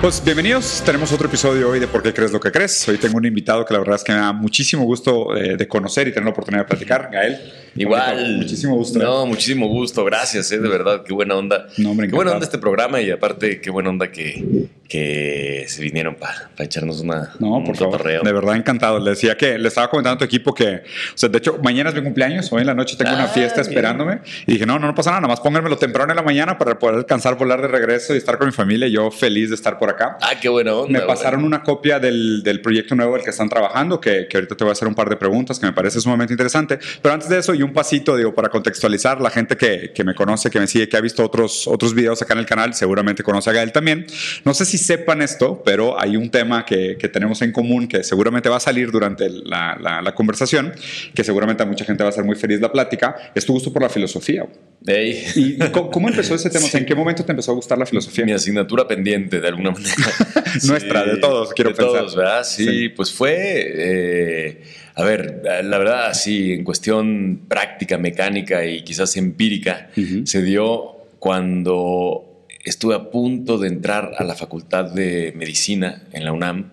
Pues 0.00 0.22
bienvenidos, 0.24 0.82
tenemos 0.86 1.10
otro 1.12 1.26
episodio 1.26 1.68
hoy 1.70 1.80
de 1.80 1.88
¿Por 1.88 2.00
qué 2.02 2.14
crees 2.14 2.30
lo 2.30 2.38
que 2.38 2.52
crees? 2.52 2.88
Hoy 2.88 2.96
tengo 2.98 3.16
un 3.16 3.24
invitado 3.24 3.64
que 3.64 3.72
la 3.74 3.80
verdad 3.80 3.96
es 3.96 4.04
que 4.04 4.12
me 4.12 4.18
da 4.18 4.32
muchísimo 4.32 4.84
gusto 4.84 5.36
eh, 5.36 5.56
de 5.56 5.66
conocer 5.66 6.06
y 6.06 6.10
tener 6.12 6.26
la 6.26 6.30
oportunidad 6.30 6.62
de 6.62 6.68
platicar, 6.68 7.08
Gael. 7.12 7.40
Igual. 7.74 8.36
Muchísimo 8.36 8.76
gusto. 8.76 8.98
No, 9.00 9.26
muchísimo 9.26 9.66
gusto, 9.66 10.04
gracias, 10.04 10.52
eh, 10.52 10.58
de 10.58 10.68
verdad, 10.68 11.02
qué 11.04 11.12
buena 11.12 11.34
onda. 11.34 11.66
No, 11.78 11.90
hombre, 11.90 12.06
qué 12.08 12.14
buena 12.14 12.32
onda 12.32 12.44
este 12.44 12.58
programa 12.58 13.00
y 13.00 13.10
aparte 13.10 13.60
qué 13.60 13.70
buena 13.70 13.88
onda 13.90 14.12
que, 14.12 14.68
que 14.88 15.64
se 15.66 15.82
vinieron 15.82 16.14
para 16.14 16.50
echarnos 16.58 17.00
una 17.00 17.32
No, 17.40 17.62
por 17.64 17.76
favor. 17.76 18.02
De 18.22 18.32
verdad 18.32 18.54
encantado. 18.56 19.00
Le 19.00 19.10
decía 19.10 19.36
que 19.36 19.58
le 19.58 19.68
estaba 19.68 19.88
comentando 19.90 20.16
a 20.16 20.18
tu 20.18 20.24
equipo 20.24 20.54
que, 20.54 20.66
o 20.76 21.16
sea, 21.16 21.28
de 21.28 21.38
hecho, 21.38 21.58
mañana 21.64 21.88
es 21.90 21.96
mi 21.96 22.02
cumpleaños. 22.02 22.52
Hoy 22.52 22.60
en 22.60 22.66
la 22.68 22.74
noche 22.74 22.96
tengo 22.96 23.12
una 23.12 23.24
Ah, 23.24 23.28
fiesta 23.28 23.62
bien. 23.62 23.70
esperándome. 23.72 24.20
Y 24.46 24.52
dije, 24.52 24.66
no, 24.66 24.78
no, 24.78 24.86
no 24.86 24.94
pasa 24.94 25.10
nada. 25.10 25.22
Nada 25.22 25.32
más 25.32 25.40
pónganmelo 25.40 25.78
temprano 25.78 26.12
en 26.12 26.16
la 26.16 26.22
mañana 26.22 26.58
para 26.58 26.78
poder 26.78 26.96
alcanzar, 26.96 27.36
volar 27.36 27.60
de 27.62 27.68
regreso 27.68 28.14
y 28.14 28.18
estar 28.18 28.38
con 28.38 28.46
mi 28.46 28.52
familia. 28.52 28.86
Y 28.86 28.92
Yo 28.92 29.10
feliz 29.10 29.31
de 29.48 29.54
estar 29.54 29.78
por 29.78 29.88
acá. 29.90 30.18
Ah, 30.20 30.32
qué 30.40 30.48
buena 30.48 30.74
onda. 30.74 31.00
Me 31.00 31.06
pasaron 31.06 31.44
una 31.44 31.62
copia 31.62 31.98
del, 31.98 32.42
del 32.42 32.60
proyecto 32.60 32.94
nuevo 32.94 33.14
del 33.14 33.24
que 33.24 33.30
están 33.30 33.48
trabajando, 33.48 34.00
que, 34.00 34.26
que 34.28 34.36
ahorita 34.36 34.54
te 34.56 34.64
voy 34.64 34.70
a 34.70 34.72
hacer 34.72 34.86
un 34.88 34.94
par 34.94 35.08
de 35.08 35.16
preguntas 35.16 35.58
que 35.58 35.66
me 35.66 35.72
parece 35.72 36.00
sumamente 36.00 36.32
interesante. 36.34 36.78
Pero 37.00 37.14
antes 37.14 37.28
de 37.28 37.38
eso, 37.38 37.54
y 37.54 37.62
un 37.62 37.72
pasito, 37.72 38.16
digo, 38.16 38.34
para 38.34 38.48
contextualizar, 38.48 39.20
la 39.20 39.30
gente 39.30 39.56
que, 39.56 39.92
que 39.94 40.04
me 40.04 40.14
conoce, 40.14 40.50
que 40.50 40.60
me 40.60 40.66
sigue, 40.66 40.88
que 40.88 40.96
ha 40.96 41.00
visto 41.00 41.24
otros, 41.24 41.66
otros 41.66 41.94
videos 41.94 42.20
acá 42.22 42.34
en 42.34 42.40
el 42.40 42.46
canal, 42.46 42.74
seguramente 42.74 43.22
conoce 43.22 43.50
a 43.50 43.52
Gael 43.52 43.72
también. 43.72 44.06
No 44.44 44.54
sé 44.54 44.64
si 44.64 44.78
sepan 44.78 45.22
esto, 45.22 45.62
pero 45.64 46.00
hay 46.00 46.16
un 46.16 46.30
tema 46.30 46.64
que, 46.64 46.96
que 46.98 47.08
tenemos 47.08 47.40
en 47.42 47.52
común 47.52 47.88
que 47.88 48.04
seguramente 48.04 48.48
va 48.48 48.56
a 48.56 48.60
salir 48.60 48.90
durante 48.90 49.28
la, 49.30 49.76
la- 49.80 50.02
la 50.02 50.14
conversación, 50.14 50.72
que 51.14 51.24
seguramente 51.24 51.62
a 51.62 51.66
mucha 51.66 51.84
gente 51.84 52.02
va 52.02 52.08
a 52.08 52.12
ser 52.12 52.24
muy 52.24 52.36
feliz 52.36 52.60
la 52.60 52.72
plática, 52.72 53.14
es 53.34 53.44
tu 53.46 53.52
gusto 53.52 53.72
por 53.72 53.82
la 53.82 53.88
filosofía. 53.88 54.46
Ey. 54.84 55.24
¿Y 55.36 55.58
cómo, 55.70 55.90
cómo 55.90 56.08
empezó 56.08 56.34
ese 56.34 56.50
tema? 56.50 56.66
Sea, 56.66 56.80
¿En 56.80 56.86
qué 56.86 56.94
momento 56.94 57.24
te 57.24 57.30
empezó 57.30 57.52
a 57.52 57.54
gustar 57.54 57.78
la 57.78 57.86
filosofía? 57.86 58.24
Mi 58.24 58.32
asignatura 58.32 58.88
pendiente, 58.88 59.21
de 59.28 59.48
alguna 59.48 59.70
manera. 59.72 59.94
Nuestra, 60.66 61.04
de 61.04 61.16
todos, 61.18 61.52
quiero 61.54 61.70
de 61.70 61.76
pensar. 61.76 61.98
todos, 62.00 62.16
¿verdad? 62.16 62.44
Sí, 62.44 62.64
Sí. 62.66 62.88
pues 62.90 63.12
fue, 63.12 63.34
eh, 63.38 64.62
a 64.94 65.04
ver, 65.04 65.42
la 65.64 65.78
verdad, 65.78 66.12
sí, 66.14 66.52
en 66.52 66.64
cuestión 66.64 67.42
práctica, 67.48 67.98
mecánica 67.98 68.64
y 68.66 68.82
quizás 68.82 69.16
empírica, 69.16 69.90
se 70.24 70.42
dio 70.42 70.96
cuando 71.18 72.46
estuve 72.64 72.94
a 72.94 73.10
punto 73.10 73.58
de 73.58 73.68
entrar 73.68 74.12
a 74.18 74.24
la 74.24 74.34
facultad 74.34 74.84
de 74.92 75.32
medicina 75.36 76.04
en 76.12 76.24
la 76.24 76.32
UNAM 76.32 76.72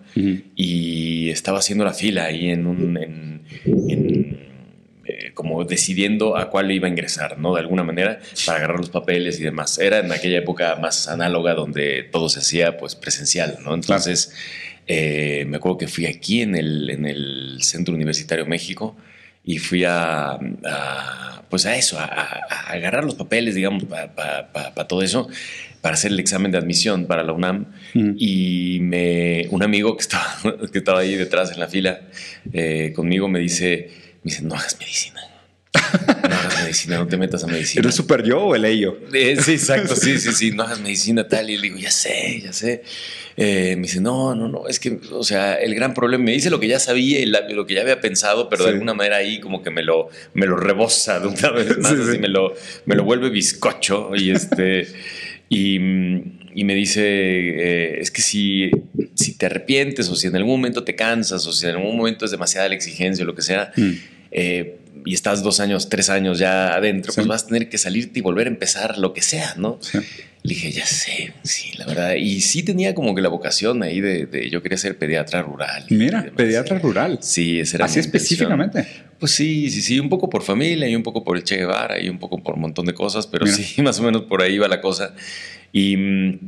y 0.54 1.30
estaba 1.30 1.58
haciendo 1.58 1.84
la 1.84 1.92
fila 1.94 2.24
ahí 2.26 2.50
en 2.50 2.66
un... 2.66 2.96
en- 2.96 3.40
en, 3.64 4.49
como 5.40 5.64
decidiendo 5.64 6.36
a 6.36 6.50
cuál 6.50 6.70
iba 6.70 6.86
a 6.86 6.90
ingresar, 6.90 7.38
¿no? 7.38 7.54
De 7.54 7.60
alguna 7.60 7.82
manera, 7.82 8.20
para 8.44 8.58
agarrar 8.58 8.76
los 8.76 8.90
papeles 8.90 9.40
y 9.40 9.42
demás. 9.42 9.78
Era 9.78 10.00
en 10.00 10.12
aquella 10.12 10.36
época 10.36 10.76
más 10.76 11.08
análoga 11.08 11.54
donde 11.54 12.02
todo 12.02 12.28
se 12.28 12.40
hacía 12.40 12.76
pues 12.76 12.94
presencial, 12.94 13.56
¿no? 13.64 13.72
Entonces, 13.72 14.34
eh, 14.86 15.46
me 15.48 15.56
acuerdo 15.56 15.78
que 15.78 15.88
fui 15.88 16.04
aquí 16.04 16.42
en 16.42 16.56
el, 16.56 16.90
en 16.90 17.06
el 17.06 17.62
Centro 17.62 17.94
Universitario 17.94 18.44
México 18.44 18.98
y 19.42 19.56
fui 19.56 19.84
a, 19.84 20.32
a, 20.32 21.42
pues 21.48 21.64
a 21.64 21.74
eso, 21.74 21.98
a, 21.98 22.04
agarrar 22.68 23.04
los 23.04 23.14
papeles, 23.14 23.54
digamos, 23.54 23.84
para 23.84 24.86
todo 24.86 25.00
eso, 25.00 25.26
para 25.80 25.94
hacer 25.94 26.12
el 26.12 26.20
examen 26.20 26.52
de 26.52 26.58
admisión 26.58 27.06
para 27.06 27.24
la 27.24 27.32
UNAM. 27.32 27.64
Ujú. 27.94 28.14
Y 28.18 28.80
me, 28.82 29.46
un 29.50 29.62
amigo 29.62 29.96
que 29.96 30.02
estaba, 30.02 30.36
que 30.70 30.78
estaba 30.78 31.00
ahí 31.00 31.14
detrás 31.14 31.50
en 31.50 31.60
la 31.60 31.68
fila 31.68 32.02
eh, 32.52 32.92
conmigo 32.94 33.26
me 33.26 33.38
dice, 33.38 33.90
me 34.22 34.30
dice, 34.30 34.42
no 34.42 34.54
hagas 34.54 34.76
medicina. 34.78 35.29
No 35.72 36.34
hagas 36.36 36.62
medicina, 36.62 36.98
no 36.98 37.06
te 37.06 37.16
metas 37.16 37.44
a 37.44 37.46
medicina. 37.46 37.80
¿Eres 37.80 37.94
super 37.94 38.22
yo 38.22 38.40
o 38.42 38.54
el 38.54 38.64
ello? 38.64 38.98
Eh, 39.12 39.36
sí, 39.40 39.52
exacto, 39.52 39.94
sí, 39.96 40.18
sí, 40.18 40.32
sí, 40.32 40.50
no 40.50 40.62
hagas 40.64 40.80
medicina 40.80 41.26
tal. 41.28 41.48
Y 41.50 41.56
le 41.56 41.62
digo, 41.62 41.76
ya 41.78 41.90
sé, 41.90 42.40
ya 42.42 42.52
sé. 42.52 42.82
Eh, 43.36 43.74
me 43.76 43.82
dice, 43.82 44.00
no, 44.00 44.34
no, 44.34 44.48
no, 44.48 44.68
es 44.68 44.78
que, 44.80 44.98
o 45.12 45.22
sea, 45.24 45.54
el 45.54 45.74
gran 45.74 45.94
problema, 45.94 46.24
me 46.24 46.32
dice 46.32 46.50
lo 46.50 46.60
que 46.60 46.68
ya 46.68 46.78
sabía 46.78 47.20
y 47.20 47.26
la- 47.26 47.48
lo 47.48 47.66
que 47.66 47.74
ya 47.74 47.80
había 47.82 48.00
pensado, 48.00 48.48
pero 48.50 48.64
de 48.64 48.70
alguna 48.70 48.92
manera 48.92 49.16
ahí 49.16 49.40
como 49.40 49.62
que 49.62 49.70
me 49.70 49.82
lo, 49.82 50.08
me 50.34 50.46
lo 50.46 50.56
rebosa 50.56 51.20
de 51.20 51.28
una 51.28 51.50
vez 51.50 51.78
más, 51.78 51.92
Sí, 51.92 51.98
así 52.02 52.12
sí. 52.12 52.18
me 52.18 52.28
lo, 52.28 52.54
me 52.84 52.96
lo 52.96 53.04
vuelve 53.04 53.30
bizcocho 53.30 54.10
y 54.14 54.30
este, 54.30 54.88
y, 55.48 55.78
mm, 55.78 56.38
y 56.54 56.64
me 56.64 56.74
dice, 56.74 57.00
eh, 57.04 58.00
es 58.00 58.10
que 58.10 58.20
si, 58.20 58.70
si 59.14 59.38
te 59.38 59.46
arrepientes 59.46 60.08
o 60.10 60.16
si 60.16 60.26
en 60.26 60.36
algún 60.36 60.52
momento 60.52 60.84
te 60.84 60.94
cansas 60.94 61.46
o 61.46 61.52
si 61.52 61.64
en 61.66 61.76
algún 61.76 61.96
momento 61.96 62.24
es 62.26 62.32
demasiada 62.32 62.68
la 62.68 62.74
exigencia 62.74 63.22
o 63.24 63.26
lo 63.26 63.34
que 63.34 63.42
sea, 63.42 63.72
Mm. 63.76 63.92
eh, 64.32 64.76
y 65.04 65.14
estás 65.14 65.42
dos 65.42 65.60
años, 65.60 65.88
tres 65.88 66.10
años 66.10 66.38
ya 66.38 66.74
adentro, 66.74 67.12
Sí. 67.12 67.16
pues 67.16 67.26
vas 67.26 67.44
a 67.44 67.46
tener 67.46 67.68
que 67.68 67.78
salirte 67.78 68.18
y 68.18 68.22
volver 68.22 68.46
a 68.46 68.50
empezar 68.50 68.98
lo 68.98 69.12
que 69.14 69.22
sea, 69.22 69.54
¿no? 69.56 69.78
Sí. 69.80 69.98
Le 70.42 70.54
dije, 70.54 70.72
ya 70.72 70.86
sé, 70.86 71.34
sí, 71.42 71.72
la 71.76 71.84
verdad. 71.86 72.14
Y 72.14 72.40
sí 72.40 72.62
tenía 72.62 72.94
como 72.94 73.14
que 73.14 73.20
la 73.20 73.28
vocación 73.28 73.82
ahí 73.82 74.00
de, 74.00 74.24
de- 74.26 74.48
yo 74.48 74.62
quería 74.62 74.78
ser 74.78 74.96
pediatra 74.96 75.42
rural. 75.42 75.84
Mira, 75.90 76.30
pediatra 76.34 76.78
rural. 76.78 77.18
Sí, 77.20 77.60
esa 77.60 77.76
era 77.76 77.84
Así 77.86 77.96
mi 77.98 78.00
específicamente. 78.06 78.86
Pues 79.18 79.32
sí, 79.32 79.68
sí, 79.70 79.82
sí, 79.82 80.00
un 80.00 80.08
poco 80.08 80.30
por 80.30 80.42
familia 80.42 80.88
y 80.88 80.96
un 80.96 81.02
poco 81.02 81.22
por 81.24 81.36
el 81.36 81.44
Che 81.44 81.56
Guevara 81.56 82.00
y 82.00 82.08
un 82.08 82.18
poco 82.18 82.42
por 82.42 82.54
un 82.54 82.62
montón 82.62 82.86
de 82.86 82.94
cosas, 82.94 83.26
pero 83.26 83.44
Mira. 83.44 83.56
sí, 83.58 83.82
más 83.82 84.00
o 84.00 84.02
menos 84.02 84.22
por 84.22 84.40
ahí 84.42 84.56
va 84.56 84.66
la 84.66 84.80
cosa. 84.80 85.14
Y, 85.72 85.96
mm, 85.96 86.38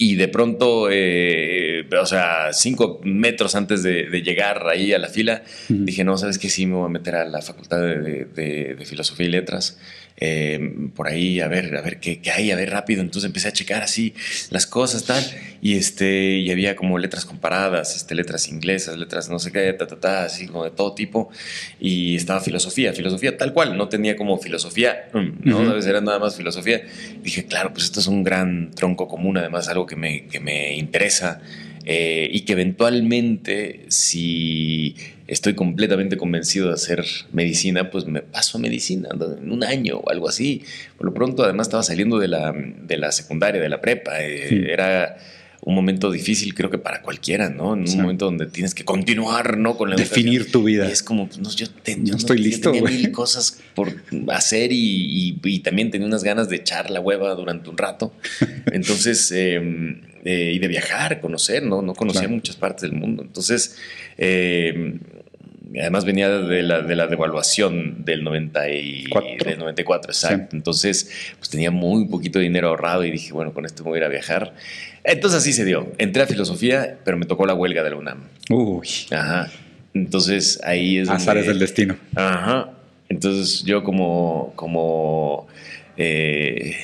y 0.00 0.14
de 0.14 0.28
pronto, 0.28 0.88
eh, 0.90 1.84
o 2.00 2.06
sea, 2.06 2.52
cinco 2.52 3.00
metros 3.02 3.56
antes 3.56 3.82
de, 3.82 4.04
de 4.08 4.22
llegar 4.22 4.66
ahí 4.68 4.92
a 4.92 4.98
la 4.98 5.08
fila, 5.08 5.42
Ujú. 5.68 5.84
dije, 5.84 6.04
no, 6.04 6.16
¿sabes 6.16 6.38
qué? 6.38 6.48
Sí, 6.48 6.66
me 6.66 6.76
voy 6.76 6.86
a 6.86 6.88
meter 6.88 7.16
a 7.16 7.24
la 7.24 7.42
Facultad 7.42 7.80
de, 7.80 7.98
de- 8.24 8.74
de- 8.76 8.86
Filosofía 8.86 9.26
y 9.26 9.30
Letras. 9.30 9.78
eh, 10.20 10.58
por 10.96 11.06
ahí, 11.06 11.38
a 11.40 11.46
ver, 11.46 11.76
a 11.76 11.80
ver 11.80 12.00
qué, 12.00 12.20
qué 12.20 12.32
hay, 12.32 12.50
a 12.50 12.56
ver 12.56 12.70
rápido. 12.70 13.02
Entonces 13.02 13.26
empecé 13.28 13.46
a 13.48 13.52
checar 13.52 13.82
así 13.84 14.14
las 14.50 14.66
cosas, 14.66 15.04
tal. 15.04 15.22
Y, 15.62 15.76
este, 15.76 16.38
y 16.38 16.50
había 16.50 16.74
como 16.74 16.98
letras 16.98 17.24
comparadas, 17.24 17.94
este, 17.94 18.16
letras 18.16 18.48
inglesas, 18.48 18.96
letras 18.98 19.28
no 19.28 19.38
sé 19.38 19.52
qué, 19.52 19.72
ta, 19.74 19.86
ta, 19.86 20.00
ta, 20.00 20.24
así 20.24 20.46
como 20.48 20.64
de 20.64 20.70
todo 20.72 20.92
tipo. 20.94 21.30
Y 21.78 22.16
estaba 22.16 22.40
filosofía, 22.40 22.92
filosofía 22.94 23.36
tal 23.36 23.52
cual. 23.52 23.76
No 23.76 23.88
tenía 23.88 24.16
como 24.16 24.38
filosofía, 24.38 25.08
mm, 25.12 25.28
¿no? 25.48 25.58
Ujú. 25.60 25.68
Debe 25.68 25.82
ser 25.82 26.02
nada 26.02 26.18
más 26.18 26.36
filosofía. 26.36 26.82
Dije, 27.22 27.44
claro, 27.46 27.72
pues 27.72 27.84
esto 27.84 28.00
es 28.00 28.08
un 28.08 28.24
gran 28.24 28.72
tronco 28.72 29.06
común, 29.06 29.36
además 29.38 29.68
algo 29.68 29.86
que 29.88 29.96
me, 29.96 30.26
que 30.26 30.38
me 30.40 30.76
interesa. 30.76 31.40
eh, 31.90 32.28
y 32.30 32.42
que 32.42 32.52
eventualmente, 32.52 33.86
si 33.88 34.94
estoy 35.26 35.54
completamente 35.54 36.16
convencido 36.18 36.68
de 36.68 36.74
hacer 36.74 37.02
medicina, 37.32 37.90
pues 37.90 38.04
me 38.06 38.20
paso 38.20 38.58
a 38.58 38.60
medicina 38.60 39.08
en 39.12 39.50
un 39.50 39.64
año 39.64 39.98
o 39.98 40.10
algo 40.10 40.28
así. 40.28 40.62
Por 40.98 41.06
lo 41.06 41.14
pronto, 41.14 41.44
además, 41.44 41.66
estaba 41.68 41.82
saliendo 41.82 42.18
de 42.18 42.28
la, 42.28 42.52
de 42.52 42.96
la 42.98 43.10
secundaria, 43.10 43.60
de 43.62 43.68
la 43.70 43.80
prepa. 43.80 44.20
eh, 44.22 44.46
Sí. 44.50 44.62
Era 44.68 45.16
un 45.62 45.74
momento 45.74 46.10
difícil, 46.10 46.54
creo 46.54 46.70
que 46.70 46.78
para 46.78 47.02
cualquiera, 47.02 47.50
¿no? 47.50 47.74
En 47.74 47.80
un 47.80 47.86
Sí. 47.88 47.96
momento 47.98 48.24
donde 48.26 48.46
tienes 48.46 48.74
que 48.74 48.84
continuar, 48.84 49.58
¿no? 49.58 49.76
Con 49.76 49.90
la 49.90 49.96
Definir 49.96 50.50
tu 50.52 50.62
vida. 50.62 50.88
y 50.88 50.92
es 50.92 51.02
como, 51.02 51.26
pues, 51.26 51.38
no, 51.40 51.50
yo, 51.50 51.68
te- 51.68 51.96
No 51.96 52.04
yo 52.04 52.16
estoy 52.16 52.38
yo 52.38 52.44
listo, 52.44 52.70
tenía 52.72 52.88
mil 52.88 53.10
cosas 53.12 53.60
por 53.74 53.92
hacer 54.28 54.72
y, 54.72 54.76
y- 55.30 55.40
y 55.44 55.58
también 55.60 55.90
tenía 55.90 56.06
unas 56.06 56.22
ganas 56.24 56.48
de 56.48 56.56
echar 56.56 56.90
la 56.90 57.00
hueva 57.00 57.34
durante 57.34 57.68
un 57.70 57.76
rato. 57.76 58.12
Entonces, 58.72 59.30
eh, 59.32 60.00
eh, 60.24 60.52
y 60.54 60.58
de 60.58 60.68
viajar, 60.68 61.20
conocer, 61.20 61.62
¿no? 61.64 61.82
No 61.82 61.94
conocía 61.94 62.22
Claro. 62.22 62.34
muchas 62.36 62.56
partes 62.56 62.82
del 62.82 62.92
mundo. 62.92 63.22
Entonces, 63.22 63.76
eh, 64.16 64.98
además 65.80 66.04
venía 66.04 66.28
de 66.30 66.62
la, 66.62 66.82
de 66.82 66.96
la 66.96 67.06
devaluación 67.06 68.04
del, 68.04 68.24
90 68.24 68.70
y, 68.70 69.04
del 69.44 69.58
94, 69.58 70.12
exacto. 70.12 70.56
Entonces, 70.56 71.10
pues 71.38 71.50
tenía 71.50 71.70
muy 71.70 72.06
poquito 72.06 72.38
dinero 72.38 72.68
ahorrado 72.68 73.04
y 73.04 73.10
dije, 73.10 73.32
bueno, 73.32 73.52
con 73.52 73.64
esto 73.66 73.82
me 73.84 73.90
voy 73.90 73.96
a 73.98 74.00
ir 74.00 74.04
a 74.04 74.08
viajar. 74.08 74.54
Entonces 75.08 75.40
así 75.40 75.54
se 75.54 75.64
dio. 75.64 75.90
Entré 75.96 76.22
a 76.22 76.26
filosofía, 76.26 76.98
pero 77.02 77.16
me 77.16 77.24
tocó 77.24 77.46
la 77.46 77.54
huelga 77.54 77.82
de 77.82 77.90
la 77.90 77.96
UNAM. 77.96 78.24
Uy, 78.50 78.86
Ajá. 79.10 79.50
Entonces 79.94 80.60
ahí 80.62 80.98
es 80.98 81.08
azares 81.08 81.46
del 81.46 81.58
destino. 81.58 81.96
Ajá. 82.14 82.72
Entonces 83.08 83.64
yo 83.64 83.82
como, 83.82 84.52
como 84.54 85.46
eh, 85.96 86.76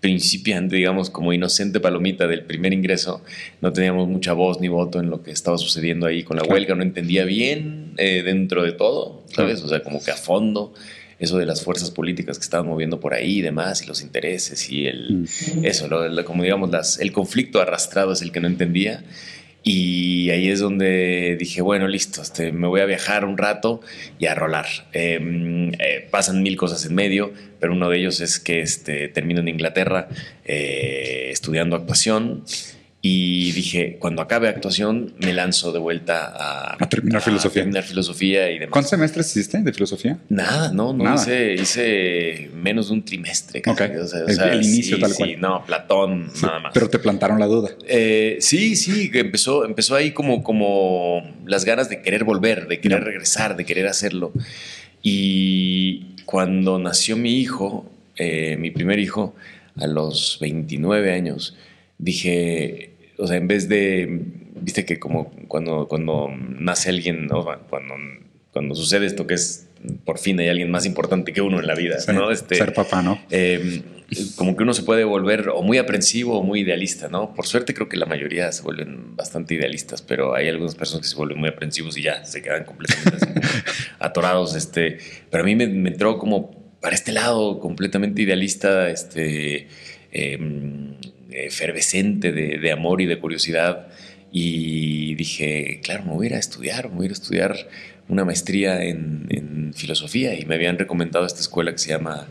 principiante, 0.00 0.74
digamos, 0.74 1.08
como 1.08 1.32
inocente 1.32 1.78
palomita 1.78 2.26
del 2.26 2.42
primer 2.42 2.72
ingreso, 2.72 3.22
no 3.60 3.72
teníamos 3.72 4.08
mucha 4.08 4.32
voz 4.32 4.60
ni 4.60 4.66
voto 4.66 4.98
en 4.98 5.08
lo 5.08 5.22
que 5.22 5.30
estaba 5.30 5.56
sucediendo 5.56 6.06
ahí 6.06 6.24
con 6.24 6.36
la 6.36 6.42
huelga, 6.42 6.74
no 6.74 6.82
entendía 6.82 7.24
bien 7.24 7.92
eh, 7.96 8.24
dentro 8.24 8.64
de 8.64 8.72
todo, 8.72 9.22
¿sabes? 9.32 9.62
O 9.62 9.68
sea, 9.68 9.84
como 9.84 10.02
que 10.02 10.10
a 10.10 10.16
fondo 10.16 10.74
eso 11.18 11.36
de 11.38 11.46
las 11.46 11.62
fuerzas 11.64 11.90
políticas 11.90 12.38
que 12.38 12.44
estaban 12.44 12.66
moviendo 12.66 13.00
por 13.00 13.12
ahí 13.14 13.38
y 13.38 13.42
demás, 13.42 13.82
y 13.82 13.86
los 13.86 14.02
intereses 14.02 14.70
y 14.70 14.86
el, 14.86 15.10
Mm. 15.56 15.64
eso, 15.64 15.88
lo- 15.88 16.08
lo- 16.08 16.24
como 16.24 16.42
digamos, 16.44 16.70
las, 16.70 16.98
el 17.00 17.12
conflicto 17.12 17.60
arrastrado 17.60 18.12
es 18.12 18.22
el 18.22 18.30
que 18.32 18.40
no 18.40 18.46
entendía. 18.48 19.02
Y 19.64 20.30
ahí 20.30 20.48
es 20.48 20.60
donde 20.60 21.36
dije, 21.38 21.60
bueno, 21.60 21.88
listo, 21.88 22.22
este, 22.22 22.52
me 22.52 22.68
voy 22.68 22.80
a 22.80 22.86
viajar 22.86 23.24
un 23.24 23.36
rato 23.36 23.80
y 24.18 24.26
a 24.26 24.34
rolar. 24.34 24.66
Eh, 24.94 25.72
eh, 25.78 26.08
pasan 26.10 26.42
mil 26.42 26.56
cosas 26.56 26.86
en 26.86 26.94
medio, 26.94 27.32
pero 27.60 27.72
uno 27.74 27.90
de 27.90 27.98
ellos 27.98 28.20
es 28.20 28.38
que 28.38 28.60
este, 28.60 29.08
termino 29.08 29.40
en 29.40 29.48
Inglaterra 29.48 30.08
eh, 30.44 31.28
estudiando 31.30 31.76
actuación 31.76 32.44
Y 33.00 33.52
dije, 33.52 33.96
cuando 34.00 34.22
acabe 34.22 34.48
actuación, 34.48 35.14
me 35.20 35.32
lanzo 35.32 35.70
de 35.72 35.78
vuelta 35.78 36.26
a, 36.34 36.76
A 36.82 36.88
terminar 36.88 37.22
filosofía. 37.22 37.62
terminar 37.62 37.84
filosofía 37.84 38.50
y 38.50 38.54
demás. 38.58 38.72
¿Cuántos 38.72 38.90
semestres 38.90 39.28
hiciste 39.36 39.58
de 39.62 39.72
filosofía? 39.72 40.18
Nada, 40.28 40.72
no, 40.72 40.92
no 40.92 41.04
Nada. 41.04 41.14
Hice, 41.22 41.54
hice 41.54 42.50
menos 42.54 42.88
de 42.88 42.94
un 42.94 43.04
trimestre. 43.04 43.62
casi. 43.62 43.80
Ok. 43.84 43.90
O 44.02 44.06
sea, 44.08 44.20
o 44.24 44.26
El- 44.26 44.34
sea, 44.34 44.52
el 44.52 44.64
inicio 44.64 44.96
sí, 44.96 45.00
tal 45.02 45.10
sí, 45.12 45.16
cual. 45.16 45.40
no, 45.40 45.64
Platón, 45.64 46.32
nada 46.42 46.58
más. 46.58 46.72
Pero 46.74 46.90
te 46.90 46.98
plantaron 46.98 47.38
la 47.38 47.46
duda. 47.46 47.70
Eh, 47.86 48.38
sí, 48.40 48.74
sí, 48.74 49.12
que 49.12 49.20
empezó, 49.20 49.64
empezó 49.64 49.94
ahí 49.94 50.10
como, 50.10 50.42
como 50.42 51.22
las 51.46 51.64
ganas 51.64 51.88
de 51.88 52.02
querer 52.02 52.24
volver, 52.24 52.66
de 52.66 52.80
querer 52.80 53.04
regresar, 53.04 53.56
de 53.56 53.64
querer 53.64 53.86
hacerlo. 53.86 54.32
Y 55.02 56.16
cuando 56.24 56.78
nació 56.80 57.16
mi 57.16 57.38
hijo, 57.38 57.88
eh, 58.16 58.56
mi 58.58 58.70
primer 58.72 58.98
hijo, 58.98 59.36
a 59.76 59.86
los 59.86 60.38
29 60.40 61.12
años, 61.12 61.56
dije, 61.98 62.90
o 63.18 63.26
sea, 63.26 63.36
en 63.36 63.48
vez 63.48 63.68
de, 63.68 64.22
viste 64.60 64.84
que 64.84 64.98
como 64.98 65.30
cuando, 65.48 65.88
cuando 65.88 66.28
nace 66.30 66.90
alguien, 66.90 67.26
¿no? 67.26 67.44
cuando, 67.68 67.94
cuando 68.52 68.74
sucede 68.74 69.06
esto 69.06 69.26
que 69.26 69.34
es, 69.34 69.68
por 70.04 70.18
fin 70.18 70.40
hay 70.40 70.48
alguien 70.48 70.70
más 70.70 70.86
importante 70.86 71.32
que 71.32 71.40
uno 71.40 71.60
en 71.60 71.66
la 71.66 71.74
vida, 71.74 71.98
Sí, 72.00 72.12
¿no? 72.12 72.30
Este, 72.30 72.56
Ser 72.56 72.72
papá, 72.72 73.02
¿no? 73.02 73.20
eh, 73.30 73.82
como 74.36 74.56
que 74.56 74.62
uno 74.62 74.72
se 74.72 74.82
puede 74.84 75.04
volver 75.04 75.50
o 75.50 75.62
muy 75.62 75.76
aprensivo 75.76 76.38
o 76.38 76.42
muy 76.42 76.60
idealista, 76.60 77.08
¿no? 77.08 77.34
Por 77.34 77.46
suerte 77.46 77.74
creo 77.74 77.88
que 77.90 77.98
la 77.98 78.06
mayoría 78.06 78.50
se 78.52 78.62
vuelven 78.62 79.14
bastante 79.16 79.54
idealistas, 79.54 80.00
pero 80.00 80.34
hay 80.34 80.48
algunas 80.48 80.74
personas 80.74 81.02
que 81.02 81.10
se 81.10 81.16
vuelven 81.16 81.38
muy 81.38 81.50
aprensivos 81.50 81.96
y 81.98 82.02
ya 82.02 82.24
se 82.24 82.40
quedan 82.40 82.64
completamente 82.64 83.16
así, 83.16 83.60
atorados. 83.98 84.54
Este, 84.54 84.98
pero 85.30 85.42
a 85.42 85.46
mí 85.46 85.54
me, 85.54 85.66
me 85.66 85.90
entró 85.90 86.18
como 86.18 86.50
para 86.80 86.94
este 86.94 87.12
lado 87.12 87.60
completamente 87.60 88.22
idealista, 88.22 88.88
este, 88.88 89.68
eh, 90.10 90.38
efervescente 91.30 92.32
de, 92.32 92.58
de 92.58 92.72
amor 92.72 93.00
y 93.00 93.06
de 93.06 93.18
curiosidad. 93.18 93.88
Y 94.32 95.14
dije, 95.14 95.80
claro, 95.82 96.04
me 96.04 96.12
voy 96.12 96.26
a 96.26 96.30
ir 96.30 96.34
a 96.34 96.38
estudiar, 96.38 96.88
me 96.90 96.96
voy 96.96 97.04
a 97.04 97.06
ir 97.06 97.10
a 97.12 97.14
estudiar 97.14 97.56
una 98.08 98.24
maestría 98.24 98.82
en, 98.84 99.26
en 99.30 99.72
filosofía 99.74 100.38
y 100.38 100.44
me 100.44 100.54
habían 100.54 100.78
recomendado 100.78 101.26
esta 101.26 101.40
escuela 101.40 101.72
que 101.72 101.78
se 101.78 101.90
llama 101.90 102.26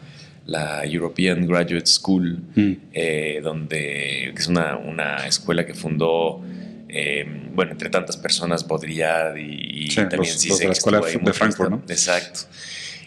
la 0.46 0.86
European 0.86 1.46
Graduate 1.46 1.86
School, 1.88 2.40
Mm. 2.56 2.72
eh, 2.94 3.40
donde 3.44 4.30
es 4.36 4.48
una, 4.48 4.78
una 4.78 5.28
escuela 5.28 5.66
que 5.66 5.74
fundó, 5.74 6.42
eh, 6.88 7.26
bueno, 7.54 7.74
entre 7.74 7.90
tantas 7.90 8.16
personas, 8.18 8.66
Baudrillard 8.68 9.38
y, 9.38 9.86
y 9.86 9.90
Sí, 9.90 9.96
también 9.98 10.20
los- 10.20 10.30
los 10.30 10.42
Zizek 10.42 10.60
de 10.60 10.66
la 10.68 10.72
escuela 10.74 11.02
de 11.02 11.34
Frankfurt, 11.34 11.70
¿no? 11.70 11.84
Exacto. 11.90 12.42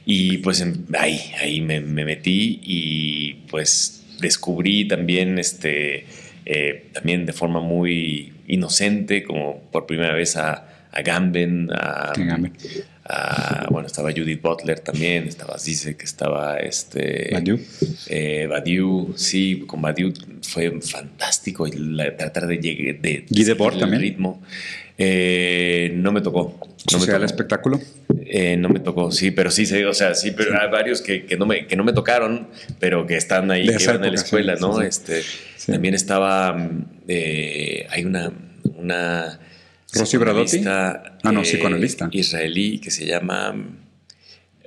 Y 0.05 0.39
pues 0.39 0.61
en- 0.61 0.85
ahí, 0.99 1.19
ahí 1.41 1.61
me, 1.61 1.81
me 1.81 2.05
metí 2.05 2.61
y 2.63 3.35
pues 3.51 4.00
descubrí 4.21 4.87
también, 4.87 5.39
este, 5.39 6.05
eh, 6.47 6.87
también 6.93 7.27
de 7.27 7.33
forma 7.33 7.61
muy 7.61 8.33
inocente, 8.47 9.23
como 9.23 9.61
por 9.73 9.87
primera 9.87 10.15
vez 10.15 10.37
a, 10.37 10.67
a 10.93 11.03
Gamben, 11.03 11.69
a, 11.73 12.13
Gamben. 12.17 12.53
a- 13.05 13.67
bueno, 13.71 13.87
estaba 13.87 14.11
Judith 14.13 14.41
Butler 14.43 14.81
también, 14.81 15.27
estaba 15.29 15.59
Zizek, 15.59 16.03
estaba 16.03 16.59
este... 16.59 17.31
Badiou. 17.33 17.59
Eh, 18.09 18.47
Badiou, 18.49 19.15
sí, 19.17 19.65
con 19.67 19.83
Badiou 19.83 20.13
fue 20.43 20.81
fantástico 20.81 21.67
la- 21.67 22.17
tratar 22.17 22.47
de 22.47 22.59
llegar 22.59 23.01
de 23.01 23.25
seguirle 23.55 23.97
el 23.97 24.01
ritmo. 24.01 24.43
Eh, 25.03 25.93
no 25.95 26.13
me 26.13 26.21
tocó. 26.21 26.59
No 26.93 26.99
me 26.99 27.07
tocó. 27.07 27.25
espectáculo. 27.25 27.81
Eh, 28.27 28.59
no 28.59 28.69
me 28.69 28.81
tocó, 28.81 29.11
sí, 29.11 29.31
pero 29.31 29.51
sí, 29.51 29.65
o 29.83 29.95
sea, 29.95 30.15
sí, 30.15 30.33
pero 30.33 30.61
hay 30.61 30.71
varios 30.71 31.01
que, 31.01 31.25
que 31.25 31.39
no 31.39 31.47
me, 31.47 31.67
que 31.67 31.75
no 31.75 31.85
me 31.85 31.95
tocaron, 31.95 32.49
pero 32.79 33.07
que 33.07 33.17
están 33.17 33.51
ahí, 33.51 33.67
De 33.67 33.77
que 33.79 33.83
iban 33.83 34.05
a 34.05 34.09
la 34.09 34.15
escuela, 34.15 34.57
sí, 34.57 34.63
¿no? 34.63 34.79
sí. 34.79 34.87
Este. 34.87 35.23
También 35.67 35.95
estaba, 35.95 36.71
eh, 37.09 37.87
hay 37.89 38.05
una, 38.05 38.31
una 38.77 39.41
Rosy 39.95 40.19
Bradotti. 40.19 40.63
Ah, 40.67 41.17
no, 41.25 41.41
eh, 41.41 41.45
psicoanalista. 41.45 42.09
israelí 42.13 42.79
que 42.79 42.91
se 42.91 43.07
llama 43.07 43.55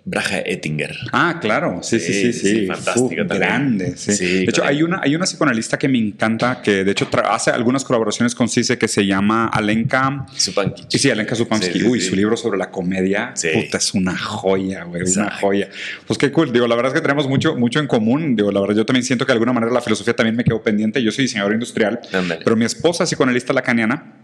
Braja 0.05 0.39
Ettinger. 0.45 0.93
Ah, 1.13 1.39
claro, 1.39 1.79
sí, 1.81 1.97
sí, 1.97 2.11
sí, 2.13 2.33
Sí, 2.33 2.47
sí. 2.49 2.65
fantástica 2.67 3.21
Uf, 3.21 3.27
también. 3.29 3.39
Grande, 3.39 3.93
sí. 3.95 4.11
Sí, 4.11 4.25
de 4.39 4.43
hecho, 4.43 4.63
hay 4.65 4.83
una, 4.83 4.99
hay 5.01 5.15
una 5.15 5.23
psicoanalista 5.25 5.79
que 5.79 5.87
me 5.87 5.97
encanta, 5.97 6.61
que 6.61 6.83
de 6.83 6.91
hecho 6.91 7.07
hace 7.29 7.51
algunas 7.51 7.85
colaboraciones 7.85 8.35
con 8.35 8.49
CICE 8.49 8.77
que 8.77 8.89
se 8.89 9.05
llama 9.05 9.47
Alenka. 9.47 10.25
Supankich. 10.35 10.89
Sí, 10.89 11.09
Alenka 11.09 11.35
Supansky. 11.35 11.79
Sí, 11.79 11.85
Uy, 11.87 12.01
su 12.01 12.17
libro 12.17 12.35
sobre 12.35 12.57
la 12.57 12.69
comedia, 12.69 13.33
puta, 13.53 13.77
es 13.77 13.93
una 13.93 14.17
joya, 14.17 14.83
güey, 14.83 15.03
una 15.03 15.31
joya. 15.37 15.69
Pues 16.05 16.19
qué 16.19 16.31
cool. 16.33 16.51
Digo, 16.51 16.67
la 16.67 16.75
verdad 16.75 16.91
es 16.91 16.95
que 16.99 17.01
tenemos 17.01 17.29
mucho, 17.29 17.55
mucho 17.55 17.79
en 17.79 17.87
común. 17.87 18.35
Digo, 18.35 18.51
la 18.51 18.59
verdad, 18.59 18.75
yo 18.75 18.85
también 18.85 19.05
siento 19.05 19.25
que 19.25 19.29
de 19.31 19.35
alguna 19.35 19.53
manera 19.53 19.71
la 19.71 19.81
filosofía 19.81 20.13
también 20.13 20.35
me 20.35 20.43
quedó 20.43 20.61
pendiente. 20.61 21.01
Yo 21.01 21.11
soy 21.13 21.23
diseñador 21.25 21.53
industrial, 21.53 22.01
Ándale. 22.11 22.41
pero 22.43 22.57
mi 22.57 22.65
esposa 22.65 23.05
es 23.05 23.09
psicoanalista 23.09 23.53
lacaniana 23.53 24.15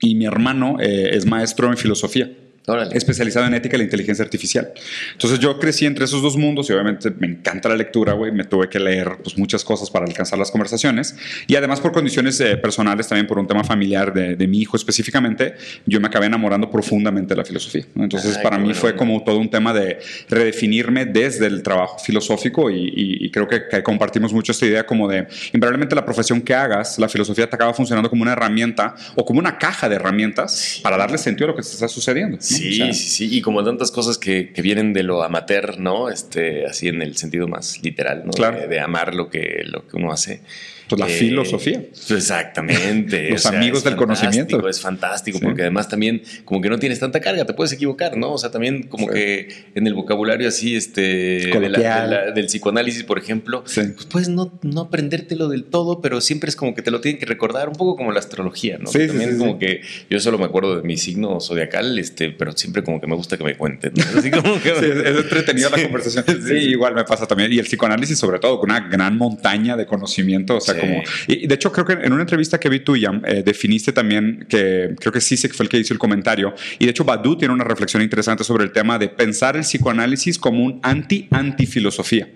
y 0.00 0.16
mi 0.16 0.26
hermano 0.26 0.78
eh, 0.80 1.10
es 1.12 1.26
maestro 1.26 1.68
en 1.68 1.76
filosofía 1.76 2.28
Órale. 2.68 2.96
especializado 2.96 3.46
en 3.46 3.54
ética 3.54 3.72
de 3.72 3.78
la 3.78 3.84
inteligencia 3.84 4.22
artificial. 4.24 4.72
Entonces 5.12 5.38
yo 5.40 5.58
crecí 5.58 5.86
entre 5.86 6.04
esos 6.04 6.22
dos 6.22 6.36
mundos 6.36 6.68
y 6.70 6.72
obviamente 6.74 7.10
me 7.18 7.26
encanta 7.26 7.68
la 7.68 7.76
lectura, 7.76 8.12
güey. 8.12 8.30
Me 8.32 8.44
tuve 8.44 8.68
que 8.68 8.78
leer 8.78 9.18
pues, 9.24 9.36
muchas 9.38 9.64
cosas 9.64 9.90
para 9.90 10.04
alcanzar 10.06 10.38
las 10.38 10.50
conversaciones. 10.50 11.16
Y 11.46 11.56
además 11.56 11.80
por 11.80 11.92
condiciones 11.92 12.38
eh, 12.40 12.56
personales, 12.56 13.08
también 13.08 13.26
por 13.26 13.38
un 13.38 13.46
tema 13.46 13.64
familiar 13.64 14.12
de, 14.12 14.36
de 14.36 14.46
mi 14.46 14.60
hijo 14.60 14.76
específicamente, 14.76 15.54
yo 15.86 16.00
me 16.00 16.06
acabé 16.08 16.26
enamorando 16.26 16.70
profundamente 16.70 17.34
de 17.34 17.38
la 17.38 17.44
filosofía. 17.44 17.86
¿no? 17.94 18.04
Entonces 18.04 18.36
Ay, 18.36 18.42
para 18.42 18.58
mí 18.58 18.64
bueno. 18.66 18.80
fue 18.80 18.94
como 18.96 19.22
todo 19.24 19.38
un 19.38 19.50
tema 19.50 19.72
de 19.72 19.98
redefinirme 20.28 21.06
desde 21.06 21.46
el 21.46 21.62
trabajo 21.62 21.98
filosófico 21.98 22.70
y, 22.70 22.76
y- 22.94 23.26
y 23.26 23.30
creo 23.30 23.48
que, 23.48 23.66
que 23.68 23.82
compartimos 23.82 24.32
mucho 24.32 24.52
esta 24.52 24.66
idea 24.66 24.86
como 24.86 25.08
de, 25.08 25.26
invariablemente 25.52 25.94
la 25.94 26.04
profesión 26.04 26.40
que 26.42 26.54
hagas, 26.54 26.98
la 26.98 27.08
filosofía 27.08 27.48
te 27.48 27.56
acaba 27.56 27.74
funcionando 27.74 28.08
como 28.10 28.22
una 28.22 28.32
herramienta 28.32 28.94
o 29.16 29.24
como 29.24 29.40
una 29.40 29.58
caja 29.58 29.88
de 29.88 29.96
herramientas 29.96 30.80
para 30.82 30.96
darle 30.96 31.18
sentido 31.18 31.46
a 31.46 31.48
lo 31.50 31.56
que 31.56 31.62
te 31.62 31.68
está 31.68 31.88
sucediendo. 31.88 32.36
¿no? 32.36 32.42
Sí, 32.58 32.82
O 32.82 32.84
sea, 32.84 32.92
sí, 32.92 33.08
sí. 33.08 33.36
Y 33.36 33.42
como 33.42 33.64
tantas 33.64 33.90
cosas 33.90 34.18
que, 34.18 34.52
que 34.52 34.62
vienen 34.62 34.92
de 34.92 35.02
lo 35.02 35.22
amateur, 35.22 35.78
¿no? 35.78 36.10
Este, 36.10 36.66
así 36.66 36.88
en 36.88 37.02
el 37.02 37.16
sentido 37.16 37.48
más 37.48 37.82
literal, 37.82 38.22
¿no? 38.24 38.32
Claro. 38.32 38.58
De, 38.60 38.68
de 38.68 38.80
amar 38.80 39.14
lo 39.14 39.30
que, 39.30 39.62
lo 39.64 39.86
que 39.86 39.96
uno 39.96 40.12
hace. 40.12 40.40
Pues 40.88 41.00
la 41.00 41.06
Eh, 41.08 41.10
filosofía. 41.18 41.82
Exactamente. 42.10 43.30
Los 43.30 43.46
amigos 43.46 43.84
del 43.84 43.96
conocimiento. 43.96 44.68
Es 44.68 44.80
fantástico, 44.80 45.38
Sí. 45.38 45.44
porque 45.44 45.62
además 45.62 45.88
también 45.88 46.22
como 46.44 46.60
que 46.60 46.68
no 46.70 46.78
tienes 46.78 46.98
tanta 46.98 47.20
carga, 47.20 47.44
te 47.44 47.52
puedes 47.54 47.72
equivocar, 47.72 48.16
¿no? 48.16 48.32
O 48.32 48.38
sea, 48.38 48.50
también 48.50 48.84
como 48.84 49.06
Sí. 49.08 49.12
que 49.14 49.48
en 49.74 49.86
el 49.86 49.94
vocabulario 49.94 50.48
así, 50.48 50.76
este, 50.76 51.00
de 51.00 51.46
la- 51.46 51.52
Coloquial. 51.52 52.10
de 52.10 52.16
la- 52.16 52.30
del 52.32 52.46
psicoanálisis, 52.46 53.04
por 53.04 53.18
ejemplo, 53.18 53.62
Sí. 53.66 53.82
pues 53.94 54.06
puedes 54.06 54.28
no, 54.28 54.52
no 54.62 54.82
aprendértelo 54.82 55.48
del 55.48 55.64
todo, 55.64 56.00
pero 56.00 56.20
siempre 56.20 56.48
es 56.50 56.56
como 56.56 56.74
que 56.74 56.82
te 56.82 56.90
lo 56.90 57.00
tienen 57.00 57.18
que 57.18 57.26
recordar, 57.26 57.68
un 57.68 57.74
poco 57.76 57.96
como 57.96 58.12
la 58.12 58.18
astrología, 58.20 58.78
¿no? 58.78 58.86
Sí, 58.90 58.98
Que 58.98 59.06
también 59.08 59.30
es 59.30 59.36
como 59.36 59.58
que 59.58 59.82
yo 60.10 60.20
solo 60.20 60.38
me 60.38 60.44
acuerdo 60.44 60.76
de 60.76 60.82
mi 60.82 60.96
signo 60.96 61.40
zodiacal, 61.40 61.98
este, 61.98 62.30
pero 62.30 62.52
siempre 62.52 62.82
como 62.82 63.00
que 63.00 63.06
me 63.06 63.14
gusta 63.14 63.36
que 63.36 63.44
me 63.44 63.56
cuenten. 63.56 63.92
¿no? 63.94 64.18
Así 64.18 64.30
como 64.30 64.60
que- 64.62 64.70
es 64.70 65.16
entretenida 65.16 65.70
la 65.70 65.82
conversación. 65.82 66.24
Sí, 66.46 66.54
igual 66.54 66.94
me 66.94 67.04
pasa 67.04 67.26
también. 67.26 67.52
Y 67.52 67.58
el 67.58 67.64
psicoanálisis, 67.66 68.18
sobre 68.18 68.38
todo, 68.38 68.58
con 68.60 68.70
una 68.70 68.88
gran 68.88 69.16
montaña 69.16 69.76
de 69.76 69.86
conocimiento. 69.86 70.56
O 70.56 70.60
sea, 70.60 70.77
Como. 70.78 71.02
Y 71.26 71.46
de 71.46 71.54
hecho, 71.54 71.72
creo 71.72 71.84
que 71.84 71.92
en 71.92 72.12
una 72.12 72.22
entrevista 72.22 72.58
que 72.58 72.68
vi 72.68 72.80
tuya, 72.80 73.10
eh, 73.24 73.42
definiste 73.44 73.92
también 73.92 74.46
que 74.48 74.94
creo 74.98 75.12
que 75.12 75.20
Sisek 75.20 75.54
fue 75.54 75.64
el 75.64 75.70
que 75.70 75.78
hizo 75.78 75.92
el 75.92 75.98
comentario. 75.98 76.54
Y 76.78 76.84
de 76.84 76.90
hecho, 76.90 77.04
Badu 77.04 77.36
tiene 77.36 77.54
una 77.54 77.64
reflexión 77.64 78.02
interesante 78.02 78.44
sobre 78.44 78.64
el 78.64 78.72
tema 78.72 78.98
de 78.98 79.08
pensar 79.08 79.56
el 79.56 79.62
psicoanálisis 79.62 80.38
como 80.38 80.64
un 80.64 80.80
anti-antifilosofía. 80.82 82.28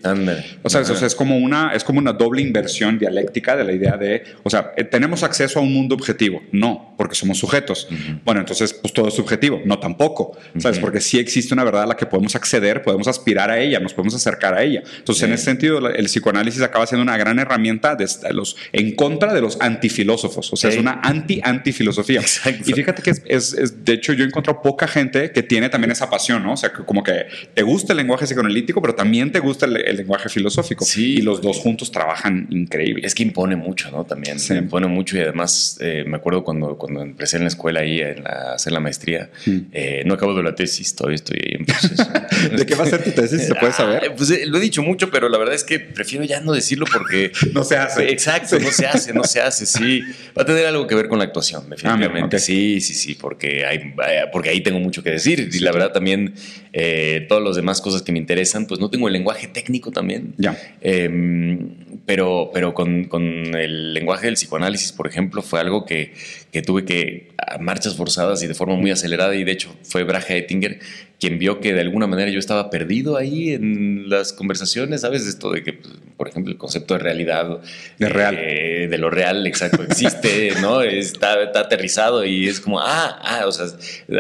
O 0.62 0.70
sea, 0.70 0.80
Ajá. 0.80 0.92
o 0.92 0.96
sea, 0.96 1.06
es 1.06 1.14
como 1.14 1.38
una 1.38 1.72
es 1.74 1.84
como 1.84 1.98
una 1.98 2.12
doble 2.12 2.42
inversión 2.42 2.98
dialéctica 2.98 3.56
de 3.56 3.64
la 3.64 3.72
idea 3.72 3.96
de, 3.96 4.24
o 4.42 4.50
sea, 4.50 4.72
eh, 4.76 4.84
tenemos 4.84 5.22
acceso 5.22 5.58
a 5.58 5.62
un 5.62 5.72
mundo 5.72 5.94
objetivo, 5.94 6.42
no, 6.52 6.94
porque 6.96 7.14
somos 7.14 7.38
sujetos. 7.38 7.88
Bueno, 8.24 8.40
entonces 8.40 8.72
pues 8.74 8.92
todo 8.92 9.08
es 9.08 9.14
subjetivo, 9.14 9.60
no 9.64 9.78
tampoco, 9.78 10.36
¿sabes? 10.58 10.78
Ujú. 10.78 10.86
Porque 10.86 11.00
sí 11.00 11.18
existe 11.18 11.54
una 11.54 11.64
verdad 11.64 11.82
a 11.82 11.86
la 11.86 11.96
que 11.96 12.06
podemos 12.06 12.34
acceder, 12.34 12.82
podemos 12.82 13.08
aspirar 13.08 13.50
a 13.50 13.58
ella, 13.58 13.80
nos 13.80 13.94
podemos 13.94 14.14
acercar 14.14 14.54
a 14.54 14.62
ella. 14.62 14.82
Entonces, 14.98 15.24
en 15.24 15.32
ese 15.32 15.44
sentido, 15.44 15.78
el 15.88 16.06
psicoanálisis 16.06 16.62
acaba 16.62 16.86
siendo 16.86 17.02
una 17.02 17.16
gran 17.16 17.38
herramienta 17.38 17.94
de 17.96 18.04
los 18.32 18.56
en 18.72 18.94
contra 18.94 19.32
de 19.34 19.40
los 19.40 19.60
antifilósofos, 19.60 20.52
o 20.52 20.56
sea, 20.56 20.70
Sí. 20.70 20.76
es 20.76 20.80
una 20.82 21.00
anti-antifilosofía. 21.02 22.20
Y 22.66 22.72
fíjate 22.72 23.02
que 23.02 23.10
es, 23.10 23.22
es- 23.26 23.52
es- 23.54 23.84
de 23.84 23.92
hecho, 23.94 24.12
yo 24.12 24.24
he 24.24 24.26
encontrado 24.26 24.62
poca 24.62 24.86
gente 24.86 25.32
que 25.32 25.42
tiene 25.42 25.68
también 25.68 25.90
esa 25.90 26.08
pasión, 26.10 26.42
¿no? 26.42 26.52
O 26.54 26.56
sea, 26.56 26.70
que 26.72 26.84
como 26.84 27.02
que 27.02 27.26
te 27.54 27.62
gusta 27.62 27.92
el 27.92 27.98
lenguaje 27.98 28.24
psicoanalítico, 28.26 28.80
pero 28.80 28.94
también 28.94 29.32
te 29.32 29.38
gusta 29.40 29.66
el, 29.66 29.76
el 29.76 29.96
lenguaje 29.96 30.28
filosófico. 30.28 30.84
Sí. 30.84 31.16
Y 31.18 31.22
los 31.22 31.40
dos 31.42 31.58
juntos 31.58 31.90
trabajan 31.92 32.46
increíble. 32.50 33.06
Es 33.06 33.14
que 33.14 33.22
impone 33.22 33.56
mucho, 33.56 33.90
¿no? 33.90 34.04
También 34.04 34.38
Sí. 34.38 34.54
impone 34.54 34.86
mucho 34.86 35.16
y 35.16 35.20
además 35.20 35.78
eh, 35.80 36.04
me 36.06 36.16
acuerdo 36.16 36.44
cuando, 36.44 36.76
cuando 36.76 37.02
empecé 37.02 37.36
en 37.36 37.42
la 37.44 37.48
escuela 37.48 37.80
ahí 37.80 38.00
a 38.00 38.54
hacer 38.54 38.72
la 38.72 38.80
maestría. 38.80 39.30
Mm. 39.46 39.58
Eh, 39.72 40.02
no 40.06 40.14
acabo 40.14 40.34
de 40.34 40.42
la 40.42 40.54
tesis, 40.54 40.94
todavía 40.94 41.16
estoy 41.16 41.38
ahí 41.44 41.56
en 41.58 41.66
proceso. 41.66 42.04
¿De 42.56 42.66
qué 42.66 42.74
va 42.74 42.84
a 42.84 42.86
ser 42.86 43.02
tu 43.04 43.10
tesis? 43.10 43.42
¿Se 43.46 43.54
puede 43.54 43.72
saber? 43.72 44.12
pues 44.16 44.30
eh, 44.30 44.46
lo 44.46 44.58
he 44.58 44.60
dicho 44.60 44.82
mucho, 44.82 45.10
pero 45.10 45.28
la 45.28 45.38
verdad 45.38 45.54
es 45.54 45.64
que 45.64 45.78
prefiero 45.80 46.24
ya 46.24 46.40
no 46.40 46.52
decirlo 46.52 46.86
porque... 46.92 47.32
no 47.54 47.64
se 47.64 47.76
hace. 47.76 48.10
Exacto, 48.28 48.58
no 48.58 48.70
se 48.70 48.86
hace, 48.86 49.12
no 49.12 49.24
se 49.24 49.40
hace, 49.40 49.66
sí. 49.66 50.02
Va 50.36 50.42
a 50.42 50.44
tener 50.44 50.66
algo 50.66 50.86
que 50.86 50.94
ver 50.94 51.08
con 51.08 51.18
la 51.18 51.24
actuación, 51.24 51.68
definitivamente. 51.68 52.36
Ah, 52.36 52.38
sí, 52.38 52.80
sí, 52.80 52.94
sí, 52.94 53.14
porque, 53.14 53.66
hay, 53.66 53.94
porque 54.32 54.50
ahí 54.50 54.60
tengo 54.60 54.78
mucho 54.78 55.02
que 55.02 55.10
decir. 55.10 55.50
Y 55.52 55.58
la 55.60 55.72
verdad 55.72 55.92
también 55.92 56.34
eh, 56.72 57.26
todas 57.28 57.42
las 57.42 57.56
demás 57.56 57.80
cosas 57.80 58.02
que 58.02 58.12
me 58.12 58.18
interesan, 58.18 58.66
pues 58.66 58.80
no 58.80 58.90
tengo 58.90 59.08
el 59.08 59.12
lenguaje 59.12 59.48
técnico 59.48 59.90
también. 59.90 60.34
Ya. 60.38 60.56
Em, 60.80 61.76
pero, 62.06 62.50
pero 62.52 62.74
con, 62.74 63.04
con, 63.04 63.22
el 63.54 63.94
lenguaje 63.94 64.26
del 64.26 64.34
psicoanálisis, 64.34 64.92
por 64.92 65.06
ejemplo, 65.06 65.42
fue 65.42 65.60
algo 65.60 65.84
que, 65.84 66.14
que 66.50 66.62
tuve 66.62 66.84
que 66.84 67.32
a 67.38 67.58
marchas 67.58 67.96
forzadas 67.96 68.42
y 68.42 68.46
de 68.46 68.54
forma 68.54 68.76
muy 68.76 68.90
acelerada 68.90 69.34
y 69.34 69.44
de 69.44 69.52
hecho 69.52 69.74
fue 69.82 70.04
Braja 70.04 70.34
Ettinger 70.34 70.78
quien 71.22 71.38
vio 71.38 71.60
que 71.60 71.72
de 71.72 71.80
alguna 71.80 72.08
manera 72.08 72.32
yo 72.32 72.40
estaba 72.40 72.68
perdido 72.68 73.16
ahí 73.16 73.52
en 73.52 74.08
las 74.08 74.32
conversaciones, 74.32 75.02
¿sabes? 75.02 75.24
Esto 75.24 75.52
de 75.52 75.62
que, 75.62 75.74
pues, 75.74 75.94
por 76.16 76.26
ejemplo, 76.26 76.50
el 76.50 76.58
concepto 76.58 76.94
de 76.94 77.00
realidad. 77.00 77.60
De 77.96 78.08
real. 78.08 78.36
Eh, 78.36 78.88
de 78.90 78.98
lo 78.98 79.08
real, 79.08 79.46
exacto, 79.46 79.84
existe, 79.84 80.50
¿no? 80.60 80.82
Está, 80.82 81.40
está, 81.40 81.60
aterrizado 81.60 82.24
y 82.24 82.48
es 82.48 82.58
como, 82.58 82.80
ah, 82.80 83.20
ah, 83.22 83.46
o 83.46 83.52
sea, 83.52 83.66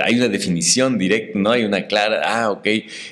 hay 0.04 0.14
una 0.14 0.28
definición 0.28 0.96
directa, 0.96 1.40
¿no? 1.40 1.50
Hay 1.50 1.64
una 1.64 1.88
clara, 1.88 2.20
ah, 2.24 2.52
ok. 2.52 2.68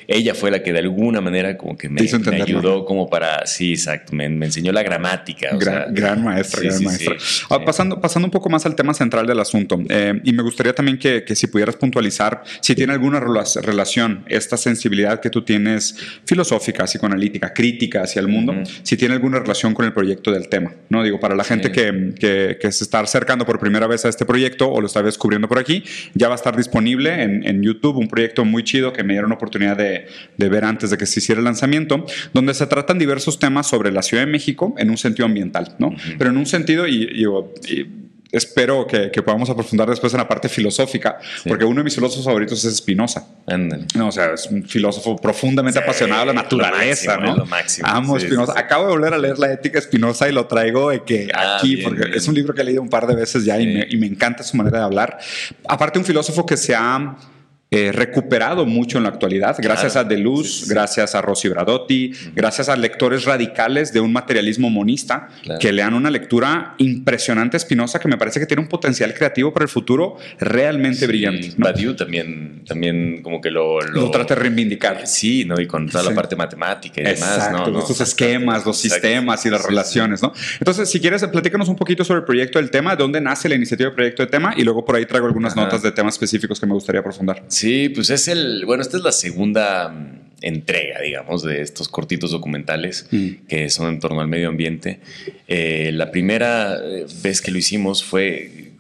Ella 0.07 0.37
fue 0.37 0.53
la 0.53 0.63
que 0.63 0.73
de 0.73 0.79
alguna 0.79 1.21
manera 1.21 1.59
como 1.59 1.77
que 1.77 1.89
me, 1.89 2.01
ayudó 2.41 2.85
como 2.85 3.11
para, 3.11 3.45
sí, 3.45 3.73
exacto, 3.73 4.15
me, 4.15 4.27
enseñó 4.27 4.71
la 4.71 4.85
gramática. 4.85 5.49
gran, 5.57 6.23
maestra, 6.23 6.63
gran 6.63 6.85
maestra. 6.85 7.17
Ah, 7.49 7.65
pasando, 7.65 8.01
pasando 8.01 8.27
un 8.27 8.31
poco 8.31 8.49
más 8.51 8.65
al 8.67 8.77
tema 8.77 8.95
central 8.95 9.27
del 9.27 9.41
asunto, 9.41 9.81
eh, 9.89 10.21
y 10.23 10.33
me 10.33 10.45
gustaría 10.45 10.77
también 10.77 10.97
que, 10.97 11.25
que 11.25 11.35
si 11.35 11.49
pudieras 11.49 11.75
puntualizar 11.75 12.45
si 12.61 12.77
tiene 12.77 12.93
alguna 12.93 13.19
relación 13.19 13.80
esta 14.27 14.57
sensibilidad 14.57 15.21
que 15.21 15.31
tú 15.31 15.43
tienes 15.43 15.97
filosófica, 16.25 16.85
psicoanalítica, 16.85 17.53
crítica 17.53 18.03
hacia 18.03 18.21
el 18.21 18.29
mundo, 18.29 18.55
si 18.83 18.97
tiene 18.97 19.15
alguna 19.15 19.39
relación 19.39 19.75
con 19.75 19.85
el 19.87 19.93
proyecto 19.93 20.33
del 20.33 20.49
tema, 20.49 20.75
¿no? 20.89 21.03
Digo, 21.03 21.21
para 21.21 21.35
la 21.35 21.45
gente 21.45 21.73
que, 21.73 22.15
que, 22.19 22.73
se 22.73 22.85
está 22.85 23.01
acercando 23.01 23.45
por 23.45 23.59
primera 23.59 23.87
vez 23.87 24.05
a 24.05 24.09
este 24.09 24.25
proyecto 24.25 24.71
o 24.71 24.81
lo 24.81 24.87
está 24.87 25.03
descubriendo 25.03 25.49
por 25.49 25.59
aquí, 25.59 25.83
ya 26.15 26.29
va 26.29 26.35
a 26.35 26.37
estar 26.37 26.57
disponible 26.57 27.23
en, 27.23 27.47
en 27.47 27.63
YouTube, 27.63 27.97
un 27.97 28.09
proyecto 28.09 28.45
muy 28.45 28.63
chido 28.65 28.93
que 28.93 29.03
me 29.03 29.15
dieron 29.15 29.33
oportunidad 29.33 29.77
de, 29.77 30.07
de, 30.37 30.49
ver 30.49 30.65
antes 30.65 30.91
de 30.91 30.99
que 30.99 31.07
se 31.07 31.21
hiciera 31.21 31.41
el 31.41 31.45
lanzamiento, 31.45 32.07
donde 32.33 32.55
se 32.55 32.67
tratan 32.67 32.99
diversos 32.99 33.39
temas 33.39 33.67
sobre 33.67 33.91
la 33.91 34.03
Ciudad 34.03 34.25
de 34.25 34.31
México 34.31 34.75
en 34.79 34.91
un 34.91 34.97
sentido 34.99 35.27
ambiental, 35.27 35.75
¿no? 35.79 35.95
Pero 36.19 36.31
en 36.31 36.37
un 36.37 36.47
sentido, 36.47 36.87
y, 36.87 37.03
y 37.03 37.25
espero 38.33 38.87
que, 38.87 39.11
podamos 39.23 39.51
aprofundar 39.51 39.89
después 39.89 40.13
en 40.15 40.19
la 40.19 40.29
parte 40.29 40.49
filosófica, 40.49 41.19
porque 41.47 41.65
uno 41.65 41.81
de 41.81 41.85
mis 41.85 41.95
filósofos 41.95 42.25
favoritos 42.25 42.65
es 42.65 42.77
Spinoza. 42.77 43.27
No, 43.95 44.09
o 44.09 44.13
sea, 44.13 44.35
es 44.35 44.47
un 44.47 44.65
filósofo 44.65 45.17
profundamente 45.17 45.79
apasionado 45.79 46.21
de 46.21 46.27
la 46.27 46.33
naturaleza, 46.35 47.17
¿no? 47.17 47.37
Lo 47.37 47.47
máximo. 47.47 47.89
Amo 47.89 48.19
Spinoza. 48.19 48.55
Acabo 48.57 48.87
de 48.87 48.91
volver 48.91 49.15
a 49.15 49.19
leer 49.19 49.39
la 49.39 49.53
ética 49.53 49.81
Spinoza 49.81 50.29
y 50.29 50.33
lo 50.33 50.47
traigo 50.47 50.91
de 50.91 51.05
que 51.05 51.29
ah, 51.35 51.57
aquí, 51.57 51.79
porque 51.79 52.17
es 52.17 52.27
un 52.29 52.35
libro 52.35 52.55
que 52.55 52.63
he 52.63 52.65
leído 52.65 52.83
un 52.83 52.89
par 52.89 53.07
de 53.07 53.15
veces 53.15 53.45
ya 53.45 53.59
y 53.61 53.67
me, 53.67 53.87
y 53.89 53.97
me 53.97 54.07
encanta 54.07 54.43
su 54.43 54.57
manera 54.57 54.79
de 54.79 54.85
hablar. 54.85 55.19
Aparte, 55.69 55.99
un 55.99 56.05
filósofo 56.05 56.47
que 56.47 56.57
se 56.57 56.75
ha 56.75 57.17
eh, 57.71 57.93
recuperado 57.93 58.67
mucho 58.67 58.99
en 58.99 59.05
la 59.05 59.11
actualidad, 59.11 59.57
gracias 59.61 59.97
a 59.97 60.05
Deleuze, 60.05 60.67
gracias 60.69 61.15
a 61.15 61.23
Rossi 61.23 61.49
Bradotti, 61.49 62.13
gracias 62.35 62.69
a 62.69 62.77
lectores 62.77 63.25
radicales 63.25 63.93
de 63.93 64.01
un 64.01 64.13
materialismo 64.13 64.71
monista 64.71 65.29
que 65.61 65.73
le 65.73 65.83
dan 65.83 65.95
una 65.95 66.11
lectura 66.11 66.75
impresionante 66.79 67.57
Espinosa 67.57 67.99
que 67.99 68.09
me 68.09 68.17
parece 68.17 68.41
que 68.41 68.47
tiene 68.47 68.63
un 68.63 68.69
potencial 68.69 69.15
creativo 69.15 69.53
para 69.53 69.65
el 69.65 69.69
futuro 69.69 70.17
realmente 70.39 71.07
brillante. 71.07 71.53
Badiou 71.57 71.95
también, 71.95 72.63
también 72.67 73.23
como 73.23 73.41
que 73.41 73.51
lo, 73.51 73.81
lo, 73.81 74.11
trata 74.11 74.35
de 74.35 74.41
reivindicar. 74.41 75.07
Sí, 75.07 75.45
¿no? 75.45 75.61
y 75.61 75.67
con 75.67 75.89
toda 75.89 76.05
la 76.05 76.15
parte 76.15 76.37
matemática 76.37 77.01
y 77.01 77.05
demás. 77.05 77.51
¿no? 77.53 77.79
Estos 77.79 78.01
esquemas, 78.01 78.67
los 78.67 78.79
sistemas 78.79 79.45
y 79.47 79.51
las 79.51 79.65
relaciones. 79.65 80.23
¿no? 80.23 80.33
Entonces, 80.59 80.91
si 80.91 81.01
quieres, 81.01 81.25
platícanos 81.27 81.69
un 81.69 81.77
poquito 81.77 82.05
sobre 82.05 82.21
el 82.21 82.25
proyecto 82.25 82.59
del 82.59 82.71
tema, 82.71 82.97
de 82.97 83.03
dónde 83.03 83.21
nace 83.21 83.49
la 83.49 83.55
iniciativa 83.55 83.89
del 83.89 83.95
proyecto 83.95 84.25
de 84.25 84.29
tema 84.29 84.55
y 84.57 84.65
luego 84.65 84.85
por 84.85 84.97
ahí 84.97 85.07
traigo 85.07 85.27
algunas 85.27 85.55
notas 85.55 85.83
de 85.83 85.93
temas 85.93 86.15
específicos 86.15 86.59
que 86.59 86.67
me 86.67 86.73
gustaría 86.73 87.01
aprofundar. 87.01 87.43
Sí, 87.61 87.91
pues 87.91 88.09
es 88.09 88.27
el, 88.27 88.65
bueno, 88.65 88.81
esta 88.81 88.97
es 88.97 89.03
la 89.03 89.13
segunda 89.13 89.91
mm, 89.91 90.31
entrega, 90.41 90.99
digamos, 91.03 91.43
de 91.43 91.61
estos 91.61 91.91
cortitos 91.91 92.31
documentales 92.31 93.07
mm. 93.11 93.47
que 93.49 93.69
son 93.69 93.93
en 93.93 94.01
torno 94.01 94.23
al 94.23 94.29
medio 94.29 94.49
ambiente. 94.49 95.01
Eh, 95.47 95.91
la 95.93 96.11
primera 96.11 96.79
eh, 96.83 97.05
vez 97.23 97.43
que 97.43 97.51
lo 97.51 97.59
hicimos 97.59 98.03
fue 98.03 98.71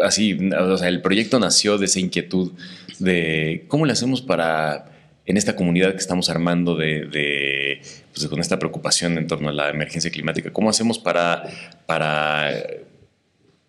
así, 0.00 0.36
o 0.58 0.76
sea, 0.76 0.88
el 0.88 1.02
proyecto 1.02 1.38
nació 1.38 1.78
de 1.78 1.84
esa 1.84 2.00
inquietud 2.00 2.50
de 2.98 3.64
cómo 3.68 3.86
le 3.86 3.92
hacemos 3.92 4.22
para, 4.22 4.86
en 5.24 5.36
esta 5.36 5.54
comunidad 5.54 5.92
que 5.92 5.98
estamos 5.98 6.28
armando 6.28 6.74
de, 6.74 7.80
pues, 8.12 8.26
con 8.26 8.40
esta 8.40 8.58
preocupación 8.58 9.18
en 9.18 9.28
torno 9.28 9.50
a 9.50 9.52
la 9.52 9.70
emergencia 9.70 10.10
climática, 10.10 10.52
cómo 10.52 10.68
hacemos 10.68 10.98
para, 10.98 11.44
para 11.86 12.50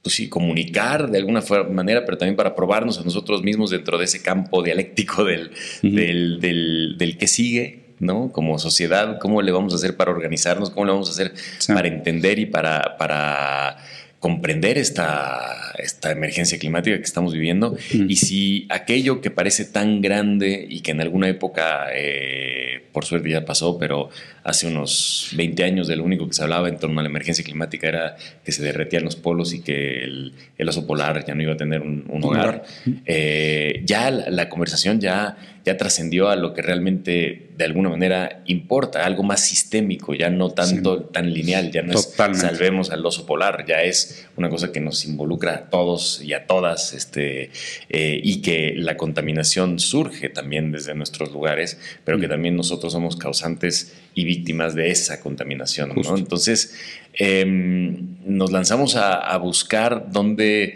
pues 0.08 0.16
sí, 0.16 0.30
comunicar 0.30 1.12
de 1.12 1.18
alguna 1.18 1.44
manera, 1.70 2.06
pero 2.06 2.18
también 2.18 2.38
para 2.38 2.56
probarnos 2.56 2.98
a 2.98 3.04
nosotros 3.04 3.44
mismos 3.44 3.72
dentro 3.72 3.98
de 3.98 4.06
ese 4.06 4.22
campo 4.22 4.64
dialéctico 4.64 5.26
del, 5.26 5.52
del, 5.82 7.18
que 7.20 7.28
sigue, 7.28 7.88
¿no? 8.00 8.32
Como 8.32 8.58
sociedad, 8.58 9.20
¿cómo 9.20 9.42
le 9.42 9.52
vamos 9.52 9.74
a 9.74 9.76
hacer 9.76 9.98
para 9.98 10.12
organizarnos? 10.12 10.70
¿Cómo 10.70 10.86
le 10.86 10.94
vamos 10.94 11.10
a 11.10 11.12
hacer 11.12 11.34
para 11.68 11.90
entender 11.90 12.40
y 12.40 12.46
para, 12.46 12.96
para 12.98 13.80
comprender 14.22 14.78
esta, 14.78 15.74
esta 15.78 16.12
emergencia 16.12 16.58
climática 16.58 16.96
que 16.96 17.04
estamos 17.04 17.34
viviendo? 17.34 17.76
Y 17.92 18.16
si 18.16 18.66
aquello 18.70 19.20
que 19.20 19.30
parece 19.30 19.66
tan 19.66 20.00
grande 20.00 20.68
y 20.70 20.80
que 20.80 20.92
en 20.92 21.02
alguna 21.02 21.28
época, 21.28 21.88
eh, 21.94 22.86
por 22.94 23.04
suerte 23.04 23.30
ya 23.30 23.44
pasó, 23.44 23.78
pero 23.78 24.10
hace 24.48 24.66
unos 24.66 25.30
20 25.34 25.62
años 25.66 25.88
de 25.90 25.98
lo 25.98 26.06
único 26.06 26.26
que 26.26 26.34
se 26.34 26.42
hablaba 26.42 26.70
en 26.70 26.78
torno 26.78 27.02
a 27.02 27.04
la 27.04 27.10
emergencia 27.10 27.44
climática 27.44 27.90
era 27.90 28.16
que 28.46 28.54
se 28.54 28.64
derretían 28.64 29.04
los 29.04 29.18
polos 29.18 29.54
y 29.54 29.62
que 29.62 30.06
el, 30.06 30.34
oso 30.70 30.88
polar 30.88 31.26
ya 31.26 31.36
no 31.36 31.44
iba 31.44 31.52
a 31.52 31.58
tener 31.58 31.82
un, 31.82 32.06
hogar. 32.24 32.64
Eh, 33.06 33.82
ya 33.84 34.10
la, 34.10 34.48
conversación 34.48 35.02
ya, 35.02 35.36
ya 35.66 35.76
trascendió 35.76 36.30
a 36.30 36.38
lo 36.38 36.54
que 36.54 36.62
realmente 36.62 37.48
de 37.58 37.66
alguna 37.66 37.90
manera 37.90 38.44
importa, 38.46 39.04
algo 39.04 39.24
más 39.24 39.42
sistémico, 39.42 40.14
ya 40.14 40.30
no 40.30 40.52
tanto 40.52 41.02
tan 41.02 41.34
lineal, 41.34 41.72
ya 41.72 41.82
no 41.82 41.94
es 41.94 42.16
salvemos 42.16 42.92
al 42.92 43.04
oso 43.06 43.26
polar, 43.26 43.66
ya 43.68 43.82
es 43.82 44.28
una 44.38 44.48
cosa 44.48 44.72
que 44.72 44.80
nos 44.80 45.04
involucra 45.06 45.56
a 45.56 45.70
todos 45.70 46.22
y 46.24 46.34
a 46.34 46.46
todas 46.46 46.94
este, 46.94 47.50
eh, 47.90 48.22
y 48.24 48.42
que 48.42 48.76
la 48.78 48.96
contaminación 48.96 49.80
surge 49.80 50.30
también 50.30 50.72
desde 50.72 50.94
nuestros 50.94 51.32
lugares, 51.32 51.80
pero 52.06 52.20
que 52.20 52.28
también 52.28 52.56
nosotros 52.56 52.94
somos 52.94 53.18
causantes 53.18 53.96
y 54.14 54.24
víctimas 54.38 54.76
de 54.76 54.90
esa 54.90 55.20
contaminación. 55.20 55.94
¿no? 55.96 56.18
Entonces, 56.18 56.76
em, 57.14 58.18
nos 58.26 58.52
lanzamos 58.52 58.96
a, 58.96 59.36
buscar 59.38 60.12
dónde, 60.12 60.76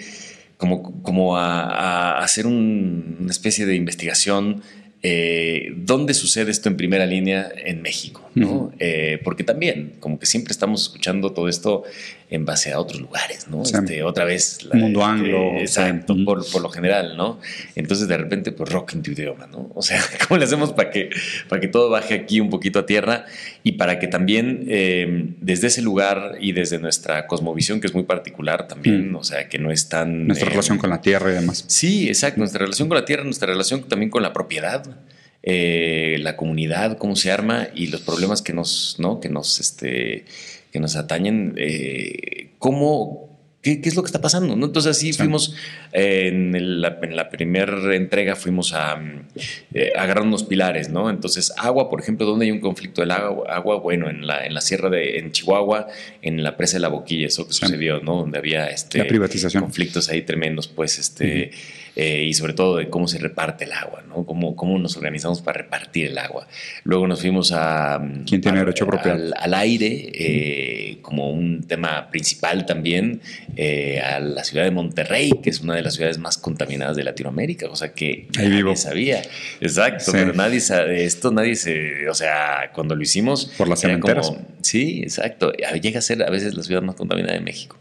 como, 0.57 1.01
como 1.01 1.37
a, 1.37 2.19
hacer 2.19 2.47
una 2.47 3.31
especie 3.31 3.65
de 3.65 3.75
investigación 3.75 4.61
eh, 5.03 5.73
dónde 5.77 6.13
sucede 6.13 6.51
esto 6.51 6.69
en 6.69 6.77
primera 6.77 7.07
línea 7.07 7.51
en 7.55 7.81
México, 7.81 8.29
¿no? 8.35 8.71
Eh, 8.77 9.19
porque 9.23 9.43
también, 9.43 9.93
como 9.99 10.19
que 10.19 10.27
siempre 10.27 10.51
estamos 10.51 10.83
escuchando 10.83 11.31
todo 11.31 11.49
esto 11.49 11.83
en 12.31 12.45
base 12.45 12.71
a 12.71 12.79
otros 12.79 13.01
lugares, 13.01 13.49
¿no? 13.49 13.61
Este, 13.61 14.03
otra 14.03 14.23
vez. 14.23 14.59
mundo 14.71 15.03
anglo. 15.03 15.57
exacto, 15.59 16.15
por, 16.25 16.49
por, 16.49 16.61
lo 16.61 16.69
general, 16.69 17.17
¿no? 17.17 17.41
Entonces, 17.75 18.07
de 18.07 18.17
repente, 18.17 18.53
pues 18.53 18.71
rock 18.71 18.93
en 18.93 19.03
tu 19.03 19.11
idioma, 19.11 19.47
¿no? 19.47 19.69
O 19.75 19.81
sea, 19.81 20.01
¿cómo 20.27 20.37
le 20.37 20.45
hacemos 20.45 20.71
para 20.71 20.89
que, 20.91 21.09
para 21.49 21.59
que 21.59 21.67
todo 21.67 21.89
baje 21.89 22.13
aquí 22.13 22.39
un 22.39 22.49
poquito 22.49 22.79
a 22.79 22.85
tierra 22.85 23.25
y 23.63 23.73
para 23.73 23.99
que 23.99 24.07
también 24.07 24.63
eh, 24.69 25.25
desde 25.41 25.67
ese 25.67 25.81
lugar 25.81 26.37
y 26.39 26.53
desde 26.53 26.79
nuestra 26.79 27.27
cosmovisión, 27.27 27.81
que 27.81 27.87
es 27.87 27.93
muy 27.93 28.03
particular 28.03 28.65
también, 28.65 29.13
o 29.13 29.25
sea, 29.25 29.49
que 29.49 29.59
no 29.59 29.69
es 29.69 29.89
tan. 29.89 30.25
Nuestra 30.25 30.49
relación 30.49 30.77
con 30.77 30.89
la 30.89 31.01
tierra 31.01 31.31
y 31.31 31.35
demás. 31.35 31.65
Sí, 31.67 32.07
exacto, 32.07 32.39
nuestra 32.39 32.59
relación 32.59 32.87
con 32.87 32.95
la 32.95 33.03
tierra, 33.03 33.25
nuestra 33.25 33.47
relación 33.47 33.83
también 33.89 34.09
con 34.09 34.23
la 34.23 34.31
propiedad. 34.31 34.83
Eh, 35.43 36.17
la 36.19 36.37
comunidad, 36.37 36.99
cómo 36.99 37.15
se 37.15 37.31
arma 37.31 37.69
y 37.73 37.87
los 37.87 38.01
problemas 38.01 38.43
que 38.43 38.53
nos, 38.53 38.97
¿no? 38.99 39.19
que 39.19 39.27
nos, 39.27 39.59
este, 39.59 40.25
que 40.71 40.79
nos 40.79 40.95
atañen, 40.95 41.55
eh, 41.57 42.51
cómo, 42.59 43.31
¿Qué, 43.63 43.79
es 43.83 43.95
lo 43.95 44.03
que 44.03 44.07
está 44.07 44.21
pasando? 44.21 44.55
¿no? 44.55 44.67
Entonces 44.67 44.97
así 44.97 45.13
fuimos, 45.13 45.55
eh, 45.93 46.29
en, 46.29 46.81
la, 46.81 46.99
en, 47.01 47.15
la 47.15 47.29
primera 47.29 47.95
entrega 47.95 48.35
fuimos 48.35 48.73
a, 48.73 48.99
agarrar 49.97 50.23
unos 50.23 50.43
pilares, 50.43 50.89
¿no? 50.89 51.09
Entonces 51.09 51.53
agua, 51.57 51.89
por 51.89 52.01
ejemplo, 52.01 52.25
¿dónde 52.25 52.45
hay 52.45 52.51
un 52.51 52.59
conflicto 52.59 53.01
del 53.01 53.11
agua? 53.11 53.47
agua 53.51 53.79
bueno, 53.79 54.09
en 54.09 54.25
la, 54.25 54.45
en 54.45 54.53
la 54.53 54.61
sierra 54.61 54.89
de 54.89 55.19
en 55.19 55.31
Chihuahua, 55.31 55.87
en 56.21 56.43
la 56.43 56.57
presa 56.57 56.77
de 56.77 56.81
la 56.81 56.87
Boquilla, 56.87 57.27
eso 57.27 57.47
que 57.47 57.53
sucedió, 57.53 57.99
¿no? 57.99 58.17
Donde 58.17 58.39
había 58.39 58.67
este, 58.67 58.99
la 58.99 59.07
privatización. 59.07 59.63
conflictos 59.63 60.09
ahí 60.09 60.21
tremendos, 60.21 60.67
pues, 60.67 60.99
este... 60.99 61.51
Eh, 61.93 62.23
y 62.23 62.33
sobre 62.33 62.53
todo 62.53 62.77
de 62.77 62.89
cómo 62.89 63.05
se 63.09 63.19
reparte 63.19 63.65
el 63.65 63.73
agua, 63.73 64.01
¿no? 64.07 64.25
Cómo, 64.25 64.55
cómo 64.55 64.79
nos 64.79 64.95
organizamos 64.95 65.41
para 65.41 65.57
repartir 65.63 66.07
el 66.07 66.17
agua. 66.17 66.47
Luego 66.85 67.05
nos 67.05 67.19
fuimos 67.19 67.51
a... 67.51 67.99
Mm, 67.99 68.23
¿Quién 68.23 68.39
tiene 68.39 68.59
derecho 68.59 68.87
propio? 68.87 69.11
Al, 69.11 69.53
aire, 69.53 70.09
eh, 70.13 70.97
como 71.01 71.31
un 71.31 71.63
tema 71.63 72.09
principal 72.09 72.65
también, 72.65 73.19
eh, 73.57 73.99
a 73.99 74.21
la 74.21 74.45
ciudad 74.45 74.63
de 74.63 74.71
Monterrey, 74.71 75.31
que 75.43 75.49
es 75.49 75.59
una 75.59 75.75
de 75.75 75.81
las 75.81 75.95
ciudades 75.95 76.17
más 76.17 76.37
contaminadas 76.37 76.95
de 76.95 77.03
Latinoamérica, 77.03 77.67
o 77.69 77.75
sea 77.75 77.91
que 77.93 78.27
Ahí 78.37 78.45
nadie 78.45 78.49
vivo. 78.55 78.75
sabía. 78.77 79.21
Exacto, 79.59 80.05
Sí. 80.05 80.11
pero 80.13 80.31
nadie 80.33 80.61
sabe, 80.61 81.03
esto 81.03 81.29
nadie 81.31 81.55
se, 81.57 82.07
o 82.07 82.13
sea, 82.13 82.71
cuando 82.73 82.95
lo 82.95 83.01
hicimos... 83.03 83.47
Por 83.57 83.67
las 83.67 83.83
era 83.83 83.95
cementeras. 83.95 84.29
como- 84.29 84.47
sí, 84.61 85.01
exacto, 85.03 85.51
llega 85.51 85.99
a 85.99 86.01
ser 86.01 86.23
a 86.23 86.29
veces 86.29 86.55
la 86.55 86.63
ciudad 86.63 86.81
más 86.83 86.95
contaminada 86.95 87.33
de 87.33 87.41
México. 87.41 87.77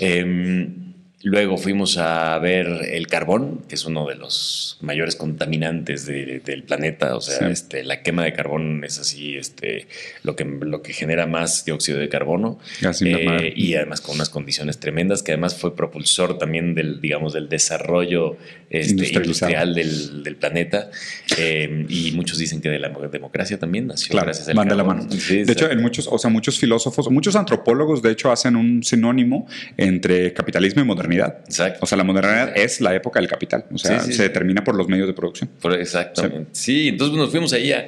Em, 0.00 0.93
Luego 1.24 1.56
fuimos 1.56 1.96
a 1.98 2.38
ver 2.38 2.66
el 2.92 3.06
carbón, 3.06 3.62
que 3.68 3.74
es 3.74 3.84
uno 3.86 4.06
de 4.06 4.14
los 4.14 4.78
mayores 4.82 5.16
contaminantes 5.16 6.06
de- 6.06 6.40
del 6.44 6.62
planeta. 6.62 7.16
O 7.16 7.20
sea, 7.20 7.38
Sí. 7.38 7.44
este, 7.52 7.82
la 7.82 8.02
quema 8.02 8.24
de 8.24 8.32
carbón 8.34 8.84
es 8.84 8.98
así, 8.98 9.34
este, 9.36 9.86
lo 10.22 10.36
que, 10.36 10.44
lo 10.44 10.82
que 10.82 10.92
genera 10.92 11.26
más 11.26 11.64
dióxido 11.64 11.98
de 11.98 12.08
carbono. 12.08 12.58
Así 12.86 13.10
Eh, 13.10 13.52
y 13.56 13.74
además 13.74 14.00
con 14.02 14.16
unas 14.16 14.28
condiciones 14.28 14.78
tremendas, 14.78 15.22
que 15.22 15.32
además 15.32 15.54
fue 15.56 15.74
propulsor 15.74 16.36
también 16.38 16.74
del, 16.74 17.00
digamos, 17.00 17.32
del 17.32 17.48
desarrollo 17.48 18.36
este, 18.70 19.06
industrial 19.12 19.74
del, 19.74 20.22
del 20.24 20.36
planeta. 20.36 20.90
Eh, 21.38 21.86
y 21.88 22.12
muchos 22.12 22.38
dicen 22.38 22.60
que 22.60 22.68
de 22.68 22.78
la 22.78 22.88
democracia 23.10 23.58
también 23.58 23.86
nació 23.86 24.10
Claro, 24.10 24.26
gracias 24.26 24.48
al 24.48 24.54
van 24.56 24.68
de 24.68 24.74
la 24.74 24.84
mano. 24.84 25.06
Sí, 25.10 25.44
De 25.44 25.52
hecho, 25.52 25.70
en 25.70 25.80
muchos, 25.80 26.06
o 26.10 26.18
sea, 26.18 26.28
muchos 26.28 26.58
filósofos, 26.58 27.08
muchos 27.10 27.34
antropólogos, 27.36 28.02
de 28.02 28.10
hecho, 28.10 28.30
hacen 28.30 28.56
un 28.56 28.82
sinónimo 28.82 29.46
entre 29.78 30.32
capitalismo 30.34 30.82
y 30.82 30.84
modernidad. 30.84 31.13
Exacto. 31.22 31.80
O 31.82 31.86
sea, 31.86 31.98
la 31.98 32.04
modernidad 32.04 32.56
es 32.56 32.80
la 32.80 32.94
época 32.94 33.20
del 33.20 33.28
capital. 33.28 33.64
O 33.72 33.78
sea, 33.78 34.00
Sí, 34.00 34.06
sí, 34.06 34.12
se 34.12 34.16
sí. 34.18 34.22
determina 34.22 34.64
por 34.64 34.74
los 34.74 34.88
medios 34.88 35.06
de 35.06 35.12
producción. 35.14 35.50
Exactamente. 35.78 36.50
Sí. 36.52 36.88
entonces 36.88 37.16
nos 37.16 37.30
fuimos 37.30 37.52
ahí 37.52 37.72
a, 37.72 37.86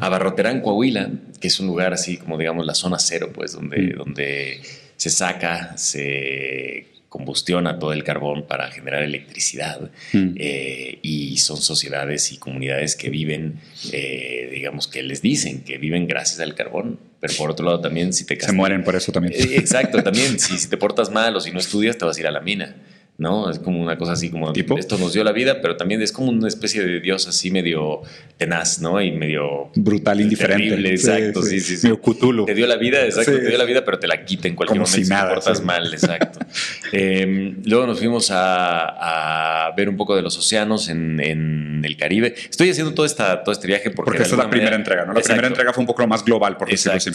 a 0.00 0.08
Barroterán, 0.08 0.60
Coahuila, 0.60 1.10
que 1.40 1.48
es 1.48 1.58
un 1.60 1.66
lugar 1.66 1.92
así 1.92 2.16
como 2.16 2.36
digamos 2.38 2.64
la 2.66 2.74
zona 2.74 2.98
cero, 2.98 3.30
pues 3.34 3.52
donde, 3.52 3.78
Mm. 3.78 3.96
donde 3.96 4.60
se 4.96 5.10
saca, 5.10 5.76
se 5.76 6.86
combustiona 7.08 7.78
todo 7.78 7.92
el 7.94 8.04
carbón 8.04 8.46
para 8.46 8.70
generar 8.70 9.02
electricidad. 9.02 9.90
Mm. 10.12 10.34
Eh, 10.36 10.98
y 11.02 11.38
son 11.38 11.56
sociedades 11.56 12.32
y 12.32 12.36
comunidades 12.38 12.96
que 12.96 13.08
viven, 13.08 13.60
eh, 13.92 14.50
digamos, 14.52 14.88
que 14.88 15.02
les 15.02 15.22
dicen 15.22 15.62
que 15.64 15.78
viven 15.78 16.06
gracias 16.06 16.40
al 16.40 16.54
carbón. 16.54 16.98
Pero 17.20 17.34
por 17.34 17.50
otro 17.50 17.66
lado 17.66 17.80
también 17.80 18.12
si 18.12 18.24
te 18.24 18.34
Se 18.34 18.40
castigan- 18.40 18.54
mueren 18.56 18.84
por 18.84 18.94
eso 18.96 19.10
también. 19.12 19.34
eh, 19.34 19.56
Exacto, 19.56 20.02
también 20.04 20.38
si, 20.38 20.56
si 20.58 20.68
te 20.68 20.76
portas 20.76 21.10
mal 21.10 21.34
o 21.36 21.40
si 21.40 21.50
no 21.50 21.58
estudias 21.58 21.98
te 21.98 22.04
vas 22.04 22.16
a 22.16 22.20
ir 22.20 22.26
a 22.26 22.30
la 22.30 22.40
mina. 22.40 22.76
¿No? 23.18 23.50
Es 23.50 23.58
como 23.58 23.82
una 23.82 23.98
cosa 23.98 24.12
así 24.12 24.30
como 24.30 24.52
¿Tipo? 24.52 24.78
esto 24.78 24.96
nos 24.96 25.12
dio 25.12 25.24
la 25.24 25.32
vida, 25.32 25.60
pero 25.60 25.76
también 25.76 26.00
es 26.02 26.12
como 26.12 26.30
una 26.30 26.46
especie 26.46 26.84
de 26.84 27.00
Dios 27.00 27.26
así 27.26 27.50
medio 27.50 28.02
tenaz, 28.36 28.80
¿no? 28.80 29.02
Y 29.02 29.10
medio 29.10 29.72
Brutal, 29.74 30.20
indiferente. 30.20 30.68
Terrible, 30.68 30.90
exacto, 30.90 31.42
sí, 31.42 31.58
sí, 31.58 31.76
sí. 31.78 31.88
Medio 31.88 32.00
Cthulhu. 32.00 32.46
te 32.46 32.54
dio 32.54 32.68
la 32.68 32.76
vida, 32.76 33.04
exacto, 33.04 33.32
Sí. 33.32 33.38
te 33.40 33.48
dio 33.48 33.58
la 33.58 33.64
vida, 33.64 33.84
pero 33.84 33.98
te 33.98 34.06
la 34.06 34.24
quita 34.24 34.46
en 34.46 34.54
cualquier 34.54 34.78
Como 34.78 34.88
momento 34.88 35.04
si 35.04 35.10
nada, 35.10 35.30
te 35.30 35.34
portas 35.34 35.64
mal, 35.64 35.92
exacto. 35.92 36.38
Eh, 36.92 37.54
luego 37.66 37.86
nos 37.86 37.98
fuimos 37.98 38.30
a, 38.30 39.66
a 39.66 39.74
ver 39.74 39.88
un 39.90 39.96
poco 39.96 40.16
de 40.16 40.22
los 40.22 40.38
océanos 40.38 40.88
en, 40.88 41.20
en 41.20 41.82
el 41.84 41.96
Caribe. 41.96 42.34
Estoy 42.48 42.70
haciendo 42.70 42.94
todo, 42.94 43.04
esta, 43.04 43.42
todo 43.42 43.52
este 43.52 43.66
viaje 43.66 43.90
porque, 43.90 44.12
Porque 44.12 44.22
es 44.22 44.30
la 44.30 44.48
primera 44.48 44.70
manera- 44.70 44.76
entrega, 44.76 45.04
¿no? 45.04 45.12
La 45.12 45.18
Exacto. 45.18 45.34
primera 45.34 45.48
entrega 45.48 45.72
fue 45.72 45.82
un 45.82 45.86
poco 45.88 46.06
más 46.06 46.24
global, 46.24 46.56
por 46.56 46.70
decirlo 46.70 46.96
así. 46.96 47.10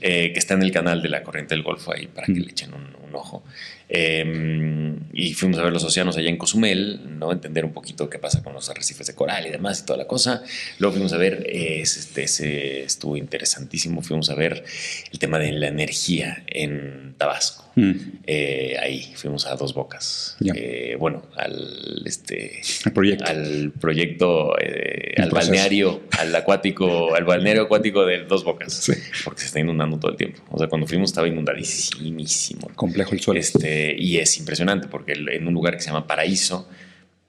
Eh, 0.00 0.32
que 0.32 0.38
está 0.38 0.54
en 0.54 0.62
el 0.64 0.72
canal 0.72 1.00
de 1.00 1.08
la 1.08 1.22
corriente 1.22 1.54
del 1.54 1.62
Golfo 1.62 1.92
ahí 1.94 2.08
para 2.08 2.26
que 2.26 2.32
le 2.34 2.50
echen 2.50 2.74
un, 2.74 2.82
un 3.08 3.14
ojo. 3.14 3.44
Eh, 3.88 4.94
y 5.12 5.34
fuimos 5.34 5.58
a 5.58 5.62
ver 5.62 5.72
los 5.72 5.84
océanos 5.84 6.16
allá 6.16 6.28
en 6.28 6.36
Cozumel, 6.36 7.18
¿no? 7.18 7.32
Entender 7.32 7.64
un 7.64 7.72
poquito 7.72 8.10
qué 8.10 8.18
pasa 8.18 8.42
con 8.42 8.52
los 8.52 8.68
arrecifes 8.68 9.06
de 9.06 9.14
coral 9.14 9.46
y 9.46 9.50
demás 9.50 9.80
y 9.80 9.86
toda 9.86 9.98
la 9.98 10.06
cosa. 10.06 10.42
Luego 10.78 10.94
fuimos 10.94 11.12
a 11.12 11.18
ver, 11.18 11.46
este, 11.48 12.84
estuvo 12.84 13.16
interesantísimo, 13.16 14.02
fuimos 14.02 14.30
a 14.30 14.34
ver 14.34 14.64
el 15.12 15.18
tema 15.18 15.38
de 15.38 15.52
la 15.52 15.68
energía 15.68 16.42
en 16.46 17.14
Tabasco. 17.16 17.63
Mm. 17.76 17.92
Eh, 18.26 18.76
ahí 18.80 19.12
fuimos 19.16 19.46
a 19.46 19.56
Dos 19.56 19.74
Bocas. 19.74 20.36
Eh, 20.54 20.96
bueno, 20.98 21.22
al 21.36 22.02
este 22.04 22.60
El 22.84 22.92
proyecto. 22.92 23.24
al 23.26 23.72
proyecto, 23.80 24.58
eh, 24.60 25.14
al 25.16 25.28
proceso. 25.28 25.50
balneario, 25.52 26.02
al 26.18 26.34
acuático, 26.34 27.14
al 27.16 27.24
balneario 27.24 27.62
acuático 27.62 28.06
de 28.06 28.24
Dos 28.24 28.44
Bocas. 28.44 28.72
Sí. 28.72 28.92
Porque 29.24 29.40
se 29.40 29.46
está 29.46 29.60
inundando 29.60 29.98
todo 29.98 30.12
el 30.12 30.16
tiempo. 30.16 30.42
O 30.50 30.58
sea, 30.58 30.68
cuando 30.68 30.86
fuimos 30.86 31.10
estaba 31.10 31.28
inundadísimo. 31.28 32.70
Complejo 32.74 33.14
el 33.14 33.20
suelo. 33.20 33.40
Este, 33.40 33.94
y 33.98 34.18
es 34.18 34.38
impresionante 34.38 34.88
porque 34.88 35.12
en 35.12 35.46
un 35.46 35.54
lugar 35.54 35.74
que 35.74 35.80
se 35.80 35.88
llama 35.88 36.06
Paraíso 36.06 36.68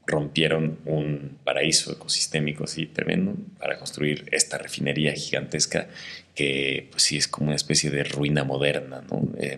rompieron 0.07 0.77
un 0.85 1.37
paraíso 1.43 1.91
ecosistémico 1.93 2.65
así 2.65 2.85
tremendo 2.85 3.35
para 3.59 3.77
construir 3.77 4.25
esta 4.31 4.57
refinería 4.57 5.13
gigantesca 5.13 5.87
que 6.35 6.87
pues 6.91 7.03
sí 7.03 7.17
es 7.17 7.27
como 7.27 7.47
una 7.47 7.55
especie 7.55 7.89
de 7.89 8.03
ruina 8.03 8.43
moderna, 8.43 9.01
¿no? 9.09 9.27
Eh, 9.39 9.57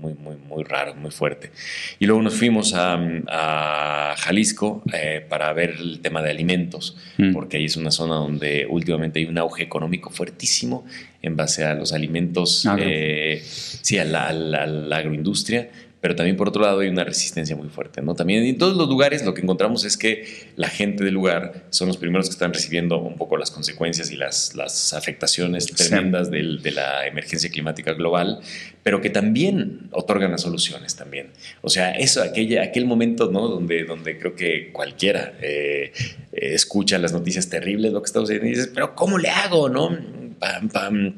muy, 0.00 0.14
muy, 0.14 0.36
muy 0.36 0.62
raro, 0.62 0.94
muy 0.94 1.10
fuerte. 1.10 1.50
Y 1.98 2.06
luego 2.06 2.22
nos 2.22 2.34
fuimos 2.34 2.72
a, 2.72 2.94
a 3.26 4.14
Jalisco 4.16 4.82
eh, 4.92 5.26
para 5.28 5.52
ver 5.52 5.70
el 5.70 6.00
tema 6.00 6.22
de 6.22 6.30
alimentos, 6.30 6.96
Mm. 7.16 7.32
porque 7.32 7.56
ahí 7.56 7.64
es 7.64 7.76
una 7.76 7.90
zona 7.90 8.14
donde 8.14 8.64
últimamente 8.70 9.18
hay 9.18 9.24
un 9.24 9.38
auge 9.38 9.64
económico 9.64 10.10
fuertísimo 10.10 10.86
en 11.20 11.34
base 11.34 11.64
a 11.64 11.74
los 11.74 11.92
alimentos, 11.92 12.64
eh, 12.78 13.42
sí, 13.44 13.98
a 13.98 14.04
la, 14.04 14.28
a 14.28 14.32
la- 14.32 14.62
a 14.62 14.66
la 14.66 14.96
agroindustria, 14.98 15.68
pero 16.00 16.14
también 16.14 16.36
por 16.36 16.48
otro 16.48 16.62
lado 16.62 16.80
hay 16.80 16.88
una 16.88 17.02
resistencia 17.04 17.56
muy 17.56 17.68
fuerte, 17.68 18.02
¿no? 18.02 18.14
También 18.14 18.44
en 18.44 18.56
todos 18.56 18.76
los 18.76 18.88
lugares 18.88 19.24
lo 19.24 19.34
que 19.34 19.40
encontramos 19.42 19.84
es 19.84 19.96
que 19.96 20.24
la 20.56 20.68
gente 20.68 21.02
del 21.02 21.14
lugar 21.14 21.64
son 21.70 21.88
los 21.88 21.96
primeros 21.96 22.26
que 22.28 22.32
están 22.32 22.52
recibiendo 22.54 22.98
un 23.00 23.16
poco 23.16 23.36
las 23.36 23.50
consecuencias 23.50 24.10
y 24.12 24.16
las, 24.16 24.54
las 24.54 24.92
afectaciones 24.94 25.66
tremendas 25.66 26.30
del- 26.30 26.62
de 26.62 26.70
la 26.70 27.06
emergencia 27.06 27.50
climática 27.50 27.94
global, 27.94 28.40
pero 28.84 29.00
que 29.00 29.10
también 29.10 29.88
otorgan 29.90 30.30
las 30.30 30.42
soluciones 30.42 30.94
también. 30.96 31.30
O 31.62 31.68
sea, 31.68 31.90
eso, 31.92 32.22
aquella, 32.22 32.62
aquel 32.62 32.86
momento, 32.86 33.30
¿no? 33.30 33.48
Donde, 33.48 33.84
donde 33.84 34.18
creo 34.18 34.34
que 34.36 34.70
cualquiera 34.72 35.34
eh, 35.42 35.92
escucha 36.32 36.98
las 36.98 37.12
noticias 37.12 37.48
terribles, 37.48 37.92
lo 37.92 38.00
que 38.02 38.06
está 38.06 38.20
sucediendo, 38.20 38.46
y 38.46 38.50
dices, 38.50 38.70
pero 38.72 38.94
¿cómo 38.94 39.18
le 39.18 39.30
hago, 39.30 39.68
no? 39.68 39.96
Pam, 40.38 40.68
pam. 40.68 41.14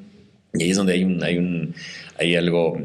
Y 0.54 0.62
ahí 0.64 0.70
es 0.70 0.76
donde 0.76 0.94
hay 0.94 1.04
un, 1.04 1.22
hay 1.22 1.36
un, 1.38 1.74
hay 2.18 2.34
algo, 2.34 2.76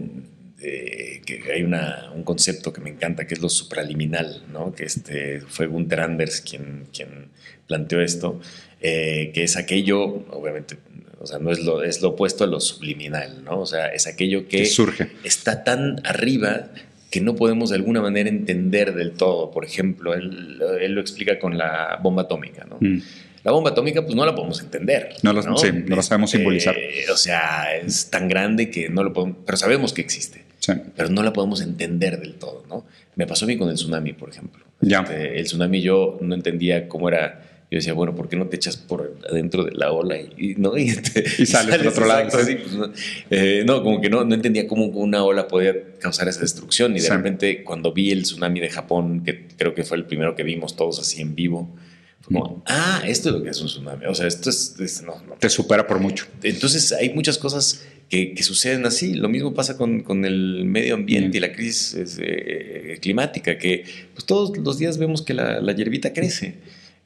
eh, 0.65 1.21
que 1.25 1.43
hay 1.54 1.63
una, 1.63 2.12
un 2.15 2.23
concepto 2.23 2.73
que 2.73 2.82
me 2.82 2.89
encanta, 2.89 3.25
que 3.28 3.34
es 3.36 3.41
lo 3.41 3.49
supraliminal, 3.49 4.43
¿no? 4.51 4.73
Que 4.73 4.84
este, 4.86 5.41
fue 5.41 5.67
Gunther 5.67 6.01
Anders 6.01 6.41
quien, 6.41 6.86
quien 6.93 7.28
planteó 7.67 8.01
esto, 8.01 8.39
eh, 8.82 9.32
que 9.34 9.43
es 9.43 9.58
aquello, 9.58 10.04
obviamente, 10.32 10.78
o 11.19 11.28
sea, 11.28 11.39
no 11.39 11.51
es 11.51 11.60
lo, 11.60 11.84
es 11.84 12.01
lo 12.01 12.10
opuesto 12.10 12.43
a 12.43 12.47
lo 12.47 12.60
subliminal, 12.60 13.43
¿no? 13.43 13.60
O 13.62 13.65
sea, 13.65 13.88
es 13.88 14.08
aquello 14.08 14.47
que 14.47 14.60
Que 14.60 14.65
surge. 14.65 15.10
está 15.23 15.63
tan 15.63 16.01
arriba 16.06 16.69
que 17.12 17.21
no 17.21 17.36
podemos 17.36 17.69
de 17.69 17.78
alguna 17.78 18.01
manera 18.01 18.30
entender 18.30 18.93
del 18.93 19.12
todo. 19.12 19.49
Por 19.51 19.63
ejemplo, 19.65 20.13
él, 20.13 20.60
él 20.82 20.91
lo 20.93 21.01
explica 21.01 21.39
con 21.39 21.58
la 21.58 21.99
bomba 22.04 22.23
atómica, 22.23 22.65
¿no? 22.65 22.78
Mm. 22.82 23.01
La 23.43 23.51
bomba 23.51 23.69
atómica, 23.69 24.01
pues 24.04 24.15
no 24.15 24.25
la 24.25 24.34
podemos 24.36 24.60
entender. 24.60 25.10
No 25.23 25.32
la- 25.32 25.43
sí, 25.56 25.67
no 25.88 25.95
la 25.95 26.01
sabemos 26.01 26.32
simbolizar. 26.32 26.75
Eh, 26.78 27.06
o 27.13 27.15
sea, 27.15 27.75
es 27.78 28.10
tan 28.10 28.28
grande 28.28 28.69
que 28.71 28.89
no 28.89 29.04
lo 29.04 29.13
podemos, 29.13 29.38
pero 29.45 29.56
sabemos 29.56 29.93
que 29.93 30.01
existe, 30.01 30.41
Sí. 30.65 30.73
pero 30.95 31.10
no 31.10 31.21
la 31.21 31.32
podemos 31.34 31.62
entender 31.62 32.19
del 32.19 32.36
todo, 32.36 32.63
¿no? 32.69 32.86
Me 33.15 33.28
pasó 33.28 33.45
a 33.45 33.47
mí 33.47 33.58
con 33.58 33.69
el 33.69 33.75
tsunami, 33.75 34.13
por 34.13 34.30
ejemplo. 34.30 34.65
Ya. 34.82 35.01
Este, 35.01 35.39
el 35.39 35.45
tsunami 35.45 35.82
yo 35.82 36.17
no 36.21 36.34
entendía 36.36 36.88
cómo 36.88 37.08
era. 37.10 37.41
Yo 37.71 37.78
decía, 37.78 37.93
bueno, 37.93 38.15
¿por 38.15 38.30
qué 38.30 38.36
no 38.36 38.45
te 38.47 38.56
echas 38.58 38.78
por 38.78 39.17
adentro 39.30 39.63
de 39.63 39.71
la 39.71 39.91
ola 39.91 40.17
y, 40.17 40.30
y, 40.38 40.56
¿no? 40.56 40.78
y, 40.78 40.95
te- 40.95 41.23
Y 41.39 41.45
sales 41.45 41.78
por 41.78 41.88
otro 41.88 42.06
lado, 42.08 42.28
así, 42.38 42.56
pues, 42.56 42.73
no, 42.75 42.91
Eh, 43.30 43.63
no, 43.65 43.84
como 43.84 43.99
que 44.01 44.10
no, 44.10 44.23
no 44.23 44.34
entendía 44.36 44.67
cómo 44.67 44.86
una 44.86 45.23
ola 45.23 45.47
podía 45.47 45.73
causar 45.99 46.28
esa 46.28 46.41
destrucción. 46.41 46.91
Y 46.91 46.95
de 46.95 47.01
Sí. 47.01 47.10
repente, 47.10 47.63
cuando 47.63 47.91
vi 47.93 48.12
el 48.12 48.23
tsunami 48.23 48.60
de 48.60 48.69
Japón, 48.69 49.23
que 49.23 49.47
creo 49.58 49.73
que 49.73 49.84
fue 49.84 49.97
el 49.97 50.06
primero 50.06 50.36
que 50.36 50.43
vimos 50.43 50.75
todos 50.75 50.99
así 50.99 51.21
en 51.21 51.36
vivo, 51.36 51.75
fue 52.21 52.34
como, 52.39 52.63
ah, 52.67 53.01
esto 53.06 53.30
es 53.30 53.36
lo 53.36 53.43
que 53.43 53.49
es 53.49 53.60
un 53.62 53.67
tsunami. 53.67 54.06
O 54.06 54.15
sea, 54.15 54.28
esto 54.28 54.49
es. 54.49 54.75
es- 54.80 55.01
no, 55.04 55.15
no. 55.28 55.34
Te 55.36 55.49
supera 55.49 55.86
por 55.88 55.99
mucho. 55.99 56.25
Entonces, 56.43 56.91
hay 56.91 57.13
muchas 57.13 57.38
cosas 57.38 57.84
que, 58.09 58.33
que 58.33 58.43
suceden 58.43 58.85
así. 58.85 59.13
Lo 59.13 59.29
mismo 59.29 59.53
pasa 59.53 59.77
con, 59.77 60.01
con 60.03 60.25
el 60.25 60.65
medio 60.65 60.95
ambiente 60.95 61.37
y 61.37 61.41
la 61.41 61.51
crisis 61.51 62.17
eh, 62.21 62.97
climática, 63.01 63.57
que 63.57 63.83
pues, 64.13 64.25
todos 64.25 64.57
los 64.57 64.77
días 64.77 64.97
vemos 64.97 65.21
que 65.21 65.33
la, 65.33 65.61
la 65.61 65.73
hierbita 65.73 66.13
crece. 66.13 66.55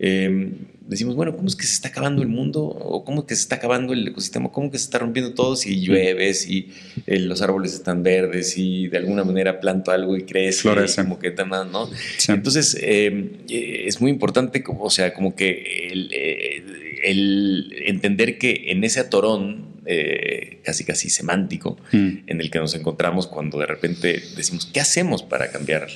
Eh, 0.02 0.52
decimos, 0.88 1.16
bueno, 1.16 1.36
¿cómo 1.36 1.48
es 1.48 1.56
que 1.56 1.66
se 1.66 1.74
está 1.74 1.90
acabando 1.90 2.22
el 2.22 2.30
mundo? 2.30 2.64
¿O 2.64 3.04
cómo 3.04 3.22
es 3.22 3.28
que 3.28 3.36
se 3.36 3.42
está 3.42 3.58
acabando 3.58 3.94
el 3.94 4.08
ecosistema? 4.08 4.50
¿Cómo 4.50 4.72
que 4.72 4.78
se 4.78 4.86
está 4.86 4.98
rompiendo 4.98 5.34
todo 5.34 5.56
si 5.56 5.82
llueve, 5.82 6.34
si 6.34 6.70
eh, 7.06 7.20
los 7.20 7.42
árboles 7.42 7.74
están 7.74 8.02
verdes, 8.02 8.52
si 8.52 8.88
de 8.88 8.98
alguna 8.98 9.24
manera 9.24 9.60
planto 9.60 9.92
algo 9.92 10.18
y 10.18 10.24
crece? 10.24 10.62
Florece. 10.62 11.04
Como 11.04 11.20
que 11.20 11.32
¿no? 11.72 11.90
Sí. 12.18 12.32
Entonces, 12.32 12.78
eh, 12.82 13.30
eh, 13.50 13.84
es 13.86 14.02
muy 14.02 14.10
importante, 14.10 14.64
como, 14.64 14.86
o 14.86 14.90
sea, 14.90 15.14
como 15.14 15.36
que 15.36 15.90
el, 15.92 16.10
eh, 16.14 16.64
el 17.04 17.74
entender 17.86 18.38
que 18.38 18.72
en 18.72 18.84
ese 18.84 19.00
atorón 19.00 19.70
eh, 19.86 20.60
casi 20.64 20.84
casi 20.84 21.10
semántico 21.10 21.78
Mm. 21.92 22.10
en 22.28 22.42
el 22.42 22.52
que 22.52 22.60
nos 22.60 22.76
encontramos 22.76 23.28
cuando 23.28 23.58
de 23.58 23.66
repente 23.66 24.22
decimos, 24.36 24.70
¿qué 24.72 24.80
hacemos 24.80 25.24
para 25.24 25.52
cambiar 25.52 25.88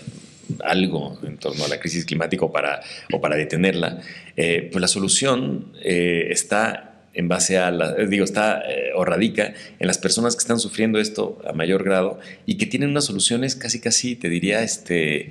algo 0.64 1.20
en 1.24 1.38
torno 1.38 1.64
a 1.66 1.68
la 1.68 1.80
crisis 1.80 2.06
climática 2.06 2.46
o 2.46 2.52
para, 2.52 2.82
o 3.12 3.22
para 3.22 3.36
detenerla? 3.36 4.02
Eh, 4.36 4.70
pues 4.72 4.82
la 4.82 4.88
solución 4.88 5.74
eh, 5.84 6.28
está 6.32 6.90
en 7.14 7.28
base 7.28 7.60
a 7.60 7.70
la, 7.70 7.94
digo, 7.94 8.24
está 8.24 8.64
eh, 8.68 8.90
o 8.96 9.06
radica 9.06 9.54
en 9.80 9.86
las 9.86 10.00
personas 10.00 10.36
que 10.36 10.40
están 10.40 10.60
sufriendo 10.60 11.00
esto 11.00 11.40
a 11.48 11.54
mayor 11.54 11.84
grado 11.84 12.20
y 12.48 12.58
que 12.58 12.66
tienen 12.66 12.90
unas 12.90 13.06
soluciones 13.06 13.56
casi, 13.56 13.80
casi, 13.80 14.16
te 14.16 14.30
diría, 14.30 14.64
este, 14.64 15.30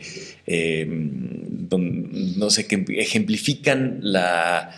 no 1.68 2.50
sé, 2.50 2.66
que 2.68 2.85
ejemplifican 2.98 3.98
la 4.02 4.70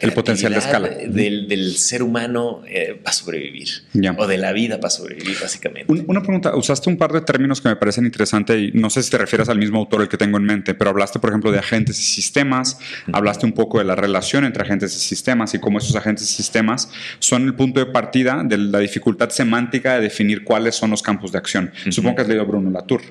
el 0.00 0.12
potencial 0.12 0.52
de 0.52 0.58
escala 0.58 0.88
del, 0.88 1.76
ser 1.76 2.02
humano 2.02 2.62
eh, 2.66 2.98
para 3.00 3.12
sobrevivir 3.12 3.68
o 4.16 4.26
de 4.26 4.36
la 4.36 4.52
vida 4.52 4.78
para 4.78 4.90
sobrevivir 4.90 5.36
básicamente. 5.40 5.92
una 6.06 6.20
pregunta, 6.20 6.54
usaste 6.56 6.90
un 6.90 6.96
par 6.96 7.12
de 7.12 7.20
términos 7.20 7.60
que 7.60 7.68
me 7.68 7.76
parecen 7.76 8.04
interesantes 8.04 8.60
y 8.60 8.72
no 8.76 8.90
sé 8.90 9.02
si 9.02 9.10
te 9.10 9.18
refieres 9.18 9.48
al 9.48 9.58
mismo 9.58 9.78
autor 9.78 10.02
el 10.02 10.08
que 10.08 10.16
tengo 10.16 10.36
en 10.38 10.44
mente, 10.44 10.74
pero 10.74 10.90
hablaste 10.90 11.20
por 11.20 11.30
ejemplo 11.30 11.52
de 11.52 11.58
agentes 11.58 11.98
y 12.00 12.02
sistemas, 12.02 12.78
hablaste 13.12 13.46
un 13.46 13.52
poco 13.52 13.78
de 13.78 13.84
la 13.84 13.94
relación 13.94 14.44
entre 14.44 14.62
agentes 14.64 14.96
y 14.96 14.98
sistemas 14.98 15.54
y 15.54 15.60
cómo 15.60 15.78
esos 15.78 15.94
agentes 15.94 16.30
y 16.30 16.34
sistemas 16.34 16.90
son 17.20 17.44
el 17.44 17.54
punto 17.54 17.78
de 17.78 17.86
partida 17.86 18.42
de 18.44 18.58
la 18.58 18.80
dificultad 18.80 19.30
semántica 19.30 19.94
de 19.94 20.02
definir 20.02 20.42
cuáles 20.44 20.74
son 20.74 20.90
los 20.90 21.02
campos 21.02 21.32
de 21.32 21.38
acción. 21.38 21.72
Supongo 21.90 22.16
que 22.16 22.22
has 22.22 22.28
leído 22.28 22.44
Bruno 22.46 22.70
Latour. 22.70 23.02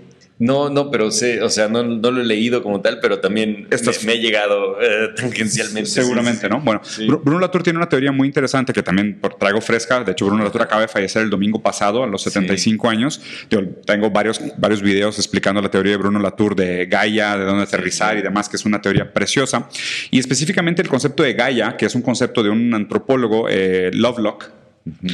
No, 0.42 0.72
no, 0.72 0.90
pero 0.90 1.12
sé, 1.12 1.44
o 1.44 1.52
sea, 1.52 1.68
no, 1.68 1.84
lo 1.84 2.20
he 2.20 2.26
leído 2.26 2.64
como 2.64 2.82
tal, 2.82 3.00
pero 3.00 3.20
también 3.20 3.68
me, 3.70 4.14
he 4.14 4.18
llegado 4.18 4.82
eh, 4.82 5.10
tangencialmente. 5.16 5.88
Seguramente, 5.88 6.50
¿no? 6.50 6.60
Bueno, 6.62 6.82
Bruno 7.24 7.40
Latour 7.40 7.62
tiene 7.62 7.78
una 7.78 7.88
teoría 7.88 8.12
muy 8.12 8.28
interesante 8.28 8.74
que 8.74 8.82
también 8.82 9.22
traigo 9.40 9.62
fresca. 9.62 10.04
De 10.04 10.14
hecho, 10.14 10.26
Bruno 10.26 10.44
Latour 10.44 10.64
acaba 10.64 10.82
de 10.82 10.88
fallecer 10.88 11.22
el 11.22 11.30
domingo 11.30 11.62
pasado, 11.62 12.04
a 12.04 12.08
los 12.08 12.24
75 12.24 12.90
años. 12.90 13.22
Yo 13.52 13.64
tengo 13.86 14.10
varios, 14.10 14.42
varios 14.58 14.82
videos 14.82 15.20
explicando 15.20 15.62
la 15.62 15.70
teoría 15.70 15.92
de 15.92 15.98
Bruno 15.98 16.18
Latour 16.18 16.56
de 16.56 16.88
Gaia, 16.88 17.38
de 17.38 17.46
dónde 17.46 17.62
aterrizar 17.62 18.18
y 18.18 18.24
demás, 18.24 18.50
que 18.50 18.56
es 18.56 18.66
una 18.66 18.82
teoría 18.82 19.14
preciosa. 19.14 19.70
Y 20.10 20.18
específicamente 20.18 20.82
el 20.82 20.90
concepto 20.90 21.22
de 21.22 21.34
Gaia, 21.34 21.78
que 21.78 21.86
es 21.86 21.94
un 21.94 22.02
concepto 22.02 22.42
de 22.42 22.50
un 22.50 22.74
antropólogo, 22.74 23.48
eh, 23.48 23.92
Lovelock, 23.94 24.61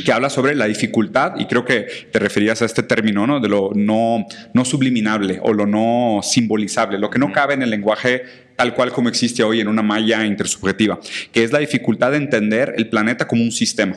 que 0.06 0.12
habla 0.12 0.30
sobre 0.30 0.56
la 0.56 0.66
dificultad, 0.66 1.34
y 1.40 1.46
creo 1.46 1.66
que 1.66 1.88
te 2.12 2.20
referías 2.20 2.62
a 2.62 2.66
este 2.66 2.84
término, 2.84 3.28
¿no? 3.28 3.40
De 3.40 3.50
lo 3.50 3.72
no, 3.76 4.26
no 4.54 4.66
subliminable 4.66 5.40
o 5.42 5.54
lo 5.54 5.66
no 5.66 6.22
simbolizable, 6.24 6.98
lo 7.00 7.10
que 7.10 7.20
no 7.20 7.32
cabe 7.34 7.54
en 7.54 7.62
el 7.62 7.70
lenguaje 7.70 8.24
tal 8.56 8.74
cual 8.74 8.92
como 8.92 9.08
existe 9.08 9.44
hoy 9.44 9.62
en 9.62 9.68
una 9.68 9.84
malla 9.84 10.26
intersubjetiva, 10.26 11.00
que 11.32 11.44
es 11.44 11.52
la 11.52 11.60
dificultad 11.60 12.12
de 12.12 12.18
entender 12.18 12.74
el 12.78 12.90
planeta 12.90 13.28
como 13.28 13.44
un 13.44 13.52
sistema, 13.52 13.96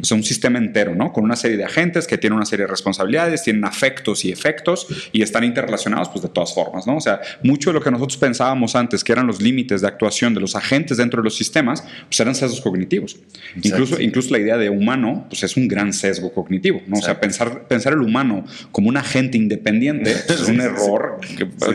o 0.00 0.04
sea, 0.04 0.16
un 0.16 0.22
sistema 0.22 0.58
entero, 0.58 0.94
¿no? 0.94 1.12
Con 1.12 1.24
una 1.24 1.36
serie 1.36 1.56
de 1.56 1.64
agentes 1.64 2.06
que 2.06 2.18
tienen 2.18 2.36
una 2.36 2.46
serie 2.46 2.66
de 2.66 2.70
responsabilidades, 2.70 3.42
tienen 3.42 3.64
afectos 3.64 4.24
y 4.24 4.32
efectos 4.32 4.86
y 5.12 5.22
están 5.22 5.44
interrelacionados, 5.44 6.08
pues 6.08 6.22
de 6.22 6.28
todas 6.28 6.54
formas, 6.54 6.86
¿no? 6.86 6.96
O 6.96 7.00
sea, 7.00 7.20
mucho 7.42 7.70
de 7.70 7.74
lo 7.74 7.80
que 7.80 7.90
nosotros 7.90 8.16
pensábamos 8.16 8.74
antes, 8.74 9.04
que 9.04 9.12
eran 9.12 9.26
los 9.26 9.40
límites 9.40 9.80
de 9.80 9.88
actuación 9.88 10.34
de 10.34 10.40
los 10.40 10.56
agentes 10.56 10.96
dentro 10.96 11.22
de 11.22 11.24
los 11.24 11.36
sistemas, 11.36 11.84
pues 12.06 12.20
eran 12.20 12.34
sesgos 12.34 12.60
cognitivos. 12.60 13.16
Incluso, 13.62 14.00
incluso 14.00 14.30
la 14.30 14.38
idea 14.38 14.56
de 14.56 14.70
humano, 14.70 15.26
pues 15.28 15.42
es 15.42 15.56
un 15.56 15.68
gran 15.68 15.92
sesgo 15.92 16.32
cognitivo, 16.32 16.82
¿no? 16.86 16.98
O 16.98 17.02
sea, 17.02 17.20
pensar, 17.20 17.66
pensar 17.68 17.92
el 17.92 18.00
humano 18.00 18.44
como 18.72 18.88
un 18.88 18.96
agente 18.96 19.36
independiente 19.36 20.10
es 20.28 20.48
un 20.48 20.60
error 20.60 21.20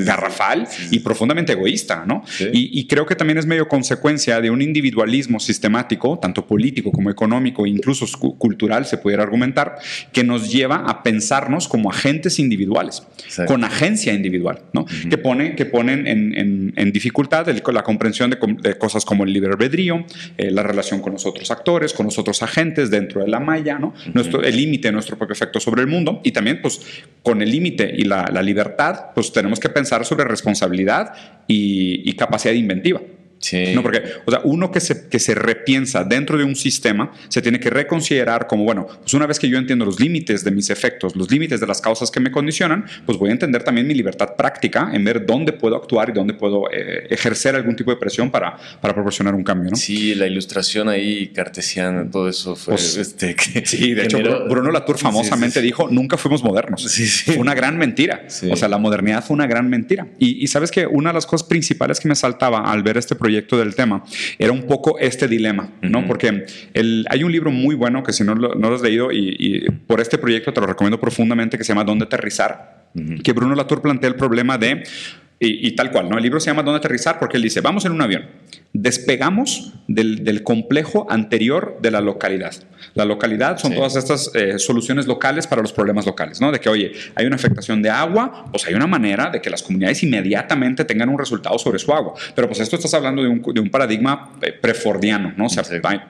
garrafal 0.02 0.68
y 0.92 1.00
profundamente 1.00 1.54
egoísta, 1.54 2.04
¿no? 2.06 2.24
Y, 2.52 2.86
creo 2.88 3.06
que 3.06 3.16
también 3.16 3.38
es 3.38 3.46
medio 3.46 3.68
consecuencia 3.68 4.40
de 4.40 4.50
un 4.50 4.62
individualismo 4.62 5.40
sistemático, 5.40 6.20
tanto 6.20 6.46
político 6.46 6.92
como 6.92 7.10
económico, 7.10 7.66
incluso 7.86 8.06
cultural, 8.38 8.86
se 8.86 8.98
pudiera 8.98 9.24
argumentar, 9.24 9.78
que 10.12 10.24
nos 10.24 10.52
lleva 10.52 10.78
a 10.88 11.04
pensarnos 11.04 11.68
como 11.68 11.92
agentes 11.92 12.40
individuales, 12.40 13.04
con 13.48 13.64
agencia 13.64 14.14
individual, 14.14 14.62
¿no? 14.74 14.86
que, 14.86 15.18
pone, 15.18 15.56
que 15.56 15.66
ponen 15.66 16.08
en, 16.08 16.92
dificultad 16.92 17.48
la 17.48 17.84
comprensión 17.84 18.30
de, 18.30 18.78
cosas 18.78 19.06
como 19.06 19.24
el 19.24 19.34
libre 19.34 19.52
albedrío, 19.52 20.06
eh, 20.38 20.50
la 20.50 20.64
relación 20.64 21.02
con 21.02 21.14
los 21.14 21.26
otros 21.26 21.52
actores, 21.52 21.94
con 21.94 22.06
los 22.06 22.18
otros 22.18 22.42
agentes 22.42 22.90
dentro 22.90 23.22
de 23.22 23.28
la 23.28 23.40
malla, 23.40 23.78
¿no? 23.78 23.94
nuestro, 24.14 24.42
el 24.42 24.56
límite 24.56 24.88
de 24.88 24.94
nuestro 24.94 25.18
propio 25.18 25.34
efecto 25.34 25.60
sobre 25.60 25.82
el 25.82 25.88
mundo 25.88 26.22
y 26.24 26.32
también 26.32 26.62
pues 26.62 26.82
con 27.22 27.42
el 27.42 27.52
límite 27.52 27.94
y 27.96 28.06
la, 28.06 28.30
la 28.32 28.42
libertad, 28.42 29.08
pues 29.14 29.32
tenemos 29.32 29.60
que 29.60 29.70
pensar 29.70 30.06
sobre 30.06 30.26
responsabilidad 30.26 31.14
y, 31.48 32.14
capacidad 32.14 32.54
inventiva. 32.54 33.02
No, 33.74 33.82
porque, 33.82 34.04
o 34.26 34.32
sea, 34.32 34.42
uno 34.44 34.72
que 34.72 34.80
se, 34.80 35.08
que 35.08 35.20
se 35.20 35.36
repiensa 35.36 36.04
dentro 36.04 36.38
de 36.38 36.44
un 36.44 36.56
sistema 36.56 37.12
se 37.28 37.42
tiene 37.42 37.60
que 37.60 37.70
reconsiderar 37.70 38.48
como, 38.48 38.64
bueno, 38.64 38.88
pues 39.02 39.14
una 39.14 39.28
vez 39.28 39.40
que 39.40 39.50
yo 39.50 39.58
entiendo 39.58 39.86
los 39.86 40.00
límites 40.00 40.44
de 40.44 40.52
mis 40.52 40.70
efectos, 40.70 41.16
los 41.16 41.30
límites 41.32 41.60
de 41.60 41.68
las 41.68 41.82
causas 41.82 42.12
que 42.12 42.20
me 42.20 42.32
condicionan, 42.32 42.86
pues 43.06 43.18
voy 43.18 43.30
a 43.30 43.34
entender 43.34 43.64
también 43.64 43.88
mi 43.88 43.94
libertad 43.94 44.36
práctica 44.36 44.90
en 44.94 45.04
ver 45.04 45.26
dónde 45.26 45.54
puedo 45.54 45.76
actuar 45.76 46.10
y 46.10 46.14
dónde 46.14 46.34
puedo 46.34 46.72
eh, 46.72 47.08
ejercer 47.10 47.56
algún 47.56 47.76
tipo 47.76 47.92
de 47.92 47.98
presión 47.98 48.32
para, 48.32 48.58
para 48.82 48.94
proporcionar 48.94 49.36
un 49.36 49.44
cambio, 49.44 49.72
¿no? 49.72 49.78
Sí, 49.78 50.16
la 50.16 50.28
ilustración 50.28 50.90
ahí 50.90 51.28
cartesiana, 51.28 52.10
todo 52.10 52.30
eso 52.30 52.56
fue... 52.56 52.74
Pues, 52.74 52.98
este, 52.98 53.36
sí, 53.66 53.94
de 53.94 54.06
hecho, 54.06 54.20
Bruno 54.50 54.72
Latour 54.72 54.98
famosamente 54.98 55.62
dijo, 55.62 55.88
nunca 55.90 56.18
fuimos 56.18 56.44
modernos. 56.44 56.86
Fue 57.26 57.38
una 57.38 57.54
gran 57.54 57.78
mentira. 57.78 58.26
O 58.52 58.56
sea, 58.56 58.68
la 58.68 58.78
modernidad 58.78 59.24
fue 59.24 59.36
una 59.36 59.48
gran 59.48 59.70
mentira. 59.70 60.08
Y, 60.20 60.44
y 60.44 60.48
sabes 60.48 60.72
que 60.72 60.88
una 60.88 61.10
de 61.10 61.14
las 61.16 61.26
cosas 61.26 61.48
principales 61.48 62.00
que 62.00 62.08
me 62.08 62.16
saltaba 62.16 62.72
al 62.72 62.84
ver 62.84 62.98
este 62.98 63.16
proyecto 63.16 63.35
del 63.42 63.76
tema, 63.76 64.04
era 64.40 64.52
un 64.52 64.64
poco 64.64 64.98
este 65.00 65.28
dilema, 65.28 65.70
¿no? 65.82 66.06
Porque 66.06 66.46
el, 66.74 67.06
hay 67.10 67.24
un 67.24 67.32
libro 67.32 67.52
muy 67.52 67.76
bueno 67.76 68.04
que 68.04 68.14
si 68.14 68.24
no 68.24 68.36
lo, 68.36 68.56
no 68.56 68.70
lo 68.70 68.76
has 68.76 68.82
leído 68.82 69.12
y, 69.12 69.66
por 69.88 70.02
este 70.02 70.18
proyecto 70.18 70.54
te 70.54 70.62
lo 70.62 70.68
recomiendo 70.68 71.00
profundamente 71.00 71.58
que 71.58 71.64
se 71.64 71.70
llama 71.70 71.84
¿Dónde 71.84 72.06
aterrizar? 72.06 72.86
Que 73.24 73.34
Bruno 73.34 73.56
Latour 73.56 73.82
plantea 73.82 74.10
el 74.10 74.16
problema 74.16 74.58
de 74.58 74.84
y, 75.38 75.72
tal 75.76 75.92
cual, 75.92 76.10
¿no? 76.10 76.18
El 76.18 76.24
libro 76.24 76.40
se 76.40 76.48
llama 76.50 76.64
¿Dónde 76.64 76.78
aterrizar? 76.78 77.20
Porque 77.20 77.36
él 77.36 77.44
dice, 77.44 77.60
vamos 77.60 77.84
en 77.86 77.92
un 77.92 78.02
avión, 78.02 78.26
despegamos 78.72 79.74
del, 79.88 80.44
complejo 80.44 81.08
anterior 81.10 81.78
de 81.82 81.92
la 81.92 82.00
localidad. 82.00 82.54
La 82.94 83.04
localidad 83.04 83.58
son 83.58 83.74
todas 83.74 83.96
estas 83.98 84.32
eh, 84.34 84.58
soluciones 84.60 85.08
locales 85.08 85.46
para 85.48 85.62
los 85.62 85.74
problemas 85.74 86.06
locales, 86.06 86.40
¿no? 86.40 86.52
De 86.52 86.60
que, 86.60 86.70
oye, 86.70 86.94
hay 87.16 87.26
una 87.26 87.36
afectación 87.36 87.82
de 87.82 87.90
agua, 87.90 88.46
pues 88.52 88.66
hay 88.66 88.74
una 88.76 88.88
manera 88.88 89.30
de 89.30 89.42
que 89.42 89.50
las 89.50 89.62
comunidades 89.62 90.02
inmediatamente 90.04 90.86
tengan 90.86 91.10
un 91.10 91.20
resultado 91.20 91.58
sobre 91.60 91.80
su 91.80 91.94
agua. 91.94 92.14
Pero 92.34 92.48
pues 92.48 92.62
esto 92.62 92.78
estás 92.78 92.94
hablando 92.94 93.22
de 93.22 93.28
un, 93.28 93.42
de 93.42 93.60
un 93.60 93.70
paradigma 93.70 94.34
eh, 94.42 94.54
prefordiano, 94.54 95.34
¿no? 95.36 95.48
O 95.48 95.50
sea, 95.50 95.64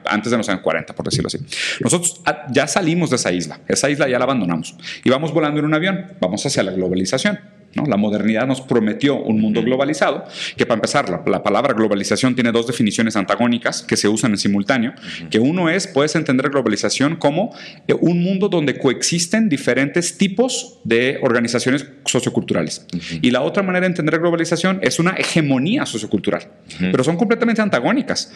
antes 0.06 0.32
de 0.32 0.38
los 0.38 0.48
años 0.50 0.62
40, 0.62 0.94
por 0.94 1.06
decirlo 1.06 1.28
así. 1.28 1.40
Nosotros 1.80 2.22
ah, 2.26 2.46
ya 2.52 2.68
salimos 2.68 3.10
de 3.10 3.16
esa 3.16 3.32
isla, 3.32 3.60
esa 3.68 3.90
isla 3.90 4.08
ya 4.08 4.20
la 4.20 4.26
abandonamos 4.26 4.76
y 5.04 5.10
vamos 5.10 5.34
volando 5.34 5.60
en 5.60 5.66
un 5.66 5.74
avión, 5.74 6.14
vamos 6.20 6.46
hacia 6.46 6.62
la 6.62 6.72
globalización. 6.72 7.40
La 7.88 7.98
modernidad 7.98 8.48
nos 8.48 8.62
prometió 8.62 9.18
un 9.18 9.42
mundo 9.42 9.62
globalizado, 9.62 10.26
que 10.56 10.66
para 10.66 10.76
empezar, 10.76 11.24
la, 11.28 11.44
palabra 11.44 11.74
globalización 11.74 12.34
tiene 12.34 12.52
dos 12.52 12.68
definiciones 12.68 13.16
antagónicas 13.16 13.84
que 13.84 13.98
se 13.98 14.08
usan 14.08 14.32
en 14.32 14.38
simultáneo, 14.38 14.94
que 15.30 15.40
uno 15.40 15.70
es, 15.70 15.88
puedes 15.88 16.16
entender 16.16 16.50
globalización 16.50 17.18
como 17.18 17.54
eh, 17.88 17.94
un 18.00 18.24
mundo 18.24 18.48
donde 18.48 18.80
coexisten 18.80 19.50
diferentes 19.50 20.18
tipos 20.18 20.80
de 20.84 21.20
organizaciones 21.22 21.86
socioculturales. 22.06 22.86
Y 23.22 23.32
la 23.32 23.42
otra 23.42 23.62
manera 23.62 23.82
de 23.82 23.88
entender 23.88 24.20
globalización 24.20 24.80
es 24.82 25.00
una 25.00 25.12
hegemonía 25.12 25.86
sociocultural, 25.86 26.48
pero 26.80 27.04
son 27.04 27.18
completamente 27.18 27.62
antagónicas. 27.62 28.32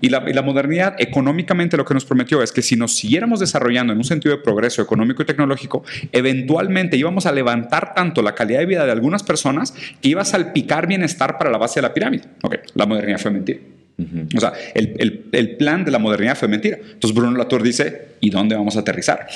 Y, 0.00 0.10
la, 0.10 0.24
y 0.28 0.32
la 0.32 0.42
modernidad 0.42 0.96
económicamente 0.98 1.76
lo 1.76 1.84
que 1.84 1.94
nos 1.94 2.04
prometió 2.04 2.42
es 2.42 2.52
que 2.52 2.62
si 2.62 2.76
nos 2.76 2.94
siguiéramos 2.94 3.40
desarrollando 3.40 3.92
en 3.92 3.98
un 3.98 4.04
sentido 4.04 4.36
de 4.36 4.42
progreso 4.42 4.82
económico 4.82 5.22
y 5.22 5.26
tecnológico, 5.26 5.82
eventualmente 6.12 6.96
íbamos 6.96 7.26
a 7.26 7.32
levantar 7.32 7.94
tanto 7.94 8.22
la 8.22 8.34
calidad 8.34 8.60
de 8.60 8.66
vida 8.66 8.81
de 8.84 8.92
algunas 8.92 9.22
personas 9.22 9.74
que 10.00 10.08
iba 10.08 10.22
a 10.22 10.24
salpicar 10.24 10.86
bienestar 10.86 11.38
para 11.38 11.50
la 11.50 11.58
base 11.58 11.80
de 11.80 11.82
la 11.82 11.94
pirámide. 11.94 12.24
Ok, 12.42 12.56
la 12.74 12.86
modernidad 12.86 13.18
fue 13.18 13.30
mentira. 13.30 13.60
O 14.34 14.40
sea, 14.40 14.52
el, 14.74 15.26
el, 15.32 15.56
plan 15.56 15.84
de 15.84 15.90
la 15.90 15.98
modernidad 15.98 16.36
fue 16.36 16.48
mentira. 16.48 16.76
Entonces 16.76 17.14
Bruno 17.14 17.36
Latour 17.36 17.62
dice, 17.62 18.08
¿y 18.20 18.30
dónde 18.30 18.56
vamos 18.56 18.76
a 18.76 18.80
aterrizar? 18.80 19.26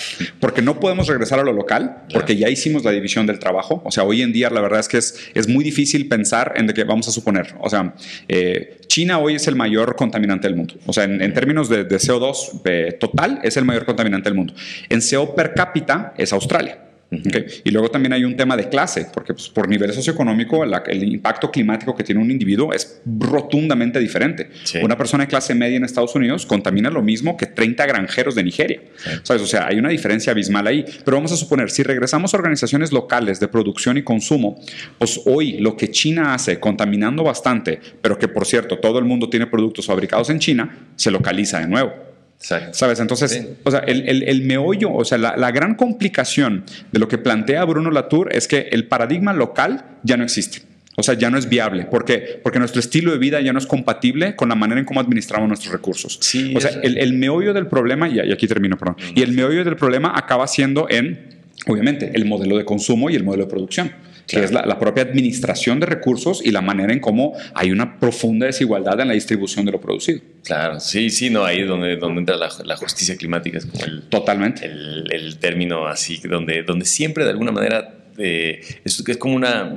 Porque 0.41 0.63
no 0.63 0.81
podemos 0.81 1.07
regresar 1.07 1.39
a 1.39 1.45
lo 1.45 1.53
local, 1.53 2.05
porque 2.13 2.37
ya 2.37 2.49
hicimos 2.49 2.85
la 2.85 2.91
división 2.91 3.27
del 3.27 3.39
trabajo. 3.39 3.83
O 3.85 3.91
sea, 3.91 4.05
hoy 4.05 4.23
en 4.23 4.33
día 4.33 4.51
la 4.51 4.61
verdad 4.61 4.81
es 4.81 4.89
que 4.89 4.99
es, 4.99 5.31
es 5.35 5.49
muy 5.49 5.63
difícil 5.63 6.09
pensar 6.09 6.55
en 6.57 6.67
de 6.67 6.75
que 6.75 6.85
vamos 6.85 7.07
a 7.09 7.13
suponer. 7.13 7.55
O 7.61 7.71
sea, 7.71 7.95
eh, 8.29 8.81
China 8.87 9.19
hoy 9.19 9.35
es 9.35 9.47
el 9.47 9.57
mayor 9.57 9.95
contaminante 9.95 10.49
del 10.49 10.57
mundo. 10.57 10.75
O 10.87 10.93
sea, 10.93 11.05
en, 11.05 11.33
términos 11.35 11.69
de, 11.69 11.87
CO2 11.87 12.63
eh, 12.65 12.97
total, 12.99 13.41
es 13.43 13.57
el 13.57 13.65
mayor 13.65 13.85
contaminante 13.85 14.29
del 14.29 14.37
mundo. 14.37 14.55
En 14.89 15.01
CO 15.01 15.35
per 15.35 15.55
cápita 15.55 16.15
es 16.17 16.33
Australia. 16.33 16.86
Y 17.11 17.71
luego 17.71 17.89
también 17.89 18.13
hay 18.13 18.25
un 18.25 18.37
tema 18.37 18.57
de 18.57 18.69
clase, 18.69 19.07
porque 19.13 19.33
pues, 19.33 19.49
por 19.49 19.69
nivel 19.69 19.93
socioeconómico 19.93 20.65
el 20.65 21.05
impacto 21.05 21.51
climático 21.51 21.95
que 21.95 22.03
tiene 22.03 22.21
un 22.21 22.31
individuo 22.31 22.73
es 22.73 23.01
rotundamente 23.07 24.01
diferente. 24.01 24.51
Una 24.83 24.97
persona 24.97 25.25
de 25.25 25.29
clase 25.29 25.55
media 25.55 25.77
en 25.77 25.85
Estados 25.85 26.15
Unidos 26.15 26.47
contamina 26.47 26.91
lo 26.91 27.03
mismo 27.03 27.37
que 27.37 27.47
30 27.47 27.87
granjeros 27.87 28.35
de 28.35 28.43
Nigeria. 28.43 28.81
¿Sabes? 29.23 29.43
O 29.43 29.47
sea, 29.47 29.67
hay 29.69 29.79
una 29.79 29.91
diferencia 29.91 30.33
abismal 30.33 30.67
ahí. 30.67 30.85
Pero 31.05 31.17
vamos 31.17 31.33
a 31.33 31.37
suponer, 31.37 31.71
si 31.71 31.83
regresamos 31.83 32.35
a 32.35 32.39
organizaciones 32.39 32.93
locales 32.93 33.39
de 33.39 33.49
producción 33.49 33.97
y 33.97 34.03
consumo, 34.03 34.61
pues 34.99 35.21
hoy 35.27 35.59
lo 35.59 35.77
que 35.77 35.91
China 35.91 36.35
hace 36.35 36.59
contaminando 36.59 37.23
bastante, 37.23 37.81
pero 38.03 38.19
que 38.19 38.29
por 38.29 38.47
cierto 38.47 38.79
todo 38.79 38.99
el 38.99 39.05
mundo 39.05 39.29
tiene 39.29 39.47
productos 39.47 39.87
fabricados 39.87 40.31
en 40.31 40.41
China, 40.41 40.89
se 40.97 41.11
localiza 41.11 41.61
de 41.61 41.69
nuevo. 41.69 42.16
¿Sabes? 42.39 43.01
Entonces, 43.01 43.47
o 43.65 43.71
sea, 43.71 43.81
el, 43.81 44.43
meollo, 44.43 44.93
o 44.93 45.05
sea, 45.05 45.19
la, 45.19 45.51
gran 45.51 45.75
complicación 45.75 46.65
de 46.93 46.99
lo 46.99 47.09
que 47.09 47.19
plantea 47.19 47.65
Bruno 47.65 47.91
Latour 47.91 48.33
es 48.33 48.47
que 48.47 48.69
el 48.71 48.87
paradigma 48.87 49.33
local 49.33 49.85
ya 50.03 50.17
no 50.17 50.25
existe. 50.25 50.63
O 50.99 51.03
sea, 51.03 51.15
ya 51.15 51.29
no 51.29 51.37
es 51.37 51.49
viable. 51.49 51.85
¿Por 51.85 52.05
qué? 52.05 52.41
Porque 52.43 52.59
nuestro 52.59 52.81
estilo 52.81 53.13
de 53.13 53.19
vida 53.19 53.41
ya 53.41 53.53
no 53.53 53.59
es 53.59 53.67
compatible 53.67 54.35
con 54.35 54.49
la 54.49 54.55
manera 54.55 54.81
en 54.81 54.87
cómo 54.87 55.01
administramos 55.01 55.47
nuestros 55.47 55.73
recursos. 55.73 56.19
Sí, 56.23 56.55
o 56.57 56.61
sea, 56.61 56.71
el, 56.83 56.97
el 56.97 57.13
meollo 57.15 57.53
del 57.53 57.67
problema, 57.67 58.09
y 58.09 58.19
aquí 58.33 58.47
termino, 58.47 58.79
perdón, 58.79 58.97
y 59.15 59.23
el 59.23 59.33
meollo 59.33 59.63
del 59.65 59.77
problema 59.77 60.13
acaba 60.17 60.47
siendo 60.47 60.87
en, 60.89 61.41
obviamente, 61.67 62.13
el 62.15 62.25
modelo 62.25 62.57
de 62.57 62.65
consumo 62.65 63.11
y 63.11 63.15
el 63.15 63.25
modelo 63.25 63.45
de 63.45 63.51
producción, 63.51 63.93
que 64.27 64.43
es 64.43 64.53
la, 64.53 64.67
la 64.67 64.79
propia 64.79 65.05
administración 65.05 65.79
de 65.81 65.87
recursos 65.87 66.45
y 66.45 66.51
la 66.51 66.61
manera 66.61 66.93
en 66.93 67.01
cómo 67.01 67.35
hay 67.55 67.71
una 67.71 67.99
profunda 68.01 68.47
desigualdad 68.47 68.99
en 69.01 69.09
la 69.09 69.15
distribución 69.15 69.65
de 69.67 69.73
lo 69.73 69.81
producido. 69.81 70.21
Claro, 70.45 70.81
sí, 70.81 71.11
sí, 71.11 71.31
no, 71.31 71.45
ahí 71.45 71.61
es 71.61 71.69
donde, 71.69 71.97
donde 71.97 72.21
entra 72.21 72.37
la, 72.37 72.49
la 72.65 72.77
justicia 72.77 73.17
climática, 73.17 73.59
es 73.59 73.67
como 73.67 73.85
el, 73.85 74.03
Totalmente. 74.09 74.67
el, 74.67 75.05
el 75.13 75.39
término 75.39 75.87
así, 75.87 76.17
donde, 76.29 76.63
donde 76.63 76.85
siempre 76.87 77.25
de 77.25 77.31
alguna 77.31 77.53
manera 77.53 77.95
eh, 78.19 78.61
es, 78.85 79.03
es 79.07 79.17
como 79.19 79.35
una, 79.37 79.77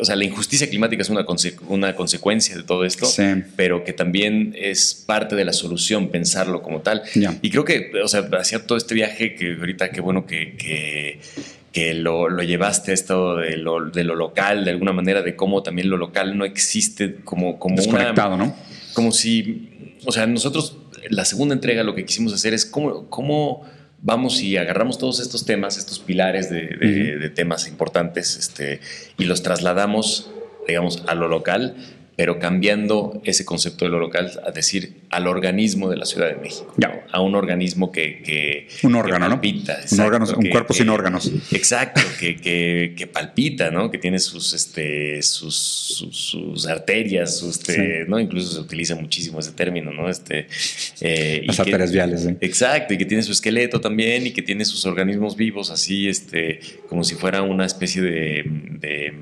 o 0.00 0.04
sea, 0.04 0.14
la 0.16 0.24
injusticia 0.24 0.68
climática 0.68 1.02
es 1.02 1.08
una, 1.10 1.24
conse- 1.26 1.56
una 1.68 1.94
consecuencia 1.96 2.56
de 2.56 2.62
todo 2.62 2.84
esto, 2.84 3.06
Sí. 3.06 3.22
pero 3.56 3.84
que 3.84 3.92
también 3.92 4.54
es 4.58 5.02
parte 5.06 5.34
de 5.36 5.44
la 5.44 5.52
solución 5.52 6.10
pensarlo 6.10 6.62
como 6.62 6.80
tal. 6.80 7.02
Ya. 7.14 7.36
Y 7.42 7.50
creo 7.50 7.64
que, 7.64 7.90
o 8.02 8.08
sea, 8.08 8.28
hacía 8.38 8.66
todo 8.66 8.78
este 8.78 8.94
viaje 8.94 9.34
que 9.34 9.54
ahorita 9.58 9.90
qué 9.90 10.00
bueno 10.00 10.26
que, 10.26 10.56
que, 10.56 11.20
que 11.72 11.94
lo, 11.94 12.28
lo 12.28 12.42
llevaste 12.42 12.92
esto 12.92 13.36
de 13.36 13.56
lo, 13.56 13.90
de 13.90 14.04
lo 14.04 14.16
local, 14.16 14.64
de 14.64 14.72
alguna 14.72 14.92
manera, 14.92 15.22
de 15.22 15.36
cómo 15.36 15.62
también 15.62 15.88
lo 15.88 15.96
local 15.96 16.36
no 16.36 16.44
existe 16.44 17.16
como, 17.24 17.58
como 17.58 17.74
una 17.74 17.82
Desconectado, 17.82 18.36
¿no? 18.36 18.54
como 18.92 19.12
si, 19.12 19.96
o 20.04 20.12
sea, 20.12 20.26
nosotros, 20.26 20.76
la 21.08 21.24
segunda 21.24 21.54
entrega 21.54 21.84
lo 21.84 21.94
que 21.94 22.04
quisimos 22.04 22.32
hacer 22.32 22.54
es 22.54 22.66
cómo, 22.66 23.08
cómo 23.08 23.62
vamos 24.02 24.42
y 24.42 24.56
agarramos 24.56 24.98
todos 24.98 25.20
estos 25.20 25.44
temas, 25.44 25.76
estos 25.76 26.00
pilares 26.00 26.50
de, 26.50 26.66
de 26.66 27.30
temas 27.30 27.68
importantes, 27.68 28.36
este, 28.36 28.80
y 29.18 29.24
los 29.24 29.42
trasladamos, 29.42 30.30
digamos, 30.66 31.04
a 31.06 31.14
lo 31.14 31.28
local, 31.28 31.76
pero 32.20 32.38
cambiando 32.38 33.22
ese 33.24 33.46
concepto 33.46 33.86
de 33.86 33.90
lo 33.90 33.98
local 33.98 34.30
a 34.46 34.50
decir 34.50 34.92
al 35.08 35.26
organismo 35.26 35.88
de 35.88 35.96
la 35.96 36.04
Ciudad 36.04 36.28
de 36.28 36.34
México, 36.34 36.74
Ya. 36.76 36.88
¿no? 36.88 36.94
a 37.10 37.22
un 37.22 37.34
organismo 37.34 37.90
que, 37.90 38.20
que 38.22 38.68
Un 38.82 38.92
que 38.92 38.98
órgano, 38.98 39.26
¿no? 39.30 39.40
palpita, 39.40 39.80
Un, 39.90 40.00
órgano, 40.00 40.26
un 40.36 40.42
que- 40.44 40.50
cuerpo 40.50 40.74
que- 40.74 40.80
sin 40.80 40.90
órganos. 40.90 41.32
Exacto, 41.50 42.02
que, 42.20 42.36
que, 42.36 42.92
que 42.94 43.06
palpita, 43.06 43.70
¿no? 43.70 43.90
Que 43.90 43.96
tiene 43.96 44.18
sus, 44.18 44.52
este, 44.52 45.22
sus, 45.22 45.56
sus, 45.56 46.14
sus 46.14 46.66
arterias, 46.66 47.38
sus, 47.38 47.56
este, 47.56 48.04
¿no? 48.06 48.20
Incluso 48.20 48.52
se 48.52 48.60
utiliza 48.60 48.94
muchísimo 48.96 49.40
ese 49.40 49.52
término, 49.52 49.90
¿no? 49.90 50.10
Este, 50.10 50.46
eh, 51.00 51.40
Las 51.46 51.56
que- 51.56 51.62
arterias 51.62 51.90
viales. 51.90 52.26
¿eh? 52.26 52.36
Exacto, 52.42 52.92
y 52.92 52.98
que 52.98 53.06
tiene 53.06 53.22
su 53.22 53.32
esqueleto 53.32 53.80
también 53.80 54.26
y 54.26 54.32
que 54.32 54.42
tiene 54.42 54.66
sus 54.66 54.84
organismos 54.84 55.36
vivos, 55.36 55.70
así, 55.70 56.06
este, 56.06 56.60
como 56.90 57.02
si 57.02 57.14
fuera 57.14 57.40
una 57.40 57.64
especie 57.64 58.02
de, 58.02 58.44
de 58.78 59.14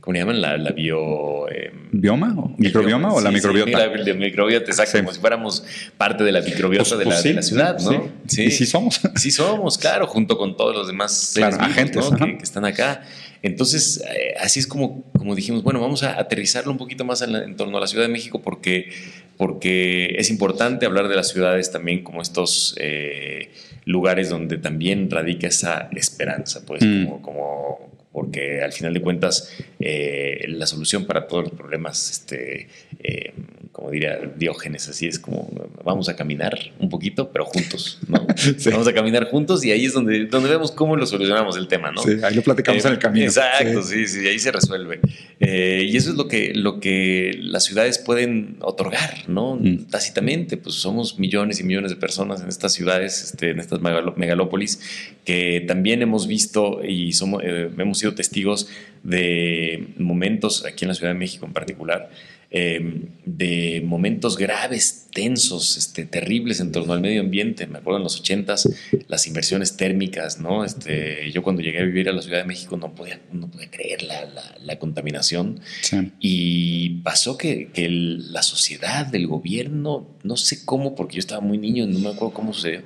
¿cómo 0.00 0.12
le 0.14 0.20
llaman? 0.20 0.40
La, 0.40 0.56
la 0.56 0.70
bio... 0.72 1.48
eh, 1.48 1.70
¿Bioma? 1.92 2.34
¿O 2.38 2.54
¿Microbioma 2.58 3.12
o 3.12 3.20
la 3.20 3.30
Sí, 3.30 3.36
sí, 3.40 3.46
microbiota? 3.48 3.88
de 3.88 4.14
microbiota, 4.14 4.70
exacto, 4.70 4.98
como 4.98 5.12
si 5.12 5.20
fuéramos 5.20 5.64
parte 5.98 6.24
de 6.24 6.32
la 6.32 6.40
microbiota 6.40 6.88
Pues- 6.88 6.98
de, 6.98 7.04
pues 7.04 7.16
la, 7.16 7.22
de 7.22 7.34
la 7.34 7.42
ciudad, 7.42 7.78
¿no? 7.80 8.08
sí. 8.26 8.44
Y 8.44 8.50
sí 8.50 8.66
somos. 8.66 9.00
Sí 9.16 9.30
somos, 9.30 9.78
claro, 9.78 10.06
junto 10.06 10.36
con 10.38 10.56
todos 10.56 10.74
los 10.74 10.86
demás 10.86 11.32
Claro, 11.34 11.56
agentes, 11.60 12.04
que, 12.18 12.38
que 12.38 12.42
están 12.42 12.64
acá. 12.64 13.02
Entonces, 13.44 14.02
eh, 14.08 14.34
así 14.40 14.60
es 14.60 14.66
como, 14.68 15.02
como 15.18 15.34
dijimos, 15.34 15.62
bueno, 15.64 15.80
vamos 15.80 16.02
a 16.04 16.18
aterrizarlo 16.18 16.70
un 16.70 16.78
poquito 16.78 17.04
más 17.04 17.22
en, 17.22 17.32
la- 17.32 17.44
en 17.44 17.56
torno 17.56 17.76
a 17.76 17.80
la 17.80 17.86
Ciudad 17.88 18.04
de 18.06 18.12
México 18.12 18.40
porque, 18.40 18.90
porque 19.36 20.14
es 20.18 20.30
importante 20.30 20.86
hablar 20.86 21.08
de 21.08 21.16
las 21.16 21.28
ciudades 21.30 21.70
también 21.72 22.04
como 22.04 22.22
estos 22.22 22.76
eh, 22.78 23.50
lugares 23.84 24.28
donde 24.30 24.58
también 24.58 25.10
radica 25.10 25.48
esa 25.48 25.88
esperanza, 25.92 26.62
pues, 26.66 26.84
Mm. 26.84 27.04
como, 27.06 27.22
como- 27.22 27.92
porque 28.12 28.62
al 28.62 28.72
final 28.72 28.94
de 28.94 29.00
cuentas 29.00 29.52
eh, 29.80 30.44
la 30.48 30.66
solución 30.66 31.06
para 31.06 31.26
todos 31.26 31.44
los 31.44 31.52
problemas, 31.52 32.10
este, 32.10 32.68
eh, 33.02 33.32
como 33.72 33.90
diría 33.90 34.18
Diógenes, 34.36 34.86
así 34.90 35.06
es 35.06 35.18
como 35.18 35.48
vamos 35.82 36.08
a 36.10 36.14
caminar 36.14 36.58
un 36.78 36.90
poquito, 36.90 37.30
pero 37.32 37.46
juntos, 37.46 37.98
¿no? 38.06 38.26
Sí. 38.36 38.70
Vamos 38.70 38.86
a 38.86 38.92
caminar 38.92 39.30
juntos 39.30 39.64
y 39.64 39.70
ahí 39.70 39.86
es 39.86 39.94
donde, 39.94 40.26
donde 40.26 40.50
vemos 40.50 40.70
cómo 40.72 40.94
lo 40.96 41.06
solucionamos 41.06 41.56
el 41.56 41.68
tema, 41.68 41.90
¿no? 41.90 42.02
Sí, 42.02 42.16
ahí 42.22 42.34
lo 42.34 42.42
platicamos 42.42 42.84
Eh, 42.84 42.88
en 42.88 42.92
el 42.94 42.98
camino. 42.98 43.24
Exacto, 43.24 43.82
Sí. 43.82 44.06
sí, 44.06 44.20
sí, 44.20 44.28
ahí 44.28 44.38
se 44.38 44.52
resuelve. 44.52 45.00
Eh, 45.40 45.86
y 45.90 45.96
eso 45.96 46.10
es 46.10 46.16
lo 46.16 46.28
que, 46.28 46.52
lo 46.54 46.80
que 46.80 47.38
las 47.40 47.64
ciudades 47.64 47.98
pueden 47.98 48.56
otorgar, 48.60 49.28
¿no? 49.28 49.56
Mm. 49.56 49.86
Tácitamente, 49.90 50.56
pues 50.58 50.74
somos 50.74 51.18
millones 51.18 51.60
y 51.60 51.64
millones 51.64 51.90
de 51.90 51.96
personas 51.96 52.42
en 52.42 52.48
estas 52.48 52.72
ciudades, 52.74 53.22
este, 53.24 53.50
en 53.50 53.58
estas 53.60 53.80
megalópolis, 53.80 54.80
que 55.24 55.64
también 55.66 56.02
hemos 56.02 56.26
visto 56.26 56.84
y 56.84 57.12
somos, 57.12 57.42
eh, 57.44 57.70
hemos 57.78 57.98
sido 57.98 58.14
testigos 58.14 58.68
de 59.02 59.88
momentos, 59.98 60.64
aquí 60.66 60.84
en 60.84 60.88
la 60.88 60.94
Ciudad 60.94 61.12
de 61.12 61.18
México 61.18 61.46
en 61.46 61.52
particular, 61.52 62.10
eh, 62.54 63.08
de 63.24 63.82
momentos 63.84 64.36
graves, 64.36 65.08
tensos, 65.12 65.76
este, 65.78 66.04
terribles 66.04 66.60
en 66.60 66.70
torno 66.70 66.92
al 66.92 67.00
medio 67.00 67.22
ambiente. 67.22 67.66
Me 67.66 67.78
acuerdo 67.78 67.96
en 67.98 68.04
los 68.04 68.20
ochentas, 68.20 68.68
las 69.08 69.26
inversiones 69.26 69.76
térmicas, 69.78 70.38
¿no? 70.38 70.62
Este, 70.64 71.30
yo 71.32 71.42
cuando 71.42 71.62
llegué 71.62 71.78
a 71.80 71.84
vivir 71.84 72.08
a 72.10 72.12
la 72.12 72.20
Ciudad 72.20 72.38
de 72.38 72.44
México 72.44 72.76
no 72.76 72.94
podía, 72.94 73.20
no 73.32 73.50
podía 73.50 73.70
creer 73.70 74.02
la, 74.02 74.24
la- 74.26 74.54
la 74.62 74.78
contaminación. 74.78 75.60
Sí. 75.80 76.12
Y 76.20 76.88
pasó 77.02 77.38
que, 77.38 77.70
que 77.72 77.86
el- 77.86 78.32
la 78.32 78.42
sociedad, 78.42 79.14
el 79.14 79.26
gobierno, 79.26 80.06
no 80.22 80.36
sé 80.36 80.64
cómo, 80.66 80.94
porque 80.94 81.14
yo 81.16 81.20
estaba 81.20 81.40
muy 81.40 81.56
niño, 81.58 81.86
no 81.86 81.98
me 82.00 82.10
acuerdo 82.10 82.34
cómo 82.34 82.52
sucedió, 82.52 82.82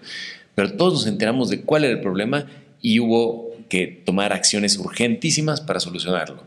pero 0.54 0.72
todos 0.74 0.92
nos 0.94 1.06
enteramos 1.08 1.50
de 1.50 1.62
cuál 1.62 1.84
era 1.84 1.94
el 1.94 2.00
problema 2.00 2.46
y 2.80 3.00
hubo 3.00 3.50
que 3.68 3.86
tomar 3.88 4.32
acciones 4.32 4.78
urgentísimas 4.78 5.60
para 5.60 5.80
solucionarlo. 5.80 6.44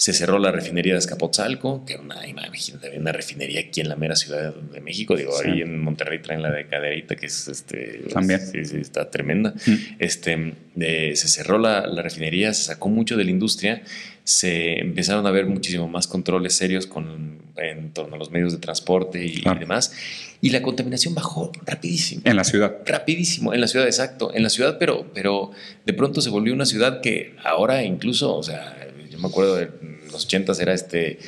Se 0.00 0.12
cerró 0.12 0.38
la 0.38 0.52
refinería 0.52 0.92
de 0.92 1.00
Escapotzalco, 1.00 1.84
que 1.84 1.94
era 1.94 2.02
una, 2.02 2.24
imagínate, 2.24 2.96
una 2.98 3.10
refinería 3.10 3.58
aquí 3.60 3.80
en 3.80 3.88
la 3.88 3.96
mera 3.96 4.14
Ciudad 4.14 4.54
de 4.54 4.80
México. 4.80 5.16
Digo, 5.16 5.32
Sí. 5.42 5.48
ahí 5.50 5.60
en 5.62 5.80
Monterrey 5.80 6.20
traen 6.22 6.40
la 6.40 6.52
de 6.52 6.68
Cadereyta, 6.68 7.16
que 7.16 7.26
es 7.26 7.48
este. 7.48 8.04
También. 8.12 8.40
Sí, 8.40 8.64
sí, 8.64 8.76
está 8.76 9.10
tremenda. 9.10 9.54
Mm. 9.66 9.74
Este, 9.98 10.54
eh, 10.78 11.12
se 11.16 11.26
cerró 11.28 11.58
la, 11.58 11.86
la 11.88 12.00
refinería, 12.00 12.54
se 12.54 12.62
sacó 12.62 12.88
mucho 12.88 13.16
de 13.16 13.24
la 13.24 13.32
industria, 13.32 13.82
se 14.22 14.78
empezaron 14.78 15.26
a 15.26 15.32
ver 15.32 15.46
muchísimo 15.46 15.88
más 15.88 16.06
controles 16.06 16.54
serios 16.54 16.86
con, 16.86 17.38
en 17.56 17.90
torno 17.92 18.14
a 18.14 18.18
los 18.20 18.30
medios 18.30 18.52
de 18.52 18.58
transporte 18.58 19.24
y 19.26 19.42
demás. 19.58 19.92
Y 20.40 20.50
la 20.50 20.62
contaminación 20.62 21.16
bajó 21.16 21.50
rapidísimo. 21.66 22.22
En 22.24 22.36
la 22.36 22.44
ciudad. 22.44 22.76
Rapidísimo, 22.86 23.52
en 23.52 23.60
la 23.60 23.66
ciudad, 23.66 23.86
exacto, 23.88 24.32
en 24.32 24.44
la 24.44 24.50
ciudad, 24.50 24.76
pero, 24.78 25.10
pero 25.12 25.50
de 25.84 25.92
pronto 25.92 26.20
se 26.20 26.30
volvió 26.30 26.52
una 26.54 26.66
ciudad 26.66 27.00
que 27.00 27.34
ahora 27.42 27.82
incluso, 27.82 28.36
o 28.36 28.42
sea, 28.44 28.77
yo 29.18 29.22
me 29.22 29.28
acuerdo 29.28 29.56
de 29.56 29.68
los 30.12 30.24
ochentas 30.24 30.60
era 30.60 30.72
este, 30.72 31.18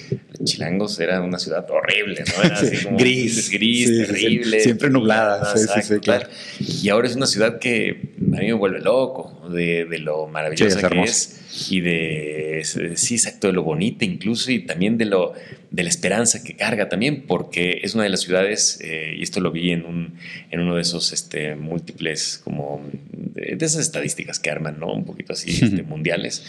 Chilangos 0.44 0.98
era 1.00 1.20
una 1.20 1.38
ciudad 1.38 1.66
horrible, 1.68 2.22
¿no? 2.36 2.42
Era 2.44 2.54
así 2.56 2.76
Sí, 2.76 2.84
como 2.84 2.96
gris. 2.98 3.50
gris, 3.50 3.88
Sí, 3.88 3.94
sí, 3.96 4.00
sí. 4.04 4.06
terrible. 4.12 4.60
Siempre 4.60 4.90
nublada, 4.90 5.56
sí, 5.56 5.66
sí, 5.82 5.98
claro. 5.98 6.28
Y 6.60 6.88
ahora 6.88 7.08
es 7.08 7.16
una 7.16 7.26
ciudad 7.26 7.58
que 7.58 8.09
a 8.32 8.40
mí 8.40 8.46
me 8.46 8.52
vuelve 8.52 8.80
loco 8.80 9.48
de, 9.50 9.84
de 9.84 9.98
lo 9.98 10.26
Sí, 10.26 10.32
maravillosa 10.32 10.80
es 10.80 10.86
que 10.86 11.02
es 11.02 11.40
y 11.70 11.80
de, 11.80 12.62
sí, 12.96 13.14
exacto, 13.14 13.48
de 13.48 13.52
lo 13.52 13.62
bonita 13.62 14.04
incluso 14.04 14.50
y 14.52 14.60
también 14.60 14.98
de, 14.98 15.06
lo, 15.06 15.34
de 15.70 15.82
la 15.82 15.88
esperanza 15.88 16.42
que 16.42 16.54
carga 16.54 16.88
también, 16.88 17.24
porque 17.26 17.80
es 17.82 17.94
una 17.94 18.04
de 18.04 18.10
las 18.10 18.20
ciudades, 18.20 18.78
eh, 18.82 19.14
y 19.18 19.22
esto 19.22 19.40
lo 19.40 19.50
vi 19.50 19.72
en, 19.72 19.84
un, 19.84 20.14
en 20.50 20.60
uno 20.60 20.76
de 20.76 20.82
esos 20.82 21.12
este, 21.12 21.56
múltiples, 21.56 22.40
como 22.42 22.88
de, 23.12 23.56
de 23.56 23.66
esas 23.66 23.80
estadísticas 23.80 24.38
que 24.38 24.50
arman, 24.50 24.78
¿no? 24.78 24.92
Un 24.92 25.04
poquito 25.04 25.32
así, 25.32 25.50
este, 25.50 25.82
mundiales. 25.84 26.44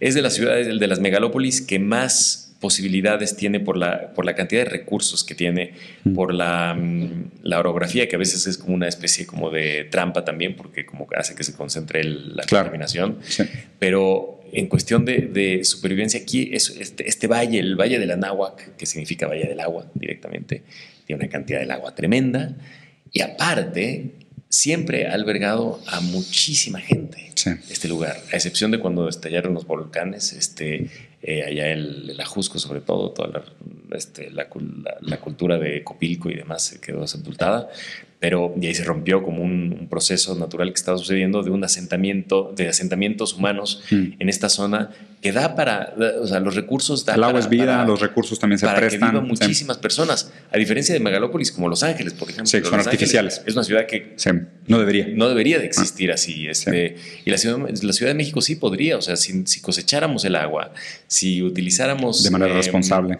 Es 0.00 0.14
de 0.14 0.22
las 0.22 0.34
ciudades, 0.34 0.66
de 0.66 0.86
las 0.86 1.00
megalópolis 1.00 1.60
que 1.60 1.78
más 1.78 2.49
posibilidades 2.60 3.36
tiene 3.36 3.58
por 3.58 3.76
la, 3.76 4.12
por 4.14 4.24
la 4.26 4.34
cantidad 4.34 4.64
de 4.64 4.70
recursos 4.70 5.24
que 5.24 5.34
tiene, 5.34 5.72
Mm. 6.04 6.14
por 6.14 6.34
la, 6.34 6.74
mm, 6.74 7.30
la 7.42 7.58
orografía, 7.58 8.06
que 8.08 8.16
a 8.16 8.18
veces 8.18 8.46
es 8.46 8.58
como 8.58 8.74
una 8.74 8.86
especie 8.86 9.26
como 9.26 9.50
de 9.50 9.84
trampa 9.90 10.24
también, 10.24 10.54
porque 10.56 10.84
como 10.84 11.06
hace 11.16 11.34
que 11.34 11.42
se 11.42 11.54
concentre 11.54 12.00
el- 12.00 12.36
la 12.36 12.42
Claro. 12.44 12.66
contaminación. 12.66 13.18
Sí. 13.26 13.44
Pero 13.78 14.40
en 14.52 14.66
cuestión 14.66 15.04
de, 15.04 15.22
de 15.32 15.64
supervivencia, 15.64 16.20
aquí 16.20 16.50
es 16.52 16.68
este, 16.78 17.08
este 17.08 17.26
valle, 17.28 17.58
el 17.58 17.76
Valle 17.76 17.98
de 17.98 18.06
la 18.06 18.16
Náhuac, 18.16 18.76
que 18.76 18.84
significa 18.84 19.26
Valle 19.26 19.46
del 19.48 19.60
Agua 19.60 19.86
directamente, 19.94 20.62
tiene 21.06 21.22
una 21.22 21.30
cantidad 21.30 21.60
del 21.60 21.70
agua 21.70 21.94
tremenda. 21.94 22.56
Y 23.12 23.20
aparte, 23.22 24.12
siempre 24.48 25.06
ha 25.06 25.14
albergado 25.14 25.80
a 25.86 26.00
muchísima 26.00 26.80
gente 26.80 27.30
Sí. 27.34 27.50
este 27.70 27.88
lugar, 27.88 28.16
a 28.32 28.36
excepción 28.36 28.70
de 28.72 28.78
cuando 28.80 29.08
estallaron 29.08 29.54
los 29.54 29.66
volcanes, 29.66 30.32
este, 30.32 30.88
eh, 31.22 31.42
allá 31.44 31.70
el, 31.72 32.10
el 32.10 32.20
Ajusco 32.20 32.58
sobre 32.58 32.80
todo, 32.80 33.10
toda 33.10 33.28
la, 33.28 33.96
este, 33.96 34.30
la, 34.30 34.48
la- 34.84 34.96
la 35.00 35.20
cultura 35.20 35.58
de 35.58 35.82
Copilco 35.84 36.30
y 36.30 36.34
demás 36.34 36.62
se 36.64 36.80
quedó 36.80 37.06
sepultada, 37.06 37.68
pero 38.18 38.54
y 38.60 38.66
ahí 38.66 38.74
se 38.74 38.84
rompió 38.84 39.22
como 39.22 39.42
un, 39.42 39.76
un 39.78 39.88
proceso 39.88 40.34
natural 40.34 40.68
que 40.68 40.74
estaba 40.78 40.98
sucediendo 40.98 41.42
de 41.42 41.50
un 41.50 41.64
asentamiento, 41.64 42.52
de 42.56 42.68
asentamientos 42.68 43.34
humanos 43.34 43.82
Mm. 43.90 44.14
en 44.18 44.28
esta 44.28 44.48
zona 44.48 44.90
que 45.20 45.32
da 45.32 45.54
para, 45.54 45.94
o 46.22 46.26
sea, 46.26 46.40
los 46.40 46.54
recursos 46.54 47.06
El 47.06 47.22
agua 47.22 47.38
es 47.40 47.48
vida, 47.50 47.84
los 47.84 48.00
recursos 48.00 48.38
también 48.38 48.58
se 48.58 48.64
para 48.64 48.78
prestan. 48.80 49.00
Que 49.00 49.06
vivan 49.16 49.28
muchísimas 49.28 49.76
personas, 49.76 50.32
a 50.50 50.56
diferencia 50.56 50.94
de 50.94 51.00
megalópolis 51.00 51.52
como 51.52 51.68
Los 51.68 51.82
Ángeles, 51.82 52.14
por 52.14 52.28
ejemplo. 52.30 52.46
Sí, 52.46 52.60
son 52.62 52.78
Los 52.78 52.86
artificiales. 52.86 53.34
Ángeles 53.34 53.48
es 53.48 53.54
una 53.54 53.64
ciudad 53.64 53.86
que 53.86 54.14
Sí, 54.16 54.30
no 54.66 54.78
debería. 54.78 55.08
no 55.12 55.28
debería 55.28 55.58
de 55.58 55.66
existir 55.66 56.10
así. 56.10 56.48
Este, 56.48 56.96
Y 57.26 57.30
la 57.30 57.36
ciudad, 57.36 57.58
la 57.82 57.92
ciudad 57.92 58.10
de 58.12 58.14
México 58.14 58.40
sí 58.40 58.56
podría, 58.56 58.96
o 58.96 59.02
sea, 59.02 59.16
si, 59.16 59.46
si 59.46 59.60
cosecháramos 59.60 60.24
el 60.24 60.36
agua, 60.36 60.72
si 61.06 61.42
utilizáramos... 61.42 62.22
De 62.22 62.30
manera 62.30 62.52
eh, 62.52 62.56
responsable. 62.56 63.18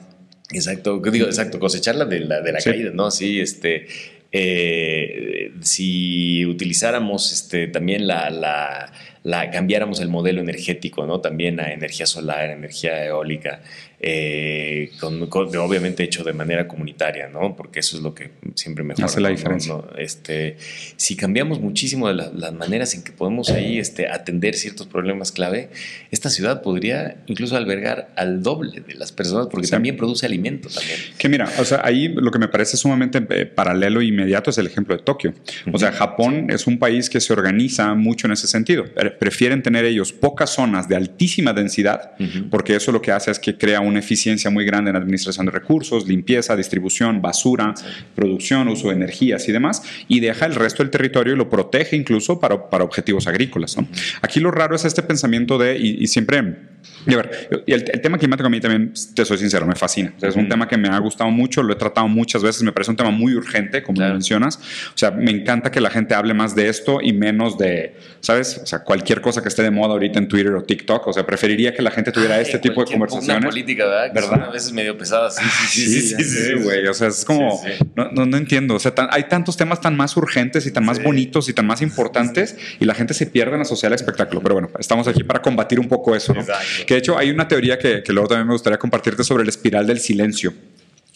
Exacto, 0.53 1.01
digo, 1.13 1.27
exacto, 1.27 1.59
cosecharla 1.61 2.07
de 2.07 2.21
la, 2.21 2.41
de 2.41 2.53
la 2.53 2.61
Sí. 2.61 2.71
caída, 2.71 2.91
¿no? 2.95 3.11
Sí, 3.11 3.41
este, 3.41 3.87
eh, 4.33 5.53
si 5.61 6.47
utilizáramos 6.47 7.33
este, 7.33 7.67
también 7.69 8.07
la, 8.07 8.31
la, 8.31 8.93
la- 9.23 9.51
cambiáramos 9.51 10.01
el 10.01 10.09
modelo 10.09 10.41
energético, 10.41 11.07
¿no? 11.07 11.21
También 11.21 11.61
a 11.61 11.73
energía 11.73 12.07
solar, 12.07 12.51
energía 12.51 13.05
eólica, 13.05 13.61
eh, 14.03 14.91
con- 14.99 15.27
con- 15.27 15.55
obviamente 15.57 16.03
hecho 16.03 16.25
de 16.25 16.33
manera 16.33 16.67
comunitaria, 16.67 17.29
¿no? 17.29 17.55
Porque 17.55 17.81
eso 17.81 17.99
es 17.99 18.03
lo 18.03 18.15
que 18.15 18.31
siempre 18.55 18.83
mejora. 18.83 19.05
Hace 19.07 19.21
la 19.21 19.29
¿no? 19.29 19.37
diferencia. 19.37 19.75
No, 19.75 19.85
este, 19.99 20.57
si 20.97 21.17
cambiamos 21.17 21.61
muchísimo 21.61 22.09
de 22.09 22.15
la- 22.15 22.33
las 22.35 22.53
maneras 22.55 22.95
en 22.95 23.03
que 23.05 23.13
podemos 23.13 23.51
ahí 23.51 23.79
este, 23.79 24.09
atender 24.09 24.55
ciertos 24.55 24.87
problemas 24.87 25.33
clave, 25.33 25.69
esta 26.11 26.31
ciudad 26.31 26.63
podría 26.63 27.19
incluso 27.27 27.57
albergar 27.59 28.09
al 28.17 28.43
doble 28.43 28.81
de 28.81 28.95
las 28.95 29.13
personas, 29.13 29.49
porque 29.51 29.67
Sí. 29.67 29.71
también 29.73 29.99
produce 29.99 30.25
alimento 30.25 30.71
también. 30.71 30.99
Que 31.19 31.29
mira, 31.29 31.51
o 31.59 31.65
sea, 31.67 31.83
ahí 31.85 32.09
lo 32.09 32.31
que 32.31 32.39
me 32.39 32.49
parece 32.49 32.79
sumamente 32.79 33.23
eh, 33.29 33.45
paralelo 33.47 34.01
e 34.01 34.07
inmediato 34.07 34.49
es 34.49 34.57
el 34.57 34.67
ejemplo 34.67 34.97
de 34.97 35.03
Tokio. 35.03 35.35
O 35.73 35.79
sea, 35.79 35.93
Japón 35.93 36.47
es 36.51 36.67
un 36.67 36.79
país 36.79 37.11
que 37.11 37.21
se 37.21 37.33
organiza 37.35 37.95
mucho 37.95 38.27
en 38.27 38.33
ese 38.33 38.47
sentido. 38.47 38.87
Pre- 39.18 39.31
Prefieren 39.31 39.62
tener 39.62 39.85
ellos 39.85 40.12
pocas 40.12 40.51
zonas 40.51 40.88
de 40.88 40.96
altísima 40.96 41.53
densidad, 41.53 42.12
porque 42.51 42.75
eso 42.75 42.90
lo 42.92 43.01
que 43.01 43.12
hace 43.12 43.31
es 43.31 43.38
que 43.38 43.57
crea 43.57 43.81
una 43.81 44.01
eficiencia 44.01 44.51
muy 44.51 44.64
grande 44.64 44.90
en 44.90 44.96
administración 44.96 45.46
de 45.46 45.53
recursos, 45.53 46.07
limpieza, 46.09 46.57
distribución, 46.57 47.23
basura, 47.23 47.75
producción, 48.14 48.68
uso 48.68 48.88
de 48.88 48.94
energías 48.94 49.49
y 49.49 49.53
demás, 49.53 49.83
y 50.09 50.20
deja 50.20 50.46
el 50.46 50.55
resto 50.57 50.83
del 50.83 50.90
territorio 50.90 51.35
y 51.35 51.37
lo 51.37 51.49
protege 51.49 51.96
incluso 51.96 52.40
para, 52.40 52.68
para 52.68 52.85
objetivos 52.85 53.27
agrícolas. 53.27 53.77
¿no? 53.77 53.87
Aquí 54.20 54.40
lo 54.40 54.51
raro 54.51 54.75
es 54.75 54.85
este 54.85 55.03
pensamiento 55.03 55.57
de, 55.59 55.79
y, 55.79 56.03
y 56.03 56.07
siempre... 56.09 56.70
Y 57.07 57.15
a 57.15 57.17
ver, 57.19 57.49
el, 57.67 57.85
el 57.93 58.01
tema 58.01 58.19
climático 58.19 58.47
a 58.47 58.51
mí 58.51 58.61
también, 58.61 58.93
te 59.15 59.25
soy 59.25 59.39
sincero, 59.39 59.67
me 59.67 59.75
fascina. 59.75 60.13
O 60.17 60.21
sea, 60.21 60.29
es 60.29 60.35
un 60.37 60.43
Ujú. 60.43 60.51
tema 60.51 60.69
que 60.69 60.77
me 60.77 60.89
ha 60.89 60.99
gustado 60.99 61.31
mucho, 61.31 61.63
lo 61.63 61.73
he 61.73 61.77
tratado 61.77 62.09
muchas 62.09 62.43
veces, 62.43 62.63
me 62.63 62.73
parece 62.73 62.91
un 62.91 62.97
tema 62.97 63.11
muy 63.11 63.35
urgente, 63.35 63.83
como 63.83 63.97
Claro. 63.97 64.15
mencionas. 64.15 64.57
O 64.95 64.99
sea, 64.99 65.11
me 65.11 65.31
encanta 65.31 65.71
que 65.71 65.81
la 65.81 65.91
gente 65.91 66.15
hable 66.15 66.35
más 66.35 66.55
de 66.55 66.69
esto 66.69 67.01
y 67.03 67.13
menos 67.13 67.57
de, 67.59 67.97
¿sabes? 68.21 68.59
O 68.63 68.67
sea, 68.67 68.81
cualquier 68.85 69.21
cosa 69.21 69.43
que 69.43 69.49
esté 69.49 69.63
de 69.63 69.71
moda 69.71 69.93
ahorita 69.93 70.19
en 70.19 70.29
Twitter 70.29 70.53
o 70.55 70.63
TikTok. 70.63 71.07
O 71.07 71.13
sea, 71.13 71.25
preferiría 71.25 71.75
que 71.75 71.83
la 71.83 71.91
gente 71.91 72.13
tuviera 72.13 72.37
Ay, 72.37 72.43
este 72.43 72.59
tipo 72.59 72.85
de 72.85 72.91
conversaciones. 72.91 73.45
política, 73.45 73.87
¿verdad? 73.87 74.13
Que 74.13 74.21
¿Verdad? 74.21 74.49
a 74.49 74.53
veces 74.53 74.73
medio 74.73 74.97
pesada. 74.99 75.31
Sí, 75.71 75.87
sí, 75.87 76.01
sí. 76.01 76.17
sí, 76.17 76.25
sí, 76.25 76.45
sí, 76.49 76.53
güey. 76.63 76.87
O 76.87 76.95
sea, 76.95 77.09
es 77.09 77.25
como. 77.25 77.61
No, 77.97 78.11
no, 78.13 78.27
no 78.27 78.37
entiendo. 78.37 78.75
O 78.75 78.79
sea, 78.79 78.95
tan- 78.95 79.09
hay 79.11 79.25
tantos 79.25 79.57
temas 79.57 79.81
tan 79.81 79.97
más 79.97 80.17
urgentes 80.17 80.67
y 80.67 80.71
tan 80.73 80.85
más 80.85 81.03
bonitos 81.03 81.49
y 81.49 81.53
tan 81.53 81.67
más 81.67 81.81
importantes 81.83 82.57
y 82.79 82.85
la 82.85 82.95
gente 82.95 83.15
se 83.15 83.27
pierde 83.27 83.55
en 83.57 83.63
asociar 83.63 83.93
el 83.93 83.97
espectáculo. 83.97 84.41
Pero 84.43 84.55
bueno, 84.57 84.71
estamos 84.79 85.07
aquí 85.09 85.23
para 85.25 85.41
combatir 85.43 85.79
un 85.81 85.89
poco 85.89 86.15
eso, 86.17 86.35
¿no? 86.35 86.41
Exacto. 86.41 86.65
Que 86.87 86.97
hecho 87.01 87.19
hay 87.19 87.31
una 87.31 87.49
teoría 87.49 87.79
que, 87.79 88.03
que 88.03 88.13
luego 88.13 88.29
también 88.29 88.47
me 88.47 88.55
gustaría 88.55 88.79
compartirte 88.79 89.25
sobre 89.25 89.45
la 89.45 89.51
espiral 89.51 89.87
del 89.87 89.99
silencio 89.99 90.53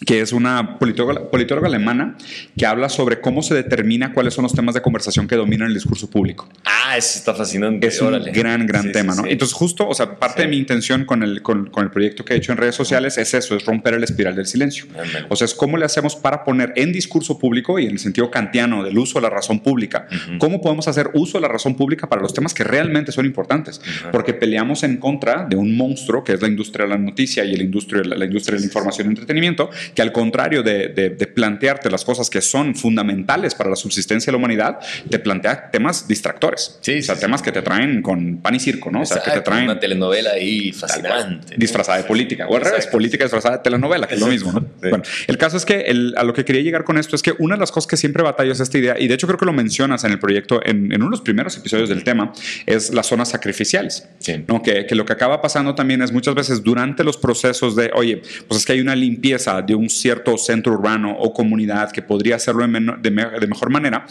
que 0.06 0.20
es 0.20 0.32
una 0.32 0.78
politóloga, 0.78 1.30
politóloga 1.30 1.68
alemana 1.68 2.16
que 2.58 2.66
habla 2.66 2.88
sobre 2.88 3.20
cómo 3.20 3.42
se 3.42 3.54
determina 3.54 4.12
cuáles 4.12 4.34
son 4.34 4.42
los 4.42 4.52
temas 4.52 4.74
de 4.74 4.82
conversación 4.82 5.28
que 5.28 5.36
dominan 5.36 5.68
el 5.68 5.74
discurso 5.74 6.10
público. 6.10 6.48
Ah, 6.64 6.96
eso 6.98 7.18
está 7.18 7.32
fascinante. 7.34 7.86
Es 7.86 8.00
un 8.00 8.08
órale. 8.08 8.32
gran, 8.32 8.66
gran 8.66 8.82
Sí, 8.84 8.92
tema, 8.92 9.12
sí, 9.12 9.18
¿no? 9.20 9.24
sí. 9.26 9.32
Entonces, 9.32 9.54
justo, 9.56 9.88
o 9.88 9.94
sea, 9.94 10.16
parte 10.18 10.42
de 10.42 10.48
mi 10.48 10.56
intención 10.58 11.04
con 11.04 11.22
el, 11.22 11.42
con, 11.42 11.70
con 11.70 11.84
el 11.84 11.90
proyecto 11.90 12.24
que 12.24 12.34
he 12.34 12.36
hecho 12.36 12.52
en 12.52 12.58
redes 12.58 12.74
sociales 12.74 13.16
es 13.18 13.32
eso, 13.34 13.56
es 13.56 13.64
romper 13.64 13.94
el 13.94 14.04
espiral 14.04 14.34
del 14.34 14.46
silencio. 14.46 14.86
O 15.28 15.36
sea, 15.36 15.44
es 15.44 15.54
cómo 15.54 15.76
le 15.76 15.84
hacemos 15.84 16.16
para 16.16 16.44
poner 16.44 16.72
en 16.76 16.92
discurso 16.92 17.38
público 17.38 17.78
y 17.78 17.84
en 17.86 17.92
el 17.92 17.98
sentido 17.98 18.30
kantiano 18.30 18.82
del 18.82 18.98
uso 18.98 19.18
de 19.20 19.22
la 19.22 19.30
razón 19.30 19.60
pública, 19.60 20.06
Ujú. 20.10 20.38
cómo 20.38 20.60
podemos 20.60 20.88
hacer 20.88 21.10
uso 21.14 21.38
de 21.38 21.42
la 21.42 21.48
razón 21.48 21.76
pública 21.76 22.08
para 22.08 22.20
los 22.20 22.34
temas 22.34 22.52
que 22.52 22.64
realmente 22.64 23.12
son 23.12 23.26
importantes. 23.26 23.78
Ujú. 23.78 24.10
Porque 24.12 24.34
peleamos 24.34 24.82
en 24.82 24.96
contra 24.98 25.46
de 25.46 25.56
un 25.56 25.76
monstruo 25.76 26.24
que 26.24 26.32
es 26.32 26.42
la 26.42 26.48
industria 26.48 26.84
de 26.84 26.90
la 26.90 26.98
noticia 26.98 27.44
y 27.44 27.56
la 27.56 27.62
industria, 27.62 28.02
la, 28.04 28.16
la 28.16 28.24
industria 28.24 28.56
de 28.56 28.60
la 28.60 28.66
información 28.66 29.06
y 29.06 29.10
entretenimiento, 29.10 29.70
que 29.94 30.02
al 30.02 30.12
contrario 30.12 30.62
de, 30.62 30.88
de- 30.88 31.10
de 31.10 31.26
plantearte 31.26 31.90
las 31.90 32.04
cosas 32.04 32.30
que 32.30 32.40
son 32.40 32.74
fundamentales 32.74 33.54
para 33.54 33.70
la 33.70 33.76
subsistencia 33.76 34.30
de 34.30 34.32
la 34.32 34.38
humanidad, 34.38 34.78
te 35.10 35.18
plantea 35.18 35.70
temas 35.70 36.06
distractores. 36.08 36.78
Sí, 36.80 36.98
o 36.98 37.02
sea, 37.02 37.14
sí, 37.14 37.20
temas 37.20 37.42
que 37.42 37.52
te 37.52 37.62
traen 37.62 38.02
con 38.02 38.38
pan 38.38 38.54
y 38.54 38.60
circo, 38.60 38.90
¿no? 38.90 39.02
O 39.02 39.04
sea, 39.06 39.18
que 39.18 39.24
te 39.24 39.28
Exacto, 39.30 39.50
traen 39.50 39.64
Una 39.64 39.78
telenovela 39.80 40.30
ahí 40.30 40.72
fascinante. 40.72 41.52
¿no? 41.52 41.56
Disfrazada 41.58 41.98
de 41.98 42.04
política. 42.04 42.46
O 42.48 42.54
al 42.56 42.60
revés, 42.62 42.78
Exacto. 42.78 42.96
política 42.96 43.24
disfrazada 43.24 43.56
de 43.58 43.62
telenovela, 43.62 44.06
que 44.06 44.14
es 44.14 44.20
lo 44.20 44.26
mismo, 44.28 44.52
¿no? 44.52 44.60
Sí. 44.60 44.88
Bueno, 44.88 45.04
el 45.26 45.38
caso 45.38 45.56
es 45.56 45.64
que 45.64 45.80
el- 45.82 46.14
a 46.16 46.24
lo 46.24 46.32
que 46.32 46.44
quería 46.44 46.62
llegar 46.62 46.84
con 46.84 46.98
esto 46.98 47.16
es 47.16 47.22
que 47.22 47.34
una 47.38 47.56
de 47.56 47.60
las 47.60 47.72
cosas 47.72 47.88
que 47.88 47.96
siempre 47.96 48.22
batallo 48.22 48.52
es 48.52 48.60
esta 48.60 48.78
idea, 48.78 48.96
y 48.98 49.08
de 49.08 49.14
hecho 49.14 49.26
creo 49.26 49.38
que 49.38 49.46
lo 49.46 49.52
mencionas 49.52 50.04
en 50.04 50.12
el 50.12 50.18
proyecto, 50.18 50.60
en, 50.64 50.92
en 50.92 50.96
uno 51.02 51.06
de 51.06 51.10
los 51.10 51.20
primeros 51.22 51.56
episodios 51.56 51.88
del 51.88 52.04
tema, 52.04 52.32
es 52.66 52.92
las 52.94 53.06
zonas 53.06 53.28
sacrificiales. 53.30 54.08
Sí. 54.18 54.44
¿no? 54.48 54.62
Que, 54.62 54.86
que 54.86 54.94
lo 54.94 55.04
que 55.04 55.12
acaba 55.12 55.40
pasando 55.42 55.74
también 55.74 56.02
es 56.02 56.12
muchas 56.12 56.34
veces 56.34 56.62
durante 56.62 57.04
los 57.04 57.16
procesos 57.16 57.76
de, 57.76 57.90
oye, 57.94 58.22
pues 58.48 58.60
es 58.60 58.66
que 58.66 58.72
hay 58.72 58.80
una 58.80 58.94
limpieza 58.96 59.60
de 59.62 59.73
un 59.74 59.90
cierto 59.90 60.36
centro 60.38 60.72
urbano 60.72 61.16
o 61.18 61.32
comunidad 61.32 61.90
que 61.90 62.02
podría 62.02 62.36
hacerlo 62.36 62.66
de, 62.66 63.10
de 63.10 63.10
de 63.40 63.46
mejor 63.46 63.70
manera. 63.70 64.06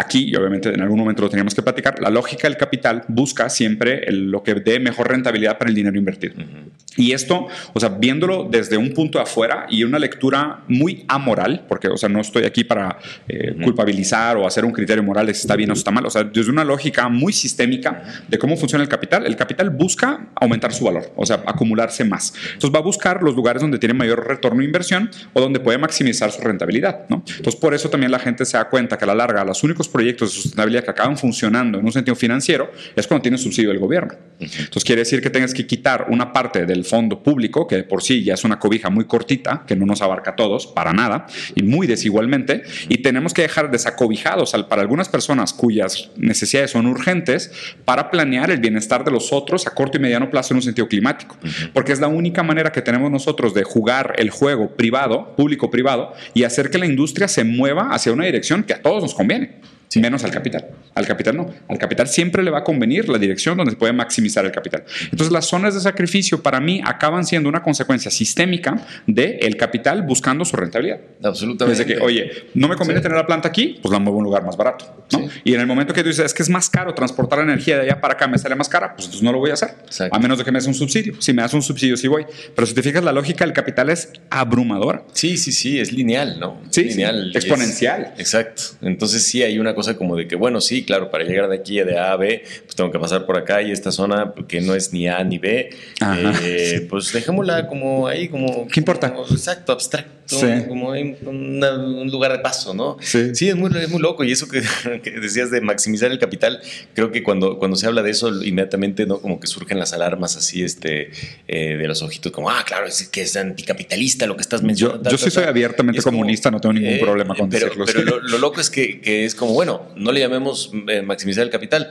Aquí, 0.00 0.30
y 0.30 0.36
obviamente 0.36 0.68
en 0.72 0.80
algún 0.80 0.98
momento 0.98 1.22
lo 1.22 1.28
teníamos 1.28 1.54
que 1.54 1.60
platicar, 1.62 2.00
la 2.00 2.08
lógica 2.08 2.46
del 2.48 2.56
capital 2.56 3.02
busca 3.08 3.50
siempre 3.50 4.04
el- 4.06 4.30
lo 4.30 4.44
que 4.44 4.54
dé 4.54 4.78
mejor 4.78 5.08
rentabilidad 5.08 5.58
para 5.58 5.68
el 5.70 5.74
dinero 5.74 5.98
invertido. 5.98 6.34
Ujú. 6.36 6.70
Y 6.96 7.12
esto, 7.12 7.46
o 7.72 7.80
sea, 7.80 7.88
viéndolo 7.90 8.48
desde 8.50 8.76
un 8.76 8.92
punto 8.92 9.18
de 9.18 9.24
afuera 9.24 9.66
y 9.68 9.82
una 9.84 9.98
lectura 9.98 10.60
muy 10.68 11.04
amoral, 11.08 11.64
porque, 11.68 11.88
o 11.88 11.96
sea, 11.96 12.08
no 12.08 12.20
estoy 12.20 12.44
aquí 12.44 12.62
para 12.64 12.98
eh, 13.28 13.54
culpabilizar 13.62 14.36
o 14.36 14.46
hacer 14.46 14.64
un 14.64 14.72
criterio 14.72 15.02
moral 15.02 15.26
de 15.26 15.34
si 15.34 15.40
está 15.42 15.56
bien 15.56 15.70
o 15.70 15.74
está 15.74 15.90
mal, 15.90 16.06
o 16.06 16.10
sea, 16.10 16.24
desde 16.24 16.50
una 16.50 16.64
lógica 16.64 17.08
muy 17.08 17.32
sistémica 17.32 18.02
de 18.28 18.38
cómo 18.38 18.56
funciona 18.56 18.82
el 18.82 18.88
capital, 18.88 19.26
el 19.26 19.36
capital 19.36 19.70
busca 19.70 20.28
aumentar 20.36 20.72
su 20.72 20.84
valor, 20.84 21.12
o 21.16 21.26
sea, 21.26 21.42
acumularse 21.46 22.04
más. 22.04 22.32
Entonces 22.54 22.70
va 22.74 22.78
a 22.78 22.82
buscar 22.82 23.22
los 23.22 23.34
lugares 23.34 23.62
donde 23.62 23.78
tiene 23.78 23.94
mayor 23.94 24.26
retorno 24.26 24.60
de 24.60 24.64
inversión 24.64 25.10
o 25.32 25.40
donde 25.40 25.60
puede 25.60 25.78
maximizar 25.78 26.30
su 26.30 26.40
rentabilidad, 26.40 27.00
¿no? 27.08 27.22
Entonces, 27.36 27.56
por 27.56 27.74
eso 27.74 27.90
también 27.90 28.12
la 28.12 28.18
gente 28.18 28.44
se 28.44 28.56
da 28.56 28.68
cuenta 28.68 28.96
que 28.96 29.04
a 29.04 29.08
la 29.08 29.14
larga 29.14 29.44
los 29.44 29.62
únicos 29.64 29.87
proyectos 29.88 30.30
de 30.30 30.34
sustentabilidad 30.36 30.84
que 30.84 30.90
acaban 30.90 31.16
funcionando 31.18 31.78
en 31.78 31.84
un 31.84 31.92
sentido 31.92 32.14
financiero 32.14 32.70
es 32.94 33.06
cuando 33.06 33.22
tienen 33.22 33.38
subsidio 33.38 33.70
del 33.70 33.78
gobierno. 33.78 34.14
Entonces 34.38 34.84
quiere 34.84 35.00
decir 35.00 35.20
que 35.20 35.30
tengas 35.30 35.52
que 35.52 35.66
quitar 35.66 36.06
una 36.10 36.32
parte 36.32 36.64
del 36.66 36.84
fondo 36.84 37.22
público, 37.22 37.66
que 37.66 37.76
de 37.76 37.82
por 37.84 38.02
sí 38.02 38.22
ya 38.22 38.34
es 38.34 38.44
una 38.44 38.58
cobija 38.58 38.88
muy 38.90 39.04
cortita, 39.06 39.64
que 39.66 39.74
no 39.74 39.84
nos 39.86 40.00
abarca 40.02 40.32
a 40.32 40.36
todos, 40.36 40.66
para 40.66 40.92
nada, 40.92 41.26
y 41.54 41.62
muy 41.62 41.86
desigualmente, 41.86 42.62
y 42.88 42.98
tenemos 42.98 43.34
que 43.34 43.42
dejar 43.42 43.70
desacobijados 43.70 44.54
al- 44.54 44.68
para 44.68 44.82
algunas 44.82 45.08
personas 45.08 45.52
cuyas 45.52 46.10
necesidades 46.16 46.70
son 46.70 46.86
urgentes 46.86 47.50
para 47.84 48.10
planear 48.10 48.50
el 48.50 48.60
bienestar 48.60 49.04
de 49.04 49.10
los 49.10 49.32
otros 49.32 49.66
a 49.66 49.70
corto 49.74 49.96
y 49.96 50.00
mediano 50.00 50.30
plazo 50.30 50.52
en 50.54 50.58
un 50.58 50.62
sentido 50.62 50.86
climático. 50.88 51.36
Porque 51.72 51.92
es 51.92 52.00
la 52.00 52.08
única 52.08 52.42
manera 52.42 52.70
que 52.70 52.82
tenemos 52.82 53.10
nosotros 53.10 53.54
de 53.54 53.64
jugar 53.64 54.14
el 54.18 54.30
juego 54.30 54.76
privado, 54.76 55.34
público-privado, 55.36 56.12
y 56.34 56.44
hacer 56.44 56.70
que 56.70 56.78
la 56.78 56.86
industria 56.86 57.26
se 57.28 57.44
mueva 57.44 57.88
hacia 57.90 58.12
una 58.12 58.24
dirección 58.26 58.62
que 58.62 58.74
a 58.74 58.82
todos 58.82 59.02
nos 59.02 59.14
conviene. 59.14 59.56
Menos 59.96 60.22
al 60.24 60.30
capital. 60.30 60.66
Al 60.94 61.06
capital 61.06 61.36
no. 61.36 61.52
Al 61.68 61.78
capital 61.78 62.08
siempre 62.08 62.42
le 62.42 62.50
va 62.50 62.58
a 62.58 62.64
convenir 62.64 63.08
la 63.08 63.18
dirección 63.18 63.56
donde 63.56 63.70
se 63.72 63.76
puede 63.78 63.92
maximizar 63.92 64.44
el 64.44 64.52
capital. 64.52 64.84
Entonces 65.04 65.32
las 65.32 65.46
zonas 65.46 65.74
de 65.74 65.80
sacrificio 65.80 66.42
para 66.42 66.60
mí 66.60 66.82
acaban 66.84 67.24
siendo 67.24 67.48
una 67.48 67.62
consecuencia 67.62 68.10
sistémica 68.10 68.86
del 69.06 69.38
el 69.40 69.56
capital 69.56 70.02
buscando 70.02 70.44
su 70.44 70.56
rentabilidad. 70.56 71.00
Absolutamente. 71.22 71.78
Desde 71.84 71.94
que, 71.98 72.02
oye, 72.04 72.30
no 72.54 72.68
me 72.68 72.76
conviene 72.76 73.00
Sí. 73.00 73.04
tener 73.04 73.16
la 73.16 73.26
planta 73.26 73.48
aquí, 73.48 73.78
pues 73.80 73.90
la 73.92 73.98
muevo 73.98 74.16
a 74.16 74.18
un 74.18 74.24
lugar 74.24 74.44
más 74.44 74.56
barato. 74.56 74.94
¿no? 75.12 75.20
Sí. 75.20 75.28
Y 75.44 75.54
en 75.54 75.60
el 75.60 75.66
momento 75.66 75.94
que 75.94 76.02
tú 76.02 76.08
dices, 76.08 76.26
es 76.26 76.34
que 76.34 76.42
es 76.42 76.50
más 76.50 76.68
caro 76.68 76.92
transportar 76.94 77.38
la 77.38 77.44
energía 77.44 77.76
de 77.76 77.82
allá 77.84 78.00
para 78.00 78.14
acá, 78.14 78.26
me 78.28 78.36
sale 78.38 78.54
más 78.56 78.68
cara, 78.68 78.94
pues 78.94 79.06
entonces 79.06 79.22
no 79.22 79.32
lo 79.32 79.38
voy 79.38 79.50
a 79.50 79.54
hacer. 79.54 79.70
Exacto. 79.86 80.14
A 80.14 80.18
menos 80.18 80.36
de 80.38 80.44
que 80.44 80.52
me 80.52 80.58
des 80.58 80.66
un 80.66 80.74
subsidio. 80.74 81.14
Si 81.20 81.32
me 81.32 81.40
das 81.42 81.54
un 81.54 81.62
subsidio, 81.62 81.96
sí 81.96 82.08
voy. 82.08 82.26
Pero 82.54 82.66
si 82.66 82.74
te 82.74 82.82
fijas, 82.82 83.02
la 83.02 83.12
lógica 83.12 83.44
del 83.44 83.54
capital 83.54 83.88
es 83.88 84.12
abrumadora. 84.30 85.04
Sí, 85.12 85.36
sí, 85.38 85.52
sí, 85.52 85.78
es 85.80 85.92
lineal, 85.92 86.38
¿no? 86.38 86.60
Sí, 86.70 86.84
lineal. 86.84 87.14
sí, 87.20 87.26
y 87.26 87.30
es- 87.30 87.36
exponencial. 87.44 88.12
exacto. 88.18 88.62
Entonces 88.82 89.22
sí 89.24 89.42
hay 89.42 89.58
una 89.58 89.74
cosa 89.78 89.96
como 89.96 90.16
de 90.16 90.26
que, 90.26 90.34
bueno, 90.36 90.60
sí, 90.60 90.84
claro, 90.84 91.10
para 91.10 91.22
llegar 91.24 91.48
de 91.48 91.56
aquí 91.56 91.78
de 91.78 91.96
A 91.98 92.12
a 92.12 92.16
B, 92.16 92.42
pues 92.64 92.74
tengo 92.74 92.90
que 92.90 92.98
pasar 92.98 93.24
por 93.26 93.36
acá 93.38 93.62
y 93.62 93.70
esta 93.70 93.92
zona 93.92 94.34
que 94.48 94.60
no 94.60 94.74
es 94.74 94.92
ni 94.92 95.06
A 95.08 95.22
ni 95.22 95.38
B, 95.38 95.70
Ajá. 96.00 96.32
eh, 96.42 96.86
pues 96.90 97.12
dejémosla 97.12 97.66
como 97.68 98.08
ahí, 98.08 98.28
como... 98.28 98.66
¿Qué 98.66 98.80
importa? 98.80 99.12
como- 99.14 99.26
exacto, 99.28 99.70
abstracto, 99.72 100.10
Sí. 100.36 100.46
como 100.68 100.90
una- 100.90 101.74
un 101.74 102.10
lugar 102.10 102.32
de 102.32 102.40
paso, 102.40 102.74
¿no? 102.74 102.96
Sí. 103.00 103.34
Sí, 103.34 103.48
es 103.48 103.56
muy, 103.56 103.70
es 103.78 103.88
muy 103.88 104.00
loco. 104.00 104.24
Y 104.24 104.32
eso 104.32 104.48
que, 104.48 104.60
que 105.02 105.10
decías 105.12 105.50
de 105.50 105.60
maximizar 105.60 106.10
el 106.10 106.18
capital, 106.18 106.60
creo 106.94 107.12
que 107.12 107.22
cuando, 107.22 107.58
cuando 107.58 107.76
se 107.76 107.86
habla 107.86 108.02
de 108.02 108.10
eso, 108.10 108.28
inmediatamente, 108.42 109.06
¿no? 109.06 109.20
Como 109.20 109.38
que 109.40 109.46
surgen 109.46 109.78
las 109.78 109.92
alarmas 109.92 110.36
así, 110.36 110.62
este, 110.64 111.10
eh, 111.46 111.76
de 111.76 111.86
los 111.88 112.02
ojitos, 112.02 112.32
como, 112.32 112.50
ah, 112.50 112.64
claro, 112.66 112.86
es 112.86 113.08
que 113.08 113.22
es 113.22 113.36
anticapitalista 113.36 114.26
lo 114.26 114.34
que 114.36 114.42
estás 114.42 114.62
mencionando. 114.62 115.02
yo 115.04 115.10
tal, 115.10 115.18
sí 115.18 115.24
tal, 115.26 115.32
soy 115.32 115.42
tal". 115.44 115.50
abiertamente 115.50 116.02
como, 116.02 116.18
comunista, 116.18 116.50
no 116.50 116.60
tengo 116.60 116.72
ningún 116.72 116.94
eh, 116.94 116.98
problema 117.00 117.34
con 117.36 117.48
pero, 117.48 117.66
decirlo. 117.66 117.84
Pero 117.86 118.00
sí. 118.00 118.04
lo, 118.06 118.20
lo 118.20 118.38
loco 118.38 118.60
es 118.60 118.70
que, 118.70 119.00
que 119.00 119.24
es 119.24 119.34
como, 119.36 119.52
bueno, 119.52 119.68
bueno, 119.68 119.92
no 119.96 120.12
le 120.12 120.20
llamemos 120.20 120.70
eh, 120.88 121.02
maximizar 121.02 121.44
el 121.44 121.50
capital. 121.50 121.90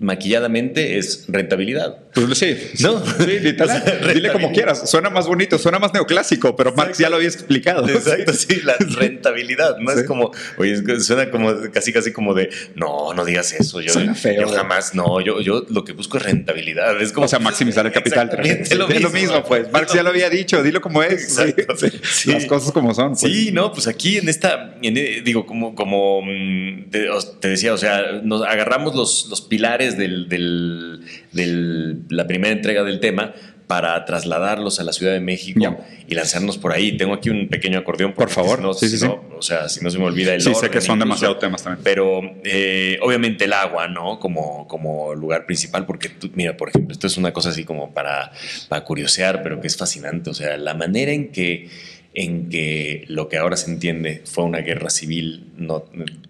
Maquilladamente 0.00 0.98
es 0.98 1.24
rentabilidad. 1.28 1.98
Pues 2.14 2.38
sí, 2.38 2.56
¿no? 2.80 3.04
Sí, 3.04 3.38
literal. 3.40 4.00
Dile 4.14 4.32
como 4.32 4.52
quieras. 4.52 4.88
Suena 4.90 5.10
más 5.10 5.26
bonito, 5.26 5.58
suena 5.58 5.78
más 5.78 5.92
neoclásico, 5.92 6.56
pero 6.56 6.72
Marx 6.74 6.98
ya 6.98 7.10
lo 7.10 7.16
había 7.16 7.28
explicado. 7.38 7.88
Exacto, 7.88 8.32
sí, 8.32 8.60
la 8.62 8.76
rentabilidad. 8.76 9.78
No 9.78 9.92
es 9.92 10.04
como, 10.04 10.32
oye, 10.56 11.00
suena 11.00 11.30
como 11.30 11.52
casi, 11.72 11.92
casi 11.92 12.12
como 12.12 12.34
de, 12.34 12.50
no, 12.74 13.14
no 13.14 13.24
digas 13.24 13.52
eso. 13.52 13.80
Yo, 13.80 13.92
suena 13.92 14.14
feo. 14.14 14.42
Yo 14.42 14.48
jamás, 14.48 14.94
no, 14.94 15.20
yo, 15.20 15.40
yo 15.40 15.64
lo 15.68 15.84
que 15.84 15.92
busco 15.92 16.18
es 16.18 16.24
rentabilidad. 16.24 17.00
Es 17.00 17.12
como, 17.12 17.26
o 17.26 17.28
sea, 17.28 17.38
maximizar 17.38 17.86
el 17.86 17.92
capital. 17.92 18.30
Es 18.44 18.74
lo, 18.74 18.88
mismo, 18.88 19.08
lo 19.08 19.14
mismo, 19.14 19.44
pues. 19.44 19.70
Marx 19.72 19.92
ya 19.92 20.02
lo 20.02 20.10
había 20.10 20.30
dicho, 20.30 20.62
dilo 20.62 20.80
como 20.80 21.02
es. 21.02 21.38
Exacto. 21.38 21.74
Las 22.26 22.44
cosas 22.46 22.72
como 22.72 22.94
son. 22.94 23.10
Pues. 23.10 23.20
Sí, 23.20 23.50
no, 23.52 23.72
pues 23.72 23.86
aquí 23.86 24.18
en 24.18 24.28
esta, 24.28 24.76
digo, 24.80 25.46
como, 25.46 25.74
como 25.74 26.22
mm, 26.22 26.90
te, 26.90 27.48
decía, 27.48 27.72
o 27.72 27.78
sea, 27.78 28.20
nos 28.22 28.42
agarramos 28.42 28.94
los, 28.94 29.26
los 29.28 29.40
pilares 29.40 29.96
del, 29.96 30.28
del, 30.28 31.04
del, 31.32 32.02
la 32.08 32.26
primera 32.26 32.52
entrega 32.52 32.84
del 32.84 33.00
tema 33.00 33.34
para 33.68 34.04
trasladarlos 34.06 34.80
a 34.80 34.84
la 34.84 34.92
Ciudad 34.92 35.12
de 35.12 35.20
México 35.20 35.78
y 36.08 36.14
lanzarnos 36.14 36.58
por 36.58 36.72
ahí. 36.72 36.96
Tengo 36.96 37.14
aquí 37.14 37.27
un 37.30 37.48
pequeño 37.48 37.78
acordeón. 37.78 38.12
Por 38.12 38.30
favor. 38.30 38.60
No, 38.60 38.74
sí, 38.74 38.88
sí, 38.88 39.04
o 39.06 39.42
sea, 39.42 39.68
si 39.68 39.82
no 39.82 39.90
se 39.90 39.98
me 39.98 40.04
olvida 40.04 40.34
el 40.34 40.40
Sí, 40.40 40.54
sé 40.54 40.70
que 40.70 40.80
son 40.80 40.98
demasiados 40.98 41.38
temas 41.38 41.62
también. 41.62 41.82
Pero 41.84 42.20
eh, 42.44 42.98
obviamente 43.02 43.44
el 43.44 43.52
agua, 43.52 43.88
¿no? 43.88 44.18
Como, 44.18 44.66
como 44.66 45.14
lugar 45.14 45.46
principal, 45.46 45.86
porque 45.86 46.08
tú, 46.08 46.30
mira, 46.34 46.56
por 46.56 46.68
ejemplo, 46.68 46.92
esto 46.92 47.06
es 47.06 47.16
una 47.16 47.32
cosa 47.32 47.50
así 47.50 47.64
como 47.64 47.92
para, 47.92 48.32
para 48.68 48.84
curiosear, 48.84 49.42
pero 49.42 49.60
que 49.60 49.66
es 49.66 49.76
fascinante. 49.76 50.30
O 50.30 50.34
sea, 50.34 50.56
la 50.56 50.74
manera 50.74 51.12
en 51.12 51.30
que 51.30 51.68
en 52.14 52.48
que 52.48 53.04
lo 53.08 53.28
que 53.28 53.36
ahora 53.36 53.56
se 53.56 53.70
entiende 53.70 54.22
fue 54.24 54.44
una 54.44 54.58
guerra 54.58 54.90
civil 54.90 55.52
no, 55.56 55.84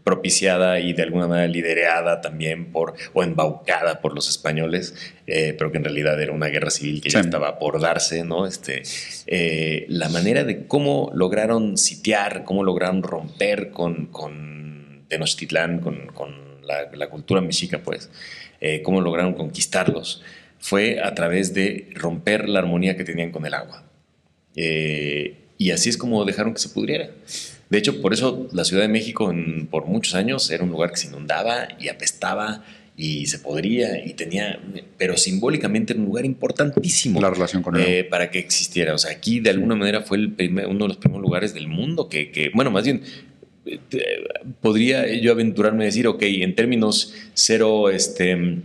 propiciada 0.04 0.80
y 0.80 0.92
de 0.92 1.02
alguna 1.02 1.28
manera 1.28 1.46
liderada 1.48 2.20
también 2.20 2.72
por 2.72 2.94
o 3.12 3.22
embaucada 3.22 4.00
por 4.00 4.14
los 4.14 4.28
españoles, 4.28 4.94
eh, 5.26 5.54
pero 5.56 5.70
que 5.70 5.78
en 5.78 5.84
realidad 5.84 6.20
era 6.20 6.32
una 6.32 6.48
guerra 6.48 6.70
civil 6.70 7.00
que 7.00 7.10
ya 7.10 7.20
estaba 7.20 7.58
por 7.58 7.80
darse, 7.80 8.24
¿no? 8.24 8.46
Este, 8.46 8.82
eh, 9.26 9.86
la 9.88 10.08
manera 10.08 10.44
de 10.44 10.66
cómo 10.66 11.10
lograron 11.14 11.78
sitiar, 11.78 12.44
cómo 12.44 12.64
lograron 12.64 13.02
romper 13.02 13.70
con, 13.70 14.06
con 14.06 15.04
Tenochtitlán, 15.08 15.80
con, 15.80 16.06
con 16.08 16.34
la, 16.66 17.08
cultura 17.08 17.40
mexica, 17.40 17.78
pues, 17.78 18.10
eh, 18.60 18.82
cómo 18.82 19.00
lograron 19.00 19.34
conquistarlos, 19.34 20.22
fue 20.58 21.00
a 21.02 21.14
través 21.14 21.54
de 21.54 21.88
romper 21.94 22.48
la 22.48 22.58
armonía 22.58 22.96
que 22.96 23.04
tenían 23.04 23.30
con 23.30 23.46
el 23.46 23.54
agua. 23.54 23.84
Y 25.58 25.72
así 25.72 25.90
es 25.90 25.98
como 25.98 26.24
dejaron 26.24 26.54
que 26.54 26.60
se 26.60 26.68
pudriera. 26.68 27.10
De 27.68 27.78
hecho, 27.78 28.00
por 28.00 28.14
eso 28.14 28.48
la 28.52 28.64
Ciudad 28.64 28.82
de 28.82 28.88
México 28.88 29.32
por 29.70 29.86
muchos 29.86 30.14
años 30.14 30.50
era 30.50 30.64
un 30.64 30.70
lugar 30.70 30.90
que 30.90 30.96
se 30.96 31.08
inundaba 31.08 31.68
y 31.78 31.88
apestaba 31.88 32.64
y 32.96 33.26
se 33.26 33.38
podría 33.38 34.04
y 34.04 34.14
tenía, 34.14 34.58
pero 34.96 35.16
simbólicamente 35.16 35.92
era 35.92 36.00
un 36.00 36.06
lugar 36.06 36.24
importantísimo. 36.24 37.20
La 37.20 37.30
relación 37.30 37.62
con 37.62 37.76
él. 37.76 37.84
Eh, 37.86 38.04
para 38.04 38.30
que 38.30 38.38
existiera. 38.38 38.94
O 38.94 38.98
sea, 38.98 39.12
aquí 39.12 39.40
de 39.40 39.50
alguna 39.50 39.76
manera 39.76 40.00
fue 40.00 40.16
el 40.16 40.34
uno 40.68 40.84
de 40.84 40.88
los 40.88 40.96
primeros 40.96 41.22
lugares 41.22 41.54
del 41.54 41.68
mundo 41.68 42.08
que, 42.08 42.30
que 42.30 42.50
bueno, 42.54 42.70
más 42.70 42.84
bien 42.84 43.02
eh, 43.66 43.78
podría 44.60 45.06
yo 45.20 45.32
aventurarme 45.32 45.84
a 45.84 45.86
decir, 45.86 46.06
ok, 46.06 46.22
en 46.22 46.54
términos 46.54 47.14
cero 47.34 47.90
este, 47.90 48.62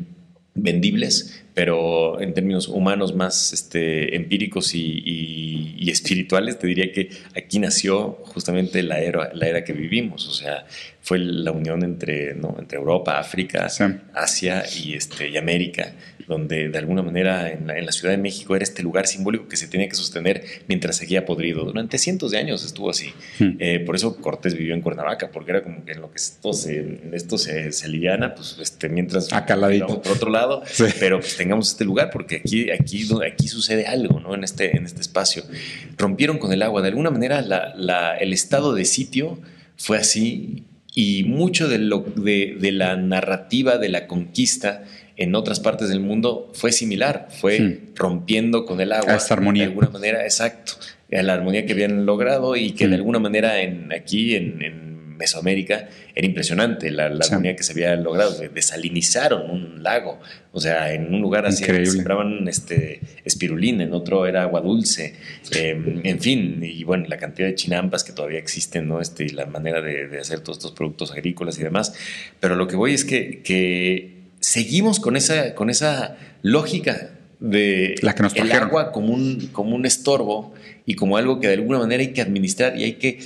vendibles, 0.55 1.42
pero 1.54 2.20
en 2.20 2.34
términos 2.34 2.68
humanos 2.68 3.14
más 3.16 3.54
este, 3.54 4.16
empíricos 4.16 4.74
y, 4.74 5.89
espirituales, 5.89 6.58
te 6.58 6.68
diría 6.68 6.91
que 6.91 7.10
aquí 7.36 7.60
nació 7.60 8.18
justamente 8.24 8.82
la 8.82 8.99
era, 8.99 9.32
la 9.34 9.47
era 9.47 9.64
que 9.64 9.74
vivimos, 9.74 10.28
o 10.28 10.34
sea, 10.34 10.66
fue 11.04 11.20
la 11.20 11.51
unión 11.51 11.84
entre, 11.84 12.34
¿no? 12.34 12.56
entre 12.58 12.78
Europa, 12.78 13.20
África, 13.20 13.68
Asia 14.14 14.64
y, 14.74 14.93
este, 14.93 15.28
y 15.28 15.36
América, 15.36 15.91
donde 16.30 16.70
de 16.70 16.78
alguna 16.78 17.01
manera 17.01 17.51
en 17.51 17.68
la, 17.68 17.91
Ciudad 17.91 18.14
de 18.14 18.18
México 18.18 18.56
era 18.56 18.64
este 18.64 18.82
lugar 18.82 19.06
simbólico 19.06 19.49
que 19.49 19.58
se 19.58 19.68
tenía 19.68 19.89
que 19.89 19.95
sostener 19.95 20.45
mientras 20.70 20.95
seguía 20.95 21.26
podrido. 21.26 21.66
Durante 21.66 21.97
cientos 21.97 22.32
de 22.32 22.38
años 22.38 22.66
estuvo 22.66 22.89
así. 22.89 23.14
Hmm. 23.38 23.58
Eh, 23.60 23.80
por 23.86 23.97
eso 23.97 24.16
Cortés 24.16 24.56
vivió 24.56 24.74
en 24.74 24.80
Cuernavaca, 24.80 25.30
porque 25.30 25.51
era 25.51 25.62
como 25.62 25.84
que 25.84 25.91
en 25.91 25.99
lo 25.99 26.10
que 26.10 26.16
esto 26.16 26.54
se, 26.54 27.01
esto 27.12 27.38
se, 27.38 27.74
se 27.74 27.89
liviana, 27.89 28.34
pues 28.34 28.58
este, 28.62 28.88
mientras... 28.88 29.34
Acá 29.34 29.58
por 29.58 30.14
otro 30.14 30.32
lado, 30.32 30.64
pero 31.01 31.20
pues 31.20 31.36
tengamos 31.36 31.68
este 31.68 31.84
lugar, 31.84 32.12
porque 32.12 32.38
aquí, 32.38 32.72
aquí, 32.72 33.06
aquí 33.30 33.49
sucede 33.49 33.88
algo, 33.88 34.22
¿no? 34.22 34.36
En 34.36 34.45
este, 34.45 34.78
en 34.78 34.86
este 34.86 35.01
espacio. 35.01 35.43
Rompieron 35.97 36.38
con 36.38 36.54
el 36.54 36.62
agua. 36.62 36.82
De 36.82 36.88
alguna 36.88 37.10
manera 37.10 37.41
la, 37.41 38.16
el 38.18 38.32
estado 38.32 38.74
de 38.74 38.86
sitio 38.86 39.38
fue 39.76 39.97
así 39.97 40.64
y 40.95 41.23
mucho 41.23 41.67
de, 41.67 41.79
lo, 41.79 42.05
de, 42.15 42.57
de, 42.59 42.71
la 42.71 42.95
narrativa 42.95 43.77
de 43.77 43.89
la 43.89 44.07
conquista 44.07 44.83
en 45.17 45.35
otras 45.35 45.59
partes 45.59 45.89
del 45.89 45.99
mundo 45.99 46.51
fue 46.53 46.71
similar, 46.71 47.27
fue 47.29 47.59
hmm. 47.59 47.95
rompiendo 47.95 48.65
con 48.65 48.81
el 48.81 48.91
agua. 48.91 49.15
esta 49.15 49.33
armonía. 49.33 49.63
De 49.63 49.69
alguna 49.69 49.89
manera, 49.89 50.23
exacto. 50.23 50.73
La 51.09 51.33
armonía 51.33 51.65
que 51.65 51.73
habían 51.73 52.05
logrado 52.05 52.55
y 52.55 52.71
que 52.71 52.87
de 52.87 52.91
hmm. 52.91 52.99
alguna 52.99 53.19
manera 53.19 53.61
en, 53.61 53.91
aquí 53.93 54.35
en 54.35 54.92
Mesoamérica, 55.18 55.89
era 56.16 56.28
impresionante 56.28 56.91
la, 56.91 57.05
armonía 57.05 57.55
que 57.55 57.64
se 57.64 57.74
había 57.74 57.95
logrado. 57.95 58.38
Desalinizaron 58.53 59.49
un 59.49 59.84
lago, 59.84 60.20
o 60.51 60.59
sea, 60.59 60.93
en 60.93 61.14
un 61.14 61.22
lugar 61.22 61.45
así 61.45 61.64
sembraban 61.64 62.47
este, 62.47 62.99
espirulina, 63.26 63.84
en 63.84 63.93
otro 63.93 64.26
era 64.26 64.43
agua 64.43 64.61
dulce, 64.61 65.16
em, 65.51 66.01
en 66.03 66.20
fin, 66.20 66.59
y 66.64 66.84
bueno, 66.84 67.05
la 67.07 67.18
cantidad 67.18 67.47
de 67.47 67.55
chinampas 67.55 68.03
que 68.03 68.11
todavía 68.11 68.39
existen, 68.39 68.88
¿no? 68.88 69.01
Este, 69.01 69.26
y 69.26 69.30
la 69.30 69.45
manera 69.45 69.82
de, 69.82 70.20
hacer 70.20 70.41
todos 70.41 70.57
estos 70.57 70.72
productos 70.72 71.11
agrícolas 71.11 71.57
y 71.59 71.64
demás. 71.64 71.93
Pero 72.39 72.55
lo 72.55 72.68
que 72.68 72.76
voy 72.76 72.93
es 72.93 73.05
que, 73.05 73.41
que 73.41 74.24
seguimos 74.39 74.99
con 74.99 75.16
esa, 75.16 75.55
con 75.55 75.70
esa 75.70 76.18
lógica 76.41 77.11
de 77.43 77.95
la 78.01 78.16
que 78.16 78.24
nos 78.24 78.36
el 78.38 78.51
agua 78.53 78.93
como 78.93 79.14
un, 79.14 79.49
como 79.51 79.76
un 79.76 79.86
estorbo 79.86 80.53
y 80.86 80.95
como 80.95 81.18
algo 81.18 81.41
que 81.41 81.47
de 81.47 81.55
alguna 81.55 81.80
manera 81.80 82.01
hay 82.01 82.14
que 82.14 82.22
administrar 82.22 82.78
y 82.78 82.84
hay 82.86 82.93
que 82.93 83.20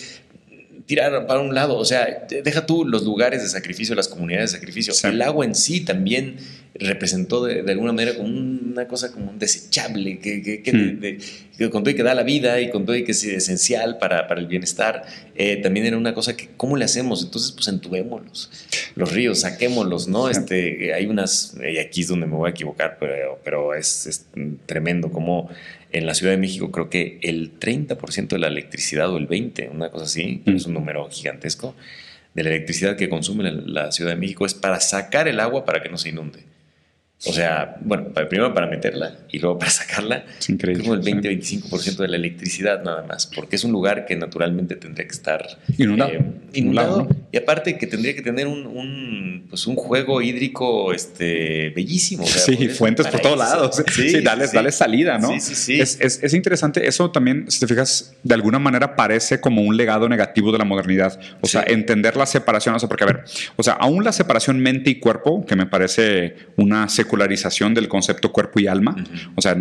tirar 0.88 1.28
para 1.28 1.42
un 1.42 1.54
lado. 1.54 1.78
O 1.78 1.86
sea, 1.86 2.26
deja 2.30 2.66
tú 2.66 2.86
los 2.86 3.04
lugares 3.04 3.44
de 3.44 3.50
sacrificio, 3.50 3.94
las 3.94 4.08
comunidades 4.08 4.54
de 4.54 4.58
sacrificio. 4.58 4.94
El 5.08 5.22
agua 5.22 5.46
en 5.46 5.54
sí 5.54 5.82
también 5.82 6.38
representó 6.80 7.44
de, 7.44 7.70
alguna 7.72 7.92
manera 7.92 8.16
como 8.16 8.30
una 8.30 8.88
cosa 8.88 9.12
como 9.12 9.32
un 9.32 9.40
desechable, 9.40 10.20
que, 10.20 10.42
que, 10.42 10.62
que, 10.62 10.72
hmm. 10.74 11.70
con 11.70 11.84
todo 11.84 11.90
y 11.90 11.96
que 11.96 12.04
da 12.04 12.14
la 12.14 12.24
vida 12.24 12.62
y 12.62 12.70
con 12.70 12.86
todo 12.86 12.96
y 12.96 13.04
que 13.04 13.12
es 13.12 13.24
esencial 13.24 13.98
para, 13.98 14.28
para 14.28 14.40
el 14.40 14.48
bienestar, 14.48 15.04
eh, 15.36 15.58
también 15.58 15.86
era 15.86 15.98
una 15.98 16.14
cosa 16.14 16.38
que, 16.38 16.50
¿cómo 16.56 16.78
le 16.78 16.86
hacemos? 16.86 17.24
Entonces, 17.24 17.52
pues 17.52 17.68
entubémoslos, 17.68 18.52
los 18.96 19.12
ríos, 19.12 19.42
saquémoslos, 19.42 20.08
¿no? 20.08 20.30
Este, 20.30 20.94
hay 20.94 21.08
unas, 21.08 21.56
y 21.68 21.80
aquí 21.80 22.02
es 22.02 22.08
donde 22.08 22.28
me 22.28 22.36
voy 22.36 22.48
a 22.48 22.52
equivocar, 22.52 22.98
pero, 23.00 23.40
pero 23.44 23.74
es, 23.74 24.06
es 24.06 24.26
tremendo 24.66 25.12
como 25.12 25.50
en 25.92 26.06
la 26.06 26.14
Ciudad 26.14 26.34
de 26.34 26.38
México 26.38 26.72
creo 26.72 26.90
que 26.90 27.20
el 27.22 27.60
30% 27.60 28.28
de 28.28 28.40
la 28.40 28.48
electricidad 28.48 29.10
o 29.12 29.18
el 29.18 29.28
20%, 29.28 29.72
una 29.72 29.90
cosa 29.90 30.06
así, 30.06 30.42
es 30.46 30.66
un 30.66 30.74
número 30.74 31.10
gigantesco, 31.10 31.76
de 32.34 32.44
la 32.44 32.50
electricidad 32.50 32.96
que 32.96 33.10
consume 33.10 33.52
la 33.52 33.92
Ciudad 33.92 34.12
de 34.12 34.18
México 34.18 34.46
es 34.46 34.54
para 34.54 34.80
sacar 34.80 35.28
el 35.28 35.40
agua 35.40 35.66
para 35.66 35.82
que 35.82 35.90
no 35.90 35.98
se 35.98 36.10
inunde. 36.10 36.44
O 37.26 37.34
sea, 37.34 37.78
bueno, 37.82 38.14
primero 38.30 38.54
para 38.54 38.68
meterla 38.68 39.18
y 39.32 39.40
luego 39.40 39.58
para 39.58 39.72
sacarla. 39.72 40.24
Es 40.38 40.50
increíble. 40.50 40.84
Como 40.84 40.94
el 40.94 41.02
20-25% 41.02 41.98
de 41.98 42.08
la 42.08 42.16
electricidad 42.16 42.84
nada 42.84 43.04
más, 43.08 43.26
porque 43.26 43.56
es 43.56 43.64
un 43.64 43.72
lugar 43.72 44.06
que 44.06 44.16
naturalmente 44.16 44.76
tendría 44.76 45.08
que 45.08 45.14
estar 45.14 45.48
inundado. 45.80 46.12
Eh, 46.12 46.22
inundado 46.54 47.08
Y 47.32 47.38
aparte 47.38 47.76
que 47.80 47.88
tendría 47.88 48.14
que 48.14 48.22
tener 48.22 48.46
un, 48.46 49.48
pues 49.50 49.66
un 49.66 49.76
juego 49.76 50.22
hídrico 50.22 50.94
este, 50.94 51.72
bellísimo. 51.72 52.24
sí, 52.28 52.70
fuentes 52.70 53.08
por 53.08 53.20
todos 53.20 53.40
lados. 53.40 53.84
Sí, 53.92 54.22
dale, 54.22 54.72
salida, 54.72 55.18
¿no? 55.18 55.30
Sí, 55.30 55.40
sí, 55.40 55.56
sí. 55.56 55.82
Es, 55.82 56.00
es, 56.00 56.22
es, 56.22 56.34
interesante. 56.36 56.88
Eso 56.88 57.10
también, 57.10 57.50
si 57.50 57.60
te 57.60 57.68
fijas, 57.68 58.14
de 58.22 58.36
alguna 58.36 58.60
manera 58.60 58.96
parece 58.96 59.42
como 59.42 59.64
un 59.64 59.76
legado 59.76 60.08
negativo 60.08 60.52
de 60.52 60.60
la 60.60 60.66
modernidad. 60.66 61.20
O 61.42 61.48
sea, 61.48 61.64
entender 61.66 62.16
la 62.16 62.28
separación. 62.28 62.76
O 62.76 62.80
sea, 62.80 62.88
porque 62.88 63.06
a 63.06 63.08
ver, 63.08 63.24
o 63.56 63.64
sea, 63.64 63.74
aún 63.74 64.04
la 64.04 64.12
separación 64.12 64.60
mente 64.60 64.92
y 64.92 65.00
cuerpo, 65.00 65.44
que 65.46 65.56
me 65.56 65.66
parece 65.66 66.36
una 66.58 66.88
secularización 67.08 67.74
del 67.74 67.88
concepto 67.88 68.32
cuerpo 68.32 68.60
y 68.60 68.68
alma. 68.68 68.96
O 69.36 69.42
sea, 69.42 69.56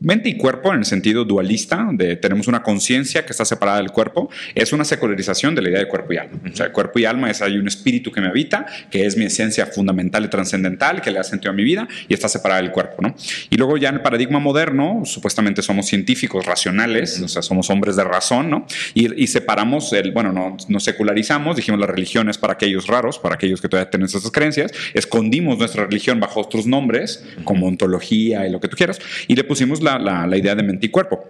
mente 0.00 0.28
y 0.28 0.36
cuerpo 0.36 0.72
en 0.72 0.80
el 0.80 0.84
sentido 0.84 1.24
dualista, 1.24 1.88
de 1.92 2.16
tenemos 2.16 2.46
una 2.48 2.62
conciencia 2.62 3.24
que 3.24 3.32
está 3.32 3.44
separada 3.44 3.78
del 3.78 3.90
cuerpo, 3.90 4.28
es 4.54 4.72
una 4.72 4.84
secularización 4.84 5.54
de 5.54 5.62
la 5.62 5.70
idea 5.70 5.78
de 5.80 5.88
cuerpo 5.88 6.12
y 6.12 6.18
alma. 6.18 6.38
O 6.52 6.56
sea, 6.56 6.72
cuerpo 6.72 6.98
y 6.98 7.04
alma 7.06 7.30
es 7.30 7.40
hay 7.40 7.56
un 7.56 7.66
espíritu 7.66 8.12
que 8.12 8.20
me 8.20 8.28
habita, 8.28 8.66
que 8.90 9.06
es 9.06 9.16
mi 9.16 9.24
esencia 9.24 9.66
fundamental 9.66 10.24
y 10.24 10.28
trascendental, 10.28 11.00
que 11.00 11.10
le 11.10 11.18
ha 11.18 11.24
sentido 11.24 11.50
a 11.50 11.54
mi 11.54 11.64
vida 11.64 11.88
y 12.08 12.14
está 12.14 12.28
separada 12.28 12.60
del 12.60 12.72
cuerpo, 12.72 13.00
¿no? 13.00 13.14
Y 13.50 13.56
luego 13.56 13.76
ya 13.76 13.88
en 13.88 13.96
el 13.96 14.02
paradigma 14.02 14.38
moderno, 14.38 15.02
supuestamente 15.04 15.62
somos 15.62 15.86
científicos 15.86 16.44
racionales, 16.44 17.20
o 17.20 17.28
sea, 17.28 17.42
somos 17.42 17.70
hombres 17.70 17.96
de 17.96 18.04
razón, 18.04 18.50
¿no? 18.50 18.66
Y, 18.94 19.26
separamos 19.26 19.92
el, 19.92 20.12
bueno, 20.12 20.32
no, 20.32 20.56
nos 20.68 20.84
secularizamos, 20.84 21.56
dijimos 21.56 21.80
las 21.80 21.90
religiones 21.90 22.38
para 22.38 22.52
aquellos 22.52 22.86
raros, 22.86 23.18
para 23.18 23.34
aquellos 23.34 23.60
que 23.60 23.68
todavía 23.68 23.90
tienen 23.90 24.06
esas 24.06 24.30
creencias, 24.30 24.72
escondimos 24.94 25.58
nuestra 25.58 25.84
religión 25.84 26.20
bajo 26.20 26.40
otros 26.40 26.65
nombres, 26.66 27.24
como 27.44 27.66
ontología 27.66 28.46
y 28.46 28.50
lo 28.50 28.60
que 28.60 28.68
tú 28.68 28.76
quieras, 28.76 28.98
y 29.28 29.34
le 29.34 29.44
pusimos 29.44 29.82
la, 29.82 29.98
la, 29.98 30.36
idea 30.36 30.54
de 30.54 30.62
mente 30.62 30.86
y 30.86 30.88
cuerpo. 30.90 31.24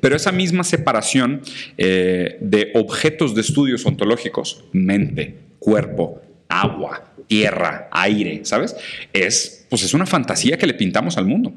Pero 0.00 0.14
esa 0.14 0.32
misma 0.32 0.64
separación 0.64 1.42
eh, 1.76 2.38
de 2.40 2.70
objetos 2.74 3.34
de 3.34 3.40
estudios 3.40 3.84
ontológicos, 3.84 4.64
mente, 4.72 5.34
cuerpo, 5.58 6.22
agua, 6.48 7.12
tierra, 7.26 7.88
aire, 7.90 8.44
¿sabes? 8.44 8.76
Es, 9.12 9.66
pues 9.70 9.82
es 9.82 9.94
una 9.94 10.06
fantasía 10.06 10.58
que 10.58 10.66
le 10.66 10.74
pintamos 10.74 11.16
al 11.16 11.26
mundo. 11.26 11.52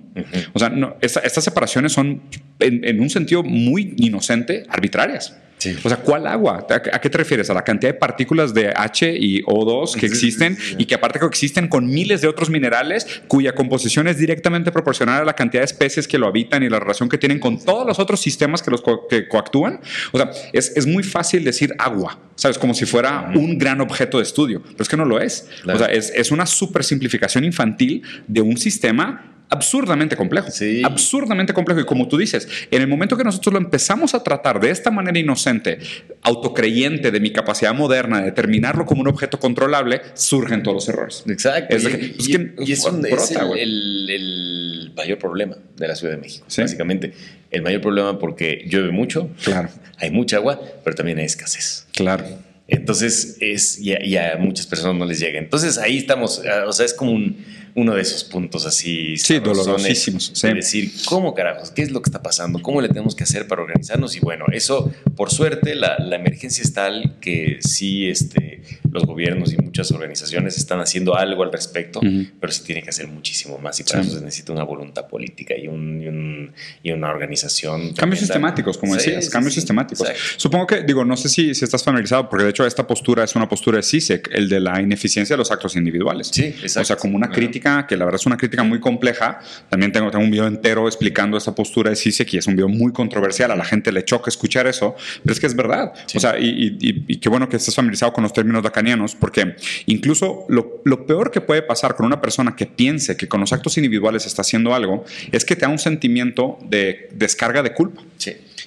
O 0.54 0.60
sea, 0.60 0.70
no, 0.70 0.96
estas 1.02 1.44
separaciones 1.44 1.92
son, 1.92 2.22
en, 2.60 3.00
un 3.00 3.10
sentido 3.10 3.44
muy 3.44 3.94
inocente, 3.98 4.64
arbitrarias. 4.70 5.38
O 5.84 5.90
sea, 5.90 5.98
¿cuál 5.98 6.28
agua? 6.28 6.68
¿A 6.70 7.00
qué 7.00 7.10
te 7.10 7.18
refieres? 7.18 7.50
A 7.50 7.54
la 7.54 7.64
cantidad 7.64 7.94
de 7.94 7.98
partículas 7.98 8.54
de 8.54 8.72
H 8.76 9.16
y 9.18 9.42
O2 9.44 9.96
que 9.96 10.06
existen 10.06 10.58
y 10.78 10.86
que 10.86 10.96
aparte 10.96 11.20
coexisten 11.20 11.68
con 11.68 11.88
miles 11.88 12.22
de 12.22 12.28
otros 12.28 12.50
minerales 12.50 13.22
cuya 13.28 13.56
composición 13.56 14.08
es 14.08 14.18
directamente 14.18 14.72
proporcional 14.72 15.22
a 15.22 15.26
la 15.26 15.34
cantidad 15.34 15.62
de 15.62 15.66
especies 15.66 16.08
que 16.08 16.18
lo 16.18 16.28
habitan 16.28 16.64
y 16.64 16.70
la 16.70 16.80
relación 16.80 17.10
que 17.10 17.18
tienen 17.18 17.40
con 17.40 17.64
todos 17.64 17.86
los 17.86 18.00
otros 18.00 18.20
sistemas 18.20 18.62
que 18.62 18.72
los 18.72 18.84
que 19.10 19.28
coactúan. 19.28 19.80
O 20.12 20.18
sea, 20.18 20.32
es, 20.54 20.74
es, 20.76 20.86
muy 20.86 21.04
fácil 21.04 21.44
decir 21.44 21.74
agua, 21.80 22.20
¿sabes? 22.36 22.58
Como 22.58 22.74
si 22.74 22.86
fuera 22.86 23.32
un 23.36 23.58
gran 23.58 23.82
objeto 23.82 24.18
de 24.18 24.24
estudio, 24.24 24.62
pero 24.62 24.84
es 24.84 24.90
que 24.90 24.98
no 24.98 25.06
lo 25.06 25.20
es. 25.20 25.48
O 25.68 25.78
sea, 25.78 25.88
es, 25.88 26.12
es 26.16 26.32
una 26.32 26.46
super 26.46 26.84
simplificación 26.84 27.44
infantil 27.44 28.04
de 28.28 28.42
un 28.42 28.58
sistema 28.58 29.35
absurdamente 29.50 30.16
complejo. 30.16 30.50
Sí. 30.52 30.82
Absurdamente 30.84 31.54
complejo. 31.54 31.82
Y 31.82 31.86
como 31.86 32.08
tú 32.08 32.18
dices, 32.18 32.48
en 32.72 32.82
el 32.82 32.88
momento 32.88 33.18
que 33.18 33.24
nosotros 33.24 33.54
lo 33.54 33.60
empezamos 33.60 34.14
a 34.14 34.24
tratar 34.24 34.60
de 34.60 34.70
esta 34.70 34.92
manera 34.92 35.18
inocente, 35.18 35.80
autocreyente 36.22 37.12
de 37.12 37.20
mi 37.20 37.32
capacidad 37.32 37.74
moderna 37.74 38.20
de 38.20 38.26
determinarlo 38.26 38.86
como 38.86 39.02
un 39.02 39.08
objeto 39.08 39.40
controlable, 39.40 40.02
surgen 40.14 40.64
todos 40.64 40.76
los 40.76 40.90
errores. 40.90 41.24
Exacto. 41.28 41.76
y, 41.76 42.72
es, 42.72 42.86
el, 42.86 44.92
mayor 44.96 45.20
problema 45.20 45.58
de 45.76 45.88
la 45.88 45.96
Ciudad 45.96 46.14
de 46.14 46.20
México, 46.20 46.46
básicamente. 46.58 47.14
El 47.52 47.62
mayor 47.62 47.82
problema 47.82 48.20
porque 48.20 48.66
llueve 48.68 48.92
mucho, 48.92 49.30
claro. 49.44 49.70
hay 49.98 50.12
mucha 50.12 50.38
agua, 50.38 50.60
pero 50.84 50.96
también 50.96 51.20
hay 51.20 51.26
escasez. 51.26 51.88
Claro. 51.94 52.26
Entonces, 52.68 53.38
es, 53.42 53.80
y 53.80 54.18
a, 54.18 54.38
muchas 54.40 54.66
personas 54.66 54.96
no 54.96 55.06
les 55.06 55.20
llega. 55.20 55.38
Entonces, 55.38 55.78
ahí 55.78 55.98
estamos, 55.98 56.42
o 56.66 56.74
sea, 56.74 56.86
es 56.86 56.94
como 56.94 57.12
un, 57.12 57.38
uno 57.76 57.94
de 57.94 58.02
esos 58.02 58.24
puntos 58.24 58.66
así. 58.66 59.18
Sí, 59.18 59.40
dolorosísimos. 59.40 60.32
Sí. 60.34 60.48
decir, 60.54 60.92
¿cómo 61.06 61.34
carajos? 61.34 61.72
¿Qué 61.72 61.82
es 61.82 61.92
lo 61.92 62.02
que 62.02 62.08
está 62.08 62.24
pasando? 62.24 62.62
¿Cómo 62.62 62.82
le 62.82 62.88
tenemos 62.88 63.16
que 63.16 63.24
hacer 63.24 63.48
para 63.48 63.62
organizarnos? 63.62 64.16
Y 64.16 64.22
bueno, 64.22 64.46
eso, 64.52 64.92
por 65.16 65.30
suerte, 65.30 65.76
la, 65.76 66.00
la 66.00 66.16
emergencia 66.16 66.64
es 66.64 66.74
tal 66.74 67.20
que 67.20 67.60
sí, 67.62 68.08
este, 68.08 68.64
los 68.96 69.06
gobiernos 69.06 69.54
y 69.54 69.58
muchas 69.58 69.92
organizaciones 69.92 70.58
están 70.58 70.80
haciendo 70.80 71.16
algo 71.16 71.44
al 71.44 71.52
respecto, 71.52 72.00
pero 72.40 72.52
se 72.52 72.64
tiene 72.64 72.82
que 72.82 72.90
hacer 72.90 73.08
muchísimo 73.08 73.58
más 73.58 73.80
y 73.80 73.84
para 73.84 74.02
eso 74.02 74.12
se 74.12 74.22
necesita 74.24 74.54
una 74.54 74.64
voluntad 74.64 75.08
política 75.08 75.54
y, 75.56 75.68
un, 75.68 76.54
y, 76.82 76.92
una 76.92 77.10
organización. 77.10 77.94
Cambios 77.94 78.20
sistemáticos, 78.20 78.78
como 78.78 78.96
decías, 78.96 79.30
cambios 79.30 79.54
sistemáticos. 79.54 80.08
Supongo 80.38 80.68
que, 80.68 80.84
digo, 80.84 81.04
no 81.04 81.18
sé 81.18 81.30
si, 81.30 81.54
si, 81.54 81.66
estás 81.66 81.84
familiarizado, 81.84 82.30
porque 82.30 82.46
de 82.46 82.52
hecho 82.52 82.66
esta 82.66 82.88
postura 82.88 83.24
es 83.24 83.36
una 83.36 83.50
postura 83.50 83.78
de 83.78 83.84
CISEC, 83.84 84.30
el 84.32 84.48
de 84.50 84.60
la 84.60 84.82
ineficiencia 84.82 85.36
de 85.36 85.38
los 85.40 85.52
actos 85.52 85.76
individuales. 85.76 86.30
Sí, 86.32 86.46
exacto. 86.46 86.82
O 86.82 86.86
sea, 86.86 86.96
como 86.96 87.16
una 87.18 87.30
crítica, 87.30 87.65
que 87.88 87.98
la 87.98 88.06
verdad 88.06 88.22
es 88.22 88.26
una 88.26 88.38
crítica 88.38 88.64
muy 88.64 88.80
compleja. 88.80 89.40
También 89.70 89.92
tengo, 89.92 90.12
tengo 90.12 90.24
un 90.24 90.32
video 90.32 90.46
entero 90.46 90.88
explicando 90.88 91.38
esta 91.38 91.56
postura 91.56 91.90
de 91.90 91.96
CISEC 91.96 92.34
y 92.36 92.38
es 92.38 92.48
un 92.48 92.56
video 92.56 92.70
muy 92.70 92.92
controversial. 92.94 93.52
A 93.52 93.56
la 93.56 93.66
gente 93.66 93.92
le 93.92 94.06
choca 94.06 94.30
escuchar 94.30 94.68
eso, 94.68 94.96
pero 95.24 95.34
es 95.34 95.40
que 95.40 95.48
es 95.48 95.56
verdad. 95.56 95.94
O 96.14 96.20
sea, 96.20 96.38
y, 96.40 96.78
y, 96.80 97.18
qué 97.18 97.30
bueno 97.30 97.50
que 97.50 97.58
estés 97.58 97.74
familiarizado 97.74 98.14
con 98.14 98.24
los 98.24 98.34
términos 98.34 98.64
acá 98.66 98.84
porque 99.20 99.56
incluso 99.86 100.46
lo, 100.50 101.06
peor 101.06 101.32
que 101.32 101.42
puede 101.42 101.62
pasar 101.62 101.96
con 101.96 102.06
una 102.06 102.22
persona 102.22 102.56
que 102.56 102.66
piense 102.66 103.16
que 103.16 103.28
con 103.28 103.40
los 103.40 103.54
actos 103.54 103.78
individuales 103.78 104.26
está 104.26 104.42
haciendo 104.42 104.74
algo 104.74 105.06
es 105.32 105.46
que 105.46 105.56
te 105.56 105.62
da 105.62 105.70
un 105.70 105.80
sentimiento 105.80 106.58
de 106.70 107.10
descarga 107.14 107.64
de 107.64 107.74
culpa. 107.74 108.02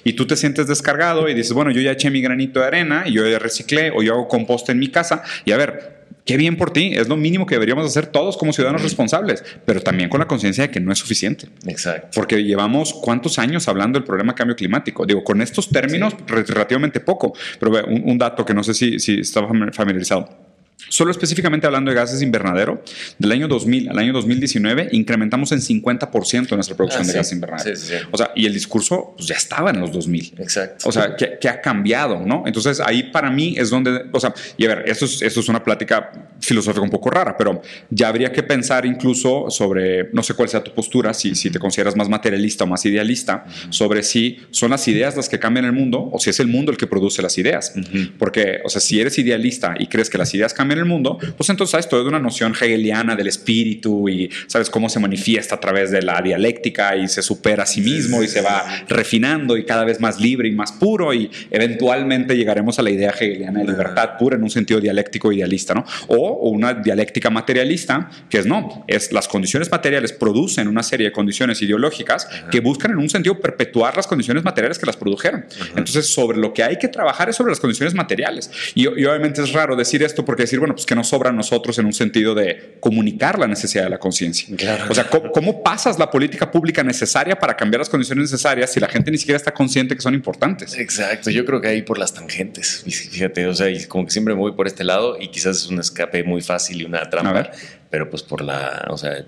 Y 0.03 0.13
tú 0.13 0.25
te 0.25 0.37
sientes 0.37 0.67
descargado 0.67 1.27
y 1.27 1.33
dices, 1.33 1.51
bueno, 1.53 1.71
yo 1.71 1.81
ya 1.81 1.91
eché 1.91 2.09
mi 2.09 2.21
granito 2.21 2.61
de 2.61 2.67
arena 2.67 3.03
y 3.05 3.13
yo 3.13 3.27
ya 3.27 3.37
reciclé 3.37 3.91
o 3.91 4.01
yo 4.01 4.13
hago 4.13 4.27
compost 4.27 4.69
en 4.69 4.79
mi 4.79 4.87
casa 4.87 5.23
y 5.43 5.51
a 5.51 5.57
ver, 5.57 5.98
qué 6.25 6.37
bien 6.37 6.57
por 6.57 6.71
ti, 6.71 6.93
es 6.95 7.07
lo 7.07 7.17
mínimo 7.17 7.45
que 7.45 7.55
deberíamos 7.55 7.85
hacer 7.85 8.07
todos 8.07 8.37
como 8.37 8.53
ciudadanos 8.53 8.83
responsables, 8.83 9.43
pero 9.65 9.81
también 9.81 10.09
con 10.09 10.19
la 10.19 10.27
conciencia 10.27 10.67
de 10.67 10.71
que 10.71 10.79
no 10.79 10.91
es 10.91 10.99
suficiente. 10.99 11.47
Exacto. 11.65 12.09
Porque 12.13 12.43
llevamos 12.43 12.93
cuántos 12.93 13.39
años 13.39 13.67
hablando 13.67 13.99
del 13.99 14.05
problema 14.05 14.33
de 14.33 14.37
cambio 14.37 14.55
climático. 14.55 15.05
Digo, 15.05 15.23
con 15.23 15.41
estos 15.41 15.69
términos 15.69 16.15
relativamente 16.27 16.99
poco, 16.99 17.33
pero 17.59 17.85
un, 17.87 18.03
un, 18.05 18.17
dato 18.17 18.45
que 18.45 18.53
no 18.53 18.63
sé 18.63 18.73
si, 18.73 18.99
si 18.99 19.21
estaba 19.21 19.49
familiarizado. 19.71 20.48
Solo 20.87 21.11
específicamente 21.11 21.67
hablando 21.67 21.91
de 21.91 21.95
gases 21.95 22.21
invernadero, 22.21 22.83
del 23.17 23.31
año 23.31 23.47
2000 23.47 23.89
al 23.89 23.99
año 23.99 24.13
2019 24.13 24.89
incrementamos 24.93 25.51
en 25.51 25.59
50% 25.59 26.55
nuestra 26.55 26.75
producción 26.75 27.03
ah, 27.03 27.07
de 27.07 27.13
gases 27.13 27.33
invernadero. 27.33 27.77
o 28.11 28.17
sea, 28.17 28.31
y 28.35 28.45
el 28.45 28.53
discurso 28.53 29.13
pues, 29.15 29.27
ya 29.27 29.35
estaba 29.35 29.71
en 29.71 29.81
los 29.81 29.91
2000. 29.91 30.35
Exacto. 30.37 30.87
O 30.87 30.91
sea, 30.91 31.15
que, 31.15 31.49
ha 31.49 31.61
cambiado, 31.61 32.25
¿no? 32.25 32.43
Entonces 32.45 32.79
ahí 32.79 33.03
para 33.11 33.29
mí 33.29 33.55
es 33.57 33.69
donde, 33.69 34.05
o 34.11 34.19
sea, 34.19 34.33
y 34.55 34.65
a 34.65 34.69
ver, 34.69 34.83
esto 34.87 35.05
es, 35.05 35.21
esto 35.21 35.39
es 35.39 35.49
una 35.49 35.63
plática 35.63 36.11
filosófica 36.39 36.81
un 36.81 36.89
poco 36.89 37.09
rara, 37.09 37.35
pero 37.35 37.61
ya 37.89 38.07
habría 38.07 38.31
que 38.31 38.43
pensar 38.43 38.85
incluso 38.85 39.49
sobre, 39.49 40.09
no 40.13 40.23
sé 40.23 40.33
cuál 40.33 40.47
sea 40.47 40.63
tu 40.63 40.73
postura, 40.73 41.13
si, 41.13 41.35
si 41.35 41.49
te 41.49 41.59
consideras 41.59 41.95
más 41.95 42.07
materialista 42.07 42.63
o 42.63 42.67
más 42.67 42.85
idealista, 42.85 43.45
sobre 43.69 44.03
si 44.03 44.37
son 44.51 44.69
las 44.69 44.87
ideas 44.87 45.17
las 45.17 45.27
que 45.27 45.39
cambian 45.39 45.65
el 45.65 45.73
mundo 45.73 46.09
o 46.11 46.19
si 46.19 46.29
es 46.29 46.39
el 46.39 46.47
mundo 46.47 46.71
el 46.71 46.77
que 46.77 46.87
produce 46.87 47.21
las 47.21 47.37
ideas. 47.37 47.73
Porque, 48.17 48.59
o 48.63 48.69
sea, 48.69 48.79
si 48.79 48.99
eres 48.99 49.17
idealista 49.17 49.75
y 49.77 49.87
crees 49.87 50.09
que 50.09 50.17
las 50.17 50.33
ideas 50.33 50.53
cambian 50.53 50.68
el 50.77 50.85
mundo, 50.85 51.17
pues 51.37 51.49
entonces 51.49 51.71
sabes 51.71 51.89
todo 51.89 52.03
de 52.03 52.09
una 52.09 52.19
noción 52.19 52.53
hegeliana 52.53 53.15
del 53.15 53.27
espíritu 53.27 54.09
y 54.09 54.29
sabes 54.47 54.69
cómo 54.69 54.89
se 54.89 54.99
manifiesta 54.99 55.55
a 55.55 55.59
través 55.59 55.91
de 55.91 56.01
la 56.01 56.21
dialéctica 56.21 56.95
y 56.95 57.07
se 57.07 57.21
supera 57.21 57.63
a 57.63 57.65
sí 57.65 57.81
mismo 57.81 58.23
y 58.23 58.27
se 58.27 58.41
va 58.41 58.65
refinando 58.87 59.57
y 59.57 59.65
cada 59.65 59.83
vez 59.83 59.99
más 59.99 60.19
libre 60.19 60.47
y 60.47 60.51
más 60.51 60.71
puro 60.71 61.13
y 61.13 61.29
eventualmente 61.51 62.35
llegaremos 62.35 62.79
a 62.79 62.81
la 62.81 62.89
idea 62.89 63.11
hegeliana 63.11 63.59
de 63.59 63.67
libertad 63.67 64.17
pura 64.17 64.35
en 64.35 64.43
un 64.43 64.49
sentido 64.49 64.79
dialéctico 64.79 65.31
idealista, 65.31 65.73
¿no? 65.73 65.85
O, 66.07 66.49
una 66.49 66.73
dialéctica 66.73 67.29
materialista 67.29 68.09
que 68.29 68.39
es 68.39 68.45
no, 68.45 68.83
es 68.87 69.11
las 69.11 69.27
condiciones 69.27 69.71
materiales 69.71 70.13
producen 70.13 70.67
una 70.67 70.83
serie 70.83 71.07
de 71.07 71.11
condiciones 71.11 71.61
ideológicas 71.61 72.27
que 72.51 72.59
buscan 72.59 72.91
en 72.91 72.97
un 72.97 73.09
sentido 73.09 73.39
perpetuar 73.39 73.95
las 73.95 74.07
condiciones 74.07 74.43
materiales 74.43 74.79
que 74.79 74.85
las 74.85 74.97
produjeron. 74.97 75.45
Entonces, 75.69 76.07
sobre 76.07 76.37
lo 76.37 76.53
que 76.53 76.63
hay 76.63 76.77
que 76.77 76.87
trabajar 76.87 77.29
es 77.29 77.35
sobre 77.35 77.51
las 77.51 77.59
condiciones 77.59 77.93
materiales. 77.93 78.49
Y, 78.75 78.83
y 78.83 79.05
obviamente 79.05 79.41
es 79.41 79.53
raro 79.53 79.75
decir 79.75 80.03
esto 80.03 80.25
porque 80.25 80.43
decir, 80.43 80.58
bueno, 80.59 80.75
pues 80.75 80.85
que 80.85 80.95
nos 80.95 81.07
sobra 81.07 81.29
a 81.29 81.33
nosotros 81.33 81.77
en 81.79 81.85
un 81.85 81.93
sentido 81.93 82.35
de 82.35 82.77
comunicar 82.79 83.39
la 83.39 83.47
necesidad 83.47 83.83
de 83.83 83.89
la 83.89 83.97
conciencia. 83.97 84.47
o 84.89 84.93
sea, 84.93 85.07
¿cómo, 85.09 85.63
pasas 85.63 85.99
la 85.99 86.09
política 86.09 86.51
pública 86.51 86.83
necesaria 86.83 87.37
para 87.37 87.55
cambiar 87.55 87.79
las 87.79 87.89
condiciones 87.89 88.31
necesarias 88.31 88.71
si 88.71 88.79
la 88.79 88.87
gente 88.87 89.11
ni 89.11 89.17
siquiera 89.17 89.37
está 89.37 89.53
consciente 89.53 89.95
que 89.95 90.01
son 90.01 90.13
importantes? 90.13 90.77
Exacto, 90.77 91.29
yo 91.29 91.45
creo 91.45 91.61
que 91.61 91.67
ahí 91.67 91.81
por 91.81 91.97
las 91.97 92.13
tangentes, 92.13 92.83
fíjate, 92.85 93.47
o 93.47 93.53
sea, 93.53 93.67
como 93.87 94.05
que 94.05 94.11
siempre 94.11 94.33
me 94.33 94.39
voy 94.39 94.53
por 94.53 94.67
este 94.67 94.83
lado 94.83 95.17
y 95.19 95.29
quizás 95.29 95.57
es 95.57 95.67
un 95.67 95.79
escape 95.79 96.23
muy 96.23 96.41
fácil 96.41 96.81
y 96.81 96.85
una 96.85 97.09
trampa, 97.09 97.51
pero 97.89 98.09
pues 98.09 98.23
por 98.23 98.41
la, 98.41 98.85
o 98.89 98.97
sea, 98.97 99.25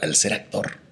al 0.00 0.14
ser 0.14 0.32
actor 0.34 0.82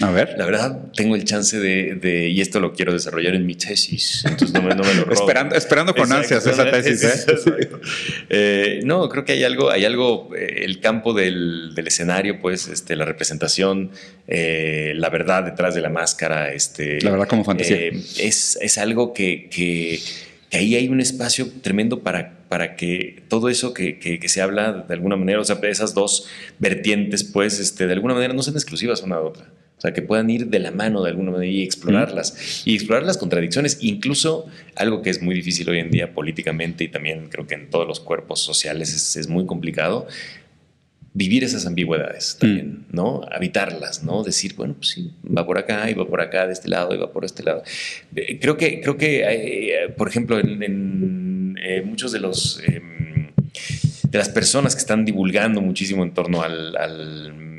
a 0.00 0.10
ver. 0.10 0.34
La 0.36 0.44
verdad, 0.44 0.78
tengo 0.94 1.14
el 1.14 1.24
chance 1.24 1.58
de, 1.58 2.28
y 2.28 2.40
esto 2.40 2.60
lo 2.60 2.72
quiero 2.72 2.92
desarrollar 2.92 3.34
en 3.34 3.46
mi 3.46 3.54
tesis, 3.54 4.24
entonces 4.24 4.52
no 4.52 4.62
me, 4.62 4.74
lo 4.74 4.82
esperando, 5.12 5.54
esperando 5.54 5.94
con 5.94 6.10
ansias 6.12 6.46
esa 6.46 6.70
tesis, 6.70 7.04
¿eh? 7.04 7.68
¿eh? 8.28 8.80
no, 8.84 9.08
creo 9.08 9.24
que 9.24 9.32
hay 9.32 9.44
algo, 9.44 9.70
hay 9.70 9.84
algo, 9.84 10.30
eh, 10.36 10.64
el 10.64 10.80
campo 10.80 11.12
del, 11.12 11.74
escenario, 11.76 12.40
pues, 12.40 12.68
este, 12.68 12.96
la 12.96 13.04
representación, 13.04 13.90
eh, 14.26 14.92
la 14.96 15.10
verdad 15.10 15.44
detrás 15.44 15.74
de 15.74 15.80
la 15.80 15.90
máscara, 15.90 16.52
este... 16.52 17.00
La 17.00 17.10
verdad 17.10 17.28
como 17.28 17.44
fantasía. 17.44 17.88
es, 17.88 18.58
es 18.60 18.78
algo 18.78 19.12
que, 19.12 19.48
que, 19.48 20.00
ahí 20.52 20.76
hay 20.76 20.88
un 20.88 21.00
espacio 21.00 21.48
tremendo 21.62 22.00
para 22.00 22.44
para 22.54 22.76
que 22.76 23.24
todo 23.26 23.48
eso 23.48 23.74
que, 23.74 23.98
que, 23.98 24.28
se 24.28 24.40
habla 24.40 24.84
de 24.86 24.94
alguna 24.94 25.16
manera, 25.16 25.40
o 25.40 25.44
sea, 25.44 25.58
esas 25.64 25.92
dos 25.92 26.28
vertientes, 26.60 27.24
pues, 27.24 27.58
este, 27.58 27.88
de 27.88 27.94
alguna 27.94 28.14
manera 28.14 28.32
no 28.32 28.44
sean 28.44 28.54
exclusivas 28.54 29.02
una 29.02 29.16
de 29.16 29.22
otra. 29.22 29.46
O 29.84 29.86
sea, 29.86 29.92
que 29.92 30.00
puedan 30.00 30.30
ir 30.30 30.46
de 30.46 30.60
la 30.60 30.70
mano 30.70 31.02
de 31.02 31.10
alguna 31.10 31.30
manera 31.30 31.52
y 31.52 31.62
explorarlas. 31.62 32.62
Y 32.64 32.74
explorar 32.74 33.04
las 33.04 33.18
contradicciones, 33.18 33.76
incluso 33.82 34.46
algo 34.76 35.02
que 35.02 35.10
es 35.10 35.20
muy 35.20 35.34
difícil 35.34 35.68
hoy 35.68 35.78
en 35.78 35.90
día 35.90 36.14
políticamente 36.14 36.84
y 36.84 36.88
también 36.88 37.28
creo 37.28 37.46
que 37.46 37.54
en 37.54 37.68
todos 37.68 37.86
los 37.86 38.00
cuerpos 38.00 38.40
sociales 38.40 39.14
es, 39.14 39.28
muy 39.28 39.44
complicado, 39.44 40.06
vivir 41.12 41.44
esas 41.44 41.66
ambigüedades 41.66 42.38
también, 42.40 42.86
¿no? 42.92 43.26
Habitarlas, 43.30 44.02
¿no? 44.02 44.22
Decir, 44.22 44.54
bueno, 44.56 44.72
pues 44.72 44.88
sí, 44.88 45.12
va 45.22 45.44
por 45.44 45.58
acá 45.58 45.90
y 45.90 45.92
va 45.92 46.08
por 46.08 46.22
acá, 46.22 46.46
de 46.46 46.54
este 46.54 46.70
lado 46.70 46.94
y 46.94 46.96
va 46.96 47.12
por 47.12 47.26
este 47.26 47.42
lado. 47.42 47.62
Eh, 48.16 48.38
creo 48.40 48.56
que, 48.56 48.80
creo 48.80 48.96
que 48.96 49.22
eh, 49.22 49.90
por 49.98 50.08
ejemplo, 50.08 50.40
en, 50.40 51.58
eh, 51.62 51.82
muchos 51.84 52.10
de 52.10 52.20
los... 52.20 52.62
Em, 52.66 53.32
de 54.08 54.18
las 54.18 54.30
personas 54.30 54.74
que 54.74 54.80
están 54.80 55.04
divulgando 55.04 55.60
muchísimo 55.60 56.04
en 56.04 56.14
torno 56.14 56.42
al 56.42 56.74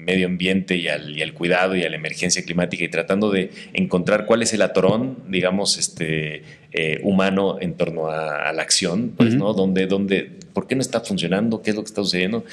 medio 0.06 0.28
ambiente 0.28 0.78
y 0.78 0.88
al, 0.88 1.34
cuidado 1.34 1.76
y 1.76 1.84
a 1.84 1.89
la 1.89 1.95
emergencia 1.95 2.43
climática 2.43 2.84
y 2.84 2.89
tratando 2.89 3.32
de 3.32 3.49
encontrar 3.74 4.26
cuál 4.26 4.43
es 4.43 4.53
el 4.53 4.62
atorón, 4.62 5.18
digamos, 5.28 5.78
este, 5.78 6.43
eh, 6.72 6.99
humano 7.03 7.58
en 7.60 7.74
torno 7.74 8.08
a, 8.08 8.53
la 8.53 8.62
acción, 8.62 9.14
pues, 9.18 9.34
¿no? 9.34 9.53
¿Dónde, 9.53 9.88
dónde, 9.88 10.30
¿Por 10.53 10.68
qué 10.68 10.76
no 10.76 10.82
está 10.82 11.01
funcionando? 11.01 11.62
¿Qué 11.62 11.72
es 11.72 11.76
lo 11.76 11.84
que 11.84 11.88
está 11.88 12.03
sucediendo? 12.03 12.45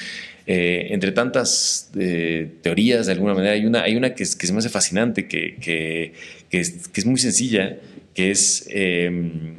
Eh, 0.45 0.87
entre 0.89 1.11
tantas 1.11 1.91
eh, 1.97 2.49
teorías, 2.61 3.05
de 3.05 3.13
alguna 3.13 3.33
manera, 3.33 3.53
hay 3.53 3.65
una, 3.65 3.83
hay 3.83 3.95
una 3.95 4.13
que, 4.13 4.23
que 4.23 4.47
se 4.47 4.51
me 4.51 4.59
hace 4.59 4.69
fascinante, 4.69 5.27
que, 5.27 5.55
que, 5.61 6.13
es, 6.59 6.87
que 6.89 6.99
es, 6.99 7.05
muy 7.05 7.19
sencilla, 7.19 7.77
que 8.13 8.31
es 8.31 8.67
em, 8.69 9.55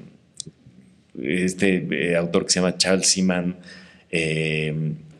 este 1.23 2.17
autor 2.17 2.45
que 2.45 2.53
se 2.53 2.61
llama 2.61 2.77
Charles 2.77 3.07
Seaman, 3.07 3.57
eh, 4.11 4.75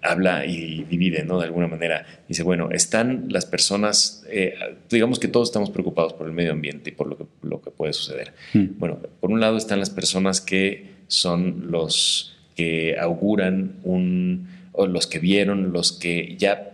habla 0.05 0.47
y 0.47 0.85
divide, 0.85 1.25
¿no? 1.25 1.39
De 1.39 1.47
alguna 1.47 1.67
manera. 1.67 2.07
Dice, 2.29 2.43
bueno, 2.43 2.71
están 2.71 3.27
las 3.29 3.47
personas, 3.47 4.25
eh, 4.29 4.55
digamos 4.91 5.19
que 5.19 5.29
todos 5.29 5.49
estamos 5.49 5.71
preocupados 5.71 6.13
por 6.13 6.27
el 6.27 6.33
medio 6.33 6.53
ambiente 6.53 6.91
y 6.91 6.93
por 6.93 7.09
lo 7.09 7.17
que, 7.17 7.25
lo 7.43 7.63
que 7.63 7.71
puede 7.71 7.93
suceder. 7.93 8.33
Mm. 8.53 8.79
Bueno, 8.79 8.99
por 9.21 9.31
un 9.31 9.41
lado 9.41 9.57
están 9.57 9.81
las 9.81 9.91
personas 9.91 10.41
que 10.41 10.95
son 11.09 11.71
los 11.71 12.37
que 12.55 12.97
auguran 12.99 13.77
un, 13.83 14.49
o 14.73 14.87
los 14.87 15.07
que 15.07 15.19
vieron, 15.19 15.73
los 15.73 15.93
que 15.93 16.37
ya 16.39 16.73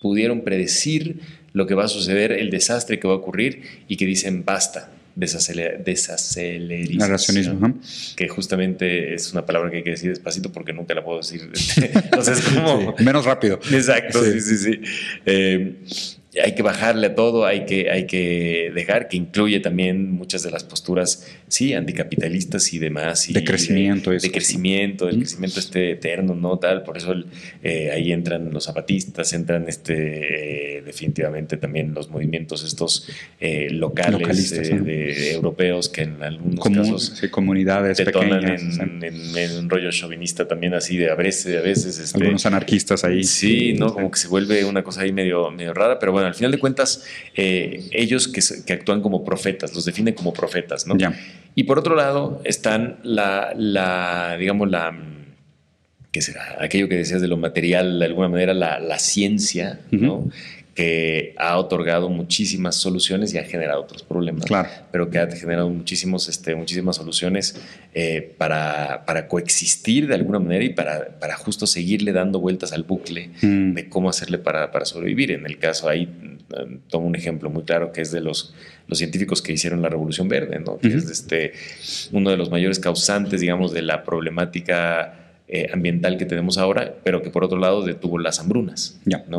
pudieron 0.00 0.42
predecir 0.42 1.20
lo 1.52 1.66
que 1.66 1.74
va 1.74 1.84
a 1.84 1.88
suceder, 1.88 2.32
el 2.32 2.50
desastre 2.50 2.98
que 2.98 3.08
va 3.08 3.14
a 3.14 3.18
ocurrir 3.18 3.62
y 3.88 3.96
que 3.96 4.06
dicen 4.06 4.44
basta, 4.44 4.90
desaceler, 5.14 5.82
desacelerización. 5.84 6.98
Narracionismo, 6.98 7.68
¿no? 7.68 7.80
Que 8.16 8.28
justamente 8.28 9.14
es 9.14 9.32
una 9.32 9.46
palabra 9.46 9.70
que 9.70 9.78
hay 9.78 9.84
que 9.84 9.90
decir 9.90 10.10
despacito 10.10 10.50
porque 10.52 10.72
nunca 10.72 10.94
la 10.94 11.04
puedo 11.04 11.18
decir. 11.18 11.42
como... 12.54 12.94
Sí, 12.96 13.04
menos 13.04 13.24
rápido. 13.24 13.60
Exacto, 13.70 14.22
sí, 14.24 14.40
Sí. 14.40 14.56
sí, 14.56 14.56
sí. 14.58 14.80
Eh, 15.26 15.74
hay 16.42 16.54
que 16.54 16.62
bajarle 16.62 17.08
a 17.08 17.14
todo, 17.14 17.44
hay 17.46 17.64
que, 17.66 17.90
hay 17.90 18.06
que 18.06 18.70
dejar, 18.74 19.08
que 19.08 19.16
incluye 19.16 19.60
también 19.60 20.10
muchas 20.12 20.42
de 20.42 20.50
las 20.50 20.64
posturas, 20.64 21.26
sí, 21.48 21.74
anticapitalistas 21.74 22.72
y 22.72 22.78
demás. 22.78 23.28
Y 23.28 23.32
De 23.32 23.44
crecimiento, 23.44 24.10
De, 24.10 24.16
eso. 24.16 24.26
de 24.26 24.32
crecimiento, 24.32 25.08
el 25.08 25.18
crecimiento 25.18 25.60
este 25.60 25.90
eterno, 25.92 26.34
¿no? 26.34 26.58
Tal, 26.58 26.82
por 26.82 26.96
eso 26.96 27.12
el- 27.12 27.26
eh, 27.62 27.90
ahí 27.92 28.12
entran 28.12 28.52
los 28.52 28.64
zapatistas, 28.64 29.32
entran 29.32 29.68
este, 29.68 30.78
eh, 30.78 30.82
definitivamente 30.82 31.56
también 31.56 31.94
los 31.94 32.10
movimientos 32.10 32.64
estos 32.64 33.08
eh, 33.40 33.68
locales 33.70 34.52
eh, 34.52 34.78
de 34.80 35.32
europeos 35.32 35.88
que 35.88 36.02
en 36.02 36.22
algunos 36.22 36.58
Comun- 36.60 36.76
casos 36.82 37.12
sí, 37.20 37.28
comunidades 37.28 37.98
detonan 37.98 38.40
pequeñas. 38.40 38.62
en, 38.62 38.72
sí. 38.72 38.80
en- 39.06 39.38
en 39.38 39.58
un 39.58 39.70
rollo 39.70 39.90
chauvinista 39.90 40.46
también 40.48 40.74
así 40.74 40.96
de 40.96 41.10
a 41.10 41.14
veces, 41.14 41.56
a 41.56 41.60
veces 41.62 41.98
este, 41.98 42.18
Algunos 42.18 42.46
anarquistas 42.46 43.04
ahí. 43.04 43.24
Sí, 43.24 43.74
¿no? 43.74 43.92
Como 43.92 44.10
que 44.10 44.18
se 44.18 44.28
vuelve 44.28 44.64
una 44.64 44.82
cosa 44.82 45.02
ahí 45.02 45.12
medio, 45.12 45.50
medio 45.50 45.74
rara, 45.74 45.98
pero 45.98 46.12
bueno, 46.12 46.23
al 46.26 46.34
final 46.34 46.52
de 46.52 46.58
cuentas, 46.58 47.04
eh, 47.34 47.88
ellos 47.92 48.28
que, 48.28 48.72
actúan 48.72 49.00
como 49.00 49.24
profetas, 49.24 49.74
los 49.74 49.84
definen 49.84 50.14
como 50.14 50.32
profetas, 50.32 50.86
¿no? 50.86 50.96
Ya. 50.96 51.14
Y 51.54 51.64
por 51.64 51.78
otro 51.78 51.94
lado 51.94 52.40
están 52.44 52.98
la, 53.02 53.52
la 53.56 54.36
digamos, 54.38 54.70
la, 54.70 54.96
¿qué 56.10 56.22
será? 56.22 56.56
Aquello 56.60 56.88
que 56.88 56.96
decías 56.96 57.20
de 57.20 57.28
lo 57.28 57.36
material, 57.36 57.98
de 57.98 58.06
alguna 58.06 58.28
manera, 58.28 58.54
la, 58.54 58.78
la 58.78 58.98
ciencia, 58.98 59.80
¿no? 59.90 60.28
Que 60.74 61.34
ha 61.38 61.56
otorgado 61.56 62.08
muchísimas 62.08 62.74
soluciones 62.74 63.32
y 63.32 63.38
ha 63.38 63.44
generado 63.44 63.82
otros 63.82 64.02
problemas 64.02 64.44
Claro. 64.44 64.68
pero 64.90 65.08
que 65.08 65.18
ha 65.18 65.30
generado 65.30 65.68
muchísimos, 65.70 66.28
este, 66.28 66.54
muchísimas 66.56 66.96
soluciones 66.96 67.60
eh, 67.94 68.34
para, 68.38 69.04
para 69.06 69.28
coexistir 69.28 70.08
de 70.08 70.14
alguna 70.16 70.40
manera 70.40 70.64
y 70.64 70.70
para, 70.70 71.18
para 71.20 71.36
justo 71.36 71.66
seguirle 71.68 72.12
dando 72.12 72.40
vueltas 72.40 72.72
al 72.72 72.82
bucle 72.82 73.30
Mm. 73.42 73.74
de 73.74 73.88
cómo 73.88 74.08
hacerle 74.10 74.38
para, 74.38 74.72
para 74.72 74.84
sobrevivir. 74.84 75.30
En 75.30 75.46
el 75.46 75.58
caso 75.58 75.88
ahí 75.88 76.08
eh, 76.56 76.78
tomo 76.88 77.06
un 77.06 77.14
ejemplo 77.14 77.50
muy 77.50 77.62
claro 77.62 77.92
que 77.92 78.00
es 78.00 78.10
de 78.10 78.20
los, 78.20 78.52
los 78.88 78.98
científicos 78.98 79.42
que 79.42 79.52
hicieron 79.52 79.80
la 79.80 79.88
Revolución 79.88 80.28
Verde, 80.28 80.58
¿no? 80.58 80.78
que 80.78 80.88
es 80.88 81.08
este, 81.08 81.52
uno 82.12 82.30
de 82.30 82.36
los 82.36 82.50
mayores 82.50 82.78
causantes, 82.80 83.40
digamos, 83.40 83.72
de 83.72 83.82
la 83.82 84.02
problemática 84.04 85.20
eh, 85.46 85.68
ambiental 85.72 86.16
que 86.16 86.24
tenemos 86.24 86.56
ahora, 86.58 86.94
pero 87.04 87.22
que 87.22 87.30
por 87.30 87.44
otro 87.44 87.58
lado 87.58 87.82
detuvo 87.82 88.18
las 88.18 88.40
hambrunas 88.40 88.98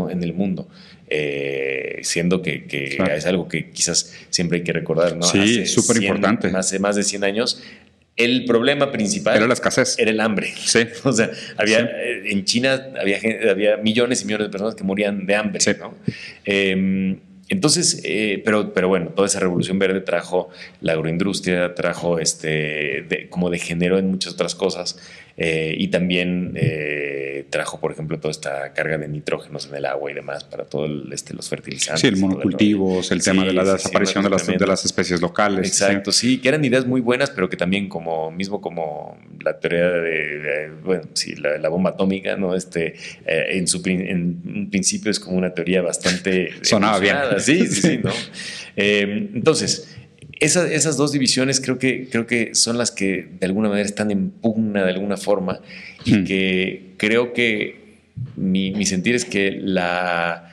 en 0.10 0.24
el 0.24 0.34
mundo. 0.34 0.68
Eh, 1.08 2.00
siendo 2.04 2.42
que, 2.42 2.66
que 2.66 2.96
Claro. 2.96 3.14
es 3.14 3.26
algo 3.26 3.48
que 3.48 3.70
quizás 3.70 4.14
siempre 4.30 4.58
hay 4.60 4.64
que 4.64 4.74
recordar, 4.74 5.16
¿no? 5.16 5.24
Sí, 5.24 5.66
súper 5.68 5.98
100, 5.98 6.04
importante. 6.04 6.48
Hace 6.56 6.80
más 6.80 6.96
de 6.96 7.04
100 7.04 7.24
años, 7.24 7.62
el 8.16 8.46
problema 8.46 8.92
principal 8.92 9.36
Era 9.38 9.46
la 9.48 9.54
escasez. 9.54 9.96
era 10.00 10.10
el 10.12 10.20
hambre. 10.20 10.52
Sí. 10.58 10.80
O 11.04 11.12
sea, 11.14 11.30
había, 11.58 11.80
Sí. 11.80 11.86
eh, 11.96 12.22
en 12.32 12.46
China 12.46 12.88
había, 13.00 13.20
había 13.52 13.78
millones 13.78 14.22
y 14.24 14.26
millones 14.26 14.48
de 14.48 14.52
personas 14.52 14.74
que 14.76 14.84
morían 14.84 15.26
de 15.26 15.36
hambre. 15.36 15.60
Sí. 15.62 15.72
¿no? 15.80 15.94
Eh, 16.46 17.18
entonces, 17.50 18.02
eh, 18.04 18.42
pero, 18.44 18.74
pero 18.74 18.88
bueno, 18.88 19.10
toda 19.16 19.28
esa 19.28 19.40
revolución 19.40 19.78
verde 19.78 20.02
trajo 20.02 20.50
la 20.82 20.94
agroindustria, 20.94 21.76
trajo 21.76 22.18
este, 22.20 23.04
de- 23.08 23.28
como 23.30 23.52
degeneró 23.52 24.00
en 24.00 24.08
muchas 24.08 24.34
otras 24.34 24.56
cosas 24.56 24.98
eh, 25.38 25.76
y 25.78 25.90
también 25.90 26.54
eh, 26.56 27.46
trajo, 27.50 27.80
por 27.80 27.92
ejemplo, 27.92 28.20
toda 28.20 28.32
esta 28.32 28.72
carga 28.74 28.98
de 28.98 29.08
nitrógenos 29.08 29.68
en 29.68 29.76
el 29.76 29.86
agua 29.86 30.10
y 30.12 30.14
demás 30.14 30.44
para 30.46 30.66
todos 30.66 30.90
este, 31.12 31.34
los 31.34 31.50
fertilizantes. 31.50 32.02
Sí, 32.02 32.08
el 32.08 32.18
monocultivos, 32.18 33.12
el 33.12 33.22
tema 33.24 33.44
de 33.46 33.54
la 33.54 33.66
sí, 33.66 33.72
desaparición 33.74 34.24
de, 34.24 34.30
las, 34.30 34.48
de 34.48 34.66
las 34.68 34.86
especies 34.86 35.22
locales. 35.22 35.68
Exacto, 35.68 36.12
sí, 36.12 36.38
que 36.40 36.48
eran 36.50 36.64
ideas 36.64 36.86
muy 36.86 37.02
buenas, 37.02 37.30
pero 37.32 37.50
que 37.50 37.58
también 37.58 37.90
como 37.90 38.32
mismo 38.32 38.62
como 38.62 39.18
la 39.44 39.60
teoría 39.60 39.90
de, 39.90 40.40
de- 40.40 40.70
bueno, 40.84 41.04
sí, 41.14 41.36
la, 41.36 41.58
la 41.58 41.70
bomba 41.70 41.92
atómica, 41.92 42.36
¿no? 42.38 42.56
Este, 42.56 42.96
eh, 43.26 43.46
en 43.52 43.68
su 43.68 43.82
en 43.86 44.42
un 44.46 44.70
principio 44.70 45.12
es 45.12 45.20
como 45.20 45.38
una 45.38 45.54
teoría 45.54 45.82
bastante 45.82 46.52
Sonaba 46.62 47.00
bien. 47.00 47.16
Sí, 47.40 47.68
sí, 47.68 47.82
sí, 47.82 48.00
¿no? 48.04 48.12
Entonces, 48.76 49.96
esa- 50.40 50.72
esas 50.72 50.98
dos 50.98 51.12
divisiones 51.12 51.60
creo 51.62 51.78
que, 51.80 52.08
creo 52.10 52.28
que 52.28 52.56
son 52.56 52.78
las 52.78 52.92
que 52.92 53.28
de 53.40 53.46
alguna 53.46 53.70
manera 53.70 53.86
están 53.88 54.12
en 54.12 54.30
pugna 54.30 54.84
de 54.84 54.92
alguna 54.92 55.18
forma 55.18 55.60
y 56.06 56.14
Hmm. 56.16 56.24
que 56.26 56.82
creo 56.98 57.34
que 57.34 57.84
mi, 58.36 58.72
mi 58.72 58.86
sentir 58.86 59.16
es 59.16 59.26
que 59.26 59.52
la, 59.52 60.52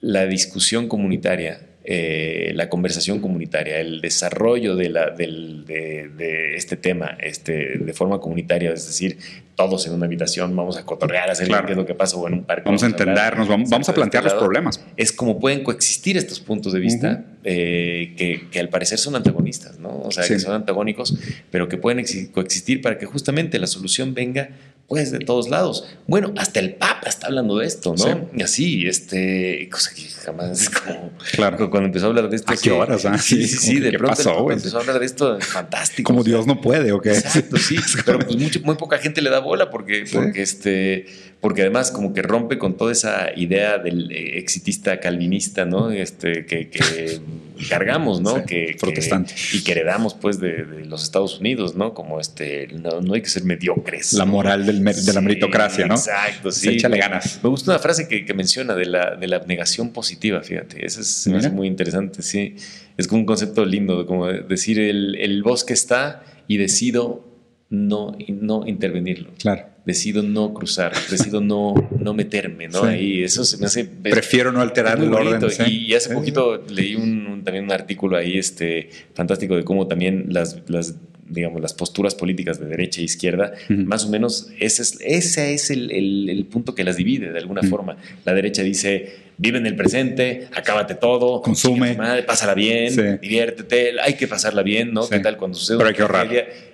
la 0.00 0.26
discusión 0.26 0.88
comunitaria, 0.88 1.60
eh, 1.90 2.52
la 2.54 2.68
conversación 2.68 3.18
comunitaria, 3.20 3.78
el 3.80 4.02
desarrollo 4.02 4.76
de, 4.76 4.90
la, 4.90 5.08
del- 5.10 5.64
de, 5.64 6.10
de 6.14 6.54
este 6.54 6.76
tema 6.76 7.16
este, 7.18 7.78
de 7.78 7.92
forma 7.94 8.20
comunitaria, 8.20 8.72
es 8.74 8.86
decir, 8.86 9.16
todos 9.56 9.86
en 9.86 9.94
una 9.94 10.04
habitación 10.04 10.54
vamos 10.54 10.76
a 10.76 10.84
cotorrear, 10.84 11.30
a 11.30 11.32
hacer 11.32 11.46
Claro. 11.48 11.64
qué 11.66 11.72
es 11.72 11.78
lo 11.78 11.86
que 11.86 11.94
pasa 11.94 12.18
o 12.18 12.28
en 12.28 12.34
un 12.34 12.44
parque. 12.44 12.64
Vamos 12.66 12.82
a 12.82 12.86
entendernos, 12.86 13.48
vamos, 13.48 13.70
vamos 13.70 13.88
a 13.88 13.94
plantear 13.94 14.22
los 14.22 14.34
problemas. 14.34 14.84
es 14.98 15.12
como 15.12 15.40
pueden 15.40 15.64
coexistir 15.64 16.18
estos 16.18 16.40
puntos 16.40 16.74
de 16.74 16.80
vista 16.80 17.24
eh, 17.42 18.12
que, 18.18 18.48
que 18.50 18.60
al 18.60 18.68
parecer 18.68 18.98
son 18.98 19.16
antagonistas, 19.16 19.78
¿no? 19.78 20.02
O 20.02 20.10
sea, 20.10 20.24
Sí. 20.24 20.34
que 20.34 20.40
son 20.40 20.52
antagónicos, 20.54 21.16
pero 21.50 21.68
que 21.68 21.78
pueden 21.78 22.00
exi- 22.04 22.30
coexistir 22.30 22.82
para 22.82 22.98
que 22.98 23.06
justamente 23.06 23.58
la 23.58 23.66
solución 23.66 24.12
venga 24.12 24.50
pues 24.88 25.10
de 25.12 25.18
todos 25.18 25.50
lados. 25.50 25.86
Bueno, 26.06 26.32
hasta 26.38 26.60
el 26.60 26.74
Papa 26.74 27.08
está 27.08 27.26
hablando 27.26 27.58
de 27.58 27.66
esto, 27.66 27.90
¿no? 27.90 28.04
Sí. 28.04 28.10
Y 28.34 28.42
así, 28.42 28.86
este, 28.88 29.68
cosa 29.70 29.90
que 29.94 30.02
jamás 30.08 30.70
como 30.70 31.10
Claro. 31.32 31.70
cuando 31.70 31.86
empezó 31.88 32.06
a 32.06 32.08
hablar 32.08 32.30
de 32.30 32.36
esto. 32.36 32.50
¿A 32.52 32.56
qué 32.56 32.70
horas, 32.70 33.04
ah? 33.04 33.18
Sí, 33.18 33.46
Sí, 33.46 33.56
sí, 33.58 33.74
que, 33.74 33.80
de 33.82 33.90
¿qué 33.90 33.98
pronto 33.98 34.12
el 34.12 34.16
pasó, 34.16 34.30
Papa 34.30 34.42
güey? 34.42 34.56
empezó 34.56 34.78
a 34.78 34.80
hablar 34.80 34.98
de 34.98 35.04
esto, 35.06 35.38
fantástico. 35.40 36.06
Como 36.06 36.20
o 36.20 36.24
sea, 36.24 36.32
Dios 36.32 36.46
no 36.46 36.60
puede, 36.62 36.92
¿o 36.92 37.00
qué? 37.02 37.10
Exacto, 37.10 37.58
sí. 37.58 37.76
Pero 38.06 38.18
pues 38.20 38.36
mucho- 38.36 38.60
muy 38.64 38.76
poca 38.76 38.96
gente 38.98 39.20
le 39.20 39.28
da 39.28 39.40
bola 39.40 39.70
porque, 39.70 40.04
porque, 40.10 40.40
este, 40.42 41.04
porque 41.40 41.62
además 41.62 41.92
como 41.92 42.12
que 42.12 42.22
rompe 42.22 42.58
con 42.58 42.76
toda 42.76 42.90
esa 42.92 43.28
idea 43.36 43.78
del 43.78 44.10
eh, 44.10 44.38
exitista 44.38 44.98
calvinista, 44.98 45.64
¿no? 45.64 45.90
Este, 45.90 46.44
que, 46.46 46.68
que 46.68 47.20
cargamos, 47.68 48.20
¿no? 48.20 48.36
Sí, 48.36 48.42
que, 48.46 48.66
que- 48.66 48.76
protestante. 48.80 49.34
y 49.52 49.62
que 49.62 49.72
heredamos 49.72 50.14
pues 50.14 50.40
de, 50.40 50.64
de 50.64 50.84
los 50.84 51.02
Estados 51.02 51.38
Unidos, 51.40 51.74
¿no? 51.76 51.94
Como 51.94 52.18
este, 52.20 52.68
no, 52.68 53.00
no 53.00 53.14
hay 53.14 53.22
que 53.22 53.28
ser 53.28 53.44
mediocres. 53.44 54.12
La 54.14 54.24
moral 54.24 54.66
del 54.66 54.82
de 54.84 55.12
la 55.12 55.20
meritocracia, 55.20 55.86
¿no? 55.86 55.94
Exacto, 55.94 56.50
Sí, 56.50 56.60
sí. 56.70 56.74
échale 56.76 56.98
ganas. 56.98 57.40
Me 57.42 57.48
gusta 57.50 57.70
una 57.72 57.78
frase 57.80 58.08
que, 58.08 58.24
que 58.24 58.34
menciona 58.34 58.74
de 58.74 58.86
la, 58.86 59.14
de 59.16 59.26
la 59.28 59.36
abnegación 59.36 59.90
positiva, 59.92 60.42
fíjate. 60.42 60.84
Eso 60.84 61.00
es, 61.00 61.52
muy 61.52 61.66
interesante, 61.68 62.22
sí. 62.22 62.56
Es 62.96 63.06
como 63.06 63.20
un 63.20 63.26
concepto 63.26 63.64
lindo, 63.64 64.06
como 64.06 64.26
de- 64.26 64.40
decir 64.42 64.78
el, 64.80 65.14
el 65.16 65.42
bosque 65.42 65.72
está 65.72 66.24
y 66.48 66.56
decido 66.56 67.24
no, 67.70 68.16
no 68.28 68.66
intervenirlo. 68.66 69.30
Claro. 69.38 69.66
Decido 69.88 70.22
no 70.22 70.52
cruzar, 70.52 70.92
decido 71.10 71.40
no, 71.40 71.72
no 71.98 72.12
meterme, 72.12 72.68
¿no? 72.68 72.82
Sí. 72.82 72.86
Ahí 72.86 73.22
eso 73.22 73.42
se 73.44 73.56
me 73.56 73.64
hace... 73.66 73.84
Prefiero 73.86 74.52
no 74.52 74.60
alterar 74.60 74.98
el 75.02 75.12
orden. 75.12 75.50
sí. 75.50 75.86
Y 75.88 75.94
hace 75.94 76.12
poquito 76.14 76.62
leí 76.68 76.94
un, 76.94 77.26
un- 77.26 77.42
también 77.42 77.64
un 77.64 77.72
artículo 77.72 78.16
ahí 78.18 78.36
este, 78.36 78.90
fantástico 79.14 79.56
de 79.56 79.64
cómo 79.64 79.86
también 79.86 80.26
las, 80.28 80.58
las, 80.68 80.94
digamos, 81.26 81.62
las 81.62 81.72
posturas 81.72 82.14
políticas 82.14 82.60
de 82.60 82.66
derecha 82.66 83.00
e 83.00 83.04
izquierda, 83.04 83.54
más 83.70 84.04
o 84.04 84.10
menos 84.10 84.50
ese 84.60 84.82
es, 84.82 84.98
ese 85.00 85.54
es 85.54 85.70
el, 85.70 85.90
el- 85.90 86.28
el 86.28 86.44
punto 86.44 86.74
que 86.74 86.84
las 86.84 86.96
divide 86.98 87.32
de 87.32 87.38
alguna 87.38 87.62
forma. 87.62 87.96
La 88.26 88.34
derecha 88.34 88.62
dice, 88.62 89.27
vive 89.40 89.58
en 89.58 89.66
el 89.66 89.76
presente, 89.76 90.48
acábate 90.52 90.96
todo, 90.96 91.40
Consume. 91.42 91.94
madre, 91.94 92.24
pásala 92.24 92.54
bien, 92.54 92.90
Sí. 92.92 93.02
diviértete, 93.22 94.00
hay 94.00 94.14
que 94.14 94.26
pasarla 94.26 94.62
bien, 94.62 94.92
¿no? 94.92 95.04
Sí. 95.04 95.10
¿Qué 95.10 95.20
tal 95.20 95.36
cuando 95.36 95.56
sucede 95.56 95.76
Pero 95.78 95.88
hay 95.88 95.94
que 95.94 96.02
ahorrar. 96.02 96.28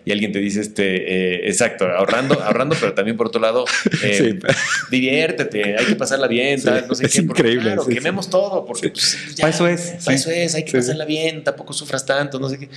Y 0.06 0.12
alguien 0.12 0.32
te 0.32 0.38
dice, 0.38 0.60
este, 0.60 0.84
eh, 0.96 1.48
exacto, 1.48 1.86
ahorrando, 1.86 2.42
ahorrando, 2.42 2.74
pero 2.78 2.92
también 2.94 3.16
por 3.16 3.26
otro 3.28 3.40
lado, 3.40 3.64
eh, 4.02 4.38
Sí. 4.42 4.48
diviértete, 4.90 5.76
hay 5.78 5.86
que 5.86 5.96
pasarla 5.96 6.26
bien, 6.26 6.62
tal, 6.62 6.86
no 6.88 6.94
sé 6.94 7.06
es 7.06 7.12
qué. 7.12 7.22
increíble, 7.22 7.72
Claro, 7.72 7.86
quememos 7.86 8.28
todo, 8.30 8.64
porque 8.64 8.90
pues, 8.90 9.34
ya, 9.34 9.42
Pa' 9.44 9.50
eso 9.50 9.66
es, 9.68 9.80
pa' 10.04 10.12
sí. 10.12 10.14
eso 10.14 10.30
es, 10.30 10.54
hay 10.54 10.64
que 10.64 10.72
pasarla 10.72 11.04
bien, 11.04 11.42
tampoco 11.44 11.72
sufras 11.72 12.04
tanto, 12.04 12.38
no 12.38 12.48
sé 12.48 12.58
qué. 12.58 12.68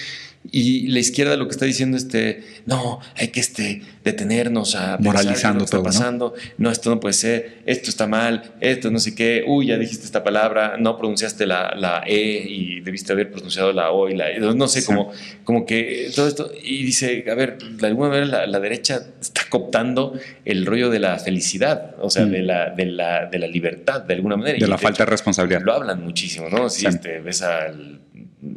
Y 0.52 0.88
la 0.88 1.00
izquierda 1.00 1.36
lo 1.36 1.46
que 1.48 1.52
está 1.52 1.66
diciendo 1.66 1.98
este, 1.98 2.44
no, 2.66 3.00
hay 3.16 3.30
que 3.30 3.40
este, 3.40 3.82
detenernos 4.04 4.76
a 4.76 4.98
moralizando 5.00 5.66
todo, 5.66 5.84
qué 5.84 5.90
está 5.90 6.00
pasando. 6.00 6.34
¿no? 6.58 6.72
esto 6.72 6.90
no 6.90 7.00
puede 7.00 7.14
ser, 7.14 7.60
esto 7.66 7.90
está 7.90 8.08
mal, 8.08 8.54
esto 8.62 8.90
no 8.92 9.00
sé 9.00 9.14
qué. 9.16 9.44
Uy, 9.46 9.68
ya 9.68 9.78
dijiste 9.78 10.06
esta 10.06 10.24
palabra, 10.24 10.76
no 10.80 10.98
pronunciaste 10.98 11.46
la, 11.46 11.74
la 11.76 12.04
E 12.06 12.44
y 12.48 12.80
debiste 12.82 13.14
haber 13.14 13.32
pronunciado 13.32 13.74
la 13.74 13.92
O 13.92 14.10
y 14.10 14.16
la 14.16 14.32
E. 14.32 14.40
No 14.40 14.68
sé, 14.68 14.82
Sí. 14.82 14.86
como, 14.88 15.12
como 15.44 15.66
que 15.66 16.10
todo 16.16 16.28
esto. 16.28 16.52
Y 16.64 16.84
dice, 16.84 17.26
a 17.30 17.36
ver, 17.36 17.58
de 17.58 17.88
alguna 17.88 18.10
manera 18.10 18.26
la, 18.28 18.48
la 18.48 18.60
derecha 18.60 19.02
está 19.22 19.42
cooptando 19.50 20.14
el 20.46 20.66
rollo 20.66 20.90
de 20.90 21.00
la 21.00 21.18
felicidad, 21.20 21.96
o 22.00 22.10
sea, 22.10 22.26
Mm. 22.26 22.32
de, 22.32 22.42
la, 22.44 22.70
de, 22.72 22.86
la, 22.86 23.26
de 23.26 23.40
la 23.40 23.48
libertad, 23.48 24.02
de 24.02 24.14
alguna 24.14 24.38
manera. 24.38 24.58
De 24.58 24.66
Y 24.66 24.70
la 24.70 24.78
falta 24.78 25.04
de 25.06 25.12
responsabilidad. 25.12 25.62
Lo 25.64 25.74
hablan 25.74 26.04
muchísimo, 26.04 26.50
¿no? 26.50 26.70
Si 26.70 26.82
Sí. 26.82 26.88
este, 26.88 27.20
ves 27.20 27.42
al 27.42 28.00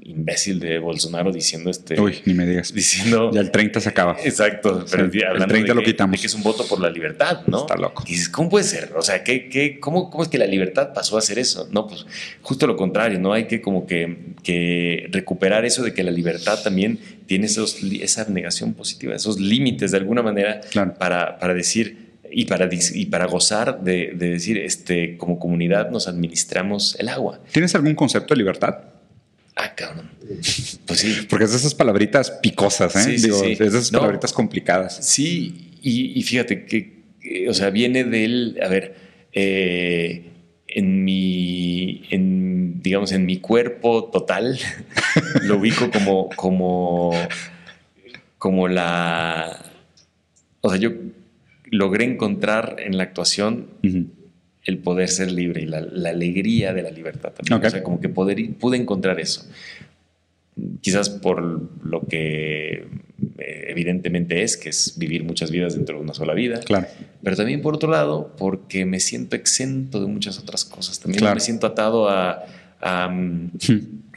imbécil 0.03 0.61
de 0.61 0.79
Bolsonaro 0.79 1.33
diciendo 1.33 1.71
este. 1.71 1.99
Uy, 1.99 2.21
ni 2.27 2.35
me 2.35 2.45
digas. 2.45 2.73
Diciendo. 2.73 3.31
Ya 3.33 3.41
el 3.41 3.51
30 3.51 3.81
se 3.81 3.89
acaba. 3.89 4.17
Exacto, 4.23 4.85
pero 4.91 5.05
el 5.05 5.25
hablando 5.25 5.47
30 5.47 5.69
de 5.69 5.75
lo 5.75 5.81
que, 5.81 5.87
quitamos. 5.87 6.13
de 6.13 6.21
que 6.21 6.27
es 6.27 6.35
un 6.35 6.43
voto 6.43 6.67
por 6.67 6.81
la 6.81 6.91
libertad, 6.91 7.43
¿no? 7.47 7.61
Está 7.61 7.77
loco. 7.77 8.05
Y 8.07 8.13
dices, 8.13 8.29
¿cómo 8.29 8.51
puede 8.51 8.65
ser? 8.65 8.93
O 8.97 9.03
sea, 9.03 9.25
¿qué, 9.25 9.49
qué, 9.49 9.81
cómo, 9.81 10.11
¿cómo 10.11 10.23
es 10.23 10.29
que 10.29 10.37
la 10.37 10.47
libertad 10.47 10.93
pasó 10.93 11.17
a 11.17 11.21
ser 11.23 11.39
eso? 11.39 11.69
No, 11.73 11.87
pues 11.87 12.05
justo 12.43 12.67
lo 12.67 12.77
contrario, 12.77 13.19
¿no? 13.19 13.33
Hay 13.33 13.47
que 13.47 13.63
como 13.63 13.87
que, 13.87 14.35
que 14.43 15.09
recuperar 15.11 15.65
eso 15.65 15.83
de 15.83 15.95
que 15.95 16.03
la 16.03 16.11
libertad 16.11 16.63
también 16.63 16.99
tiene 17.27 17.47
esos, 17.47 17.79
esa 17.83 18.29
negación 18.29 18.75
positiva, 18.75 19.15
esos 19.15 19.41
límites 19.41 19.93
de 19.93 19.97
alguna 19.97 20.23
manera 20.23 20.61
Claro. 20.71 20.95
para, 20.99 21.39
para 21.39 21.55
decir 21.55 22.11
y 22.31 22.45
para, 22.45 22.69
y 22.73 23.07
para 23.07 23.27
gozar 23.27 23.83
de, 23.83 24.13
de 24.15 24.31
decir, 24.31 24.59
este, 24.59 25.17
como 25.17 25.39
comunidad 25.39 25.91
nos 25.91 26.07
administramos 26.07 26.97
el 26.99 27.09
agua. 27.09 27.41
¿Tienes 27.51 27.75
algún 27.75 27.95
concepto 27.95 28.35
de 28.35 28.39
libertad? 28.39 28.79
Cabrón. 29.81 30.11
Pues 30.87 31.01
sí, 31.01 31.27
Porque 31.29 31.45
es 31.47 31.51
de 31.51 31.57
esas 31.57 31.75
palabritas 31.75 32.31
picosas, 32.43 32.95
¿eh? 32.97 33.19
Sí, 33.19 33.23
Digo, 33.27 33.39
sí. 33.41 33.57
esas 33.59 33.91
No. 33.93 34.01
palabritas 34.01 34.33
complicadas. 34.33 34.99
Sí, 35.07 35.73
y, 35.83 36.19
y 36.19 36.23
fíjate 36.23 36.65
que, 36.67 37.01
que, 37.21 37.49
o 37.49 37.55
sea, 37.55 37.71
viene 37.71 38.05
del, 38.05 38.59
a 38.63 38.69
ver, 38.69 38.95
eh, 39.33 40.25
en 40.69 41.05
mi, 41.05 42.03
en, 42.11 42.81
digamos, 42.83 43.13
en 43.13 43.27
mi 43.27 43.39
cuerpo 43.39 44.05
total, 44.13 44.59
lo 45.43 45.57
ubico 45.59 45.91
como, 45.91 46.29
como, 46.37 47.11
como 48.39 48.69
la, 48.69 49.65
o 50.61 50.71
sea, 50.71 50.79
yo 50.79 50.93
logré 51.73 52.05
encontrar 52.05 52.77
en 52.79 52.97
la 52.97 53.05
actuación. 53.05 53.67
El 54.65 54.79
poder 54.79 55.09
ser 55.09 55.33
libre 55.33 55.63
y 55.63 55.67
la, 55.67 55.81
la 55.81 56.11
alegría 56.11 56.73
de 56.73 56.83
la 56.83 56.91
libertad 56.91 57.33
también. 57.33 57.59
Ok. 57.59 57.65
O 57.65 57.71
sea, 57.71 57.83
como 57.83 58.01
que 58.01 58.09
poder, 58.09 58.55
pude 58.59 58.77
encontrar 58.77 59.19
eso. 59.21 59.49
Quizás 60.83 61.09
por 61.09 61.43
lo 61.87 62.03
que 62.07 62.87
eh, 63.39 63.65
evidentemente 63.69 64.43
es, 64.43 64.57
que 64.59 64.69
es 64.69 64.99
vivir 64.99 65.25
muchas 65.25 65.51
vidas 65.51 65.75
dentro 65.75 65.97
de 65.97 66.03
una 66.03 66.13
sola 66.13 66.35
vida. 66.35 66.61
Claro. 66.61 66.87
Pero 67.23 67.37
también 67.37 67.63
por 67.63 67.75
otro 67.75 67.91
lado, 67.91 68.35
porque 68.37 68.85
me 68.85 69.01
siento 69.01 69.37
exento 69.37 70.01
de 70.01 70.07
muchas 70.07 70.39
otras 70.39 70.65
cosas. 70.65 71.01
También 71.01 71.21
Claro. 71.21 71.37
me 71.37 71.41
siento 71.41 71.67
atado 71.67 72.11
a... 72.11 72.45
a, 72.81 73.09
mm, 73.09 73.53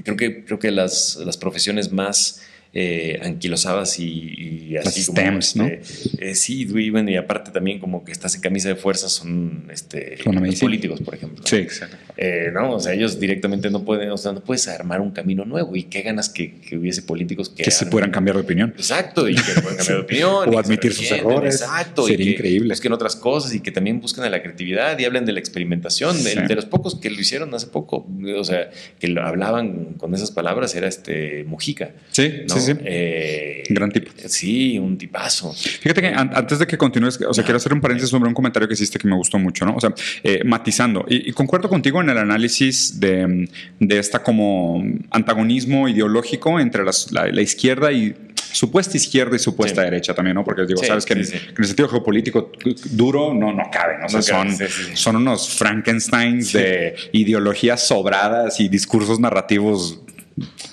creo 0.03 0.17
que, 0.17 0.43
creo 0.43 0.59
que 0.59 0.71
las, 0.71 1.15
las 1.25 1.37
profesiones 1.37 1.93
más 1.93 2.41
eh, 2.75 3.19
anquilosadas 3.21 3.99
y, 3.99 4.03
y 4.03 4.69
Las 4.71 4.87
así 4.87 5.03
STEMs, 5.03 5.55
¿no? 5.55 5.67
este, 5.67 6.31
eh, 6.31 6.33
sí, 6.33 6.67
y 6.73 7.15
aparte 7.15 7.51
también 7.51 7.79
como 7.79 8.03
que 8.03 8.11
estás 8.11 8.33
en 8.33 8.41
camisa 8.41 8.67
de 8.69 8.75
fuerza 8.75 9.09
son 9.09 9.67
este, 9.71 10.17
los 10.25 10.59
políticos, 10.59 10.99
por 11.01 11.13
ejemplo. 11.13 11.43
Sí, 11.45 11.57
exacto. 11.57 11.97
Eh, 12.17 12.49
no, 12.51 12.73
o 12.73 12.79
sea, 12.79 12.93
ellos 12.93 13.19
directamente 13.19 13.69
no 13.69 13.85
pueden, 13.85 14.09
o 14.09 14.17
sea, 14.17 14.31
no 14.31 14.43
puedes 14.43 14.67
armar 14.67 15.01
un 15.01 15.11
camino 15.11 15.45
nuevo 15.45 15.75
y 15.75 15.83
qué 15.83 16.01
ganas 16.01 16.29
que, 16.29 16.61
que 16.61 16.77
hubiese 16.77 17.03
políticos 17.03 17.49
que, 17.49 17.63
Que 17.63 17.69
se 17.69 17.85
pudieran 17.85 18.09
cambiar 18.09 18.37
de 18.37 18.41
opinión. 18.41 18.73
Exacto, 18.75 19.29
y 19.29 19.35
que 19.35 19.61
puedan 19.61 19.77
cambiar 19.77 19.97
de 19.97 20.03
opinión. 20.05 20.55
O 20.55 20.57
admitir 20.57 20.93
sus 20.93 21.11
errores. 21.11 21.61
Exacto. 21.61 22.07
Sería 22.07 22.23
y 22.23 22.29
que 22.29 22.35
increíble. 22.37 22.69
Busquen 22.69 22.93
otras 22.93 23.15
cosas 23.15 23.53
y 23.53 23.59
que 23.59 23.71
también 23.71 24.01
busquen 24.01 24.23
a 24.23 24.29
la 24.29 24.41
creatividad 24.41 24.97
y 24.97 25.05
hablen 25.05 25.25
de 25.25 25.33
la 25.33 25.39
experimentación. 25.39 26.15
Sí. 26.15 26.23
De, 26.23 26.47
de 26.47 26.55
los 26.55 26.65
pocos 26.65 26.95
que 26.95 27.11
lo 27.11 27.19
hicieron 27.19 27.53
hace 27.53 27.67
poco, 27.67 28.07
o 28.35 28.43
sea, 28.43 28.71
que 28.99 29.07
lo 29.09 29.23
hablaban 29.23 29.93
con 29.99 30.15
esas 30.15 30.31
palabras, 30.31 30.73
era 30.75 30.87
este 30.87 31.43
Mujica. 31.43 31.91
Sí, 32.11 32.41
¿no? 32.47 32.55
sí, 32.55 32.62
sí. 32.65 32.73
Eh, 32.83 33.63
Gran 33.69 33.91
tipo. 33.91 34.11
Sí, 34.27 34.77
un 34.77 34.97
tipazo. 34.97 35.53
Fíjate 35.53 36.01
que 36.01 36.07
an- 36.07 36.31
antes 36.33 36.59
de 36.59 36.67
que 36.67 36.77
continúes, 36.77 37.19
o 37.27 37.33
sea, 37.33 37.43
quiero 37.43 37.57
hacer 37.57 37.73
un 37.73 37.79
paréntesis 37.81 38.09
sobre 38.09 38.27
un 38.27 38.33
comentario 38.33 38.67
que 38.67 38.73
hiciste 38.73 38.99
que 38.99 39.07
me 39.07 39.15
gustó 39.15 39.39
mucho, 39.39 39.65
¿no? 39.65 39.75
O 39.75 39.79
sea, 39.79 39.93
eh, 40.23 40.41
matizando. 40.45 41.05
Y, 41.07 41.29
y 41.29 41.33
concuerdo 41.33 41.69
contigo 41.69 42.01
en 42.01 42.09
el 42.09 42.17
análisis 42.17 42.99
de, 42.99 43.47
de 43.79 43.99
esta 43.99 44.21
como 44.23 44.83
antagonismo 45.11 45.87
ideológico 45.87 46.59
entre 46.59 46.83
las- 46.83 47.11
la, 47.11 47.27
la 47.27 47.41
izquierda 47.41 47.91
y 47.91 48.15
supuesta 48.51 48.97
izquierda 48.97 49.35
y 49.35 49.39
supuesta 49.39 49.81
Sí. 49.81 49.85
derecha 49.85 50.13
también, 50.13 50.35
¿no? 50.35 50.43
Porque 50.43 50.65
digo, 50.67 50.79
Sí, 50.81 50.85
sabes 50.87 51.05
que, 51.05 51.13
sí, 51.15 51.19
en, 51.21 51.25
sí. 51.25 51.31
que 51.31 51.49
en 51.51 51.55
el 51.59 51.65
sentido 51.65 51.89
geopolítico 51.89 52.51
duro 52.91 53.33
no, 53.33 53.51
no 53.51 53.63
caben, 53.71 54.03
o 54.05 54.09
sea, 54.09 54.43
No 54.43 54.51
son, 54.51 54.67
son 54.93 55.15
unos 55.15 55.49
Frankensteins 55.49 56.53
de 56.53 56.95
ideologías 57.13 57.87
sobradas 57.87 58.59
y 58.59 58.69
discursos 58.69 59.19
narrativos 59.19 60.01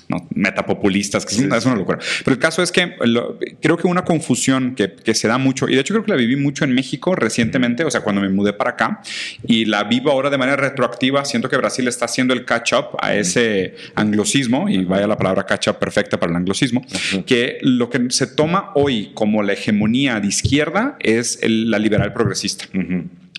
¿no? 0.09 0.27
metapopulistas, 0.35 1.25
que 1.27 1.35
es, 1.35 1.41
una, 1.41 1.57
es 1.59 1.67
una 1.67 1.77
locura. 1.77 1.99
Pero 2.25 2.35
el 2.35 2.41
caso 2.41 2.63
es 2.63 2.73
que 2.73 2.95
lo- 3.05 3.39
creo 3.61 3.77
que 3.77 3.87
una 3.87 4.05
confusión 4.05 4.75
que, 4.75 4.93
que 4.95 5.15
se 5.15 5.29
da 5.29 5.39
mucho, 5.39 5.69
y 5.69 5.75
de 5.75 5.81
hecho 5.81 5.95
creo 5.95 6.05
que 6.05 6.11
la 6.11 6.17
viví 6.17 6.37
mucho 6.37 6.65
en 6.65 6.73
México 6.75 7.15
recientemente, 7.15 7.85
o 7.85 7.91
sea, 7.91 8.01
cuando 8.03 8.21
me 8.23 8.29
mudé 8.29 8.53
para 8.53 8.71
acá, 8.71 9.01
y 9.47 9.65
la 9.67 9.85
vivo 9.85 10.11
ahora 10.11 10.31
de 10.31 10.39
manera 10.39 10.57
retroactiva, 10.57 11.25
siento 11.25 11.49
que 11.49 11.57
Brasil 11.57 11.87
está 11.89 12.07
haciendo 12.07 12.35
el 12.35 12.45
catch-up 12.45 12.97
a 13.01 13.15
ese 13.15 13.75
anglosismo, 13.95 14.69
y 14.69 14.85
vaya 14.85 15.07
la 15.07 15.17
palabra 15.17 15.45
catch-up 15.45 15.79
perfecta 15.79 16.19
para 16.19 16.31
el 16.31 16.37
anglosismo, 16.37 16.85
que 17.27 17.59
lo 17.63 17.91
que 17.91 18.07
se 18.11 18.27
toma 18.27 18.71
hoy 18.75 19.11
como 19.15 19.43
la 19.43 19.53
hegemonía 19.53 20.19
de 20.21 20.29
izquierda 20.29 20.97
es 21.01 21.39
el- 21.43 21.71
la 21.71 21.79
liberal 21.79 22.13
progresista. 22.13 22.65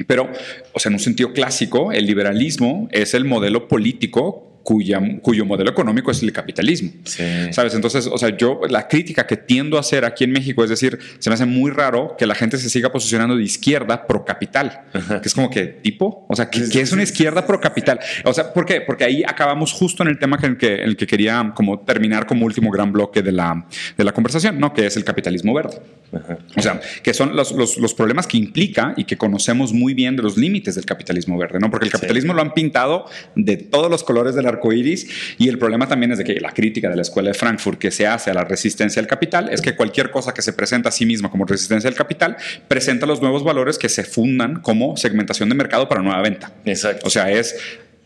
Pero, 0.07 0.32
o 0.74 0.80
sea, 0.80 0.89
en 0.89 0.93
un 0.95 0.99
sentido 0.99 1.32
clásico, 1.34 1.91
el 1.91 2.05
liberalismo 2.05 2.88
es 2.91 3.13
el 3.13 3.26
modelo 3.26 3.67
político 3.67 4.50
cuya, 4.64 5.01
cuyo 5.22 5.45
modelo 5.45 5.72
económico 5.72 6.12
es 6.12 6.22
el 6.24 6.32
capitalismo. 6.32 6.91
Sí. 7.03 7.24
¿Sabes? 7.51 7.74
Entonces, 7.74 8.07
o 8.07 8.18
sea, 8.18 8.36
yo 8.36 8.62
la 8.70 8.88
crítica 8.88 9.26
que 9.26 9.38
tiendo 9.38 9.78
a 9.78 9.82
hacer 9.82 10.05
aquí 10.05 10.24
en 10.24 10.32
México 10.32 10.64
es 10.64 10.70
decir, 10.70 10.99
se 11.20 11.30
me 11.30 11.34
hace 11.34 11.45
muy 11.45 11.72
raro 11.72 12.16
que 12.18 12.26
la 12.26 12.36
gente 12.36 12.57
se 12.57 12.70
siga 12.70 12.91
posicionando 12.91 13.36
de 13.36 13.43
izquierda 13.43 14.07
pro 14.07 14.26
capital, 14.26 14.82
que 15.22 15.28
es 15.28 15.34
como 15.34 15.49
que 15.49 15.66
tipo, 15.66 16.26
o 16.30 16.36
sea, 16.36 16.49
¿qué, 16.49 16.64
qué 16.72 16.82
es 16.82 16.91
una 16.91 17.03
izquierda 17.03 17.45
pro 17.45 17.59
capital? 17.59 17.99
O 18.26 18.34
sea, 18.34 18.53
¿por 18.53 18.66
qué? 18.66 18.82
Porque 18.82 19.03
ahí 19.03 19.24
acabamos 19.26 19.74
justo 19.74 20.03
en 20.03 20.09
el 20.09 20.20
tema 20.20 20.38
que, 20.38 20.45
en 20.45 20.51
el 20.53 20.57
que, 20.57 20.76
en 20.76 20.89
el 20.89 20.97
que 20.97 21.07
quería 21.07 21.51
como 21.55 21.80
terminar 21.80 22.26
como 22.26 22.45
último 22.45 22.72
gran 22.72 22.91
bloque 22.91 23.22
de 23.22 23.32
la, 23.32 23.66
de 23.97 24.03
la 24.03 24.12
conversación, 24.12 24.59
¿no? 24.59 24.74
Que 24.74 24.86
es 24.86 24.97
el 24.97 25.03
capitalismo 25.03 25.53
verde. 25.53 25.80
Ajá. 26.14 26.38
O 26.57 26.62
sea, 26.62 26.82
que 27.03 27.14
son 27.14 27.36
los, 27.36 27.53
los, 27.53 27.78
los 27.78 27.93
problemas 27.93 28.28
que 28.28 28.38
implica 28.38 28.93
y 28.97 29.05
que 29.05 29.18
conocemos 29.18 29.72
muy 29.74 29.93
bien 29.93 30.16
de 30.16 30.24
los 30.24 30.38
límites 30.38 30.76
del 30.76 30.86
capitalismo 30.86 31.38
verde, 31.38 31.59
¿no? 31.59 31.72
Porque 31.72 31.86
el 31.86 31.91
capitalismo 31.91 32.34
lo 32.34 32.41
han 32.41 32.53
pintado 32.53 33.05
de 33.36 33.57
todos 33.57 33.89
los 33.89 34.03
colores 34.03 34.36
del 34.36 34.45
arco 34.51 34.71
iris 34.73 35.35
y 35.37 35.49
el 35.49 35.57
problema 35.57 35.87
también 35.87 36.11
es 36.11 36.17
de 36.17 36.23
que 36.23 36.39
la 36.39 36.51
crítica 36.51 36.89
de 36.89 36.95
la 36.95 37.01
escuela 37.01 37.29
de 37.29 37.33
Frankfurt 37.33 37.79
que 37.79 37.91
se 37.91 38.07
hace 38.07 38.31
a 38.31 38.33
la 38.33 38.43
resistencia 38.43 38.99
al 39.01 39.07
capital 39.07 39.49
es 39.49 39.61
que 39.61 39.75
cualquier 39.75 40.11
cosa 40.11 40.33
que 40.33 40.41
se 40.41 40.53
presenta 40.53 40.89
a 40.89 40.91
sí 40.91 41.05
misma 41.05 41.29
como 41.29 41.45
resistencia 41.45 41.89
al 41.89 41.95
capital 41.95 42.37
presenta 42.67 43.05
los 43.05 43.21
nuevos 43.21 43.43
valores 43.43 43.77
que 43.77 43.89
se 43.89 44.03
fundan 44.03 44.61
como 44.61 44.97
segmentación 44.97 45.49
de 45.49 45.55
mercado 45.55 45.87
para 45.87 46.01
nueva 46.01 46.21
venta. 46.21 46.51
Exacto. 46.65 47.07
O 47.07 47.09
sea, 47.09 47.31
es 47.31 47.55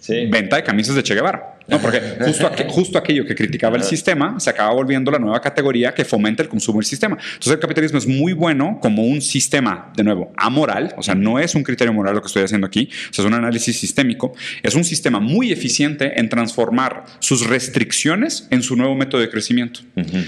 Sí. 0.06 0.28
venta 0.28 0.56
de 0.58 0.64
camisas 0.64 0.96
de 0.96 1.02
Che 1.04 1.16
Guevara. 1.16 1.54
¿no? 1.68 1.80
Porque 1.82 2.00
justo, 2.26 2.46
aqu- 2.48 2.68
justo 2.70 2.98
aquello 3.00 3.26
que 3.26 3.34
criticaba 3.34 3.76
el 3.76 3.84
sistema 3.84 4.40
se 4.40 4.52
acaba 4.52 4.72
volviendo 4.72 5.10
la 5.10 5.18
nueva 5.18 5.42
categoría 5.42 5.94
que 5.96 6.06
fomenta 6.06 6.44
el 6.44 6.50
consumo 6.50 6.78
del 6.80 6.86
sistema. 6.86 7.18
Entonces 7.20 7.54
el 7.54 7.60
capitalismo 7.60 7.98
es 7.98 8.06
muy 8.06 8.34
bueno 8.34 8.78
como 8.82 9.04
un 9.04 9.20
sistema, 9.22 9.92
de 9.96 10.04
nuevo, 10.04 10.32
amoral, 10.38 10.94
o 10.96 11.02
sea, 11.02 11.16
no 11.16 11.40
es 11.40 11.56
un 11.56 11.64
criterio 11.64 11.92
moral 11.92 12.14
lo 12.14 12.22
que 12.22 12.28
estoy 12.28 12.44
haciendo 12.44 12.68
aquí, 12.68 12.90
o 13.10 13.14
sea, 13.14 13.24
es 13.24 13.28
un 13.28 13.34
análisis 13.34 13.80
sistémico, 13.80 14.34
es 14.62 14.76
un 14.76 14.84
sistema 14.84 15.20
muy 15.20 15.52
eficiente 15.52 16.20
en 16.20 16.30
transformar 16.30 17.06
sus 17.20 17.48
restricciones 17.48 18.48
en 18.52 18.62
su 18.62 18.76
nuevo 18.76 18.94
método 18.96 19.22
de 19.22 19.30
crecimiento. 19.30 19.80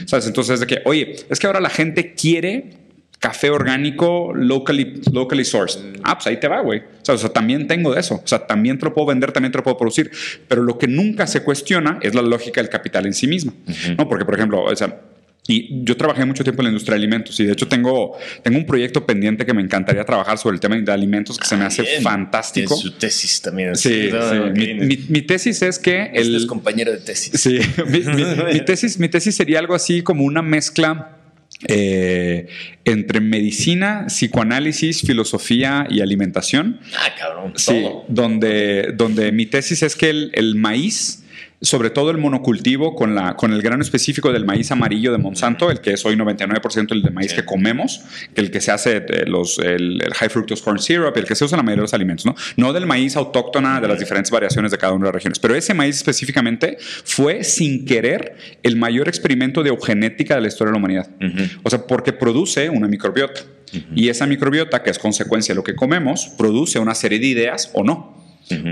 ¿Sabes? 0.05 0.25
Entonces 0.25 0.55
es 0.55 0.59
de 0.61 0.65
que, 0.67 0.81
oye, 0.85 1.15
es 1.29 1.39
que 1.39 1.45
ahora 1.47 1.59
la 1.59 1.69
gente 1.69 2.13
quiere 2.15 2.71
café 3.19 3.49
orgánico 3.49 4.31
locally, 4.35 5.01
locally 5.11 5.43
sourced. 5.43 5.79
Ah, 6.03 6.15
pues 6.15 6.27
ahí 6.27 6.39
te 6.39 6.47
va, 6.47 6.61
güey. 6.61 6.79
O 6.79 7.05
sea, 7.05 7.15
o 7.15 7.17
sea, 7.17 7.29
también 7.29 7.67
tengo 7.67 7.93
de 7.93 7.99
eso. 7.99 8.15
O 8.15 8.27
sea, 8.27 8.45
también 8.45 8.77
te 8.77 8.85
lo 8.85 8.93
puedo 8.93 9.07
vender, 9.07 9.31
también 9.31 9.51
te 9.51 9.57
lo 9.57 9.63
puedo 9.63 9.77
producir. 9.77 10.11
Pero 10.47 10.61
lo 10.63 10.77
que 10.77 10.87
nunca 10.87 11.25
se 11.27 11.41
cuestiona 11.43 11.99
es 12.01 12.13
la 12.15 12.21
lógica 12.21 12.61
del 12.61 12.69
capital 12.69 13.05
en 13.05 13.13
sí 13.13 13.27
misma. 13.27 13.53
¿no? 13.97 14.07
Porque, 14.07 14.23
por 14.25 14.35
ejemplo, 14.35 14.63
o 14.63 14.75
sea, 14.75 15.01
y 15.49 15.83
yo 15.85 15.95
trabajé 15.95 16.25
mucho 16.25 16.43
tiempo 16.43 16.61
en 16.61 16.65
la 16.65 16.69
industria 16.71 16.95
de 16.95 16.97
alimentos 16.99 17.39
y 17.39 17.45
de 17.45 17.53
hecho 17.53 17.69
tengo, 17.69 18.17
tengo 18.43 18.57
un 18.57 18.65
proyecto 18.65 19.05
pendiente 19.05 19.45
que 19.45 19.53
me 19.53 19.61
encantaría 19.61 20.03
trabajar 20.03 20.37
sobre 20.37 20.55
el 20.55 20.59
tema 20.59 20.75
de 20.75 20.91
alimentos 20.91 21.37
que 21.39 21.47
se 21.47 21.55
me 21.55 21.63
hace 21.63 21.83
Bien. 21.83 22.03
fantástico. 22.03 22.75
Tiene 22.75 22.81
su 22.91 22.97
tesis 22.99 23.41
también. 23.41 23.73
Sí, 23.77 24.09
sí. 24.11 24.37
Mi, 24.53 24.73
mi- 24.73 25.05
mi 25.07 25.21
tesis 25.21 25.61
es 25.61 25.79
que 25.79 26.01
Este 26.03 26.19
el, 26.19 26.35
es 26.35 26.45
compañero 26.45 26.91
de 26.91 26.97
tesis. 26.97 27.39
Sí, 27.39 27.59
mi- 27.87 28.53
mi 28.53 28.59
tesis, 28.65 28.99
mi 28.99 29.07
tesis 29.07 29.35
sería 29.35 29.59
algo 29.59 29.73
así 29.73 30.01
como 30.01 30.25
una 30.25 30.41
mezcla 30.41 31.16
eh, 31.67 32.47
entre 32.85 33.19
medicina, 33.19 34.05
psicoanálisis, 34.07 35.01
filosofía 35.01 35.87
y 35.89 36.01
alimentación. 36.01 36.79
Ah, 36.95 37.15
cabrón. 37.17 37.53
Sí, 37.55 37.81
Todo. 37.81 38.05
donde, 38.07 38.93
donde 38.95 39.31
mi 39.31 39.45
tesis 39.45 39.81
es 39.83 39.95
que 39.95 40.09
el, 40.09 40.31
el 40.33 40.55
maíz 40.55 41.23
sobre 41.61 41.89
todo 41.89 42.11
el 42.11 42.17
monocultivo 42.17 42.95
con, 42.95 43.15
la, 43.15 43.35
con 43.35 43.51
el 43.51 43.61
grano 43.61 43.81
específico 43.81 44.31
del 44.31 44.45
maíz 44.45 44.71
amarillo 44.71 45.11
de 45.11 45.17
Monsanto, 45.17 45.71
el 45.71 45.81
que 45.81 45.93
es 45.93 46.05
hoy 46.05 46.15
99% 46.15 46.91
el 46.91 47.01
de 47.01 47.09
maíz 47.09 47.33
que 47.33 47.45
comemos, 47.45 48.01
el 48.35 48.51
que 48.51 48.61
se 48.61 48.71
hace 48.71 48.97
eh, 48.97 49.25
los, 49.25 49.57
el, 49.59 50.01
high 50.13 50.29
fructose 50.29 50.63
corn 50.63 50.79
syrup, 50.79 51.17
el 51.17 51.25
que 51.25 51.35
se 51.35 51.45
usa 51.45 51.55
en 51.55 51.59
la 51.59 51.63
mayoría 51.63 51.81
de 51.81 51.85
los 51.85 51.93
alimentos, 51.93 52.25
¿no? 52.25 52.35
No 52.57 52.73
del 52.73 52.85
maíz 52.85 53.15
autóctona 53.15 53.81
de 53.81 53.87
las 53.87 53.99
diferentes 53.99 54.31
variaciones 54.31 54.71
de 54.71 54.77
cada 54.77 54.93
una 54.93 55.05
de 55.05 55.07
las 55.07 55.15
regiones, 55.15 55.39
pero 55.39 55.55
ese 55.55 55.73
maíz 55.73 55.97
específicamente 55.97 56.77
fue 57.03 57.43
sin 57.43 57.85
querer 57.85 58.35
el 58.61 58.75
mayor 58.75 59.07
experimento 59.07 59.63
de 59.63 59.69
eugenética 59.69 60.35
de 60.35 60.41
la 60.41 60.47
historia 60.47 60.69
de 60.69 60.73
la 60.73 60.77
humanidad. 60.77 61.09
O 61.63 61.69
sea, 61.69 61.87
porque 61.87 62.13
produce 62.13 62.69
una 62.69 62.87
microbiota. 62.87 63.41
Y 63.95 64.09
esa 64.09 64.25
microbiota, 64.25 64.83
que 64.83 64.89
es 64.89 64.99
consecuencia 64.99 65.53
de 65.53 65.57
lo 65.57 65.63
que 65.63 65.75
comemos, 65.75 66.27
produce 66.37 66.79
una 66.79 66.95
serie 66.95 67.19
de 67.19 67.27
ideas 67.27 67.71
o 67.73 67.83
no. 67.83 68.15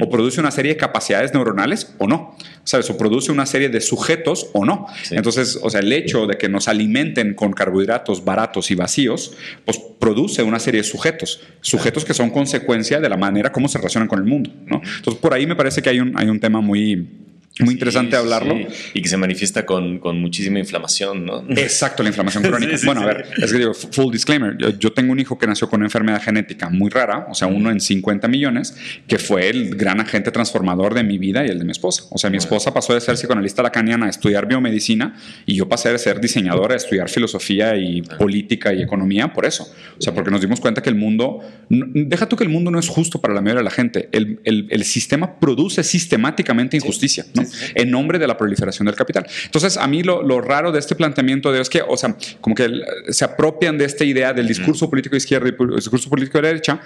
O 0.02 0.10
produce 0.10 0.40
una 0.40 0.52
serie 0.52 0.74
de 0.74 0.78
capacidades 0.78 1.34
neuronales 1.34 1.94
o 1.98 2.08
no. 2.08 2.36
¿Sabes? 2.64 2.90
O 2.90 2.98
produce 2.98 3.32
una 3.32 3.46
serie 3.46 3.70
de 3.70 3.82
sujetos 3.82 4.48
o 4.54 4.66
no. 4.66 4.88
Entonces, 5.12 5.60
o 5.62 5.70
sea, 5.70 5.82
el 5.82 5.92
hecho 5.92 6.28
de 6.28 6.38
que 6.38 6.50
nos 6.50 6.68
alimenten 6.68 7.34
con 7.34 7.54
carbohidratos 7.54 8.24
baratos 8.24 8.72
y 8.72 8.76
vacíos, 8.76 9.34
pues 9.66 9.80
produce 10.00 10.44
una 10.44 10.60
serie 10.60 10.82
de 10.82 10.88
sujetos. 10.88 11.42
Sujetos 11.62 12.06
que 12.06 12.14
son 12.14 12.30
consecuencia 12.30 13.00
de 13.00 13.10
la 13.10 13.18
manera 13.18 13.52
como 13.52 13.68
se 13.68 13.78
relacionan 13.78 14.08
con 14.08 14.20
el 14.20 14.26
mundo, 14.26 14.52
¿no? 14.66 14.82
Entonces, 14.98 15.22
por 15.22 15.34
ahí 15.34 15.46
me 15.46 15.56
parece 15.56 15.82
que 15.82 15.90
hay 15.90 16.00
un, 16.00 16.18
hay 16.18 16.30
un 16.30 16.40
tema 16.40 16.62
muy, 16.62 17.25
muy 17.62 17.74
interesante 17.74 18.18
hablarlo. 18.18 18.56
Y 18.94 19.02
que 19.02 19.08
se 19.08 19.16
manifiesta 19.16 19.66
con, 19.66 20.00
con, 20.00 20.20
muchísima 20.20 20.60
inflamación, 20.60 21.26
¿no? 21.26 21.46
Exacto, 21.50 22.04
la 22.04 22.10
inflamación 22.10 22.44
crónica. 22.44 22.76
bueno, 22.86 23.02
a 23.02 23.06
ver, 23.06 23.26
es 23.38 23.52
que 23.52 23.58
digo, 23.58 23.74
full 23.74 24.12
disclaimer, 24.12 24.58
yo, 24.78 24.92
tengo 24.92 25.14
un 25.14 25.20
hijo 25.20 25.38
que 25.38 25.48
nació 25.48 25.70
con 25.70 25.80
una 25.80 25.88
enfermedad 25.88 26.22
genética 26.22 26.70
muy 26.70 26.90
rara, 26.90 27.28
o 27.30 27.34
sea, 27.34 27.48
uno 27.48 27.72
en 27.72 27.80
50 27.80 28.28
millones, 28.28 28.76
que 29.08 29.20
fue 29.20 29.50
el 29.50 29.76
gran 29.76 30.02
agente 30.02 30.32
transformador 30.32 30.94
de 30.94 31.04
mi 31.04 31.18
vida 31.18 31.46
y 31.46 31.50
el 31.50 31.60
de 31.60 31.66
mi 31.66 31.72
esposa. 31.72 32.04
O 32.12 32.18
sea, 32.18 32.30
mi 32.30 32.38
esposa 32.38 32.74
pasó 32.74 32.94
de 32.94 33.00
ser 33.00 33.16
psicoanalista 33.16 33.64
lacaniana 33.64 34.08
a 34.08 34.10
estudiar 34.10 34.48
biomedicina 34.48 35.16
y 35.46 35.56
yo 35.56 35.70
pasé 35.70 35.92
de 35.92 35.98
ser 35.98 36.20
diseñadora 36.20 36.74
a 36.74 36.78
estudiar 36.78 37.10
filosofía 37.10 37.78
y 37.78 38.02
política 38.02 38.74
y 38.74 38.82
economía 38.82 39.32
por 39.32 39.46
eso. 39.46 39.64
O 39.98 40.02
sea, 40.02 40.14
porque 40.14 40.30
nos 40.30 40.42
dimos 40.42 40.60
cuenta 40.60 40.82
que 40.82 40.90
el 40.90 40.96
mundo, 40.96 41.40
deja 41.70 42.28
tú 42.28 42.36
que 42.36 42.44
el 42.44 42.50
mundo 42.50 42.70
no 42.70 42.80
es 42.80 42.90
justo 42.90 43.22
para 43.22 43.34
la 43.34 43.42
mayoría 43.42 43.60
de 43.60 43.66
la 43.66 43.72
gente, 43.72 44.10
el, 44.12 44.42
el, 44.44 44.68
el 44.70 44.84
sistema 44.84 45.40
produce 45.40 45.84
sistemáticamente 45.84 46.76
injusticia, 46.76 47.26
¿no? 47.34 47.45
En 47.74 47.92
nombre 47.92 48.20
de 48.20 48.28
la 48.28 48.38
proliferación 48.38 48.86
del 48.86 48.96
capital. 48.96 49.26
Entonces, 49.46 49.78
a 49.78 49.88
mí 49.88 50.04
lo, 50.04 50.42
raro 50.42 50.72
de 50.72 50.80
este 50.80 50.96
planteamiento 50.96 51.52
de 51.52 51.62
es 51.62 51.70
que, 51.70 51.82
o 51.82 51.98
sea, 51.98 52.16
como 52.42 52.56
que 52.56 52.70
se 53.10 53.26
apropian 53.26 53.78
de 53.78 53.86
esta 53.86 54.04
idea 54.04 54.34
del 54.34 54.48
discurso 54.48 54.90
político 54.90 55.14
de 55.14 55.18
izquierda 55.18 55.48
y 55.48 55.64
el 55.64 55.76
discurso 55.76 56.10
político 56.10 56.40
de 56.40 56.48
derecha, 56.48 56.80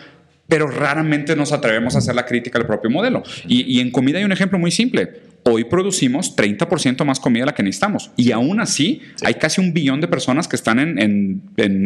pero 0.48 0.68
raramente 0.68 1.36
nos 1.36 1.52
atrevemos 1.52 1.96
a 1.96 2.00
hacer 2.00 2.16
la 2.16 2.26
crítica 2.26 2.58
al 2.58 2.66
propio 2.66 2.90
modelo. 2.90 3.24
Y, 3.48 3.78
y 3.78 3.80
en 3.82 3.92
comida 3.92 4.18
hay 4.18 4.24
un 4.24 4.32
ejemplo 4.32 4.58
muy 4.58 4.72
simple 4.72 5.29
hoy 5.50 5.64
producimos 5.66 6.36
30% 6.36 7.06
más 7.06 7.20
comida 7.20 7.42
de 7.42 7.46
la 7.48 7.56
que 7.56 7.64
necesitamos. 7.64 8.12
Y 8.16 8.32
aún 8.32 8.60
así, 8.60 9.02
hay 9.24 9.36
casi 9.36 9.62
un 9.62 9.74
billón 9.74 10.02
de 10.02 10.08
personas 10.08 10.48
que 10.48 10.56
están 10.56 10.80
en, 10.80 11.42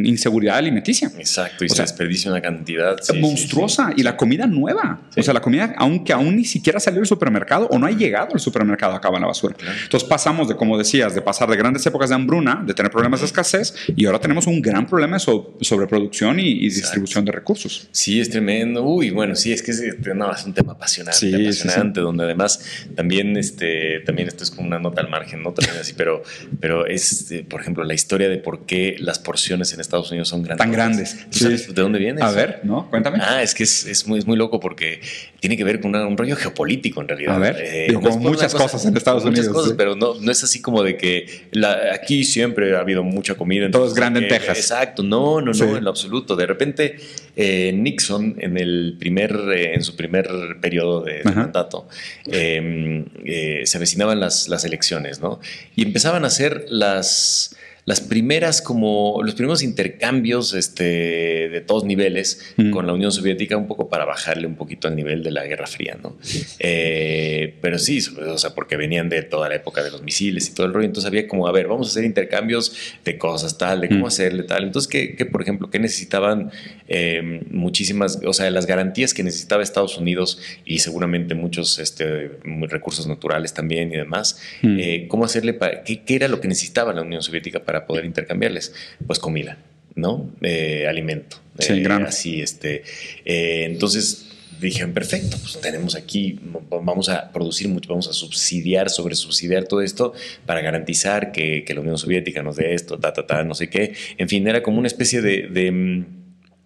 inseguridad 0.05 0.57
alimenticia. 0.57 1.11
Exacto, 1.18 1.66
y 1.66 1.70
se 1.70 1.82
desperdicia 1.82 2.32
una 2.32 2.41
cantidad 2.41 2.97
monstruosa. 3.20 3.93
y 3.95 4.03
la 4.03 4.18
comida 4.18 4.47
nueva. 4.47 5.01
O 5.16 5.24
sea, 5.24 5.34
la 5.34 5.41
comida, 5.41 5.74
aunque 5.78 6.14
aún 6.14 6.36
ni 6.36 6.45
siquiera 6.45 6.80
salió 6.80 6.99
del 6.99 7.07
supermercado 7.07 7.68
o 7.72 7.80
no 7.80 7.86
ha 7.86 7.91
llegado 7.91 8.34
al 8.34 8.39
supermercado, 8.39 8.93
acaba 8.93 9.18
en 9.18 9.22
la 9.22 9.28
basura. 9.28 9.55
Entonces 9.84 10.07
pasamos 10.07 10.47
de, 10.47 10.55
como 10.55 10.78
decías, 10.78 11.16
de 11.16 11.22
pasar 11.22 11.49
de 11.49 11.57
grandes 11.57 11.86
épocas 11.86 12.09
de 12.09 12.16
hambruna, 12.16 12.64
de 12.66 12.74
tener 12.74 12.91
problemas 12.91 13.22
de 13.22 13.28
escasez, 13.28 13.76
y 13.95 14.05
ahora 14.05 14.20
tenemos 14.20 14.47
un 14.47 14.61
gran 14.61 14.88
problema 14.88 15.18
de 15.18 15.20
sobreproducción 15.61 16.39
y, 16.39 16.70
distribución 16.70 17.26
de 17.26 17.32
recursos. 17.32 17.88
Sí, 17.91 18.20
es 18.20 18.30
tremendo. 18.30 18.84
Uy, 18.84 19.09
bueno, 19.11 19.36
sí, 19.36 19.51
es 19.51 19.61
que 19.61 19.72
es, 19.72 19.82
un 19.82 20.53
tema 20.53 20.74
apasionante, 20.74 21.36
apasionante, 21.36 22.01
donde 22.01 22.24
además 22.24 22.64
también 22.95 23.38
este, 23.54 23.99
también 23.99 24.28
esto 24.28 24.43
es 24.43 24.49
como 24.49 24.68
una 24.68 24.80
nota 24.80 25.01
al 25.01 25.10
margen, 25.10 25.43
¿no? 25.43 25.54
También 25.54 25.78
así, 25.80 25.93
pero, 25.95 26.24
pero 26.60 26.88
es, 26.88 27.32
eh, 27.32 27.45
por 27.47 27.62
ejemplo, 27.62 27.84
la 27.84 27.93
historia 27.93 28.28
de 28.28 28.38
por 28.38 28.66
qué 28.66 28.95
las 28.99 29.20
porciones 29.20 29.72
en 29.74 29.80
Estados 29.80 30.10
Unidos 30.10 30.30
son 30.30 30.41
grandes. 30.41 30.58
Tan 30.58 30.72
grandes. 30.72 31.26
sabes 31.30 31.74
de 31.74 31.82
dónde 31.82 31.99
viene? 31.99 32.22
A 32.24 32.32
ver, 32.32 32.62
¿no? 32.64 32.89
Cuéntame. 32.89 33.20
Ah, 33.22 33.43
es 33.43 33.54
que 33.54 33.64
es, 33.64 33.86
es, 33.86 34.08
muy, 34.08 34.18
es 34.18 34.26
muy 34.26 34.38
loco 34.38 34.60
porque 34.60 35.01
tiene 35.39 35.56
que 35.56 35.64
ver 35.64 35.80
con 35.80 35.95
un 35.95 36.18
rollo 36.18 36.36
geopolítico 36.36 37.01
en 37.01 37.08
realidad. 37.08 37.36
A 37.36 37.39
ver, 37.39 37.58
eh, 37.60 37.93
como 37.93 38.18
muchas 38.18 38.56
cosas 38.56 38.86
en 38.86 38.97
Estados 38.97 39.24
Unidos. 39.24 39.47
Muchas 39.47 39.62
cosas, 39.62 39.76
pero 39.78 39.95
no, 39.95 40.16
no 40.20 40.32
es 40.32 40.43
así 40.43 40.62
como 40.62 40.82
de 40.82 40.97
que 40.97 41.28
la, 41.51 41.93
aquí 41.93 42.24
siempre 42.24 42.76
ha 42.76 42.80
habido 42.80 43.04
mucha 43.04 43.36
comida. 43.36 43.70
Todo 43.70 43.86
es 43.86 43.93
grande 43.93 44.22
en 44.22 44.28
Texas. 44.30 44.58
Exacto, 44.58 45.04
no, 45.04 45.41
no, 45.41 45.51
no, 45.51 45.78
en 45.78 45.84
lo 45.84 45.89
absoluto. 45.91 46.36
De 46.36 46.47
repente, 46.47 46.97
eh, 47.36 47.72
Nixon 47.74 48.36
en 48.39 48.58
el 48.58 48.95
primer, 48.99 49.32
en 49.54 49.84
su 49.84 49.95
primer 49.95 50.28
periodo 50.62 51.01
de, 51.01 51.22
mandato, 51.24 51.88
em, 52.26 53.06
eh, 53.34 53.66
se 53.66 53.78
avecinaban 53.78 54.20
las, 54.20 54.48
las 54.48 54.66
elecciones, 54.66 55.20
¿no? 55.20 55.40
Y 55.76 55.84
empezaban 55.84 56.24
a 56.24 56.28
hacer 56.28 56.66
las 56.70 57.56
las 57.86 58.00
primeras 58.00 58.62
como 58.62 59.22
los 59.24 59.36
primeros 59.36 59.62
intercambios 59.62 60.54
este, 60.54 61.50
de 61.50 61.62
todos 61.62 61.84
niveles 61.84 62.54
con 62.72 62.88
la 62.88 62.94
Unión 62.94 63.12
Soviética 63.12 63.58
un 63.58 63.68
poco 63.68 63.90
para 63.90 64.06
bajarle 64.06 64.48
un 64.48 64.56
poquito 64.56 64.88
al 64.88 64.96
nivel 64.96 65.22
de 65.22 65.32
la 65.32 65.46
Guerra 65.46 65.68
Fría, 65.68 65.98
¿no? 66.02 66.16
Eh, 66.60 67.56
pero 67.62 67.78
sí, 67.78 68.00
o 68.28 68.38
sea, 68.38 68.52
porque 68.52 68.78
venían 68.78 69.10
de 69.10 69.24
toda 69.24 69.50
la 69.50 69.56
época 69.56 69.84
de 69.84 69.92
los 69.92 70.02
misiles 70.02 70.48
y 70.50 70.54
todo 70.54 70.66
el 70.66 70.74
rollo, 70.74 70.86
entonces 70.86 71.08
había 71.08 71.28
como, 71.28 71.48
a 71.48 71.52
ver, 71.52 71.68
vamos 71.68 71.88
a 71.88 71.92
hacer 71.92 72.06
intercambios 72.06 72.74
de 73.04 73.18
cosas, 73.18 73.58
tal, 73.58 73.82
de 73.82 73.90
cómo 73.90 74.08
hacerle, 74.08 74.44
tal. 74.44 74.64
Entonces, 74.64 74.90
¿qué, 74.90 75.26
por 75.26 75.42
ejemplo, 75.42 75.70
qué 75.70 75.80
necesitaban 75.80 76.52
em, 76.88 77.42
muchísimas, 77.50 78.20
o 78.26 78.34
sea, 78.34 78.50
las 78.52 78.66
garantías 78.66 79.14
que 79.14 79.24
necesitaba 79.24 79.64
Estados 79.64 79.98
Unidos 79.98 80.40
y 80.66 80.80
seguramente 80.80 81.36
muchos 81.36 81.80
este, 81.80 82.32
recursos 82.70 83.08
naturales 83.08 83.54
también 83.54 83.92
y 83.92 83.98
demás, 83.98 84.40
eh, 84.64 85.06
cómo 85.08 85.26
hacerle, 85.26 85.54
para, 85.54 85.84
qué, 85.84 86.04
qué 86.04 86.16
era 86.16 86.28
lo 86.28 86.42
que 86.42 86.48
necesitaba 86.48 86.94
la 86.94 87.02
Unión 87.02 87.22
Soviética 87.22 87.64
para 87.64 87.86
poder 87.86 88.06
intercambiarles? 88.06 88.74
Pues 89.06 89.20
comida, 89.20 89.58
¿no? 89.96 90.30
Eh, 90.42 90.88
alimento. 90.88 91.38
Sí, 91.60 91.74
eh, 91.74 91.88
Así, 91.88 92.42
este. 92.42 92.84
Eh, 93.26 93.66
entonces 93.66 94.30
dijeron, 94.60 94.94
perfecto, 94.94 95.38
pues 95.42 95.60
tenemos 95.60 95.96
aquí, 95.96 96.40
vamos 96.70 97.10
a 97.10 97.32
producir 97.32 97.68
mucho, 97.68 97.90
vamos 97.90 98.08
a 98.08 98.14
subsidiar, 98.14 98.90
sobre 98.90 99.16
subsidiar 99.16 99.66
todo 99.66 99.82
esto 99.82 100.14
para 100.46 100.62
garantizar 100.62 101.32
que, 101.34 101.66
la 101.68 101.82
Unión 101.82 101.98
Soviética 101.98 102.42
nos 102.44 102.56
dé 102.56 102.74
esto, 102.74 102.98
ta, 102.98 103.12
ta, 103.12 103.28
ta, 103.28 103.44
no 103.44 103.56
sé 103.56 103.70
qué. 103.70 103.94
En 104.18 104.30
fin, 104.30 104.48
era 104.48 104.64
como 104.64 104.80
una 104.80 104.88
especie 104.88 105.22
de 105.22 105.72
mm, 105.72 106.22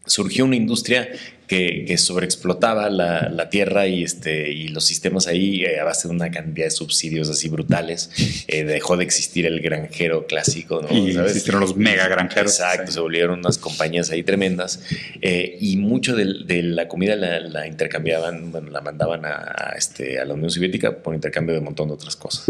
surgió 0.07 0.45
una 0.45 0.55
industria 0.55 1.09
que, 1.47 1.97
sobreexplotaba 1.97 2.89
la, 2.89 3.49
tierra 3.49 3.87
y, 3.87 4.03
este, 4.03 4.51
y 4.51 4.67
los 4.67 4.85
sistemas 4.85 5.27
ahí 5.27 5.63
eh, 5.63 5.79
a 5.79 5.85
base 5.85 6.07
de 6.07 6.13
una 6.13 6.29
cantidad 6.29 6.67
de 6.67 6.71
subsidios 6.71 7.29
así 7.29 7.47
brutales. 7.49 8.11
Eh, 8.47 8.65
dejó 8.65 8.97
de 8.97 9.05
existir 9.05 9.45
el 9.45 9.61
granjero 9.61 10.27
clásico. 10.27 10.81
¿no? 10.81 10.95
Y 10.95 11.17
existieron 11.17 11.61
los 11.61 11.75
mega 11.77 12.07
granjeros. 12.07 12.59
Exacto, 12.59 12.91
se 12.91 12.99
volvieron 12.99 13.39
unas 13.39 13.57
compañías 13.57 14.11
ahí 14.11 14.23
tremendas. 14.23 14.81
Eh, 15.21 15.57
y 15.61 15.77
mucho 15.77 16.15
de, 16.15 16.25
la 16.63 16.87
comida 16.87 17.15
la, 17.15 17.67
intercambiaban, 17.67 18.51
bueno, 18.51 18.69
la 18.69 18.81
mandaban 18.81 19.25
a, 19.25 19.73
este, 19.77 20.19
a 20.19 20.25
la 20.25 20.33
Unión 20.33 20.51
Soviética 20.51 20.97
por 20.97 21.15
intercambio 21.15 21.53
de 21.53 21.59
un 21.59 21.65
montón 21.65 21.87
de 21.87 21.93
otras 21.93 22.15
cosas. 22.15 22.45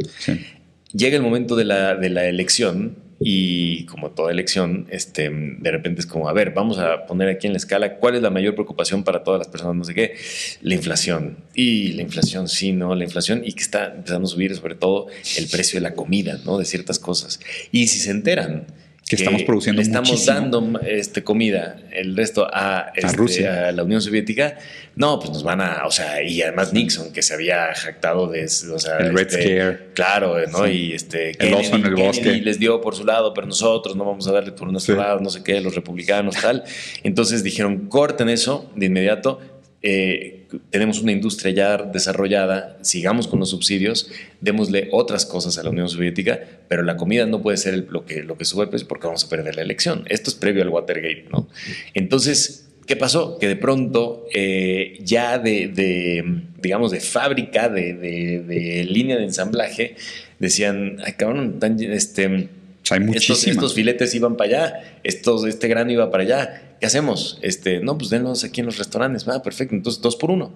Llega 0.94 1.16
el 1.16 1.24
momento 1.24 1.56
de 1.56 1.66
la, 1.66 1.96
de 1.96 2.10
la 2.10 2.26
elección 2.26 3.07
y 3.20 3.86
como 3.86 4.12
toda 4.12 4.32
elección, 4.32 4.88
este, 4.90 5.30
de 5.30 5.72
repente 5.72 6.02
es 6.02 6.06
como, 6.06 6.30
a 6.30 6.34
ver, 6.34 6.52
vamos 6.52 6.78
a 6.78 7.06
poner 7.06 7.30
aquí 7.30 7.48
en 7.48 7.54
la 7.54 7.58
escala 7.58 7.96
cuál 7.96 8.16
es 8.16 8.22
la 8.22 8.30
mayor 8.30 8.54
preocupación 8.54 9.04
para 9.04 9.24
todas 9.24 9.40
las 9.40 9.48
personas, 9.48 9.76
no 9.76 9.84
sé 9.84 9.94
qué, 9.96 10.16
la 10.62 10.76
inflación. 10.76 11.38
Y 11.56 11.94
la 11.94 12.04
inflación, 12.04 12.48
sí, 12.48 12.74
¿no? 12.74 12.94
La 12.94 13.04
inflación 13.04 13.42
y 13.44 13.54
que 13.54 13.64
está 13.64 13.94
empezando 13.96 14.28
a 14.28 14.30
subir 14.30 14.56
sobre 14.56 14.76
todo 14.76 15.08
el 15.38 15.48
precio 15.48 15.78
de 15.78 15.82
la 15.82 15.96
comida, 15.96 16.40
¿no? 16.46 16.58
De 16.58 16.66
ciertas 16.66 17.00
cosas. 17.00 17.40
Y 17.72 17.88
si 17.88 18.00
se 18.00 18.12
enteran 18.12 18.68
que, 19.08 19.16
estamos 19.16 19.44
produciendo 19.44 19.82
estamos 19.82 20.26
dando 20.26 20.80
este, 20.86 21.24
comida, 21.24 21.78
el 21.92 22.18
resto 22.18 22.46
a, 22.52 22.92
este, 22.94 23.16
Rusia, 23.16 23.70
a 23.70 23.72
la 23.72 23.84
Unión 23.84 24.02
Soviética, 24.02 24.58
no, 24.96 25.18
pues 25.20 25.32
nos 25.32 25.44
van 25.44 25.62
a, 25.62 25.86
o 25.86 25.92
sea, 25.92 26.22
y 26.24 26.42
además 26.42 26.74
Nixon, 26.74 27.14
que 27.14 27.22
se 27.22 27.34
había 27.34 27.74
jactado 27.74 28.28
de, 28.28 28.44
o 28.44 28.80
sea, 28.80 28.98
el 28.98 29.14
Red 29.14 29.28
este, 29.28 29.42
Scare. 29.44 29.80
Claro, 29.94 30.36
¿no? 30.48 30.68
Y 30.68 30.92
este, 30.92 31.32
el 31.40 31.54
oso 31.54 31.76
en 31.76 31.86
el 31.86 31.96
bosque. 31.96 32.34
Les 32.34 32.60
dio 32.60 32.82
por 32.82 32.96
su 32.96 33.06
lado, 33.06 33.34
pero 33.34 33.48
nosotros 33.48 33.96
no 33.96 34.04
vamos 34.04 34.28
a 34.28 34.34
darle 34.34 34.52
por 34.52 34.70
nuestro 34.72 34.98
lado, 34.98 35.22
no 35.22 35.30
sé 35.30 35.42
qué, 35.42 35.62
los 35.62 35.74
republicanos, 35.74 36.36
tal. 36.36 36.64
Entonces 37.04 37.44
dijeron, 37.44 37.88
corten 37.88 38.28
eso 38.28 38.70
de 38.76 38.88
inmediato, 38.88 39.40
eh, 39.84 40.48
tenemos 40.70 41.02
una 41.02 41.12
industria 41.12 41.52
ya 41.52 41.78
desarrollada, 41.78 42.78
sigamos 42.82 43.28
con 43.28 43.40
los 43.40 43.50
subsidios, 43.52 44.10
démosle 44.42 44.90
otras 44.92 45.26
cosas 45.26 45.58
a 45.58 45.64
la 45.64 45.70
Unión 45.70 45.88
Soviética, 45.88 46.40
pero 46.68 46.84
la 46.84 46.98
comida 46.98 47.26
no 47.26 47.42
puede 47.42 47.58
ser 47.58 47.88
lo, 47.90 48.06
que, 48.06 48.24
lo 48.24 48.38
que 48.38 48.46
sube 48.46 48.68
porque 48.68 49.08
vamos 49.08 49.24
a 49.24 49.30
perder 49.30 49.56
la 49.56 49.62
elección. 49.62 50.06
Esto 50.10 50.30
es 50.30 50.36
previo 50.36 50.64
al 50.64 50.70
Watergate, 50.70 51.26
¿no? 51.32 51.48
Entonces, 51.94 52.70
¿qué 52.88 52.96
pasó? 52.96 53.38
Que 53.38 53.48
de 53.48 53.56
pronto, 53.56 54.26
eh, 54.34 54.98
ya 55.02 55.38
de, 55.38 56.42
digamos, 56.62 56.92
de 56.92 57.00
fábrica, 57.00 57.70
de, 57.70 58.88
línea 58.90 59.18
de 59.18 59.26
ensamblaje, 59.26 59.96
decían, 60.40 60.98
ay, 61.06 61.14
cabrón, 61.14 61.60
este... 61.92 62.50
Hay 62.92 63.02
estos, 63.14 63.46
estos, 63.48 63.74
filetes 63.74 64.14
iban 64.16 64.38
para 64.38 64.50
allá, 64.50 65.00
estos, 65.04 65.46
este 65.46 65.68
grano 65.68 65.92
iba 65.92 66.10
para 66.10 66.24
allá 66.24 66.68
¿qué 66.80 66.86
hacemos? 66.86 67.40
Este, 67.42 67.80
no, 67.80 67.98
pues 67.98 68.10
denlos 68.10 68.44
aquí 68.44 68.62
en 68.62 68.68
los 68.68 68.78
restaurantes. 68.78 69.28
Ah, 69.28 69.42
perfecto, 69.42 69.76
entonces 69.76 70.02
dos 70.02 70.16
por 70.16 70.32
uno. 70.32 70.54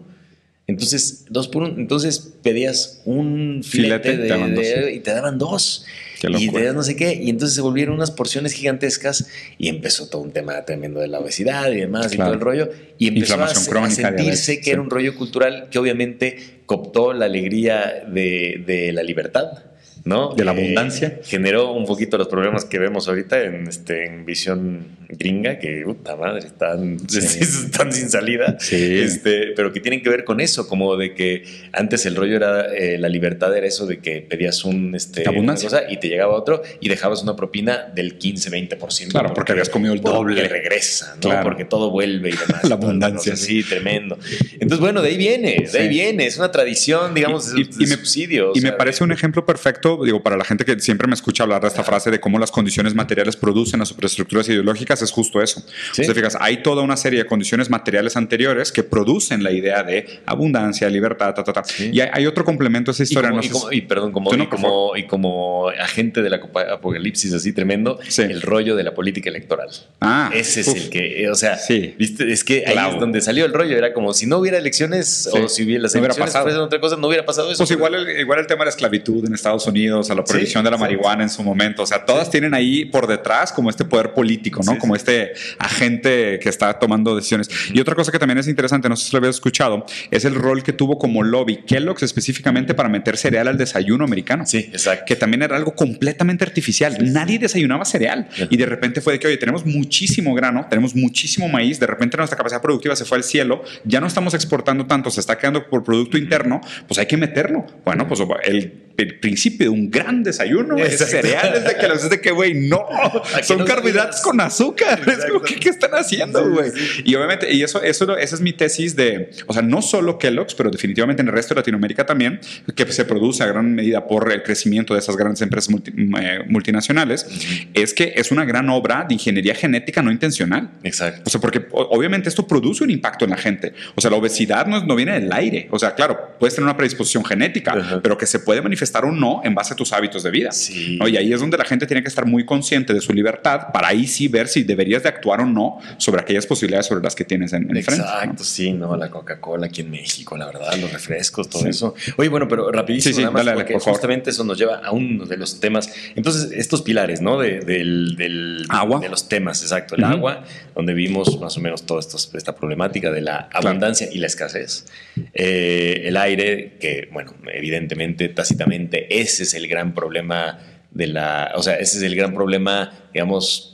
Entonces, 0.68 1.26
dos 1.30 1.48
por 1.48 1.64
un, 1.64 1.80
entonces 1.80 2.34
pedías 2.44 3.02
un 3.04 3.62
filete, 3.64 4.12
Filete, 4.12 4.24
te 4.24 4.28
daban 4.30 4.56
dos, 4.56 4.64
de- 4.64 4.94
y 4.94 5.00
te 5.00 5.12
daban 5.12 5.38
dos. 5.38 5.86
Y 6.24 6.50
te 6.50 6.62
daban 6.62 6.76
no 6.76 6.84
sé 6.84 6.96
qué. 6.96 7.14
Y 7.16 7.30
entonces 7.30 7.56
se 7.56 7.62
volvieron 7.62 7.96
unas 7.96 8.12
porciones 8.12 8.54
gigantescas 8.54 9.28
y 9.58 9.70
empezó 9.70 10.08
todo 10.08 10.22
un 10.22 10.32
tema 10.32 10.64
tremendo 10.64 11.00
de 11.00 11.08
la 11.08 11.20
obesidad 11.20 11.72
y 11.72 11.78
demás 11.78 12.14
y 12.14 12.18
todo 12.18 12.32
el 12.32 12.40
rollo. 12.40 12.70
Y 13.00 13.08
empezó 13.08 13.42
a, 13.42 13.54
sentirse 13.90 14.60
que 14.60 14.66
sí. 14.66 14.70
era 14.70 14.82
un 14.82 14.92
rollo 14.92 15.16
cultural 15.16 15.68
que 15.72 15.80
obviamente 15.80 16.62
cooptó 16.68 17.12
la 17.12 17.26
alegría 17.26 18.04
de, 18.08 18.64
de 18.66 18.94
la 18.94 19.02
libertad. 19.02 19.64
¿No? 20.04 20.34
De 20.34 20.44
la 20.46 20.54
Eh, 20.54 20.60
abundancia. 20.62 21.20
generó 21.24 21.72
un 21.74 21.86
poquito 21.86 22.18
los 22.18 22.28
problemas 22.28 22.66
que 22.66 22.80
vemos 22.80 23.08
ahorita 23.08 23.42
en, 23.44 23.68
este, 23.68 24.06
en 24.06 24.26
visión 24.26 25.00
gringa, 25.10 25.60
que 25.60 25.82
puta 25.86 26.16
madre, 26.16 26.40
están, 26.48 26.98
Sí. 27.10 27.20
están 27.42 27.92
sin 27.92 28.10
salida. 28.10 28.58
Sí. 28.60 29.00
Este, 29.02 29.48
pero 29.56 29.74
que 29.74 29.80
tienen 29.82 30.02
que 30.02 30.10
ver 30.10 30.24
con 30.24 30.40
eso, 30.40 30.68
como 30.68 30.96
de 30.96 31.14
que 31.14 31.44
antes 31.74 32.06
el 32.06 32.16
rollo 32.16 32.36
era, 32.38 32.74
eh, 32.74 32.98
la 32.98 33.10
libertad 33.10 33.56
era 33.56 33.68
eso 33.68 33.86
de 33.86 34.00
que 34.00 34.22
pedías 34.22 34.64
un, 34.64 34.96
este, 34.96 35.28
Abundancia. 35.28 35.68
una 35.70 35.80
cosa 35.82 35.92
y 35.92 35.98
te 36.00 36.08
llegaba 36.08 36.34
otro 36.34 36.62
y 36.80 36.88
dejabas 36.90 37.22
una 37.24 37.36
propina 37.36 37.92
del 37.94 38.18
15-20%. 38.18 39.10
Claro, 39.12 39.34
porque 39.34 39.52
habías 39.52 39.70
comido 39.70 39.94
el 39.94 40.02
doble. 40.02 40.48
regresa, 40.48 41.14
¿no? 41.16 41.22
Claro. 41.22 41.44
Porque 41.44 41.66
todo 41.66 41.92
vuelve 41.92 42.30
y 42.30 42.32
demás. 42.48 42.64
La 42.70 42.76
abundancia, 42.76 43.36
Sí, 43.36 43.64
tremendo. 43.64 44.18
Entonces, 44.54 44.80
bueno, 44.80 45.02
de 45.02 45.10
ahí 45.10 45.18
viene, 45.18 45.68
de 45.72 45.80
ahí 45.80 45.84
Sí. 45.88 45.90
viene, 45.90 46.26
es 46.26 46.38
una 46.38 46.52
tradición, 46.52 47.14
digamos, 47.14 47.54
Y- 47.56 47.64
de, 47.66 47.70
y 47.84 47.86
de 47.86 47.98
subsidio. 47.98 48.52
Y 48.56 48.62
me 48.62 48.72
parece 48.72 49.04
un 49.04 49.12
ejemplo 49.12 49.46
perfecto, 49.46 49.91
digo, 50.04 50.22
para 50.24 50.38
la 50.38 50.44
gente 50.44 50.66
que 50.66 50.80
siempre 50.80 51.08
me 51.08 51.14
escucha 51.14 51.44
hablar 51.44 51.62
de 51.62 51.68
esta 51.68 51.84
frase 51.84 52.12
de 52.12 52.20
cómo 52.20 52.40
las 52.40 52.52
condiciones 52.52 52.94
materiales 52.96 53.36
producen 53.36 53.80
las 53.80 53.90
superestructuras 53.90 54.48
ideológicas, 54.50 55.02
es 55.02 55.12
justo 55.12 55.42
eso. 55.42 55.64
Sí. 55.94 56.02
O 56.02 56.06
sea, 56.06 56.14
fijas, 56.14 56.38
hay 56.40 56.62
toda 56.64 56.82
una 56.84 56.98
serie 56.98 57.20
de 57.20 57.26
condiciones 57.26 57.70
materiales 57.70 58.16
anteriores 58.18 58.72
que 58.72 58.84
producen 58.84 59.44
la 59.44 59.52
idea 59.52 59.84
de 59.84 60.22
abundancia, 60.26 60.90
libertad, 60.90 61.34
ta, 61.34 61.44
ta, 61.44 61.54
ta. 61.54 61.64
Sí. 61.64 61.92
Y 61.94 62.00
hay, 62.02 62.10
hay 62.14 62.26
otro 62.28 62.44
complemento 62.46 62.92
a 62.92 62.94
esa 62.94 63.04
Y 63.04 63.06
historia. 63.06 63.30
como, 63.30 63.42
no 63.42 63.46
y 63.48 63.50
como- 63.50 63.72
y 63.72 63.82
perdón, 63.82 64.12
como, 64.12 64.32
no, 64.34 64.44
y, 64.44 64.48
como, 64.48 64.98
y 64.98 65.08
como 65.08 65.70
agente 65.70 66.22
de 66.22 66.30
la 66.30 66.38
apocalipsis 66.72 67.34
así 67.34 67.54
tremendo, 67.54 68.00
Sí. 68.08 68.24
el 68.24 68.42
rollo 68.42 68.76
de 68.76 68.84
la 68.84 68.94
política 68.94 69.30
electoral. 69.30 69.70
Ah, 70.00 70.32
Ese 70.34 70.62
es 70.62 70.68
uf. 70.68 70.76
el 70.78 70.90
que, 70.90 71.24
eh, 71.24 71.30
o 71.30 71.36
sea, 71.36 71.58
viste, 71.98 72.32
es 72.32 72.44
que 72.44 72.66
ahí 72.66 72.78
es 72.94 73.00
donde 73.00 73.22
salió 73.22 73.46
el 73.46 73.54
rollo. 73.54 73.78
Era 73.78 73.94
como 73.94 74.14
si 74.14 74.26
no 74.26 74.38
hubiera 74.38 74.58
elecciones 74.58 75.28
o 75.32 75.48
si 75.48 75.64
hubiera 75.64 75.84
las 75.84 75.94
No 75.94 76.00
hubiera 76.00 76.14
elecciones 76.14 76.30
pasado. 76.34 76.46
fuesen 76.46 76.62
otra 76.62 76.80
cosa, 76.80 76.96
no 76.98 77.08
hubiera 77.08 77.26
pasado 77.26 77.52
eso. 77.52 77.60
Pues 77.60 77.72
igual 77.72 77.96
el, 77.96 78.20
igual 78.20 78.40
el 78.40 78.48
tema 78.48 78.60
de 78.62 78.66
la 78.66 78.70
esclavitud 78.72 79.26
en 79.26 79.34
Estados 79.34 79.66
Unidos, 79.68 79.81
a 79.90 80.16
la 80.16 80.22
Sí, 80.26 80.34
prohibición 80.34 80.64
de 80.64 80.72
la 80.72 80.78
marihuana 80.78 81.24
en 81.24 81.30
su 81.30 81.44
momento, 81.44 81.84
o 81.84 81.86
sea, 81.86 82.06
todas 82.06 82.30
tienen 82.30 82.54
ahí 82.54 82.86
por 82.86 83.08
detrás 83.08 83.52
como 83.52 83.70
este 83.70 83.86
poder 83.86 84.14
político, 84.14 84.62
¿no? 84.66 84.74
Sí, 84.74 84.78
como 84.78 84.96
sí. 84.96 85.00
este 85.00 85.32
agente 85.58 86.40
que 86.40 86.50
está 86.50 86.78
tomando 86.78 87.16
decisiones. 87.16 87.50
Y 87.74 87.80
otra 87.80 87.96
cosa 87.96 88.12
que 88.12 88.20
también 88.20 88.38
es 88.38 88.48
interesante, 88.48 88.88
no 88.90 88.96
sé 88.96 89.06
si 89.06 89.12
lo 89.14 89.18
habías 89.18 89.36
escuchado, 89.36 89.86
es 90.12 90.26
el 90.26 90.36
rol 90.36 90.64
que 90.64 90.74
tuvo 90.74 90.98
como 90.98 91.24
lobby 91.24 91.58
Kellogg's 91.66 92.04
específicamente 92.04 92.74
para 92.74 92.90
meter 92.90 93.18
cereal 93.18 93.48
al 93.48 93.58
desayuno 93.58 94.04
americano. 94.04 94.46
Sí, 94.46 94.70
exacto. 94.72 95.06
Que 95.08 95.16
también 95.16 95.42
era 95.42 95.56
algo 95.56 95.74
completamente 95.76 96.44
artificial. 96.44 96.98
Nadie 97.02 97.40
desayunaba 97.40 97.86
cereal. 97.86 98.28
Y 98.50 98.58
de 98.58 98.66
repente 98.66 99.02
fue 99.02 99.14
de 99.14 99.20
que, 99.20 99.28
oye, 99.28 99.38
tenemos 99.38 99.66
muchísimo 99.66 100.34
grano, 100.34 100.68
tenemos 100.70 100.96
muchísimo 100.96 101.48
maíz, 101.48 101.80
de 101.80 101.88
repente 101.88 102.18
nuestra 102.18 102.38
capacidad 102.38 102.62
productiva 102.62 102.96
se 102.96 103.06
fue 103.06 103.18
al 103.18 103.24
cielo, 103.24 103.64
ya 103.84 104.00
no 104.00 104.08
estamos 104.08 104.34
exportando 104.34 104.86
tanto, 104.86 105.10
se 105.10 105.20
está 105.20 105.38
quedando 105.38 105.68
por 105.70 105.84
producto 105.84 106.18
interno, 106.18 106.62
pues 106.88 107.00
hay 107.00 107.06
que 107.06 107.18
meterlo. 107.18 107.66
Bueno, 107.86 108.08
pues 108.08 108.22
el, 108.44 108.91
el 109.02 109.20
principio 109.20 109.66
de 109.66 109.70
un 109.70 109.90
gran 109.92 110.24
desayuno 110.24 110.78
es 110.78 110.98
cereales 110.98 111.64
de 111.66 111.76
que 111.76 111.88
los 111.88 112.10
de 112.10 112.22
que, 112.22 112.32
güey, 112.32 112.54
no, 112.54 112.86
son 113.44 113.66
carbohidratos 113.66 114.22
con 114.22 114.40
azúcar. 114.42 115.02
Es 115.08 115.26
como. 115.26 115.42
¿qué, 115.42 115.56
qué 115.56 115.70
están 115.70 115.92
haciendo, 115.94 116.44
Sí, 116.44 116.50
güey? 116.50 116.72
sí. 116.72 117.02
Y 117.06 117.16
obviamente, 117.16 117.52
y 117.54 117.64
eso, 117.64 117.82
eso, 117.82 118.18
esa 118.18 118.36
es 118.36 118.42
mi 118.42 118.54
tesis 118.54 118.96
de, 118.96 119.32
o 119.48 119.54
sea, 119.54 119.62
no 119.62 119.82
solo 119.82 120.18
Kellogg's, 120.18 120.56
pero 120.56 120.70
definitivamente 120.70 121.22
en 121.22 121.28
el 121.30 121.34
resto 121.34 121.54
de 121.54 121.60
Latinoamérica 121.62 122.06
también, 122.06 122.40
que 122.76 122.92
se 122.92 123.06
produce 123.06 123.44
a 123.44 123.48
gran 123.48 123.74
medida 123.74 124.08
por 124.08 124.32
el 124.32 124.44
crecimiento 124.44 124.94
de 124.94 125.00
esas 125.00 125.16
grandes 125.18 125.42
empresas 125.42 125.70
multi- 125.74 125.94
eh, 126.22 126.44
multinacionales, 126.48 127.26
es 127.74 127.94
que 127.94 128.14
es 128.16 128.32
una 128.32 128.46
gran 128.46 128.70
obra 128.70 129.06
de 129.08 129.14
ingeniería 129.16 129.56
genética 129.56 130.02
no 130.02 130.12
intencional. 130.12 130.72
Exacto. 130.84 131.24
O 131.26 131.30
sea, 131.30 131.40
porque 131.42 131.66
obviamente 131.72 132.30
esto 132.30 132.48
produce 132.48 132.84
un 132.84 132.90
impacto 132.92 133.26
en 133.26 133.32
la 133.32 133.38
gente. 133.38 133.74
O 133.96 134.02
sea, 134.02 134.12
la 134.12 134.18
obesidad 134.18 134.66
no, 134.68 134.84
no 134.86 134.96
viene 134.96 135.14
del 135.20 135.32
aire. 135.32 135.68
O 135.72 135.80
sea, 135.80 135.96
claro, 135.96 136.36
puedes 136.40 136.56
tener 136.56 136.66
una 136.66 136.78
predisposición 136.78 137.24
genética, 137.26 137.74
Ajá. 137.74 138.00
pero 138.02 138.18
que 138.18 138.26
se 138.26 138.40
puede 138.40 138.62
manifestar 138.62 138.91
o 139.06 139.12
no 139.12 139.42
en 139.44 139.56
base 139.56 139.74
a 139.74 139.76
tus 139.78 139.94
hábitos 139.94 140.24
de 140.24 140.32
vida. 140.32 140.52
Sí. 140.52 140.98
¿no? 141.00 141.08
Y 141.08 141.18
ahí 141.18 141.34
es 141.34 141.40
donde 141.40 141.58
la 141.58 141.66
gente 141.66 141.86
tiene 141.88 142.02
que 142.02 142.10
estar 142.10 142.26
muy 142.26 142.46
consciente 142.46 142.94
de 142.94 143.02
su 143.02 143.14
libertad 143.14 143.68
para 143.74 143.90
ahí 143.90 144.06
sí 144.08 144.28
ver 144.28 144.48
si 144.48 144.64
deberías 144.64 145.04
de 145.04 145.10
actuar 145.10 145.42
o 145.42 145.46
no 145.46 145.80
sobre 145.98 146.22
aquellas 146.22 146.46
posibilidades 146.46 146.86
sobre 146.88 147.04
las 147.04 147.16
que 147.16 147.26
tienes 147.26 147.54
en. 147.54 147.68
¿no? 147.68 147.78
Exacto, 147.80 148.44
sí, 148.44 148.72
no, 148.74 148.96
la 148.98 149.10
Coca-Cola 149.10 149.68
aquí 149.68 149.82
en 149.82 149.92
México, 149.92 150.38
la 150.38 150.46
verdad, 150.48 150.74
los 150.80 150.92
refrescos, 150.92 151.50
todo 151.50 151.66
eso. 151.68 151.96
Oye, 152.18 152.30
bueno, 152.30 152.48
pero 152.48 152.72
rapidísimo, 152.72 153.12
Sí, 153.12 153.16
sí, 153.16 153.22
nada 153.22 153.32
más, 153.32 153.46
dale, 153.46 153.56
porque 153.58 153.74
por 153.74 153.82
justamente 153.84 154.30
eso 154.30 154.44
nos 154.44 154.58
lleva 154.58 154.76
a 154.84 154.92
uno 154.92 155.26
de 155.26 155.38
los 155.38 155.60
temas. 155.60 155.92
Entonces, 156.16 156.52
estos 156.54 156.82
pilares, 156.82 157.22
¿no? 157.22 157.38
De, 157.40 157.60
del, 157.60 158.16
del- 158.18 158.66
Agua. 158.70 159.00
De 159.00 159.10
los 159.10 159.28
temas, 159.28 159.62
exacto. 159.62 159.96
El 159.96 160.04
Ujú. 160.04 160.14
agua, 160.14 160.44
donde 160.76 160.94
vimos 160.94 161.40
más 161.40 161.58
o 161.58 161.62
menos 161.62 161.84
toda 161.86 162.00
esta 162.02 162.56
problemática 162.56 163.12
de 163.12 163.22
la 163.22 163.50
abundancia 163.54 164.08
y 164.12 164.18
la 164.20 164.28
escasez. 164.28 164.86
Eh, 165.34 166.04
el 166.06 166.18
aire, 166.18 166.78
que, 166.80 167.10
bueno, 167.12 167.34
evidentemente, 167.54 168.30
tácitamente, 168.30 168.71
ese 168.74 169.44
es 169.44 169.54
el 169.54 169.68
gran 169.68 169.94
problema 169.94 170.60
de 170.92 171.08
la. 171.08 171.52
O 171.56 171.64
sea, 171.64 171.76
ese 171.76 171.98
es 171.98 172.04
el 172.04 172.16
gran 172.16 172.34
problema, 172.34 172.92
digamos 173.14 173.68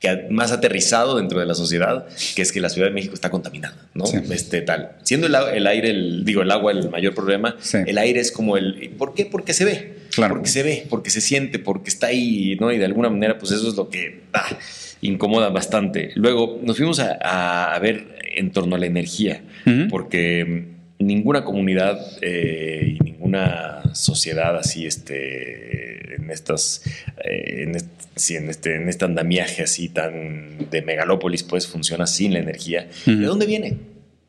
que 0.00 0.26
más 0.30 0.50
aterrizado 0.50 1.16
dentro 1.16 1.38
de 1.38 1.46
la 1.46 1.54
sociedad, 1.54 2.06
que 2.34 2.42
es 2.42 2.50
que 2.50 2.60
la 2.60 2.68
Ciudad 2.68 2.88
de 2.88 2.94
México 2.94 3.14
está 3.14 3.30
contaminada, 3.30 3.76
¿no? 3.94 4.04
Sí. 4.06 4.16
Este 4.32 4.60
tal. 4.60 4.96
Siendo 5.04 5.28
el, 5.28 5.34
el 5.54 5.64
aire, 5.68 5.90
el, 5.90 6.24
digo, 6.24 6.42
el 6.42 6.50
agua 6.50 6.72
el 6.72 6.90
mayor 6.90 7.14
problema, 7.14 7.54
Sí. 7.60 7.78
el 7.86 7.98
aire 7.98 8.18
es 8.20 8.32
como 8.32 8.56
el. 8.56 8.90
¿Por 8.98 9.14
qué? 9.14 9.26
Porque 9.26 9.54
se 9.54 9.64
ve. 9.64 9.94
Claro. 10.10 10.34
Porque 10.34 10.48
se 10.50 10.62
ve, 10.64 10.86
porque 10.90 11.08
se 11.10 11.20
siente, 11.20 11.58
porque 11.60 11.88
está 11.88 12.08
ahí, 12.08 12.56
¿no? 12.60 12.72
Y 12.72 12.78
de 12.78 12.84
alguna 12.84 13.08
manera, 13.10 13.38
pues 13.38 13.52
eso 13.52 13.68
es 13.68 13.76
lo 13.76 13.88
que 13.90 14.22
ah, 14.32 14.58
incomoda 15.02 15.48
bastante. 15.50 16.10
Luego 16.16 16.60
nos 16.64 16.76
fuimos 16.76 16.98
a, 16.98 17.74
a- 17.74 17.78
ver 17.78 18.18
en 18.34 18.50
torno 18.50 18.74
a 18.76 18.78
la 18.78 18.86
energía, 18.86 19.42
Ujú. 19.66 19.86
porque 19.88 20.44
mm, 20.44 20.81
ninguna 21.06 21.44
comunidad 21.44 22.00
eh, 22.20 22.96
y 22.98 23.04
ninguna 23.04 23.82
sociedad 23.94 24.56
así, 24.56 24.86
este, 24.86 26.14
en 26.16 26.30
estas, 26.30 26.82
eh, 27.24 27.62
en, 27.64 27.74
est- 27.76 27.88
sí, 28.16 28.36
en 28.36 28.48
este, 28.48 28.76
en 28.76 28.88
este 28.88 29.04
andamiaje 29.04 29.62
así 29.62 29.88
tan 29.88 30.70
de 30.70 30.82
megalópolis, 30.82 31.42
pues 31.42 31.66
funciona 31.66 32.06
sin 32.06 32.32
la 32.32 32.38
energía. 32.40 32.88
¿De 33.06 33.24
dónde 33.26 33.46
viene? 33.46 33.76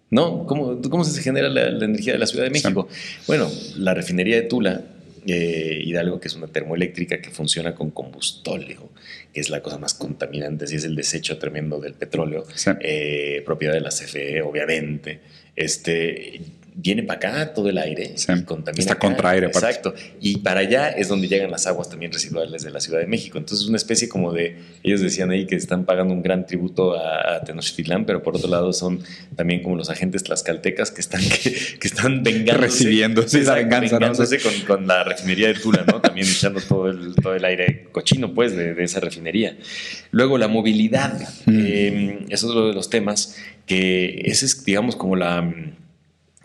¿No? 0.09 0.45
¿Cómo, 0.45 0.79
cómo 0.81 1.03
se 1.03 1.21
genera 1.21 1.49
la, 1.49 1.69
la 1.69 1.85
energía 1.85 2.13
de 2.13 2.19
la 2.19 2.27
Ciudad 2.27 2.43
de 2.43 2.51
México? 2.51 2.87
Bueno, 3.27 3.49
la 3.77 3.93
refinería 3.95 4.35
de 4.35 4.43
Tula, 4.43 4.81
eh, 5.25 5.81
Hidalgo, 5.83 6.19
que 6.19 6.27
es 6.27 6.35
una 6.35 6.47
termoeléctrica 6.47 7.19
que 7.21 7.29
funciona 7.31 7.73
con 7.73 7.89
combustóleo, 7.89 8.89
que 9.33 9.39
es 9.39 9.49
la 9.49 9.61
cosa 9.63 9.77
más 9.79 9.93
contaminante, 9.95 10.67
si 10.67 10.75
es 10.75 10.83
el 10.83 10.95
desecho 10.95 11.37
tremendo 11.39 11.79
del 11.79 11.93
petróleo, 11.93 12.45
Sí. 12.53 12.69
eh, 12.81 13.41
propiedad 13.45 13.73
de 13.73 13.81
la 13.81 13.89
CFE, 13.89 14.41
obviamente. 14.43 15.19
Este, 15.55 16.41
viene 16.75 17.03
para 17.03 17.17
acá 17.17 17.53
todo 17.53 17.69
el 17.69 17.77
aire 17.77 18.13
Sí. 18.15 18.31
y 18.31 18.43
contamina. 18.43 18.79
Está 18.79 18.93
acá. 18.93 19.07
contra 19.07 19.29
aire, 19.31 19.47
aparte. 19.47 19.67
Exacto. 19.67 19.93
Y 20.21 20.37
para 20.37 20.61
allá 20.61 20.89
es 20.89 21.07
donde 21.07 21.27
llegan 21.27 21.51
las 21.51 21.67
aguas 21.67 21.89
también 21.89 22.11
residuales 22.11 22.63
de 22.63 22.71
la 22.71 22.79
Ciudad 22.79 22.99
de 22.99 23.07
México. 23.07 23.37
Entonces, 23.37 23.63
es 23.63 23.67
una 23.69 23.77
especie 23.77 24.09
como 24.09 24.31
de. 24.33 24.57
Ellos 24.83 25.01
decían 25.01 25.31
ahí 25.31 25.45
que 25.45 25.55
están 25.55 25.85
pagando 25.85 26.13
un 26.13 26.21
gran 26.23 26.45
tributo 26.45 26.95
a, 26.95 27.35
a 27.35 27.43
Tenochtitlán, 27.43 28.05
pero 28.05 28.23
por 28.23 28.35
otro 28.35 28.49
lado 28.49 28.73
son 28.73 29.01
también 29.35 29.61
como 29.61 29.75
los 29.75 29.89
agentes 29.89 30.23
tlaxcaltecas 30.23 30.91
que 30.91 31.01
están, 31.01 31.21
que, 31.43 31.51
que 31.79 31.87
están 31.87 32.23
vengándose. 32.23 32.67
Recibiendo, 32.67 33.27
sí, 33.27 33.41
la 33.41 33.55
venganza, 33.55 33.95
¿no? 33.95 34.07
vengándose 34.07 34.39
con, 34.39 34.53
con 34.67 34.87
la 34.87 35.03
refinería 35.03 35.47
de 35.47 35.55
Tula, 35.55 35.83
¿no? 35.87 36.01
También 36.01 36.27
echando 36.27 36.59
todo 36.61 36.89
el, 36.89 37.15
todo 37.15 37.35
el 37.35 37.45
aire 37.45 37.87
cochino, 37.91 38.33
pues, 38.33 38.55
de, 38.55 38.73
de 38.73 38.83
esa 38.83 38.99
refinería. 38.99 39.57
Luego, 40.11 40.37
la 40.37 40.47
movilidad. 40.47 41.19
Mm. 41.45 41.63
Eh, 41.65 42.25
es 42.29 42.43
otro 42.43 42.67
de 42.67 42.73
los 42.73 42.89
temas 42.89 43.37
que 43.65 44.21
ese 44.25 44.45
es, 44.45 44.65
digamos, 44.65 44.95
como 44.95 45.15
la 45.15 45.53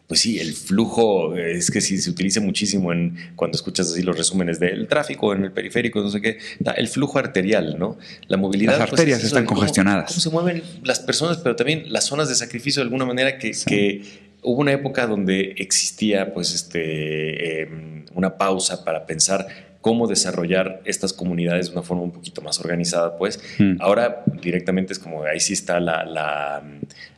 pues 0.08 0.20
sí, 0.20 0.40
el 0.40 0.54
flujo 0.54 1.36
eh, 1.36 1.52
es 1.58 1.70
que 1.70 1.80
sí 1.80 1.98
se 1.98 2.08
utiliza 2.10 2.40
muchísimo 2.40 2.92
en 2.92 3.16
cuando 3.36 3.56
escuchas 3.56 3.92
así 3.92 4.02
los 4.02 4.16
resúmenes 4.16 4.58
del 4.58 4.88
tráfico 4.88 5.34
en 5.34 5.44
el 5.44 5.52
periférico, 5.52 6.00
no 6.00 6.08
sé 6.10 6.20
qué, 6.20 6.38
el 6.76 6.88
flujo 6.88 7.18
arterial, 7.18 7.76
¿no? 7.78 7.98
La 8.26 8.38
movilidad. 8.38 8.72
Las 8.78 8.88
pues, 8.88 8.92
arterias 9.00 9.18
es 9.20 9.26
están 9.26 9.44
cómo- 9.44 9.60
congestionadas. 9.60 10.08
Cómo 10.08 10.20
se 10.20 10.30
mueven 10.30 10.62
las 10.82 10.98
personas, 11.00 11.36
pero 11.36 11.54
también 11.56 11.92
las 11.92 12.04
zonas 12.06 12.28
de 12.30 12.34
sacrificio 12.34 12.80
de 12.80 12.84
alguna 12.86 13.04
manera 13.04 13.38
que, 13.38 13.52
Sí. 13.54 13.66
que 13.66 14.02
hubo 14.42 14.60
una 14.60 14.72
época 14.72 15.06
donde 15.06 15.54
existía 15.58 16.32
pues 16.32 16.54
este 16.54 17.62
eh, 17.62 17.68
una 18.14 18.38
pausa 18.38 18.84
para 18.84 19.04
pensar 19.06 19.46
cómo 19.80 20.06
desarrollar 20.06 20.80
estas 20.84 21.12
comunidades 21.12 21.66
de 21.66 21.72
una 21.72 21.82
forma 21.82 22.02
un 22.02 22.12
poquito 22.12 22.42
más 22.42 22.60
organizada, 22.60 23.16
pues. 23.16 23.40
Mm. 23.58 23.76
Ahora 23.80 24.24
directamente 24.40 24.92
es 24.92 24.98
como 24.98 25.22
ahí 25.24 25.40
sí 25.40 25.52
está 25.52 25.80
la, 25.80 26.04
la, 26.04 26.62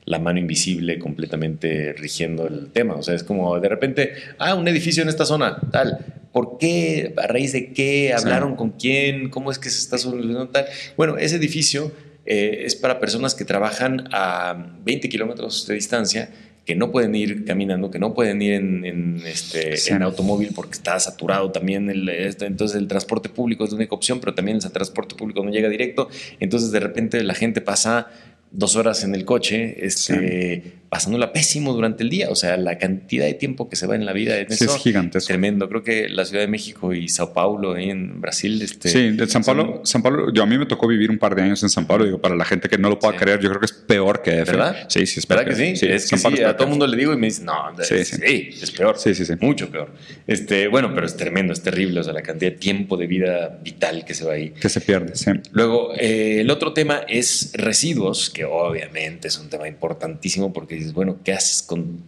la 0.04 0.18
mano 0.18 0.38
invisible 0.38 0.98
completamente 0.98 1.94
rigiendo 1.94 2.46
el 2.46 2.70
tema. 2.70 2.94
O 2.94 3.02
sea, 3.02 3.14
es 3.14 3.22
como 3.22 3.58
de 3.58 3.68
repente, 3.68 4.12
ah, 4.38 4.54
un 4.54 4.68
edificio 4.68 5.02
en 5.02 5.08
esta 5.08 5.24
zona, 5.24 5.58
tal. 5.72 5.98
¿Por 6.32 6.58
qué? 6.58 7.14
¿A 7.16 7.26
raíz 7.26 7.52
de 7.52 7.72
qué? 7.72 8.12
¿Hablaron 8.12 8.54
con 8.54 8.70
quién? 8.70 9.30
¿Cómo 9.30 9.50
es 9.50 9.58
que 9.58 9.68
se 9.68 9.78
está 9.78 9.98
solucionando 9.98 10.48
tal? 10.48 10.66
Bueno, 10.96 11.16
ese 11.18 11.36
edificio 11.36 11.90
eh, 12.26 12.62
es 12.66 12.76
para 12.76 13.00
personas 13.00 13.34
que 13.34 13.44
trabajan 13.44 14.08
a 14.12 14.76
20 14.84 15.08
kilómetros 15.08 15.66
de 15.66 15.74
distancia 15.74 16.30
que 16.64 16.74
no 16.74 16.90
pueden 16.90 17.14
ir 17.14 17.44
caminando, 17.44 17.90
que 17.90 17.98
no 17.98 18.14
pueden 18.14 18.40
ir 18.42 18.52
en, 18.52 19.22
este, 19.26 19.74
en 19.92 20.02
automóvil 20.02 20.50
porque 20.54 20.72
está 20.72 20.98
saturado 21.00 21.50
también. 21.50 21.90
El, 21.90 22.08
este, 22.08 22.46
entonces 22.46 22.76
el 22.76 22.86
transporte 22.86 23.28
público 23.28 23.64
es 23.64 23.70
la 23.70 23.76
única 23.76 23.94
opción, 23.94 24.20
pero 24.20 24.34
también 24.34 24.58
el 24.62 24.70
transporte 24.70 25.14
público 25.14 25.42
no 25.42 25.50
llega 25.50 25.68
directo. 25.68 26.08
Entonces 26.38 26.70
de 26.70 26.80
repente 26.80 27.22
la 27.24 27.34
gente 27.34 27.60
pasa 27.60 28.08
dos 28.50 28.76
horas 28.76 29.04
en 29.04 29.14
el 29.14 29.24
coche, 29.24 29.84
este, 29.84 30.79
pasándola 30.90 31.32
pésimo 31.32 31.72
durante 31.72 32.02
el 32.02 32.10
día. 32.10 32.28
O 32.30 32.34
sea, 32.34 32.56
la 32.56 32.76
cantidad 32.76 33.24
de 33.24 33.34
tiempo 33.34 33.68
que 33.68 33.76
se 33.76 33.86
va 33.86 33.94
en 33.94 34.04
la 34.04 34.12
vida 34.12 34.36
en 34.38 34.50
sí, 34.50 34.64
es 34.64 34.76
gigantesco. 34.76 35.28
Tremendo. 35.28 35.68
Creo 35.68 35.84
que 35.84 36.08
la 36.08 36.24
Ciudad 36.24 36.42
de 36.42 36.48
México 36.48 36.92
y 36.92 37.08
Sao 37.08 37.32
Paulo, 37.32 37.74
ahí 37.74 37.90
en 37.90 38.20
Brasil. 38.20 38.60
Este, 38.60 38.88
sí, 38.88 39.10
de 39.12 39.26
San 39.28 39.44
Paulo, 39.44 39.82
San 39.84 40.02
Paulo, 40.02 40.32
yo 40.32 40.42
a 40.42 40.46
mí 40.46 40.58
me 40.58 40.66
tocó 40.66 40.88
vivir 40.88 41.08
un 41.10 41.18
par 41.18 41.36
de 41.36 41.42
años 41.42 41.62
en 41.62 41.70
San 41.70 41.86
Paulo. 41.86 42.04
Digo, 42.04 42.20
para 42.20 42.34
la 42.34 42.44
gente 42.44 42.68
que 42.68 42.76
no 42.76 42.90
lo 42.90 42.98
pueda 42.98 43.16
creer, 43.16 43.38
yo 43.40 43.48
creo 43.48 43.60
que 43.60 43.66
es 43.66 43.72
peor 43.72 44.20
que 44.20 44.32
¿Verdad? 44.42 44.88
Sí, 44.88 45.06
sí, 45.06 45.20
es 45.20 45.26
peor. 45.26 45.44
¿Verdad 45.44 45.56
que, 45.56 45.76
sí? 45.76 45.86
Es 45.86 46.10
que 46.10 46.18
sí, 46.18 46.42
a 46.42 46.56
todo 46.56 46.64
el 46.64 46.70
mundo 46.70 46.86
le 46.88 46.96
digo 46.96 47.12
y 47.12 47.16
me 47.16 47.28
dice, 47.28 47.44
no, 47.44 47.54
sí, 47.82 48.04
sí. 48.04 48.18
es 48.60 48.70
peor. 48.72 48.98
Sí, 48.98 49.14
sí, 49.14 49.24
sí. 49.24 49.34
Mucho 49.40 49.70
peor. 49.70 49.92
Este, 50.26 50.66
bueno, 50.66 50.92
pero 50.92 51.06
es 51.06 51.16
tremendo, 51.16 51.52
es 51.52 51.62
terrible. 51.62 52.00
O 52.00 52.02
sea, 52.02 52.12
la 52.12 52.22
cantidad 52.22 52.50
de 52.50 52.58
tiempo 52.58 52.96
de 52.96 53.06
vida 53.06 53.60
vital 53.62 54.04
que 54.04 54.14
se 54.14 54.24
va 54.24 54.32
ahí. 54.32 54.50
Que 54.50 54.68
se 54.68 54.80
pierde, 54.80 55.14
sí. 55.14 55.30
Luego, 55.52 55.92
eh, 55.96 56.40
el 56.40 56.50
otro 56.50 56.72
tema 56.72 57.02
es 57.06 57.52
residuos, 57.54 58.28
que 58.30 58.44
obviamente 58.44 59.28
es 59.28 59.38
un 59.38 59.48
tema 59.48 59.68
importantísimo 59.68 60.52
porque 60.52 60.79
dices, 60.80 60.94
bueno, 60.94 61.18
¿qué 61.24 61.32
haces 61.32 61.62
con 61.62 62.02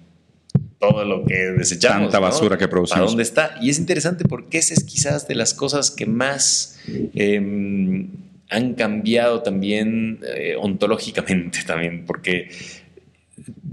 todo 0.78 1.04
lo 1.04 1.24
que 1.24 1.34
desechamos? 1.34 2.10
Tanta 2.10 2.18
basura 2.18 2.58
que 2.58 2.68
producimos. 2.68 3.02
¿A 3.02 3.06
dónde 3.06 3.22
está? 3.22 3.56
Y 3.60 3.70
es 3.70 3.78
interesante 3.78 4.24
porque 4.24 4.58
esa 4.58 4.74
es 4.74 4.84
quizás 4.84 5.28
de 5.28 5.34
las 5.34 5.54
cosas 5.54 5.90
que 5.90 6.06
más 6.06 6.80
em, 7.14 8.08
han 8.50 8.74
cambiado 8.74 9.42
también 9.42 10.20
eh, 10.36 10.56
ontológicamente 10.60 11.60
también, 11.66 12.04
porque 12.06 12.50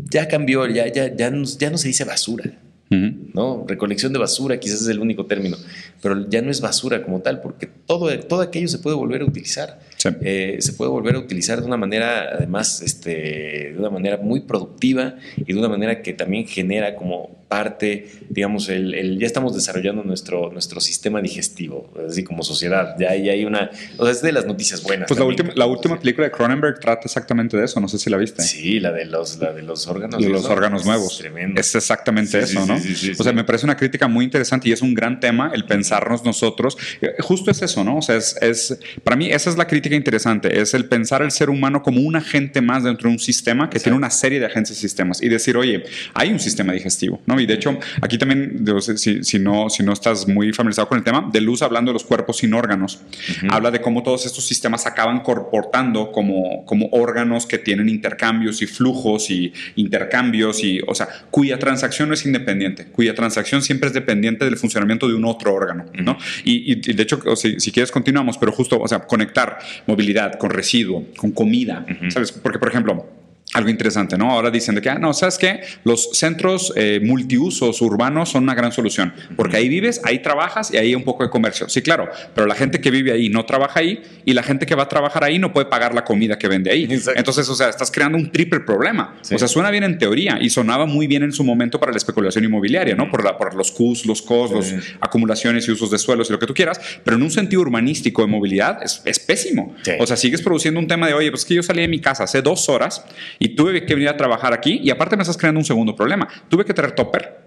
ya 0.09 0.27
cambió, 0.27 0.65
ya, 0.67 0.87
ya, 0.87 1.15
ya, 1.15 1.29
no, 1.31 1.43
ya 1.43 1.69
no 1.69 1.77
se 1.77 1.87
dice 1.87 2.03
basura. 2.03 2.53
¿no? 2.89 3.65
Recolección 3.67 4.13
de 4.13 4.19
basura 4.19 4.59
quizás 4.59 4.81
es 4.81 4.87
el 4.87 4.99
único 4.99 5.25
término, 5.25 5.57
pero 6.01 6.27
ya 6.27 6.41
no 6.41 6.49
es 6.49 6.59
basura 6.59 7.03
como 7.03 7.21
tal, 7.21 7.39
porque 7.41 7.67
todo, 7.67 8.17
todo 8.21 8.41
aquello 8.41 8.67
se 8.67 8.79
puede 8.79 8.95
volver 8.95 9.21
a 9.21 9.25
utilizar. 9.25 9.79
Eh, 10.21 10.57
se 10.59 10.73
puede 10.73 10.91
volver 10.91 11.15
a 11.15 11.19
utilizar 11.19 11.59
de 11.59 11.65
una 11.65 11.77
manera, 11.77 12.29
además, 12.33 12.81
este, 12.81 13.71
de 13.73 13.75
una 13.77 13.89
manera 13.89 14.17
muy 14.17 14.41
productiva 14.41 15.15
y 15.35 15.51
de 15.51 15.59
una 15.59 15.69
manera 15.69 16.01
que 16.01 16.13
también 16.13 16.47
genera 16.47 16.95
como 16.95 17.39
parte, 17.49 18.07
digamos, 18.29 18.69
el, 18.69 19.17
ya 19.19 19.25
estamos 19.25 19.55
desarrollando 19.55 20.03
nuestro, 20.03 20.51
nuestro 20.51 20.79
sistema 20.79 21.19
digestivo, 21.19 21.91
así 22.07 22.23
como 22.23 22.43
sociedad. 22.43 22.95
Ya, 22.99 23.09
hay 23.09 23.43
una, 23.43 23.71
o 23.97 24.03
sea, 24.03 24.11
es 24.11 24.21
de 24.21 24.31
las 24.31 24.45
noticias 24.45 24.83
buenas. 24.83 25.07
Pues 25.07 25.19
la 25.19 25.25
última, 25.25 25.51
la 25.55 25.65
última 25.65 25.99
película 25.99 26.27
de 26.27 26.31
Cronenberg 26.31 26.79
trata 26.79 27.01
exactamente 27.05 27.57
de 27.57 27.65
eso, 27.65 27.79
no 27.79 27.87
sé 27.87 27.97
si 27.97 28.09
la 28.09 28.17
viste. 28.17 28.43
Sí, 28.43 28.79
la 28.79 28.91
de 28.91 29.05
los, 29.05 29.39
la 29.39 29.51
de 29.51 29.63
los 29.63 29.87
órganos. 29.87 30.21
De 30.21 30.29
los 30.29 30.45
órganos 30.45 30.85
nuevos. 30.85 31.13
Es 31.13 31.17
tremendo. 31.17 31.59
Es 31.59 31.73
exactamente 31.73 32.39
eso, 32.39 32.65
¿no? 32.67 32.75
o 32.75 33.23
sea, 33.23 33.33
me 33.33 33.43
parece 33.43 33.65
una 33.65 33.75
crítica 33.75 34.07
muy 34.07 34.25
interesante 34.25 34.69
y 34.69 34.71
es 34.71 34.83
un 34.83 34.93
gran 34.93 35.19
tema 35.19 35.51
el 35.53 35.65
pensarnos 35.65 36.23
nosotros. 36.23 36.77
Eh, 37.01 37.15
justo 37.19 37.49
es 37.49 37.63
eso, 37.63 37.83
¿no? 37.83 37.97
O 37.97 38.01
sea, 38.03 38.15
es, 38.15 38.37
es 38.41 38.79
para 39.03 39.15
mí 39.17 39.31
esa 39.31 39.49
es 39.49 39.57
la 39.57 39.65
crítica 39.65 39.88
interesante, 39.95 40.59
es 40.59 40.73
el 40.73 40.85
pensar 40.85 41.21
al 41.21 41.31
ser 41.31 41.49
humano 41.49 41.81
como 41.81 42.01
un 42.01 42.15
agente 42.15 42.61
más 42.61 42.83
dentro 42.83 43.09
de 43.09 43.13
un 43.13 43.19
sistema 43.19 43.69
que 43.69 43.79
tiene 43.79 43.97
una 43.97 44.09
serie 44.09 44.39
de 44.39 44.45
agentes 44.45 44.77
y 44.77 44.81
sistemas 44.81 45.21
y 45.21 45.29
decir, 45.29 45.57
oye, 45.57 45.83
hay 46.13 46.31
un 46.31 46.39
sistema 46.39 46.73
digestivo, 46.73 47.21
¿no? 47.25 47.39
Y 47.39 47.45
de 47.45 47.53
hecho, 47.53 47.77
aquí 48.01 48.17
también, 48.17 48.65
si, 48.95 49.23
si, 49.23 49.39
no, 49.39 49.69
si 49.69 49.83
no 49.83 49.93
estás 49.93 50.27
muy 50.27 50.53
familiarizado 50.53 50.87
con 50.87 50.97
el 50.97 51.03
tema, 51.03 51.29
de 51.31 51.41
Luz 51.41 51.61
hablando 51.61 51.89
de 51.89 51.93
los 51.93 52.03
cuerpos 52.03 52.37
sin 52.37 52.53
órganos, 52.53 53.01
habla 53.49 53.71
de 53.71 53.81
cómo 53.81 54.03
todos 54.03 54.25
estos 54.25 54.45
sistemas 54.45 54.85
acaban 54.85 55.21
comportando 55.21 56.11
como, 56.11 56.65
como 56.65 56.89
órganos 56.91 57.45
que 57.45 57.57
tienen 57.57 57.89
intercambios 57.89 58.61
y 58.61 58.67
flujos 58.67 59.29
y 59.29 59.53
intercambios 59.75 60.63
y, 60.63 60.81
o 60.87 60.95
sea, 60.95 61.07
cuya 61.31 61.59
transacción 61.59 62.09
no 62.09 62.13
es 62.13 62.25
independiente, 62.25 62.85
cuya 62.85 63.13
transacción 63.13 63.61
siempre 63.61 63.87
es 63.87 63.93
dependiente 63.93 64.45
del 64.45 64.57
funcionamiento 64.57 65.07
de 65.07 65.15
un 65.15 65.25
otro 65.25 65.53
órgano, 65.53 65.85
¿no? 65.93 66.17
y, 66.43 66.75
de 66.93 67.03
hecho, 67.03 67.21
si, 67.35 67.59
si, 67.59 67.71
quieres 67.71 67.91
continuamos, 67.91 68.37
pero 68.37 68.51
justo, 68.51 68.79
o 68.79 68.87
sea, 68.87 68.99
conectar 68.99 69.59
movilidad 69.85 70.33
con 70.33 70.49
residuo, 70.49 71.05
con 71.17 71.31
comida, 71.31 71.85
¿sabes? 72.09 72.31
Porque, 72.31 72.59
por 72.59 72.69
ejemplo, 72.69 73.05
algo 73.53 73.69
interesante, 73.69 74.17
¿no? 74.17 74.29
Ahora 74.29 74.51
dicen 74.51 74.75
de 74.75 74.81
que, 74.81 74.89
ah, 74.89 74.99
no, 74.99 75.11
¿sabes 75.13 75.39
qué? 75.39 75.61
Los 75.83 76.11
centros 76.13 76.71
eh, 76.75 76.99
multiusos 77.03 77.81
urbanos 77.81 78.29
son 78.29 78.43
una 78.43 78.53
gran 78.53 78.71
solución, 78.71 79.11
porque 79.35 79.57
ahí 79.57 79.67
vives, 79.67 80.01
ahí 80.03 80.19
trabajas 80.19 80.71
y 80.71 80.77
ahí 80.77 80.89
hay 80.89 80.95
un 80.95 81.03
poco 81.03 81.23
de 81.23 81.31
comercio. 81.31 81.67
Sí, 81.67 81.81
claro, 81.81 82.09
pero 82.35 82.45
la 82.45 82.53
gente 82.53 82.79
que 82.79 82.91
vive 82.91 83.11
ahí 83.11 83.29
no 83.29 83.45
trabaja 83.45 83.79
ahí 83.79 84.03
y 84.23 84.33
la 84.33 84.43
gente 84.43 84.67
que 84.67 84.75
va 84.75 84.83
a 84.83 84.87
trabajar 84.89 85.23
ahí 85.23 85.39
no 85.39 85.51
puede 85.51 85.65
pagar 85.65 85.95
la 85.95 86.05
comida 86.05 86.37
que 86.37 86.47
vende 86.47 86.69
ahí. 86.69 86.87
Entonces, 87.15 87.49
o 87.49 87.55
sea, 87.55 87.69
estás 87.69 87.89
creando 87.89 88.19
un 88.19 88.31
triple 88.31 88.59
problema. 88.59 89.15
O 89.31 89.37
sea, 89.37 89.47
suena 89.47 89.71
bien 89.71 89.83
en 89.83 89.97
teoría 89.97 90.37
y 90.39 90.51
sonaba 90.51 90.85
muy 90.85 91.07
bien 91.07 91.23
en 91.23 91.31
su 91.31 91.43
momento 91.43 91.79
para 91.79 91.91
la 91.91 91.97
especulación 91.97 92.43
inmobiliaria, 92.43 92.95
¿no? 92.95 93.09
Por, 93.09 93.23
la, 93.23 93.35
por 93.35 93.55
los 93.55 93.71
CUS, 93.71 94.05
los 94.05 94.21
COS, 94.21 94.51
las 94.51 94.75
acumulaciones 94.99 95.67
y 95.67 95.71
usos 95.71 95.89
de 95.89 95.97
suelos 95.97 96.29
y 96.29 96.33
lo 96.33 96.39
que 96.39 96.45
tú 96.45 96.53
quieras, 96.53 96.79
pero 97.03 97.17
en 97.17 97.23
un 97.23 97.31
sentido 97.31 97.63
urbanístico 97.63 98.21
de 98.21 98.27
movilidad 98.27 98.83
es, 98.83 99.01
es 99.05 99.19
pésimo. 99.19 99.75
O 99.99 100.05
sea, 100.05 100.17
sigues 100.17 100.43
produciendo 100.43 100.79
un 100.79 100.87
tema 100.87 101.07
de, 101.07 101.15
oye, 101.15 101.31
pues 101.31 101.45
que 101.45 101.55
yo 101.55 101.63
salí 101.63 101.81
de 101.81 101.87
mi 101.87 101.99
casa 101.99 102.25
hace 102.25 102.43
dos 102.43 102.69
horas 102.69 103.03
y 103.39 103.55
tuve 103.55 103.85
que 103.85 103.95
venir 103.95 104.09
a 104.09 104.17
trabajar 104.17 104.53
aquí 104.53 104.79
y 104.83 104.89
aparte 104.89 105.15
me 105.15 105.23
estás 105.23 105.37
creando 105.37 105.59
un 105.59 105.65
segundo 105.65 105.95
problema. 105.95 106.27
Tuve 106.49 106.65
que 106.65 106.73
traer 106.73 106.91
topper 106.91 107.39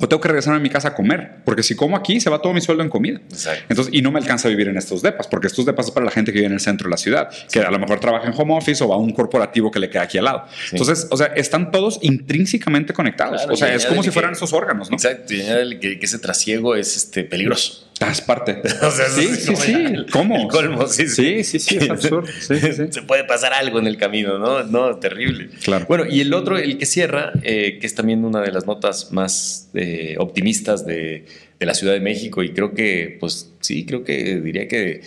o 0.00 0.08
tengo 0.08 0.20
que 0.20 0.28
regresar 0.28 0.54
a 0.54 0.58
mi 0.58 0.70
casa 0.70 0.88
a 0.88 0.94
comer, 0.94 1.42
porque 1.44 1.62
si 1.62 1.74
como 1.74 1.96
aquí 1.96 2.20
se 2.20 2.30
va 2.30 2.40
todo 2.40 2.54
mi 2.54 2.60
sueldo 2.60 2.82
en 2.82 2.88
comida. 2.88 3.20
Entonces, 3.68 3.92
y 3.92 4.00
no 4.00 4.10
me 4.10 4.18
alcanza 4.18 4.48
a 4.48 4.50
vivir 4.50 4.68
en 4.68 4.76
estos 4.76 5.02
depas, 5.02 5.26
porque 5.26 5.48
estos 5.48 5.66
depas 5.66 5.86
es 5.86 5.92
para 5.92 6.06
la 6.06 6.12
gente 6.12 6.32
que 6.32 6.38
vive 6.38 6.46
en 6.46 6.54
el 6.54 6.60
centro 6.60 6.86
de 6.86 6.90
la 6.90 6.96
ciudad, 6.96 7.28
que 7.50 7.60
a 7.60 7.70
lo 7.70 7.78
mejor 7.78 8.00
trabaja 8.00 8.26
en 8.26 8.34
home 8.36 8.56
office 8.56 8.82
o 8.82 8.88
va 8.88 8.94
a 8.94 8.98
un 8.98 9.12
corporativo 9.12 9.70
que 9.70 9.78
le 9.78 9.90
queda 9.90 10.02
aquí 10.02 10.18
al 10.18 10.24
lado. 10.24 10.44
Entonces, 10.70 11.08
o 11.10 11.16
sea, 11.16 11.26
están 11.26 11.70
todos 11.70 11.98
intrínsecamente 12.02 12.92
conectados. 12.92 13.46
o 13.50 13.56
sea, 13.56 13.74
es 13.74 13.84
como 13.84 14.02
si 14.02 14.10
fueran 14.10 14.32
esos 14.32 14.52
órganos, 14.52 14.90
¿no? 14.90 14.96
Exacto. 14.96 15.34
Y 15.34 15.78
que, 15.78 15.98
que 15.98 16.06
ese 16.06 16.18
trasiego 16.18 16.74
es 16.74 16.96
este, 16.96 17.24
peligroso. 17.24 17.88
Parte. 18.26 18.62
sí, 19.14 19.26
sí, 19.36 19.56
sí. 19.56 19.74
¿Cómo? 20.10 20.48
colmo, 20.48 20.86
sí, 20.86 21.08
sí. 21.08 21.44
Sí, 21.44 21.58
sí, 21.58 21.76
es 21.76 21.90
absurdo. 21.90 22.26
Se 22.40 23.02
puede 23.02 23.24
pasar 23.24 23.52
algo 23.52 23.78
en 23.78 23.86
el 23.86 23.96
camino, 23.96 24.38
¿no? 24.38 24.64
No, 24.64 24.96
terrible. 24.98 25.48
Claro. 25.62 25.86
Bueno, 25.88 26.04
y 26.08 26.20
el 26.20 26.34
otro, 26.34 26.58
el 26.58 26.78
que 26.78 26.86
cierra, 26.86 27.32
eh, 27.42 27.78
que 27.80 27.86
es 27.86 27.94
también 27.94 28.24
una 28.24 28.40
de 28.40 28.52
las 28.52 28.66
notas 28.66 29.12
más 29.12 29.70
eh, 29.74 30.16
optimistas 30.18 30.84
de, 30.86 31.26
de, 31.58 31.66
la 31.66 31.74
Ciudad 31.74 31.94
de 31.94 32.00
México, 32.00 32.42
y 32.42 32.52
creo 32.52 32.74
que, 32.74 33.16
pues 33.20 33.52
sí, 33.60 33.86
creo 33.86 34.04
que 34.04 34.40
diría 34.40 34.68
que 34.68 35.02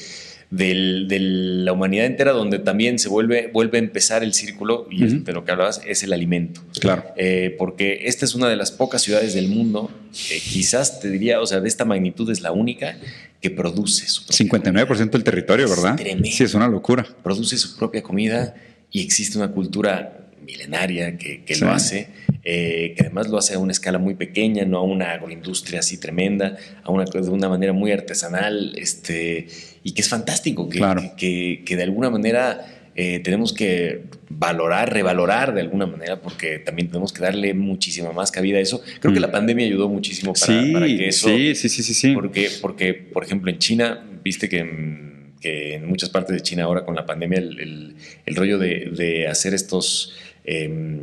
de 0.55 1.17
la 1.19 1.73
humanidad 1.73 2.05
entera, 2.05 2.31
donde 2.31 2.59
también 2.59 2.99
se 2.99 3.09
vuelve, 3.09 3.49
vuelve 3.51 3.77
a 3.77 3.81
empezar 3.81 4.23
el 4.23 4.33
círculo, 4.33 4.87
y 4.89 5.05
de 5.05 5.33
lo 5.33 5.43
que 5.43 5.51
hablabas, 5.51 5.81
es 5.85 6.03
el 6.03 6.13
alimento. 6.13 6.61
Claro. 6.79 7.03
Eh, 7.17 7.55
porque 7.57 8.03
esta 8.05 8.25
es 8.25 8.35
una 8.35 8.47
de 8.47 8.55
las 8.55 8.71
pocas 8.71 9.01
ciudades 9.01 9.33
del 9.33 9.47
mundo, 9.47 9.91
quizás 10.11 10.99
te 10.99 11.09
diría, 11.09 11.41
o 11.41 11.45
sea, 11.45 11.59
de 11.59 11.67
esta 11.67 11.85
magnitud 11.85 12.29
es 12.29 12.41
la 12.41 12.51
única 12.51 12.97
que 13.41 13.49
produce 13.49 14.07
su 14.07 14.23
59% 14.23 15.09
del 15.11 15.23
territorio, 15.23 15.69
¿verdad? 15.69 15.99
Sí, 16.23 16.43
es 16.43 16.53
una 16.53 16.67
locura. 16.67 17.05
Produce 17.23 17.57
su 17.57 17.77
propia 17.77 18.01
comida 18.01 18.55
y 18.91 19.01
existe 19.01 19.37
una 19.37 19.51
cultura 19.51 20.25
milenaria 20.45 21.17
que, 21.17 21.43
lo 21.59 21.71
hace, 21.71 22.07
eh, 22.43 22.93
que 22.95 23.03
además 23.03 23.27
lo 23.29 23.37
hace 23.37 23.55
a 23.55 23.59
una 23.59 23.71
escala 23.71 23.97
muy 23.97 24.15
pequeña, 24.15 24.63
no 24.65 24.77
a 24.77 24.83
una 24.83 25.11
agroindustria 25.11 25.79
así 25.79 25.97
tremenda, 25.97 26.57
a 26.83 26.91
una, 26.91 27.05
de 27.05 27.29
una 27.29 27.49
manera 27.49 27.73
muy 27.73 27.91
artesanal, 27.91 28.73
este, 28.77 29.47
y 29.85 29.93
que 29.93 30.01
es 30.01 30.09
fantástico, 30.09 30.67
que, 30.67 30.81
que, 31.15 31.63
que, 31.65 31.75
de 31.77 31.83
alguna 31.83 32.09
manera 32.09 32.91
eh, 32.95 33.21
tenemos 33.21 33.53
que 33.53 34.03
valorar, 34.27 34.91
revalorar 34.91 35.53
de 35.53 35.61
alguna 35.61 35.85
manera, 35.85 36.21
porque 36.21 36.59
también 36.59 36.89
tenemos 36.89 37.13
que 37.13 37.21
darle 37.21 37.53
muchísima 37.53 38.11
más 38.11 38.31
cabida 38.31 38.57
a 38.57 38.61
eso. 38.61 38.81
Creo 38.99 39.13
que 39.13 39.19
mm. 39.19 39.21
la 39.21 39.31
pandemia 39.31 39.65
ayudó 39.65 39.87
muchísimo 39.87 40.33
para, 40.33 40.85
que 40.85 41.07
eso... 41.07 41.29
Sí, 41.29 41.55
sí, 41.55 41.69
sí, 41.69 41.83
sí, 41.83 41.93
sí. 41.93 42.13
Porque, 42.13 42.49
porque, 42.61 42.93
por 42.93 43.23
ejemplo, 43.23 43.49
en 43.49 43.59
China, 43.59 44.03
viste 44.21 44.49
que 44.49 45.05
que 45.41 45.75
en 45.75 45.85
muchas 45.85 46.09
partes 46.09 46.35
de 46.35 46.41
China 46.41 46.63
ahora 46.63 46.85
con 46.85 46.95
la 46.95 47.05
pandemia 47.05 47.37
el, 47.37 47.95
el, 48.25 48.35
rollo 48.35 48.57
de, 48.57 48.89
de, 48.95 49.27
hacer 49.27 49.53
estos 49.53 50.15
Em, 50.47 50.99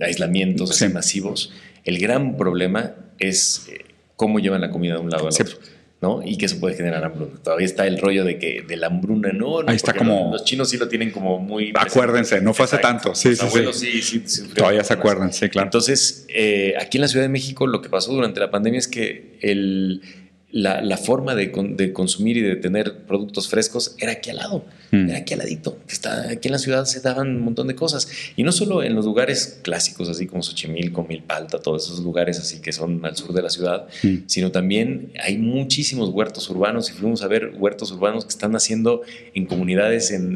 aislamientos 0.00 0.80
masivos. 0.90 1.52
El 1.84 1.98
gran 1.98 2.38
problema 2.38 2.94
es 3.18 3.68
eh, 3.68 3.84
cómo 4.16 4.38
llevan 4.38 4.62
la 4.62 4.70
comida 4.70 4.94
de 4.94 5.00
un 5.00 5.10
lado 5.10 5.28
al 5.28 5.34
otro. 5.34 5.58
¿No? 6.00 6.20
Y 6.24 6.36
que 6.38 6.46
eso 6.46 6.60
puede 6.60 6.76
generar 6.76 7.04
hambruna. 7.04 7.38
Todavía 7.42 7.66
está 7.66 7.86
el 7.86 7.98
rollo 7.98 8.24
de 8.24 8.38
que 8.38 8.62
de 8.62 8.76
la 8.76 8.86
hambruna 8.86 9.32
no. 9.32 9.60
Ahí 9.66 9.76
está 9.76 9.94
como. 9.94 10.30
Los, 10.32 10.44
chinos 10.44 10.70
sí 10.70 10.76
lo 10.76 10.88
tienen 10.88 11.10
como 11.10 11.38
muy. 11.38 11.72
Acuérdense, 11.74 12.40
no 12.40 12.54
fue 12.54 12.66
hace 12.66 12.78
tanto. 12.78 13.14
Sí, 13.14 13.34
sí, 13.34 14.02
sí. 14.02 14.48
Todavía 14.54 14.84
se 14.84 14.94
acuerdan, 14.94 15.32
sí, 15.32 15.48
claro. 15.48 15.66
Entonces, 15.66 16.26
eh, 16.28 16.74
aquí 16.80 16.98
en 16.98 17.02
la 17.02 17.08
Ciudad 17.08 17.24
de 17.24 17.30
México 17.30 17.66
lo 17.66 17.82
que 17.82 17.88
pasó 17.88 18.12
durante 18.12 18.38
la 18.38 18.50
pandemia 18.50 18.78
es 18.78 18.86
que 18.86 19.38
el, 19.40 20.02
la, 20.50 20.96
forma 20.96 21.34
de, 21.34 21.52
consumir 21.92 22.38
y 22.38 22.40
de 22.40 22.56
tener 22.56 23.02
productos 23.06 23.48
frescos 23.48 23.94
era 23.98 24.12
aquí 24.12 24.30
al 24.30 24.36
lado, 24.36 24.64
mm. 24.92 25.10
era 25.10 25.18
aquí 25.18 25.34
al 25.34 25.40
ladito. 25.40 25.78
Está, 25.88 26.30
aquí 26.30 26.48
en 26.48 26.52
la 26.52 26.58
ciudad 26.58 26.86
se 26.86 27.00
daban 27.00 27.28
un 27.28 27.42
montón 27.42 27.68
de 27.68 27.74
cosas. 27.74 28.08
Y 28.34 28.42
no 28.44 28.52
solo 28.52 28.82
en 28.82 28.94
los 28.94 29.04
lugares 29.04 29.60
clásicos, 29.62 30.08
así 30.08 30.26
como 30.26 30.42
Xochimilco, 30.42 31.04
Milpalta, 31.04 31.60
todos 31.60 31.84
esos 31.84 32.00
lugares 32.00 32.38
así 32.38 32.60
que 32.60 32.72
son 32.72 33.04
al 33.04 33.16
sur 33.16 33.34
de 33.34 33.42
la 33.42 33.50
ciudad, 33.50 33.88
mm. 34.02 34.16
sino 34.26 34.50
también 34.50 35.12
hay 35.22 35.36
muchísimos 35.36 36.08
huertos 36.10 36.48
urbanos 36.48 36.88
y 36.90 36.94
fuimos 36.94 37.22
a 37.22 37.28
ver 37.28 37.52
huertos 37.58 37.92
urbanos 37.92 38.24
que 38.24 38.30
están 38.30 38.56
haciendo 38.56 39.02
en 39.34 39.44
comunidades, 39.44 40.10
en, 40.10 40.28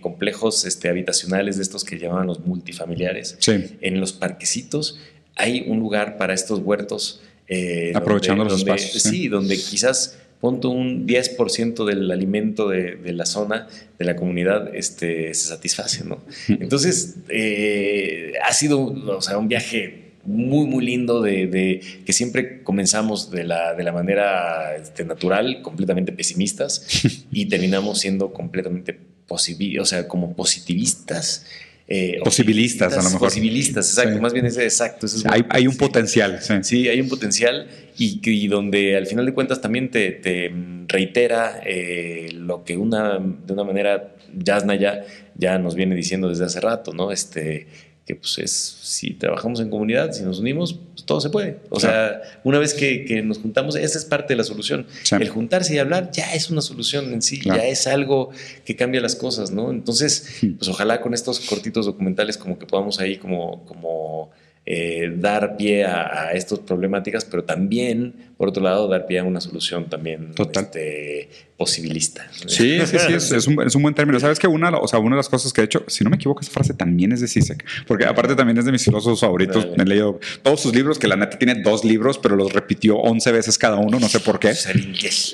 complejos 0.00 0.64
este, 0.64 0.88
habitacionales 0.88 1.56
de 1.56 1.62
estos 1.62 1.84
que 1.84 1.98
llaman 1.98 2.26
los 2.26 2.40
multifamiliares. 2.40 3.38
En 3.80 4.00
los 4.00 4.12
parquecitos 4.12 4.98
hay 5.36 5.64
un 5.66 5.78
lugar 5.78 6.18
para 6.18 6.34
estos 6.34 6.60
huertos 6.60 7.20
eh, 7.50 7.92
Aprovechando 7.94 8.44
los 8.44 8.58
espacios. 8.58 9.02
Sí, 9.02 9.28
donde 9.28 9.56
quizás 9.56 10.16
punto 10.40 10.70
un 10.70 11.06
10% 11.06 11.84
del 11.84 12.10
alimento 12.10 12.68
de, 12.68 13.12
la 13.12 13.26
zona, 13.26 13.68
de 13.98 14.04
la 14.04 14.16
comunidad, 14.16 14.74
este, 14.74 15.34
se 15.34 15.48
satisface, 15.48 16.04
¿no? 16.04 16.22
Entonces, 16.48 17.16
eh, 17.28 18.32
ha 18.42 18.52
sido 18.54 18.80
o 18.84 19.20
sea, 19.20 19.36
un 19.36 19.48
viaje 19.48 20.12
muy, 20.24 20.66
muy 20.66 20.84
lindo 20.84 21.20
de, 21.20 21.82
que 22.06 22.12
siempre 22.12 22.62
comenzamos 22.62 23.30
de 23.30 23.44
la, 23.44 23.74
de 23.74 23.82
la 23.82 23.92
manera 23.92 24.76
este, 24.76 25.04
natural, 25.04 25.60
completamente 25.60 26.12
pesimistas, 26.12 26.86
y 27.32 27.46
terminamos 27.46 27.98
siendo 27.98 28.32
completamente 28.32 28.98
o 29.30 29.84
sea, 29.84 30.08
como 30.08 30.34
positivistas 30.34 31.46
eh, 31.92 32.20
posibilistas, 32.22 32.92
a 32.92 33.02
lo 33.02 33.10
mejor. 33.10 33.28
Posibilistas, 33.28 33.88
exacto. 33.88 34.22
Más 34.22 34.32
bien 34.32 34.46
es 34.46 34.56
exacto. 34.56 35.08
hay, 35.48 35.66
un 35.66 35.76
potencial. 35.76 36.38
Sí. 36.62 36.86
hay 36.86 37.00
un 37.00 37.08
potencial 37.08 37.66
y, 37.98 38.46
donde 38.46 38.96
al 38.96 39.08
final 39.08 39.26
de 39.26 39.34
cuentas 39.34 39.60
también 39.60 39.90
te, 39.90 40.52
reitera 40.86 41.60
eh, 41.66 42.30
lo 42.32 42.62
que 42.62 42.76
una, 42.76 43.18
de 43.18 43.52
una 43.52 43.64
manera 43.64 44.14
Jasna 44.46 44.76
ya, 44.76 45.04
ya 45.34 45.58
nos 45.58 45.74
viene 45.74 45.96
diciendo 45.96 46.28
desde 46.28 46.44
hace 46.44 46.60
rato, 46.60 46.92
¿no? 46.92 47.10
Este, 47.10 47.66
que 48.06 48.14
pues 48.14 48.38
es, 48.38 48.52
si 48.52 49.14
trabajamos 49.14 49.58
en 49.58 49.68
comunidad, 49.68 50.12
si 50.12 50.22
nos 50.22 50.38
unimos, 50.38 50.78
todo 51.10 51.20
se 51.20 51.28
puede. 51.28 51.58
O 51.70 51.80
sea, 51.80 52.22
una 52.44 52.60
vez 52.60 52.72
que, 52.72 53.20
nos 53.24 53.38
juntamos, 53.38 53.74
esa 53.74 53.98
es 53.98 54.04
parte 54.04 54.32
de 54.32 54.36
la 54.36 54.44
solución. 54.44 54.86
El 55.10 55.28
juntarse 55.28 55.74
y 55.74 55.78
hablar 55.78 56.12
ya 56.12 56.32
es 56.34 56.50
una 56.50 56.60
solución 56.60 57.12
en 57.12 57.20
sí, 57.20 57.40
ya 57.44 57.66
es 57.66 57.88
algo 57.88 58.30
que 58.64 58.76
cambia 58.76 59.00
las 59.00 59.16
cosas, 59.16 59.50
¿no? 59.50 59.72
Entonces, 59.72 60.38
pues 60.56 60.68
ojalá 60.68 61.00
con 61.00 61.12
estos 61.12 61.40
cortitos 61.40 61.84
documentales 61.84 62.38
como 62.38 62.60
que 62.60 62.66
podamos 62.66 63.00
ahí 63.00 63.16
como, 63.16 63.64
como 63.64 64.30
eh, 64.64 65.12
dar 65.16 65.56
pie 65.56 65.84
a, 65.84 66.30
estas 66.32 66.60
problemáticas, 66.60 67.24
pero 67.24 67.42
también, 67.42 68.29
por 68.40 68.48
otro 68.48 68.62
lado, 68.62 68.88
dar 68.88 69.04
pie 69.04 69.18
a 69.18 69.24
una 69.24 69.38
solución 69.38 69.90
también 69.90 70.32
este, 70.34 71.28
posibilista. 71.58 72.26
Sí, 72.46 72.80
sí, 72.86 72.96
sí, 72.98 73.12
es, 73.12 73.46
un, 73.46 73.62
es, 73.62 73.74
un, 73.74 73.82
buen 73.82 73.94
término. 73.94 74.18
Sabes 74.18 74.38
que 74.38 74.48
una, 74.48 74.70
o 74.70 74.88
sea, 74.88 74.98
una 74.98 75.16
de 75.16 75.18
las 75.18 75.28
cosas 75.28 75.52
que 75.52 75.60
he 75.60 75.64
hecho, 75.64 75.84
si 75.88 76.04
no 76.04 76.08
me 76.08 76.16
equivoco, 76.16 76.40
esa 76.40 76.50
frase 76.50 76.72
también 76.72 77.12
es 77.12 77.20
de 77.20 77.28
Sisek, 77.28 77.62
porque 77.86 78.06
aparte 78.06 78.34
también 78.34 78.56
es 78.56 78.64
de 78.64 78.72
mis 78.72 78.82
filósofos 78.82 79.20
favoritos. 79.20 79.68
Me 79.76 79.82
he 79.82 79.86
leído 79.86 80.18
todos 80.42 80.58
sus 80.58 80.74
libros, 80.74 80.98
que 80.98 81.06
la 81.06 81.16
neta 81.16 81.38
tiene 81.38 81.60
dos 81.62 81.84
libros, 81.84 82.16
pero 82.16 82.34
los 82.34 82.50
repitió 82.54 82.96
11 82.96 83.30
veces 83.30 83.58
cada 83.58 83.76
uno, 83.76 84.00
no 84.00 84.08
sé 84.08 84.20
por 84.20 84.38
qué. 84.40 84.54
Sí, 84.54 84.72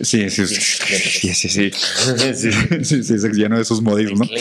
sí, 0.02 0.28
sí. 0.28 0.46
Sí, 0.48 1.32
sí, 1.32 1.48
sí. 1.48 1.70
Sí, 2.82 3.02
sí, 3.04 3.28
lleno 3.34 3.54
de 3.54 3.62
esos 3.62 3.80
modismos, 3.80 4.28
¿no? 4.28 4.36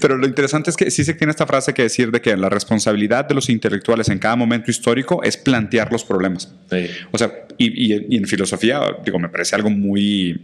Pero 0.00 0.16
lo 0.16 0.26
interesante 0.26 0.70
es 0.70 0.76
que 0.76 0.90
Sisek 0.90 1.18
tiene 1.18 1.30
esta 1.30 1.46
frase 1.46 1.72
que 1.72 1.82
decir 1.82 2.10
de 2.10 2.20
que 2.20 2.36
la 2.36 2.48
responsabilidad 2.48 3.26
de 3.26 3.34
los 3.36 3.48
intelectuales 3.48 4.08
en 4.08 4.18
cada 4.18 4.34
momento 4.34 4.72
histórico 4.72 5.22
es 5.22 5.36
plantear 5.36 5.92
los 5.92 6.02
problemas. 6.02 6.52
O 7.12 7.18
sea, 7.18 7.27
y, 7.56 8.14
y 8.14 8.16
en 8.16 8.26
filosofía, 8.26 8.80
digo, 9.04 9.18
me 9.18 9.28
parece 9.28 9.56
algo 9.56 9.70
muy 9.70 10.40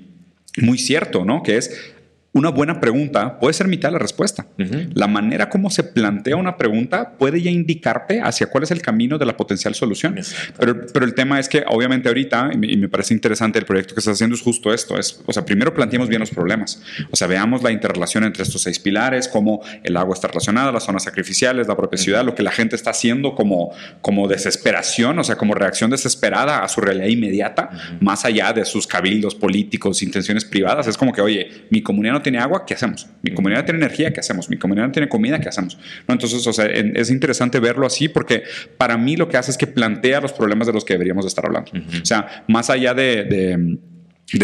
muy 0.58 0.78
cierto, 0.78 1.24
¿no? 1.24 1.42
Que 1.42 1.56
es 1.56 1.93
una 2.34 2.50
buena 2.50 2.80
pregunta 2.80 3.38
puede 3.38 3.54
ser 3.54 3.68
mitad 3.68 3.88
de 3.88 3.92
la 3.92 4.00
respuesta. 4.00 4.46
La 4.92 5.06
manera 5.06 5.48
como 5.48 5.70
se 5.70 5.84
plantea 5.84 6.36
una 6.36 6.56
pregunta 6.56 7.12
puede 7.16 7.40
ya 7.40 7.50
indicarte 7.50 8.20
hacia 8.20 8.48
cuál 8.48 8.64
es 8.64 8.72
el 8.72 8.82
camino 8.82 9.18
de 9.18 9.24
la 9.24 9.36
potencial 9.36 9.74
solución. 9.76 10.16
Pero, 10.58 10.84
pero, 10.92 11.06
el 11.06 11.14
tema 11.14 11.38
es 11.38 11.48
que 11.48 11.64
obviamente 11.68 12.08
ahorita, 12.08 12.50
y 12.52 12.76
me, 12.76 12.88
parece 12.88 13.14
interesante 13.14 13.60
el 13.60 13.64
proyecto 13.64 13.94
que 13.94 14.00
estás 14.00 14.14
haciendo, 14.14 14.34
es 14.34 14.42
justo 14.42 14.74
esto. 14.74 14.98
Es, 14.98 15.22
o 15.24 15.32
sea, 15.32 15.44
primero 15.44 15.72
planteemos 15.72 16.08
bien 16.08 16.18
los 16.18 16.30
problemas. 16.30 16.82
O 17.12 17.16
sea, 17.16 17.28
veamos 17.28 17.62
la 17.62 17.70
interrelación 17.70 18.24
entre 18.24 18.42
estos 18.42 18.62
seis 18.62 18.80
pilares, 18.80 19.28
cómo 19.28 19.62
el 19.84 19.96
agua 19.96 20.14
está 20.14 20.26
relacionada, 20.26 20.72
las 20.72 20.82
zonas 20.82 21.04
sacrificiales, 21.04 21.68
la 21.68 21.76
propia 21.76 21.98
ciudad, 21.98 22.24
lo 22.24 22.34
que 22.34 22.42
la 22.42 22.50
gente 22.50 22.74
está 22.74 22.90
haciendo 22.90 23.36
como, 23.36 23.70
como 24.00 24.26
desesperación, 24.26 25.16
o 25.20 25.24
sea, 25.24 25.36
como 25.36 25.54
reacción 25.54 25.88
desesperada 25.88 26.64
a 26.64 26.68
su 26.68 26.80
realidad 26.80 27.06
inmediata, 27.06 27.70
más 28.00 28.24
allá 28.24 28.52
de 28.52 28.64
sus 28.64 28.88
cabildos 28.88 29.36
políticos, 29.36 30.02
intenciones 30.02 30.44
privadas. 30.44 30.88
Es 30.88 30.96
como 30.96 31.12
que, 31.12 31.20
oye, 31.20 31.66
mi 31.70 31.80
comunidad 31.80 32.14
no 32.14 32.23
tiene 32.24 32.38
agua, 32.38 32.66
¿qué 32.66 32.74
hacemos? 32.74 33.06
Mi 33.22 33.32
comunidad 33.32 33.64
tiene 33.64 33.78
energía, 33.78 34.12
¿qué 34.12 34.18
hacemos? 34.18 34.50
Mi 34.50 34.56
comunidad 34.56 34.90
tiene 34.90 35.08
comida, 35.08 35.38
¿qué 35.38 35.48
hacemos? 35.48 35.78
¿No? 36.08 36.14
Entonces, 36.14 36.44
o 36.44 36.52
sea, 36.52 36.66
es 36.66 37.10
interesante 37.10 37.60
verlo 37.60 37.86
así 37.86 38.08
porque 38.08 38.42
para 38.76 38.98
mí 38.98 39.16
lo 39.16 39.28
que 39.28 39.36
hace 39.36 39.52
es 39.52 39.56
que 39.56 39.68
plantea 39.68 40.20
los 40.20 40.32
problemas 40.32 40.66
de 40.66 40.72
los 40.72 40.84
que 40.84 40.94
deberíamos 40.94 41.24
estar 41.24 41.46
hablando. 41.46 41.70
O 42.02 42.04
sea, 42.04 42.44
más 42.48 42.68
allá 42.70 42.92
de 42.94 43.04
de 43.04 43.78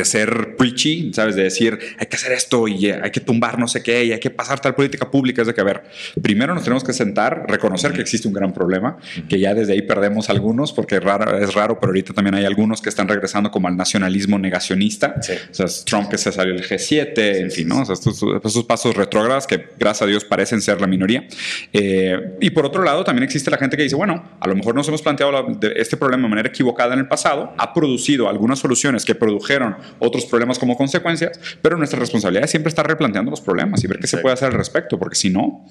ser 0.05 0.57
preachy, 0.57 1.13
¿sabes? 1.13 1.37
De 1.37 1.45
decir, 1.45 1.79
hay 1.99 2.07
que 2.07 2.17
hacer 2.17 2.33
esto 2.33 2.69
y 2.69 2.91
hay 2.91 3.11
que 3.11 3.21
tumbar 3.21 3.59
no 3.59 3.67
sé 3.67 3.83
qué 3.83 4.05
y 4.05 4.13
hay 4.13 4.21
que 4.21 4.31
pasar 4.31 4.61
tal 4.61 4.75
política 4.75 5.11
pública. 5.11 5.43
Es 5.43 5.49
de 5.49 5.55
que, 5.55 5.61
a 5.61 5.65
ver, 5.65 5.83
primero 6.23 6.55
nos 6.55 6.65
tenemos 6.65 6.85
que 6.85 6.93
sentar, 6.93 7.45
reconocer 7.49 7.93
que 7.93 8.01
existe 8.01 8.29
un 8.29 8.35
gran 8.35 8.53
problema, 8.53 8.99
que 9.29 9.39
ya 9.39 9.55
desde 9.55 9.73
ahí 9.73 9.83
perdemos 9.83 10.31
algunos, 10.31 10.73
porque 10.73 10.97
es 10.97 11.03
raro, 11.03 11.37
es 11.39 11.55
raro, 11.55 11.79
pero 11.81 11.91
ahorita 11.91 12.13
también 12.13 12.35
hay 12.35 12.45
algunos 12.45 12.81
que 12.81 12.89
están 12.89 13.09
regresando 13.09 13.51
como 13.51 13.69
al 13.69 13.77
nacionalismo 13.77 14.39
negacionista. 14.39 15.15
O 15.19 15.55
sea, 15.55 15.67
Trump 15.85 16.09
que 16.09 16.19
se 16.19 16.33
salió 16.33 16.55
del 16.55 16.67
G7, 16.67 17.41
en 17.41 17.51
fin, 17.51 17.69
¿no? 17.69 17.83
O 17.83 17.85
sea, 17.85 17.95
estos, 17.95 18.65
pasos 18.65 18.97
retrógrados 18.97 19.47
que, 19.47 19.69
gracias 19.79 20.03
a 20.03 20.07
Dios, 20.07 20.25
parecen 20.25 20.61
ser 20.61 20.81
la 20.81 20.87
minoría. 20.87 21.27
Eh, 21.73 22.37
y 22.41 22.51
por 22.51 22.67
otro 22.67 22.83
lado, 22.83 23.05
también 23.05 23.25
existe 23.25 23.51
la 23.51 23.59
gente 23.59 23.77
que 23.77 23.83
dice, 23.83 23.97
bueno, 23.97 24.31
a 24.39 24.49
lo 24.49 24.55
mejor 24.55 24.75
nos 24.75 24.87
hemos 24.89 25.03
planteado 25.03 25.47
este 25.75 25.97
problema 25.97 26.25
de 26.25 26.29
manera 26.29 26.49
equivocada 26.49 26.95
en 26.95 27.01
el 27.01 27.09
pasado, 27.09 27.55
ha 27.57 27.73
producido 27.73 28.29
algunas 28.29 28.59
soluciones 28.59 29.05
que 29.05 29.15
produjeron 29.15 29.70
otros 29.99 30.27
problemas 30.27 30.59
como 30.59 30.77
consecuencias, 30.77 31.39
pero 31.63 31.77
nuestra 31.77 31.99
responsabilidad 31.99 32.45
es 32.45 32.51
siempre 32.51 32.69
estar 32.69 32.87
replanteando 32.87 33.31
los 33.31 33.41
problemas 33.41 33.83
y 33.85 33.87
ver 33.87 33.99
qué 33.99 34.07
se 34.07 34.19
puede 34.19 34.35
hacer 34.35 34.49
al 34.49 34.55
respecto, 34.55 34.99
porque 34.99 35.17
si 35.17 35.31
no, 35.31 35.67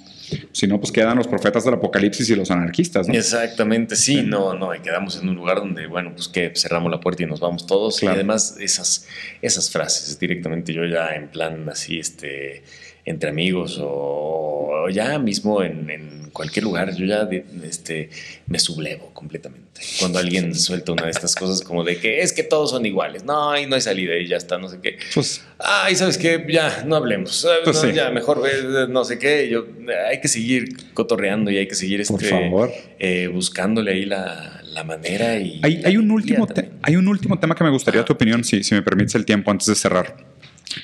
si 0.52 0.68
no, 0.68 0.80
pues 0.80 0.92
quedan 0.92 1.18
los 1.18 1.28
profetas 1.28 1.64
del 1.66 1.76
apocalipsis 1.76 2.30
y 2.30 2.36
los 2.36 2.52
anarquistas. 2.52 3.08
¿no? 3.08 3.14
Exactamente, 3.14 3.96
sí, 3.96 4.22
no, 4.22 4.54
no, 4.54 4.74
y 4.76 4.80
quedamos 4.80 5.22
en 5.22 5.30
un 5.30 5.36
lugar 5.36 5.58
donde, 5.58 5.88
bueno, 5.88 6.12
pues 6.14 6.28
que 6.28 6.52
cerramos 6.56 6.92
la 6.92 7.00
puerta 7.00 7.24
y 7.24 7.26
nos 7.26 7.40
vamos 7.40 7.66
todos. 7.66 8.02
Y 8.04 8.08
además 8.08 8.58
esas, 8.60 9.08
esas 9.42 9.70
frases 9.70 10.20
directamente 10.20 10.74
yo 10.74 10.86
ya 10.86 11.16
en 11.16 11.30
plan 11.30 11.68
así, 11.70 12.00
este 12.00 12.64
entre 13.06 13.30
amigos 13.30 13.80
o, 13.82 14.88
ya 14.92 15.18
mismo 15.18 15.64
en, 15.64 16.19
cualquier 16.32 16.66
lugar, 16.66 16.96
yo 16.96 17.06
ya 17.06 17.28
este, 17.64 18.10
me 18.48 18.60
sublevo 18.60 19.14
completamente. 19.14 19.82
Cuando 20.00 20.20
alguien 20.20 20.56
suelta 20.56 20.92
una 20.92 21.06
de 21.06 21.12
estas 21.12 21.36
cosas 21.36 21.62
como 21.62 21.84
de 21.84 21.98
que 21.98 22.22
es 22.22 22.34
que 22.34 22.44
todos 22.44 22.72
son 22.72 22.86
iguales, 22.86 23.24
no, 23.24 23.58
y 23.58 23.66
no 23.66 23.76
hay 23.76 23.82
salida 23.82 24.18
y 24.18 24.28
ya 24.28 24.38
está, 24.38 24.58
no 24.58 24.70
sé 24.70 24.80
qué. 24.82 24.98
Pues, 25.14 25.42
Ay, 25.58 25.96
¿sabes 25.96 26.18
qué? 26.18 26.46
Ya, 26.50 26.84
no 26.86 26.96
hablemos. 26.96 27.48
Pues 27.64 27.82
ya, 27.94 28.10
mejor 28.12 28.42
no 28.90 29.04
sé 29.04 29.20
qué. 29.20 29.50
Yo, 29.50 29.66
hay 30.08 30.22
que 30.22 30.28
seguir 30.28 30.94
cotorreando 30.94 31.52
y 31.52 31.58
hay 31.58 31.68
que 31.68 31.76
seguir 31.76 32.02
este, 32.02 32.52
eh, 33.00 33.28
buscándole 33.28 33.92
ahí 33.92 34.06
la, 34.06 34.56
manera. 34.86 35.38
Y 35.38 35.60
hay, 35.62 35.98
un 35.98 36.10
último 36.10 36.48
hay 36.84 36.96
un 36.96 37.06
último 37.10 37.38
tema 37.38 37.54
que 37.54 37.66
me 37.66 37.70
gustaría 37.70 38.06
tu 38.06 38.14
opinión, 38.14 38.46
si, 38.46 38.64
si 38.64 38.74
me 38.74 38.82
permites 38.82 39.14
el 39.16 39.26
tiempo 39.26 39.52
antes 39.52 39.68
de 39.68 39.76
cerrar 39.76 40.16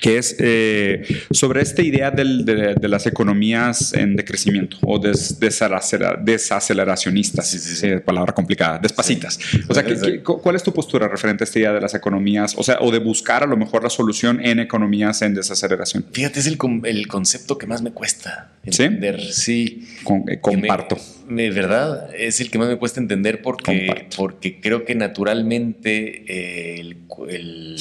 que 0.00 0.18
es 0.18 0.36
eh, 0.38 1.02
sobre 1.30 1.62
esta 1.62 1.82
idea 1.82 2.10
de, 2.10 2.76
las 2.88 3.06
economías 3.06 3.92
en 3.94 4.16
decrecimiento 4.16 4.78
o 4.82 4.98
des, 4.98 5.38
desaceleracionistas, 5.40 7.48
sí, 7.48 7.88
palabra 8.04 8.32
complicada, 8.32 8.78
despacitas. 8.78 9.38
o 9.68 9.74
sea, 9.74 9.84
¿cuál 10.22 10.56
es 10.56 10.62
tu 10.62 10.72
postura 10.72 11.08
referente 11.08 11.44
a 11.44 11.46
esta 11.46 11.58
idea 11.58 11.72
de 11.72 11.80
las 11.80 11.94
economías, 11.94 12.54
o 12.56 12.62
sea, 12.62 12.78
o 12.80 12.90
de 12.90 12.98
buscar 12.98 13.42
a 13.42 13.46
lo 13.46 13.56
mejor 13.56 13.82
la 13.82 13.90
solución 13.90 14.44
en 14.44 14.60
economías 14.60 15.22
en 15.22 15.34
desaceleración? 15.34 16.06
Fíjate, 16.12 16.40
es 16.40 16.46
el, 16.46 16.58
el 16.84 17.08
concepto 17.08 17.58
que 17.58 17.66
más 17.66 17.82
me 17.82 17.92
cuesta 17.92 18.52
entender. 18.64 19.20
Sí, 19.32 19.88
eh, 20.28 20.38
comparto. 20.40 20.98
De 21.28 21.50
verdad, 21.50 22.14
es 22.14 22.40
el 22.40 22.50
que 22.50 22.58
más 22.58 22.68
me 22.68 22.78
cuesta 22.78 23.00
entender 23.00 23.42
porque, 23.42 24.06
porque 24.16 24.60
creo 24.60 24.84
que 24.84 24.94
naturalmente 24.94 26.24
eh, 26.28 26.80
el 27.28 27.76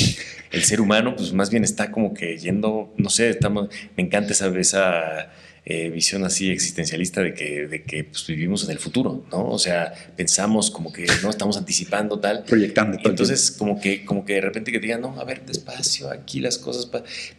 el 0.55 0.63
ser 0.63 0.79
humano, 0.79 1.15
pues 1.15 1.33
más 1.33 1.49
bien 1.49 1.63
está 1.63 1.91
como 1.91 2.13
que 2.13 2.37
yendo, 2.37 2.93
no 2.97 3.09
sé, 3.09 3.29
estamos, 3.29 3.69
me 3.97 4.03
encanta 4.03 4.31
esa, 4.31 4.47
esa 4.57 5.31
eh, 5.67 5.89
visión 5.89 6.23
así 6.23 6.51
existencialista 6.51 7.21
de 7.21 7.33
que, 7.33 7.65
de 7.67 7.83
que 7.83 8.03
pues, 8.03 8.27
vivimos 8.27 8.63
en 8.65 8.69
el 8.69 8.77
futuro, 8.77 9.25
¿no? 9.31 9.47
O 9.47 9.57
sea, 9.57 9.91
pensamos 10.15 10.69
como 10.69 10.93
que 10.93 11.07
no 11.23 11.31
estamos 11.31 11.57
anticipando 11.57 12.19
tal. 12.19 12.43
Proyectando. 12.43 12.99
Todo 12.99 13.09
entonces, 13.09 13.49
como 13.49 13.81
que, 13.81 14.05
como 14.05 14.23
que 14.25 14.35
de 14.35 14.41
repente 14.41 14.71
que 14.71 14.77
te 14.79 14.85
digan, 14.85 15.01
no, 15.01 15.19
a 15.19 15.23
ver, 15.23 15.43
despacio, 15.43 16.11
aquí 16.11 16.39
las 16.39 16.59
cosas. 16.59 16.87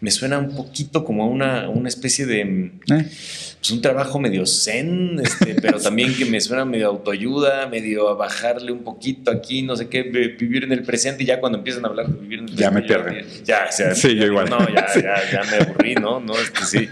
Me 0.00 0.10
suena 0.10 0.38
un 0.38 0.56
poquito 0.56 1.04
como 1.04 1.22
a 1.22 1.26
una, 1.28 1.68
una 1.68 1.88
especie 1.88 2.26
de. 2.26 2.40
Eh. 2.40 3.10
Pues 3.58 3.70
un 3.70 3.80
trabajo 3.80 4.18
medio 4.18 4.44
zen, 4.44 5.20
este, 5.22 5.54
pero 5.62 5.78
también 5.78 6.12
que 6.12 6.24
me 6.24 6.40
suena 6.40 6.64
medio 6.64 6.88
autoayuda, 6.88 7.68
medio 7.68 8.08
a 8.08 8.14
bajarle 8.14 8.72
un 8.72 8.82
poquito 8.82 9.30
aquí, 9.30 9.62
no 9.62 9.76
sé 9.76 9.88
qué, 9.88 10.02
vivir 10.02 10.64
en 10.64 10.72
el 10.72 10.82
presente 10.82 11.22
y 11.22 11.26
ya 11.26 11.38
cuando 11.38 11.58
empiezan 11.58 11.84
a 11.84 11.88
hablar 11.88 12.08
de 12.08 12.20
vivir 12.20 12.40
en 12.40 12.48
el 12.48 12.56
presente. 12.56 12.62
Ya 12.62 12.70
me 12.72 12.82
pierden. 12.82 13.26
Ya, 13.44 13.66
o 13.68 13.72
sea, 13.72 13.94
sí, 13.94 14.16
yo 14.16 14.26
igual. 14.26 14.50
No, 14.50 14.58
ya, 14.68 14.86
ya, 14.94 15.30
ya 15.30 15.42
me 15.44 15.64
aburrí, 15.64 15.94
¿no? 15.94 16.18
No, 16.18 16.34
es 16.34 16.50
que 16.50 16.64
sí. 16.64 16.88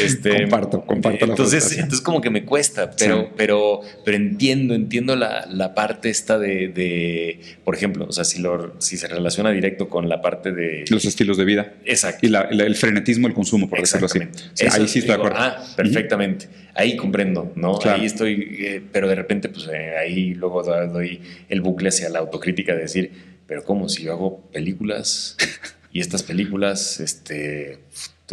Este, 0.00 0.42
comparto, 0.42 0.84
comparto. 0.84 1.24
Entonces, 1.24 1.72
entonces 1.72 2.00
como 2.00 2.20
que 2.20 2.30
me 2.30 2.44
cuesta, 2.44 2.90
pero, 2.98 3.30
pero, 3.36 3.80
pero 4.04 4.16
entiendo, 4.16 4.74
entiendo 4.74 5.16
la, 5.16 5.46
la 5.50 5.74
parte 5.74 6.10
esta 6.10 6.38
de, 6.38 6.68
de, 6.68 7.40
por 7.64 7.74
ejemplo, 7.74 8.06
o 8.08 8.12
sea, 8.12 8.24
si, 8.24 8.40
lo, 8.40 8.80
si 8.80 8.96
se 8.96 9.08
relaciona 9.08 9.50
directo 9.50 9.88
con 9.88 10.08
la 10.08 10.20
parte 10.20 10.52
de... 10.52 10.84
Los 10.88 11.04
estilos 11.04 11.36
de 11.36 11.44
vida. 11.44 11.74
Exacto. 11.84 12.26
Y 12.26 12.30
la, 12.30 12.42
el 12.42 12.74
frenetismo 12.76 13.26
del 13.28 13.34
consumo, 13.34 13.68
por 13.68 13.80
decirlo 13.80 14.06
así. 14.06 14.20
ahí 14.20 14.88
sí 14.88 15.00
estoy 15.00 15.08
de 15.08 15.12
acuerdo. 15.14 15.36
Ah, 15.38 15.64
perfectamente. 15.76 16.48
Ahí 16.74 16.96
comprendo, 16.96 17.52
¿no? 17.54 17.78
Ahí 17.84 18.06
estoy, 18.06 18.56
eh, 18.60 18.82
pero 18.92 19.08
de 19.08 19.14
repente, 19.14 19.48
pues 19.48 19.68
eh, 19.72 19.96
ahí 19.98 20.34
luego 20.34 20.62
doy 20.62 21.20
el 21.48 21.60
bucle 21.60 21.88
hacia 21.88 22.08
la 22.08 22.20
autocrítica 22.20 22.74
de 22.74 22.82
decir, 22.82 23.12
pero 23.46 23.64
¿cómo? 23.64 23.88
Si 23.88 24.04
yo 24.04 24.12
hago 24.12 24.48
películas 24.52 25.36
y 25.92 26.00
estas 26.00 26.22
películas, 26.22 27.00
este 27.00 27.80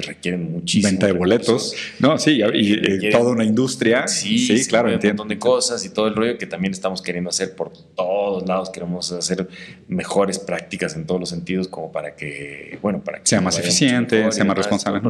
requieren 0.02 0.52
muchísimo. 0.52 0.92
Venta 0.92 1.08
de 1.08 1.14
boletos. 1.14 1.76
No, 2.00 2.18
sí, 2.18 2.42
y, 2.54 3.10
toda 3.10 3.32
una 3.32 3.44
industria. 3.44 4.08
Sí, 4.08 4.38
sí 4.40 4.68
claro, 4.68 4.92
entiendo. 4.92 5.24
Un 5.24 5.28
montón 5.28 5.38
de 5.38 5.40
cosas 5.40 5.86
y 5.86 5.90
todo 5.90 6.08
el 6.08 6.16
rollo 6.16 6.38
que 6.38 6.46
también 6.46 6.74
estamos 6.74 7.02
queriendo 7.02 7.30
hacer 7.30 7.56
por 7.56 7.72
todos 7.96 8.48
lados. 8.48 8.70
Queremos 8.70 9.12
hacer 9.12 9.48
mejores 9.88 10.40
prácticas 10.40 10.96
en 10.96 11.06
todos 11.06 11.20
los 11.20 11.30
sentidos, 11.30 11.68
como 11.68 11.92
para 11.92 12.16
que, 12.16 12.80
bueno, 12.82 13.04
para 13.04 13.20
que 13.20 13.28
sea 13.28 13.42
más 13.42 13.58
eficiente, 13.60 14.32
sea 14.32 14.46
más 14.46 14.58
responsable. 14.58 15.02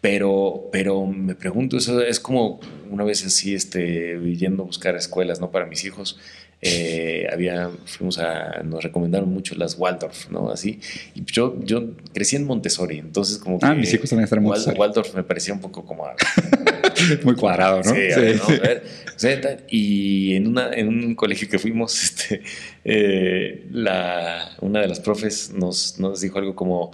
Pero, 0.00 0.68
pero 0.70 1.04
me 1.06 1.34
pregunto, 1.34 1.76
eso 1.76 2.00
es 2.00 2.20
como 2.20 2.60
una 2.90 3.02
vez 3.02 3.24
así, 3.24 3.54
este, 3.54 4.20
yendo 4.36 4.62
a 4.62 4.66
buscar 4.66 4.94
escuelas, 4.94 5.40
¿no? 5.40 5.50
Para 5.50 5.66
mis 5.66 5.84
hijos 5.84 6.18
eh, 6.62 7.26
había, 7.30 7.70
fuimos 7.84 8.18
a, 8.18 8.62
nos 8.62 8.82
recomendaron 8.82 9.28
mucho 9.28 9.54
las 9.54 9.78
Waldorf, 9.78 10.30
¿no? 10.30 10.50
Así. 10.50 10.80
Y 11.14 11.24
yo, 11.24 11.56
yo 11.62 11.90
crecí 12.14 12.36
en 12.36 12.44
Montessori, 12.44 12.98
entonces 12.98 13.38
como 13.38 13.56
ah, 13.56 13.60
que... 13.60 13.66
Ah, 13.66 13.74
mis 13.74 13.92
hijos 13.92 14.08
también 14.08 14.24
están 14.24 14.38
en 14.38 14.44
Montessori. 14.46 14.78
Waldorf 14.78 15.14
me 15.14 15.22
parecía 15.22 15.54
un 15.54 15.60
poco 15.60 15.84
como... 15.84 16.06
Muy 17.24 17.34
cuadrado, 17.34 17.82
¿no? 17.82 17.94
Sí, 17.94 19.28
y 19.68 20.34
en, 20.34 20.46
una, 20.46 20.72
en 20.72 20.88
un 20.88 21.14
colegio 21.14 21.48
que 21.48 21.58
fuimos, 21.58 22.02
este, 22.02 22.42
eh, 22.84 23.66
la, 23.70 24.56
una 24.60 24.80
de 24.80 24.88
las 24.88 25.00
profes 25.00 25.52
nos, 25.54 25.98
nos 25.98 26.20
dijo 26.22 26.38
algo 26.38 26.54
como 26.54 26.92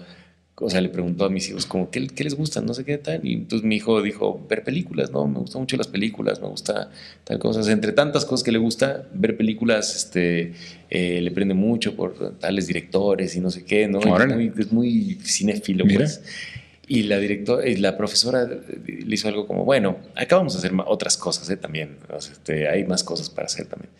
o 0.57 0.70
sea, 0.70 0.81
le 0.81 0.91
preguntó 0.91 1.24
a 1.24 1.31
mis 1.31 1.49
hijos 1.49 1.66
como, 1.66 1.91
¿qué, 1.91 2.07
¿qué, 2.07 2.24
les 2.24 2.35
gusta? 2.35 2.61
No 2.61 2.74
sé 2.74 2.85
qué 2.85 2.99
tal. 2.99 3.20
Y 3.27 3.35
entonces 3.35 3.66
mi 3.66 3.77
hijo 3.77 4.03
dijo, 4.03 4.45
ver 4.49 4.62
películas, 4.62 5.11
¿no? 5.11 5.27
Me 5.27 5.39
gustan 5.39 5.62
mucho 5.62 5.77
las 5.77 5.89
películas, 5.89 6.41
me 6.41 6.49
gusta 6.49 6.91
tal 7.24 7.39
cosa. 7.39 7.70
entre 7.73 7.93
tantas 7.93 8.24
cosas 8.24 8.45
que 8.45 8.53
le 8.53 8.59
gusta, 8.59 9.09
ver 9.15 9.37
películas 9.37 9.97
este, 9.97 10.53
eh, 10.91 11.20
le 11.20 11.31
prende 11.31 11.55
mucho 11.55 11.97
por 11.97 12.39
tales 12.39 12.66
directores 12.66 13.35
y 13.35 13.41
no 13.41 13.51
sé 13.51 13.65
qué, 13.65 13.89
¿no? 13.89 14.01
Es 14.01 14.35
muy, 14.35 14.53
es 14.59 14.73
muy 14.73 15.19
cinéfilo, 15.24 15.85
pues. 15.93 16.23
Y 16.87 17.05
la 17.05 17.19
directora, 17.19 17.66
y 17.66 17.77
la 17.77 17.97
profesora 17.97 18.45
le 18.45 19.15
hizo 19.15 19.29
algo 19.29 19.47
como, 19.47 19.65
bueno, 19.65 19.97
acá 20.15 20.37
vamos 20.37 20.55
a 20.55 20.59
hacer 20.59 20.73
otras 20.87 21.16
cosas 21.16 21.49
¿eh? 21.49 21.57
también. 21.57 21.97
este, 22.19 22.69
hay 22.69 22.85
más 22.85 23.03
cosas 23.03 23.31
para 23.31 23.47
hacer 23.47 23.66
también. 23.66 23.91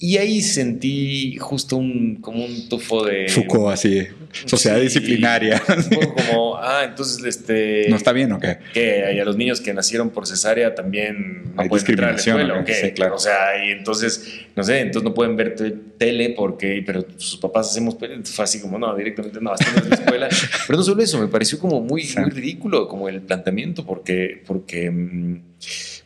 Y 0.00 0.16
ahí 0.16 0.40
sentí 0.42 1.36
justo 1.38 1.76
un, 1.76 2.16
como 2.20 2.44
un 2.44 2.68
tufo 2.68 3.04
de... 3.04 3.28
Foucault, 3.28 3.72
así, 3.72 4.06
sociedad 4.46 4.78
disciplinaria. 4.78 5.60
Un 5.76 5.90
poco 5.90 6.14
como, 6.14 6.56
ah, 6.56 6.84
entonces, 6.84 7.24
este... 7.24 7.86
¿No 7.90 7.96
está 7.96 8.12
bien 8.12 8.30
o 8.30 8.38
qué? 8.38 8.58
Que 8.72 9.20
a 9.20 9.24
los 9.24 9.36
niños 9.36 9.60
que 9.60 9.74
nacieron 9.74 10.10
por 10.10 10.28
cesárea 10.28 10.76
también 10.76 11.52
no 11.52 11.62
Hay 11.62 11.68
pueden 11.68 11.84
discriminación, 11.84 12.40
entrar 12.40 12.58
a 12.58 12.62
la 12.62 12.74
Sí, 12.74 12.92
claro. 12.92 13.16
O 13.16 13.18
sea, 13.18 13.66
y 13.66 13.72
entonces, 13.72 14.38
no 14.54 14.62
sé, 14.62 14.78
entonces 14.78 15.02
no 15.02 15.14
pueden 15.14 15.34
ver 15.34 15.56
tele 15.98 16.30
porque, 16.30 16.80
pero 16.86 17.04
sus 17.16 17.40
papás 17.40 17.68
hacemos, 17.68 17.96
fue 18.22 18.44
así 18.44 18.60
como, 18.60 18.78
no, 18.78 18.94
directamente 18.94 19.40
no, 19.40 19.50
hasta 19.50 19.80
en 19.80 19.90
la 19.90 19.96
escuela. 19.96 20.28
pero 20.68 20.76
no 20.76 20.84
solo 20.84 21.02
eso, 21.02 21.18
me 21.18 21.26
pareció 21.26 21.58
como 21.58 21.80
muy, 21.80 22.08
muy 22.16 22.30
ridículo 22.30 22.86
como 22.86 23.08
el 23.08 23.20
planteamiento 23.22 23.84
porque, 23.84 24.44
porque 24.46 24.92
mm, 24.92 25.40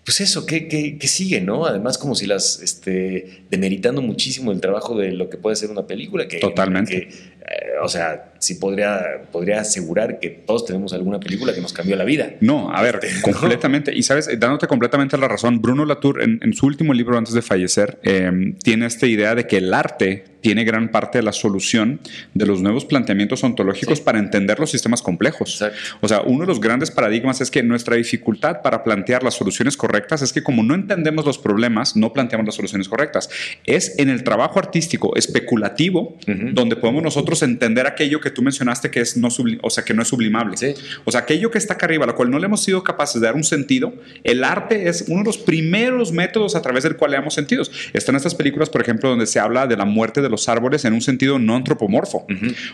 pues 0.04 0.20
eso, 0.20 0.46
¿qué, 0.46 0.66
qué, 0.68 1.06
sigue, 1.06 1.40
no? 1.40 1.64
Además, 1.64 1.96
como 1.96 2.14
si 2.14 2.26
las, 2.26 2.60
este, 2.60 3.44
demeritando 3.50 4.02
muchísimo 4.02 4.50
el 4.50 4.60
trabajo 4.60 4.96
de 4.96 5.12
lo 5.12 5.30
que 5.30 5.36
puede 5.36 5.54
ser 5.54 5.70
una 5.70 5.86
película. 5.86 6.26
Que, 6.26 6.38
Totalmente. 6.38 7.08
Eh, 7.08 7.78
o 7.82 7.88
sea, 7.88 8.31
sí 8.42 8.56
podría, 8.56 9.22
podría 9.30 9.60
asegurar 9.60 10.18
que 10.18 10.28
todos 10.30 10.66
tenemos 10.66 10.92
alguna 10.92 11.20
película 11.20 11.54
que 11.54 11.60
nos 11.60 11.72
cambió 11.72 11.94
la 11.94 12.04
vida. 12.04 12.34
No, 12.40 12.74
a 12.74 12.82
ver, 12.82 12.98
este, 13.02 13.30
completamente. 13.32 13.94
Y 13.94 14.02
sabes, 14.02 14.28
dándote 14.38 14.66
completamente 14.66 15.16
la 15.16 15.28
razón, 15.28 15.62
Bruno 15.62 15.84
Latour, 15.84 16.22
en, 16.22 16.52
su 16.52 16.66
último 16.66 16.92
libro 16.92 17.16
antes 17.16 17.34
de 17.34 17.42
fallecer, 17.42 17.98
em, 18.02 18.56
tiene 18.58 18.86
esta 18.86 19.06
idea 19.06 19.34
de 19.34 19.46
que 19.46 19.58
el 19.58 19.72
arte 19.72 20.24
tiene 20.42 20.64
gran 20.64 20.90
parte 20.90 21.18
de 21.18 21.22
la 21.22 21.32
solución 21.32 22.00
de 22.34 22.44
los 22.44 22.60
nuevos 22.60 22.84
planteamientos 22.84 23.42
ontológicos 23.44 24.00
para 24.00 24.18
entender 24.18 24.58
los 24.58 24.70
sistemas 24.70 25.00
complejos. 25.00 25.62
O 26.00 26.08
sea, 26.08 26.20
uno 26.22 26.40
de 26.40 26.46
los 26.48 26.60
grandes 26.60 26.90
paradigmas 26.90 27.40
es 27.40 27.50
que 27.50 27.62
nuestra 27.62 27.96
dificultad 27.96 28.60
para 28.60 28.82
plantear 28.82 29.22
las 29.22 29.34
soluciones 29.34 29.76
correctas 29.76 30.20
es 30.20 30.32
que 30.32 30.42
como 30.42 30.64
no 30.64 30.74
entendemos 30.74 31.24
los 31.24 31.38
problemas, 31.38 31.96
no 31.96 32.12
planteamos 32.12 32.44
las 32.44 32.56
soluciones 32.56 32.88
correctas. 32.88 33.30
Es 33.64 33.98
en 33.98 34.10
el 34.10 34.24
trabajo 34.24 34.58
artístico 34.58 35.14
especulativo 35.16 36.18
donde 36.26 36.74
podemos 36.74 37.04
nosotros 37.04 37.42
entender 37.42 37.86
aquello 37.86 38.20
que 38.20 38.31
tú 38.32 38.42
mencionaste 38.42 38.90
que 38.90 39.00
es 39.00 39.16
no 39.16 39.28
o 39.62 39.70
sea, 39.70 39.84
que 39.84 39.94
no 39.94 40.02
es 40.02 40.08
sublimable. 40.08 40.56
O 41.04 41.10
sea, 41.10 41.20
aquello 41.20 41.50
que 41.50 41.58
está 41.58 41.74
acá 41.74 41.86
arriba, 41.86 42.04
a 42.04 42.06
lo 42.08 42.14
cual 42.14 42.30
no 42.30 42.38
le 42.38 42.46
hemos 42.46 42.62
sido 42.62 42.82
capaces 42.82 43.20
de 43.20 43.26
dar 43.26 43.36
un 43.36 43.44
sentido, 43.44 43.94
el 44.24 44.44
arte 44.44 44.88
es 44.88 45.04
uno 45.08 45.20
de 45.20 45.24
los 45.24 45.38
primeros 45.38 46.12
métodos 46.12 46.56
a 46.56 46.62
través 46.62 46.84
del 46.84 46.96
cual 46.96 47.12
le 47.12 47.16
damos 47.16 47.34
sentidos. 47.34 47.70
Están 47.92 48.16
estas 48.16 48.34
películas, 48.34 48.70
por 48.70 48.80
ejemplo, 48.80 49.08
donde 49.08 49.26
se 49.26 49.38
habla 49.38 49.66
de 49.66 49.76
la 49.76 49.84
muerte 49.84 50.22
de 50.22 50.28
los 50.28 50.48
árboles 50.48 50.84
en 50.84 50.94
un 50.94 51.00
sentido 51.00 51.38
no 51.38 51.56
antropomorfo. 51.56 52.26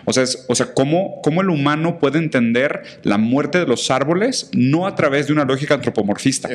O 0.04 0.12
sea, 0.12 0.24
o 0.46 0.54
sea 0.54 0.74
¿cómo, 0.74 1.20
¿cómo, 1.22 1.42
el 1.42 1.50
humano 1.50 1.98
puede 1.98 2.18
entender 2.18 2.82
la 3.02 3.18
muerte 3.18 3.58
de 3.58 3.66
los 3.66 3.90
árboles 3.90 4.50
no 4.52 4.86
a 4.86 4.94
través 4.94 5.26
de 5.26 5.32
una 5.32 5.44
lógica 5.44 5.74
antropomorfista? 5.74 6.48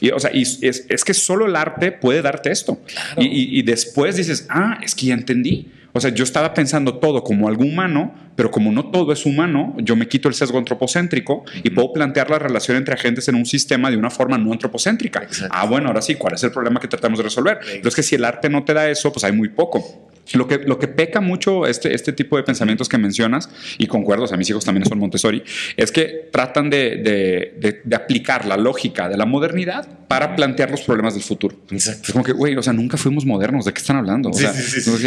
Y, 0.00 0.10
o 0.10 0.18
sea, 0.18 0.30
y 0.32 0.42
es, 0.42 0.86
es, 0.88 1.04
que 1.04 1.14
solo 1.14 1.46
el 1.46 1.56
arte 1.56 1.92
puede 1.92 2.22
darte 2.22 2.50
esto. 2.50 2.80
Y, 3.16 3.58
y 3.58 3.62
después 3.62 4.16
dices, 4.16 4.46
ah, 4.48 4.78
es 4.82 4.94
que 4.94 5.06
ya 5.06 5.14
entendí. 5.14 5.70
O 5.92 6.00
sea, 6.00 6.10
yo 6.10 6.24
estaba 6.24 6.54
pensando 6.54 6.98
todo 6.98 7.24
como 7.24 7.48
algo 7.48 7.64
humano, 7.64 8.14
pero 8.36 8.50
como 8.50 8.72
no 8.72 8.90
todo 8.90 9.12
es 9.12 9.26
humano, 9.26 9.74
yo 9.78 9.96
me 9.96 10.08
quito 10.08 10.28
el 10.28 10.34
sesgo 10.34 10.58
antropocéntrico 10.58 11.44
y 11.62 11.70
puedo 11.70 11.92
plantear 11.92 12.30
la 12.30 12.38
relación 12.38 12.76
entre 12.76 12.94
agentes 12.94 13.28
en 13.28 13.34
un 13.34 13.46
sistema 13.46 13.90
de 13.90 13.96
una 13.96 14.10
forma 14.10 14.38
no 14.38 14.52
antropocéntrica. 14.52 15.26
Ah, 15.50 15.66
bueno, 15.66 15.88
ahora 15.88 16.02
sí, 16.02 16.14
¿cuál 16.14 16.34
es 16.34 16.44
el 16.44 16.52
problema 16.52 16.80
que 16.80 16.88
tratamos 16.88 17.18
de 17.18 17.24
resolver? 17.24 17.58
Pero 17.64 17.88
es 17.88 17.94
que 17.94 18.02
si 18.02 18.14
el 18.14 18.24
arte 18.24 18.48
no 18.48 18.64
te 18.64 18.74
da 18.74 18.88
eso, 18.88 19.12
pues 19.12 19.24
hay 19.24 19.32
muy 19.32 19.48
poco. 19.48 20.09
Lo 20.32 20.46
que, 20.46 20.58
lo 20.58 20.78
que 20.78 20.88
peca 20.88 21.20
mucho 21.20 21.66
este, 21.66 21.94
este 21.94 22.12
tipo 22.12 22.36
de 22.36 22.42
pensamientos 22.42 22.88
que 22.88 22.98
mencionas, 22.98 23.48
y 23.78 23.86
concuerdo, 23.86 24.24
o 24.24 24.26
sea, 24.26 24.36
mis 24.36 24.48
hijos 24.50 24.64
también 24.64 24.86
son 24.86 24.98
Montessori, 24.98 25.42
es 25.76 25.90
que 25.90 26.28
tratan 26.32 26.70
de, 26.70 26.96
de, 27.58 27.80
de, 27.84 27.96
aplicar 27.96 28.46
la 28.46 28.56
lógica 28.56 29.08
de 29.08 29.16
la 29.16 29.26
modernidad 29.26 30.06
para 30.08 30.36
plantear 30.36 30.70
los 30.70 30.82
problemas 30.82 31.14
del 31.14 31.22
futuro. 31.22 31.56
Exacto. 31.70 32.02
Es 32.06 32.12
como 32.12 32.24
que, 32.24 32.32
güey, 32.32 32.56
o 32.56 32.62
sea, 32.62 32.72
nunca 32.72 32.96
fuimos 32.96 33.26
modernos, 33.26 33.64
¿de 33.64 33.72
qué 33.72 33.78
están 33.78 33.96
hablando? 33.96 34.30
O 34.30 34.32
sea, 34.32 34.52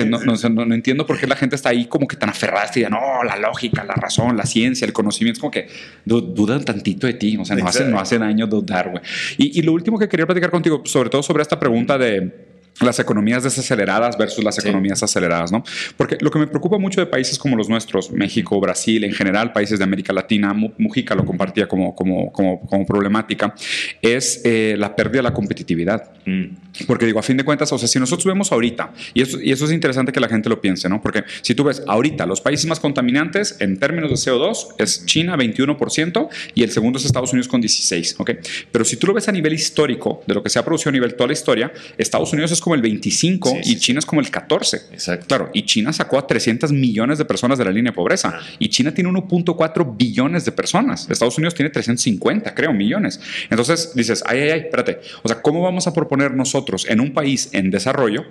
no, 0.06 0.20
no, 0.20 0.66
no, 0.66 0.76
entiendo 0.76 1.06
por 1.06 1.20
qué 1.20 1.28
la 1.28 1.36
gente 1.36 1.56
está 1.56 1.70
ahí 1.70 1.86
como 1.86 2.08
que 2.08 2.18
tan 2.18 2.30
aferrada, 2.30 2.70
y 2.76 2.82
no, 2.82 3.24
la 3.24 3.38
lógica, 3.38 3.84
la 3.84 3.96
razón, 3.96 4.36
la 4.36 4.46
ciencia, 4.46 4.86
el 4.86 4.94
conocimiento, 4.94 5.38
es 5.38 5.42
como 5.42 5.52
que 5.52 5.68
dudan 6.06 6.64
tantito 6.66 7.08
de 7.08 7.14
ti, 7.14 7.38
o 7.38 7.46
sea, 7.46 7.56
no 7.56 7.68
hace, 7.68 7.86
no 7.86 8.00
hace 8.00 8.18
daño 8.18 8.48
dudar, 8.48 8.92
güey. 8.92 9.04
Y, 9.38 9.60
y 9.60 9.62
lo 9.62 9.74
último 9.74 9.98
que 9.98 10.08
quería 10.08 10.26
platicar 10.26 10.52
contigo, 10.52 10.82
sobre 10.86 11.10
todo 11.10 11.24
sobre 11.24 11.44
esta 11.44 11.60
pregunta 11.60 11.98
de 11.98 12.53
las 12.82 13.00
economías 13.00 13.44
desaceleradas 13.44 14.18
versus 14.18 14.44
las 14.44 14.58
economías 14.58 15.04
aceleradas, 15.04 15.52
¿no? 15.52 15.64
Porque 15.96 16.18
lo 16.22 16.32
que 16.32 16.40
me 16.40 16.48
preocupa 16.48 16.78
mucho 16.78 17.00
de 17.00 17.08
países 17.08 17.38
como 17.38 17.56
los 17.56 17.70
nuestros, 17.70 18.12
México, 18.12 18.60
Brasil, 18.60 19.04
en 19.04 19.14
general, 19.14 19.54
países 19.54 19.80
de 19.80 19.84
América 19.84 20.14
Latina, 20.14 20.54
Mujica 20.54 21.16
lo 21.16 21.26
compartía 21.26 21.68
como, 21.68 21.96
como, 21.96 22.32
como, 22.32 22.62
como 22.62 22.86
problemática, 22.86 23.54
es 24.02 24.42
eh, 24.44 24.76
la 24.78 24.96
pérdida 24.96 25.20
de 25.20 25.24
la 25.24 25.34
competitividad. 25.34 26.12
Mm. 26.26 26.46
Porque 26.88 27.06
digo, 27.06 27.20
a 27.20 27.24
fin 27.24 27.38
de 27.38 27.44
cuentas, 27.44 27.72
o 27.72 27.78
sea, 27.78 27.88
si 27.88 28.00
nosotros 28.00 28.26
vemos 28.26 28.52
ahorita, 28.52 28.94
y 29.14 29.22
eso, 29.22 29.40
y 29.40 29.52
eso 29.52 29.66
es 29.66 29.72
interesante 29.72 30.12
que 30.12 30.20
la 30.20 30.28
gente 30.28 30.50
lo 30.50 30.60
piense, 30.60 30.90
¿no? 30.90 31.02
Porque 31.02 31.24
si 31.42 31.54
tú 31.54 31.64
ves 31.64 31.84
ahorita, 31.88 32.26
los 32.26 32.42
países 32.42 32.66
más 32.66 32.80
contaminantes 32.80 33.58
en 33.60 33.78
términos 33.78 34.10
de 34.10 34.16
CO2 34.16 34.76
es 34.80 35.06
China 35.06 35.38
21% 35.38 36.30
y 36.56 36.64
el 36.64 36.72
segundo 36.72 36.98
es 36.98 37.06
Estados 37.06 37.32
Unidos 37.32 37.48
con 37.48 37.62
16%, 37.62 38.16
¿ok? 38.18 38.32
Pero 38.72 38.86
si 38.86 38.98
tú 38.98 39.08
lo 39.08 39.14
ves 39.14 39.28
a 39.28 39.32
nivel 39.32 39.54
histórico, 39.54 40.24
de 40.26 40.34
lo 40.34 40.42
que 40.42 40.50
se 40.50 40.58
ha 40.58 40.66
producido 40.66 40.90
a 40.90 40.94
nivel 40.94 41.14
toda 41.14 41.28
la 41.28 41.34
historia, 41.34 41.72
Estados 41.98 42.34
Unidos 42.34 42.52
es 42.52 42.62
como 42.64 42.76
el 42.76 42.82
25 42.82 43.50
Sí, 43.50 43.58
y 43.60 43.64
sí, 43.64 43.80
China 43.80 44.00
es 44.00 44.06
como 44.06 44.22
el 44.22 44.30
14. 44.30 44.78
Exacto. 44.92 45.28
Claro, 45.28 45.50
y 45.54 45.66
China 45.66 45.94
sacó 45.94 46.18
a 46.18 46.26
300 46.26 46.72
millones 46.72 47.18
de 47.18 47.26
personas 47.26 47.58
de 47.58 47.66
la 47.66 47.72
línea 47.72 47.92
de 47.92 47.96
pobreza. 47.96 48.34
Ah. 48.36 48.42
Y 48.60 48.70
China 48.70 48.94
tiene 48.94 49.10
1.4 49.10 49.96
billones 49.98 50.46
de 50.46 50.52
personas. 50.52 51.10
Estados 51.10 51.38
Unidos 51.38 51.54
tiene 51.54 51.70
350, 51.70 52.56
creo, 52.56 52.74
millones. 52.74 53.20
Entonces 53.50 53.92
dices, 53.96 54.24
ay, 54.26 54.40
ay, 54.40 54.50
ay, 54.50 54.60
espérate. 54.62 55.02
O 55.22 55.28
sea, 55.28 55.42
¿cómo 55.42 55.62
vamos 55.62 55.88
a 55.88 55.94
proponer 55.94 56.34
nosotros 56.34 56.86
en 56.90 57.00
un 57.00 57.14
país 57.14 57.50
en 57.52 57.70
desarrollo 57.70 58.26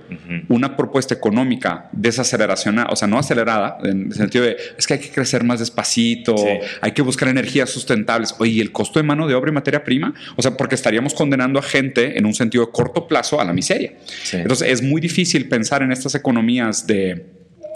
una 0.48 0.76
propuesta 0.76 1.14
económica 1.14 1.88
desaceleracional, 1.92 2.86
o 2.90 2.96
sea, 2.96 3.08
no 3.08 3.18
acelerada, 3.18 3.78
en 3.84 4.06
el 4.06 4.14
sentido 4.14 4.44
de, 4.44 4.56
es 4.76 4.86
que 4.86 4.94
hay 4.94 5.00
que 5.00 5.10
crecer 5.10 5.44
más 5.44 5.60
despacito, 5.60 6.34
hay 6.80 6.92
que 6.92 7.02
buscar 7.02 7.28
energías 7.28 7.70
sustentables. 7.70 8.34
Oye, 8.38 8.52
¿y 8.52 8.60
el 8.60 8.72
costo 8.72 8.98
de 8.98 9.04
mano 9.04 9.26
de 9.26 9.34
obra 9.34 9.50
y 9.50 9.54
materia 9.54 9.84
prima? 9.84 10.14
O 10.36 10.42
sea, 10.42 10.56
porque 10.56 10.74
estaríamos 10.74 11.14
condenando 11.14 11.58
a 11.58 11.62
gente 11.62 12.18
en 12.18 12.26
un 12.26 12.34
sentido 12.34 12.66
de 12.66 12.72
corto 12.72 13.06
plazo 13.06 13.40
a 13.40 13.44
la 13.44 13.52
miseria. 13.52 13.92
Sí. 14.22 14.38
Entonces, 14.38 14.68
es 14.68 14.82
muy 14.82 15.00
difícil 15.00 15.48
pensar 15.48 15.82
en 15.82 15.92
estas 15.92 16.14
economías 16.14 16.86
de... 16.86 17.26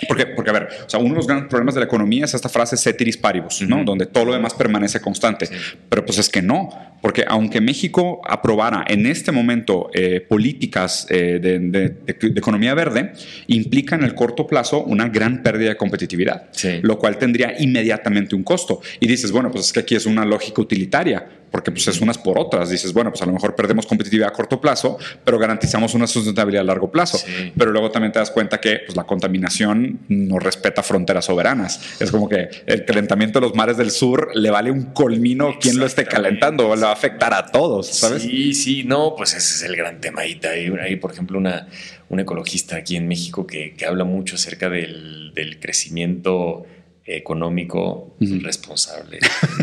Porque, 0.09 0.27
porque, 0.27 0.51
a 0.51 0.53
ver, 0.53 0.69
o 0.87 0.91
sea, 0.91 1.01
uno 1.01 1.11
de 1.11 1.17
los 1.17 1.27
grandes 1.27 1.49
problemas 1.49 1.75
de 1.75 1.81
la 1.81 1.87
economía 1.87 2.27
es 2.27 2.35
esta 2.35 2.51
frase 2.51 2.77
ceteris 2.77 3.17
paribus, 3.17 3.63
¿no? 3.63 3.77
Ujú. 3.77 3.85
Donde 3.87 4.05
todo 4.05 4.27
lo 4.27 4.33
demás 4.35 4.53
permanece 4.53 5.01
constante. 5.01 5.49
Pero 5.89 6.05
pues 6.05 6.19
es 6.19 6.29
que 6.29 6.43
no, 6.43 6.69
porque 7.07 7.25
aunque 7.29 7.61
México 7.61 8.21
aprobara 8.27 8.85
en 8.89 9.07
este 9.07 9.31
momento 9.31 9.91
eh, 9.95 10.21
políticas 10.29 11.07
eh, 11.09 11.39
de, 11.41 11.61
de- 11.61 11.89
de- 12.05 12.31
de 12.31 12.39
economía 12.41 12.75
verde, 12.75 13.13
implica 13.47 13.95
en 13.95 14.03
el 14.03 14.13
corto 14.17 14.45
plazo 14.49 14.83
una 14.83 15.09
gran 15.09 15.41
pérdida 15.45 15.69
de 15.69 15.77
competitividad, 15.77 16.49
Sí. 16.51 16.81
lo 16.83 16.99
cual 16.99 17.17
tendría 17.17 17.55
inmediatamente 17.61 18.35
un 18.35 18.43
costo. 18.43 18.81
Y 18.99 19.07
dices, 19.07 19.31
bueno, 19.31 19.53
pues 19.53 19.67
es 19.67 19.73
que 19.73 19.79
aquí 19.81 19.95
es 19.95 20.05
una 20.07 20.25
lógica 20.25 20.61
utilitaria, 20.61 21.25
porque 21.49 21.71
pues 21.71 21.87
es 21.87 22.01
unas 22.01 22.19
por 22.19 22.41
otras. 22.41 22.71
Dices, 22.71 22.93
bueno, 22.93 23.11
pues 23.11 23.23
a 23.23 23.27
lo 23.27 23.33
mejor 23.33 23.55
perdemos 23.55 23.87
competitividad 23.87 24.29
a 24.31 24.33
corto 24.33 24.61
plazo, 24.61 24.99
pero 25.25 25.39
garantizamos 25.39 25.95
una 25.95 26.09
sustentabilidad 26.09 26.63
a 26.63 26.67
largo 26.67 26.91
plazo. 26.91 27.19
Sí. 27.19 27.53
Pero 27.57 27.71
luego 27.71 27.91
también 27.93 28.11
te 28.13 28.19
das 28.19 28.33
cuenta 28.33 28.59
que 28.61 28.81
pues, 28.85 28.97
la 28.97 29.05
contaminación 29.05 30.01
no 30.09 30.39
respeta 30.41 30.83
fronteras 30.83 31.25
soberanas. 31.27 31.81
Es 32.01 32.11
como 32.11 32.29
que 32.29 32.49
el 32.67 32.85
calentamiento 32.85 33.39
de 33.41 33.47
los 33.47 33.55
mares 33.55 33.77
del 33.77 33.93
sur 33.93 34.31
le 34.35 34.51
vale 34.51 34.71
un 34.73 34.87
colmino 34.93 35.55
quien 35.61 35.79
lo 35.79 35.87
esté 35.87 36.05
calentando, 36.05 36.75
le 36.75 36.83
va 36.83 36.93
a 36.93 36.96
afectar 36.97 37.33
a 37.35 37.47
todos, 37.47 37.87
¿sabes? 37.87 38.23
Sí, 38.23 38.55
sí, 38.55 38.85
no, 38.85 39.15
pues 39.17 39.35
ese 39.35 39.55
es 39.55 39.63
el 39.63 39.77
gran 39.77 40.01
tema. 40.01 40.23
Hay, 40.23 40.41
hay, 40.81 40.97
por 40.97 41.13
ejemplo, 41.13 41.39
una, 41.39 41.69
una 42.09 42.23
ecologista 42.23 42.77
aquí 42.77 42.97
en 42.97 43.07
México 43.09 43.47
que, 43.47 43.75
que 43.75 43.87
habla 43.87 44.05
mucho 44.05 44.37
acerca 44.37 44.69
del, 44.69 45.33
del 45.35 45.61
crecimiento 45.61 46.67
económico 47.07 48.17
Ujú. 48.21 48.41
responsable. 48.41 49.19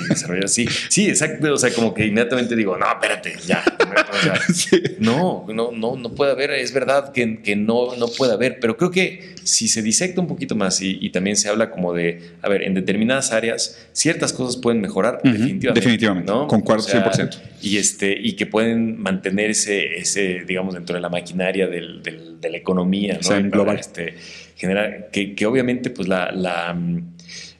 desarrollo. 0.09 0.47
Sí, 0.47 0.65
sí, 0.89 1.07
exacto. 1.09 1.53
O 1.53 1.57
sea, 1.57 1.73
como 1.73 1.93
que 1.93 2.05
inmediatamente 2.05 2.55
digo, 2.55 2.77
no, 2.77 2.85
espérate, 2.91 3.33
ya. 3.45 3.63
Sí. 4.53 4.81
no, 4.99 5.45
no, 5.53 5.71
no, 5.71 5.95
no 5.97 6.09
puede 6.15 6.31
haber. 6.31 6.51
Es 6.51 6.73
verdad 6.73 7.11
que, 7.11 7.41
que 7.41 7.55
no, 7.55 7.95
no 7.97 8.07
puede 8.07 8.33
haber, 8.33 8.59
pero 8.59 8.77
creo 8.77 8.91
que 8.91 9.35
si 9.43 9.67
se 9.67 9.81
disecta 9.81 10.21
un 10.21 10.27
poquito 10.27 10.55
más 10.55 10.81
y, 10.81 10.97
y 11.01 11.09
también 11.09 11.35
se 11.35 11.49
habla 11.49 11.69
como 11.71 11.93
de, 11.93 12.21
a 12.41 12.47
ver, 12.49 12.63
en 12.63 12.73
determinadas 12.73 13.31
áreas 13.33 13.77
ciertas 13.91 14.31
cosas 14.33 14.57
pueden 14.61 14.81
mejorar 14.81 15.19
definitivamente. 15.23 15.79
definitivamente, 15.79 16.31
¿no? 16.31 16.47
concuerdo 16.47 16.83
O 16.85 16.87
sea, 16.87 17.11
100%. 17.11 17.37
Y, 17.61 17.77
este, 17.77 18.15
y 18.17 18.33
que 18.33 18.45
pueden 18.45 18.99
mantener 19.01 19.49
ese, 19.51 20.43
digamos, 20.47 20.73
dentro 20.75 20.95
de 20.95 21.01
la 21.01 21.09
maquinaria 21.09 21.67
del- 21.67 22.01
del- 22.01 22.39
de 22.39 22.49
la 22.49 22.57
economía, 22.57 23.19
¿no? 23.21 23.49
Global. 23.49 23.79
Este, 23.79 24.15
generar, 24.55 25.09
que, 25.11 25.33
que 25.33 25.45
obviamente, 25.45 25.89
pues 25.89 26.07
la, 26.07 26.31
la, 26.31 26.77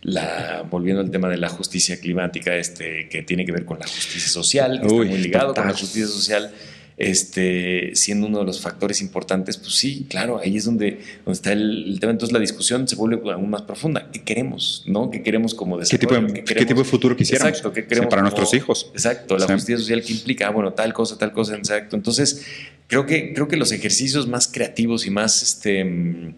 la- 0.03 0.63
volviendo 0.69 1.01
al 1.01 1.09
tema 1.11 1.27
de 1.29 1.37
la 1.37 1.49
justicia 1.49 1.99
climática, 1.99 2.55
este, 2.55 3.09
que 3.09 3.23
tiene 3.23 3.45
que 3.45 3.51
ver 3.51 3.65
con 3.65 3.79
la 3.79 3.87
justicia 3.87 4.29
social, 4.29 4.79
que 4.81 4.87
Uy, 4.87 5.05
está 5.05 5.09
muy 5.15 5.17
ligado 5.23 5.53
con 5.53 5.65
la 5.65 5.71
total. 5.71 5.79
justicia 5.81 6.07
social, 6.07 6.51
este, 6.95 7.91
siendo 7.95 8.27
uno 8.27 8.39
de 8.39 8.45
los 8.45 8.61
factores 8.61 9.01
importantes, 9.01 9.57
pues 9.57 9.73
sí, 9.75 10.05
claro, 10.09 10.39
ahí 10.39 10.57
es 10.57 10.65
donde, 10.65 10.99
donde 11.25 11.31
está 11.33 11.51
el, 11.51 11.85
el 11.93 11.99
tema. 11.99 12.11
Entonces 12.11 12.33
la 12.33 12.39
discusión 12.39 12.87
se 12.87 12.95
vuelve 12.95 13.31
aún 13.31 13.49
más 13.49 13.63
profunda. 13.63 14.09
¿Qué 14.11 14.21
queremos? 14.23 14.83
¿No? 14.85 15.09
¿Qué 15.09 15.23
queremos 15.23 15.53
como 15.55 15.79
¿Qué 15.79 15.97
tipo, 15.97 16.13
de, 16.13 16.21
desarrollo? 16.21 16.43
qué 16.45 16.65
tipo 16.65 16.79
de 16.79 16.85
futuro 16.85 17.15
quisiéramos? 17.15 17.49
Exacto, 17.49 17.73
¿qué 17.73 17.81
Sí, 17.81 17.87
queremos 17.87 18.09
para 18.09 18.21
como- 18.21 18.29
nuestros 18.31 18.53
hijos? 18.53 18.91
Exacto, 18.93 19.37
la 19.37 19.47
justicia 19.47 19.77
social 19.77 20.03
que 20.03 20.13
implica, 20.13 20.47
ah, 20.47 20.51
bueno, 20.51 20.73
tal 20.73 20.93
cosa, 20.93 21.17
tal 21.17 21.31
cosa, 21.31 21.55
exacto. 21.55 21.95
Entonces, 21.95 22.45
creo 22.87 23.05
que, 23.05 23.33
creo 23.33 23.47
que 23.47 23.57
los 23.57 23.71
ejercicios 23.71 24.27
más 24.27 24.47
creativos 24.47 25.05
y 25.07 25.09
más 25.09 25.41
este, 25.41 26.33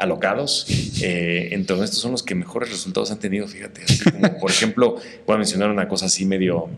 alocados 0.00 0.66
eh, 1.02 1.48
en 1.52 1.66
todo 1.66 1.84
esto 1.84 1.96
son 1.96 2.12
los 2.12 2.22
que 2.22 2.34
mejores 2.34 2.70
resultados 2.70 3.10
han 3.10 3.18
tenido, 3.20 3.46
fíjate. 3.46 3.82
Así 3.84 4.10
como, 4.10 4.38
por 4.40 4.50
ejemplo, 4.50 4.96
voy 5.26 5.34
a 5.34 5.38
mencionar 5.38 5.70
una 5.70 5.86
cosa 5.88 6.06
así 6.06 6.24
medio 6.26 6.68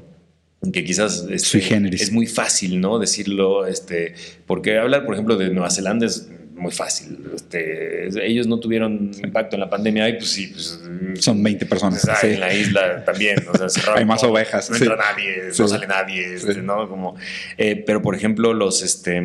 que 0.72 0.84
quizás 0.84 1.26
este, 1.30 1.58
es 1.94 2.12
muy 2.12 2.26
fácil, 2.26 2.80
¿no? 2.80 2.98
Decirlo, 3.00 3.66
este, 3.66 4.14
porque 4.46 4.78
hablar, 4.78 5.04
por 5.04 5.14
ejemplo, 5.14 5.36
de 5.36 5.50
Nueva 5.50 5.70
Zelanda 5.70 6.06
es 6.06 6.28
muy 6.54 6.70
fácil. 6.70 7.18
Este, 7.34 8.06
ellos 8.24 8.46
no 8.46 8.60
tuvieron 8.60 9.10
impacto 9.24 9.56
en 9.56 9.60
la 9.60 9.68
pandemia 9.68 10.08
y 10.08 10.12
pues 10.14 10.30
sí, 10.30 10.46
pues, 10.52 10.80
Son 11.18 11.42
20 11.42 11.66
personas. 11.66 12.02
pues, 12.04 12.16
ah, 12.16 12.20
sí. 12.20 12.28
En 12.28 12.40
la 12.40 12.54
isla 12.54 13.04
también, 13.04 13.38
o 13.52 13.56
sea, 13.58 13.68
cerraron 13.68 13.98
Hay 13.98 14.04
más 14.04 14.22
ovejas, 14.22 14.70
No 14.70 14.76
sí. 14.76 14.84
entra 14.84 14.96
nadie, 14.96 15.50
Sí. 15.52 15.62
no 15.62 15.68
sale 15.68 15.86
nadie, 15.88 16.34
este. 16.34 16.62
¿no? 16.62 16.88
Como, 16.88 17.16
eh, 17.58 17.82
pero, 17.84 18.00
por 18.00 18.14
ejemplo, 18.14 18.54
los, 18.54 18.82
este, 18.84 19.20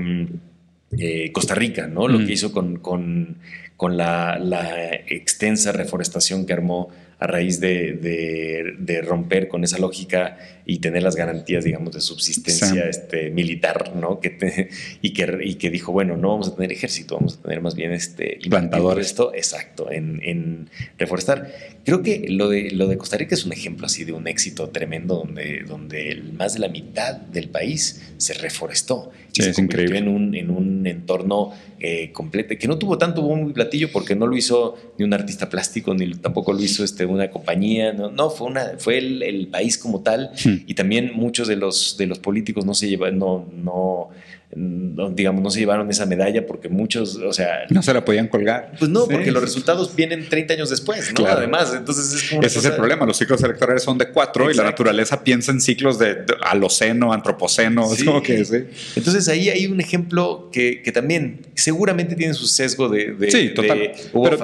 eh, 0.97 1.31
Costa 1.33 1.53
Rica, 1.53 1.85
¿no? 1.85 2.07
Lo 2.07 2.17
Mm. 2.19 2.25
que 2.25 2.33
hizo 2.33 2.51
con, 2.51 2.77
con, 2.79 3.37
con 3.77 3.95
la, 3.95 4.37
la 4.39 4.91
extensa 5.07 5.71
reforestación 5.71 6.45
que 6.45 6.53
armó 6.53 6.89
a 7.19 7.27
raíz 7.27 7.59
de, 7.59 7.93
de- 7.93 8.75
de 8.77 9.01
romper 9.01 9.47
con 9.47 9.63
esa 9.63 9.77
lógica 9.79 10.37
y 10.69 10.79
tener 10.79 11.01
las 11.01 11.15
garantías, 11.15 11.63
digamos, 11.63 11.93
de 11.93 12.01
subsistencia 12.01 12.89
este, 12.89 13.29
militar, 13.31 13.95
¿no? 13.95 14.19
Que 14.19 14.29
te- 14.31 14.69
y, 15.01 15.13
que, 15.13 15.39
y 15.43 15.55
que 15.55 15.69
dijo, 15.69 15.93
bueno, 15.93 16.17
no 16.17 16.27
vamos 16.29 16.49
a 16.49 16.55
tener 16.55 16.73
ejército, 16.73 17.15
vamos 17.15 17.37
a 17.37 17.41
tener 17.41 17.61
más 17.61 17.73
bien 17.73 17.93
este 17.93 18.37
Plantadores. 18.49 19.07
esto, 19.07 19.33
exacto, 19.33 19.89
en, 19.91 20.19
en 20.23 20.69
reforestar. 20.97 21.51
Creo 21.85 22.03
que 22.03 22.25
lo 22.29 22.49
de, 22.49 22.71
lo 22.71 22.87
de 22.87 22.97
Costa 22.97 23.15
Rica 23.17 23.33
es 23.33 23.45
un 23.45 23.53
ejemplo 23.53 23.85
así 23.85 24.03
de 24.03 24.11
un 24.11 24.27
éxito 24.27 24.67
tremendo 24.69 25.15
donde, 25.15 25.63
donde 25.65 26.21
más 26.33 26.53
de 26.55 26.59
la 26.59 26.67
mitad 26.67 27.15
del 27.15 27.47
país 27.49 28.01
se 28.17 28.33
reforestó 28.33 29.11
y 29.31 29.37
Sí, 29.37 29.43
se 29.43 29.49
es 29.51 29.55
convirtió 29.55 29.83
increíble. 29.85 30.09
en 30.09 30.15
un, 30.15 30.35
en 30.35 30.49
un 30.49 30.87
entorno 30.87 31.51
eh, 31.79 32.11
completo, 32.11 32.55
que 32.59 32.67
no 32.67 32.77
tuvo 32.79 32.97
tanto 32.97 33.21
bombo 33.21 33.49
y 33.49 33.53
platillo 33.53 33.91
porque 33.91 34.15
no 34.15 34.25
lo 34.25 34.35
hizo 34.35 34.75
ni 34.97 35.05
un 35.05 35.13
artista 35.13 35.47
plástico, 35.47 35.93
ni 35.93 36.09
tampoco 36.15 36.51
lo 36.53 36.59
hizo 36.61 36.83
este, 36.83 37.05
una 37.05 37.29
compañía, 37.29 37.93
no, 37.93 38.09
no 38.11 38.31
fue, 38.31 38.47
una, 38.47 38.71
fue 38.79 38.97
el, 38.97 39.21
el 39.23 39.47
país 39.47 39.77
como 39.77 40.01
tal 40.01 40.31
Hmm. 40.43 40.56
Y 40.65 40.73
también 40.73 41.11
muchos 41.13 41.47
de 41.47 41.55
los, 41.55 41.97
de 41.97 42.07
los 42.07 42.19
políticos 42.19 42.65
no 42.65 42.73
se 42.73 42.87
llevan, 42.87 43.17
no, 43.17 43.47
no, 43.53 44.09
digamos, 44.55 45.41
no 45.43 45.49
se 45.51 45.59
llevaron 45.59 45.89
esa 45.89 46.05
medalla 46.05 46.45
porque 46.47 46.69
muchos, 46.69 47.17
o 47.17 47.33
sea, 47.33 47.65
No 47.69 47.83
se 47.83 47.93
la 47.93 48.05
podían 48.05 48.27
colgar. 48.29 48.71
pues 48.79 48.89
no, 48.89 49.01
Sí, 49.05 49.09
porque 49.11 49.31
los 49.31 49.41
resultados 49.43 49.93
vienen 49.95 50.27
30 50.29 50.53
años 50.53 50.69
después, 50.69 51.09
¿no? 51.09 51.15
Claro. 51.15 51.39
Además, 51.39 51.73
entonces 51.77 52.13
es 52.13 52.29
como 52.29 52.41
Ese 52.43 52.59
es 52.59 52.65
el 52.65 52.73
problema. 52.75 53.05
Los 53.05 53.17
ciclos 53.17 53.43
electorales 53.43 53.83
son 53.83 53.97
de 53.97 54.09
cuatro 54.09 54.49
y 54.49 54.53
la 54.53 54.63
naturaleza 54.63 55.21
piensa 55.23 55.51
en 55.51 55.59
ciclos 55.59 55.99
de, 55.99 56.15
de 56.15 56.33
aloceno, 56.43 57.11
antropoceno. 57.11 57.91
Es 57.91 57.99
Sí. 57.99 58.05
como 58.05 58.23
que 58.23 58.45
sí. 58.45 58.55
Entonces 58.95 59.27
ahí 59.27 59.49
hay 59.49 59.67
un 59.67 59.81
ejemplo 59.81 60.49
que, 60.51 60.81
que 60.81 60.91
también 60.93 61.41
seguramente 61.55 62.15
tiene 62.15 62.33
su 62.33 62.47
sesgo 62.47 62.87
de... 62.87 63.13
de- 63.15 63.29
Sí, 63.31 63.49
total. 63.53 63.79
de- 63.79 63.95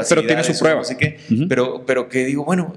Pero- 0.09 0.25
tiene 0.25 0.43
su 0.43 0.59
prueba. 0.59 0.81
Qué, 0.99 1.17
Ujú. 1.31 1.47
pero, 1.47 1.85
pero 1.85 2.09
que 2.09 2.25
digo, 2.25 2.43
bueno, 2.43 2.73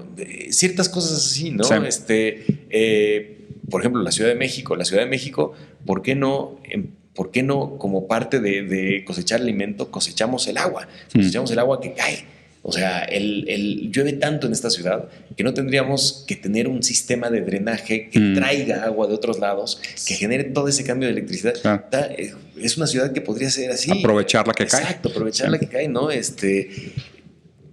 ciertas 0.49 0.87
cosas 0.87 1.17
así, 1.17 1.51
¿no? 1.51 1.63
Este, 1.85 2.45
eh, 2.69 3.33
por 3.69 3.81
ejemplo, 3.81 4.01
la 4.01 4.11
Ciudad 4.11 4.29
de 4.29 4.35
México. 4.35 4.75
La 4.77 4.85
Ciudad 4.85 5.03
de 5.03 5.09
México, 5.09 5.53
¿por 5.85 6.01
qué 6.01 6.15
no... 6.15 6.59
em, 6.63 6.87
¿Por 7.17 7.31
qué 7.31 7.43
no, 7.43 7.77
como 7.77 8.07
parte 8.07 8.39
de, 8.39 8.61
de 8.61 9.03
cosechar 9.03 9.41
alimento, 9.41 9.91
cosechamos 9.91 10.47
el 10.47 10.57
agua? 10.57 10.87
Mm. 11.13 11.17
Cosechamos 11.17 11.51
el 11.51 11.59
agua 11.59 11.81
que 11.81 11.91
cae. 11.93 12.23
O 12.63 12.71
sea, 12.71 13.03
el, 13.05 13.45
el- 13.49 13.91
llueve 13.91 14.13
tanto 14.13 14.45
en 14.47 14.53
esta 14.53 14.69
ciudad 14.69 15.07
que 15.37 15.43
no 15.43 15.53
tendríamos 15.53 16.25
que 16.27 16.35
tener 16.35 16.67
un 16.67 16.83
sistema 16.83 17.29
de 17.29 17.41
drenaje 17.41 18.09
que 18.09 18.19
Mm. 18.19 18.35
traiga 18.35 18.83
agua 18.83 19.07
de 19.07 19.13
otros 19.13 19.39
lados, 19.39 19.81
que 20.07 20.13
genere 20.15 20.43
todo 20.45 20.67
ese 20.67 20.83
cambio 20.83 21.07
de 21.07 21.13
electricidad. 21.13 21.55
Está- 21.55 22.07
eh, 22.13 22.33
es 22.61 22.77
una 22.77 22.85
ciudad 22.87 23.11
que 23.13 23.21
podría 23.21 23.49
ser 23.49 23.71
así. 23.71 23.89
Aprovechar 23.91 24.47
la 24.47 24.53
que 24.53 24.65
cae. 24.67 24.81
Exacto, 24.81 25.09
aprovechar 25.09 25.49
la 25.49 25.59
que 25.59 25.67
cae, 25.67 25.87
¿no? 25.87 26.11
Este, 26.11 26.69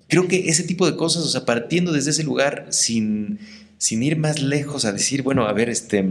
creo 0.09 0.29
que 0.29 0.49
ese 0.49 0.63
tipo 0.63 0.89
de 0.91 0.97
cosas, 0.97 1.25
o 1.25 1.29
sea, 1.29 1.45
partiendo 1.45 1.93
desde 1.93 2.11
ese 2.11 2.23
lugar 2.23 2.67
sin, 2.71 3.39
sin 3.85 4.03
ir 4.03 4.17
más 4.17 4.41
lejos 4.41 4.87
a 4.87 4.93
decir, 4.93 5.23
bueno, 5.23 5.47
a 5.47 5.53
ver, 5.53 5.69
este... 5.69 6.03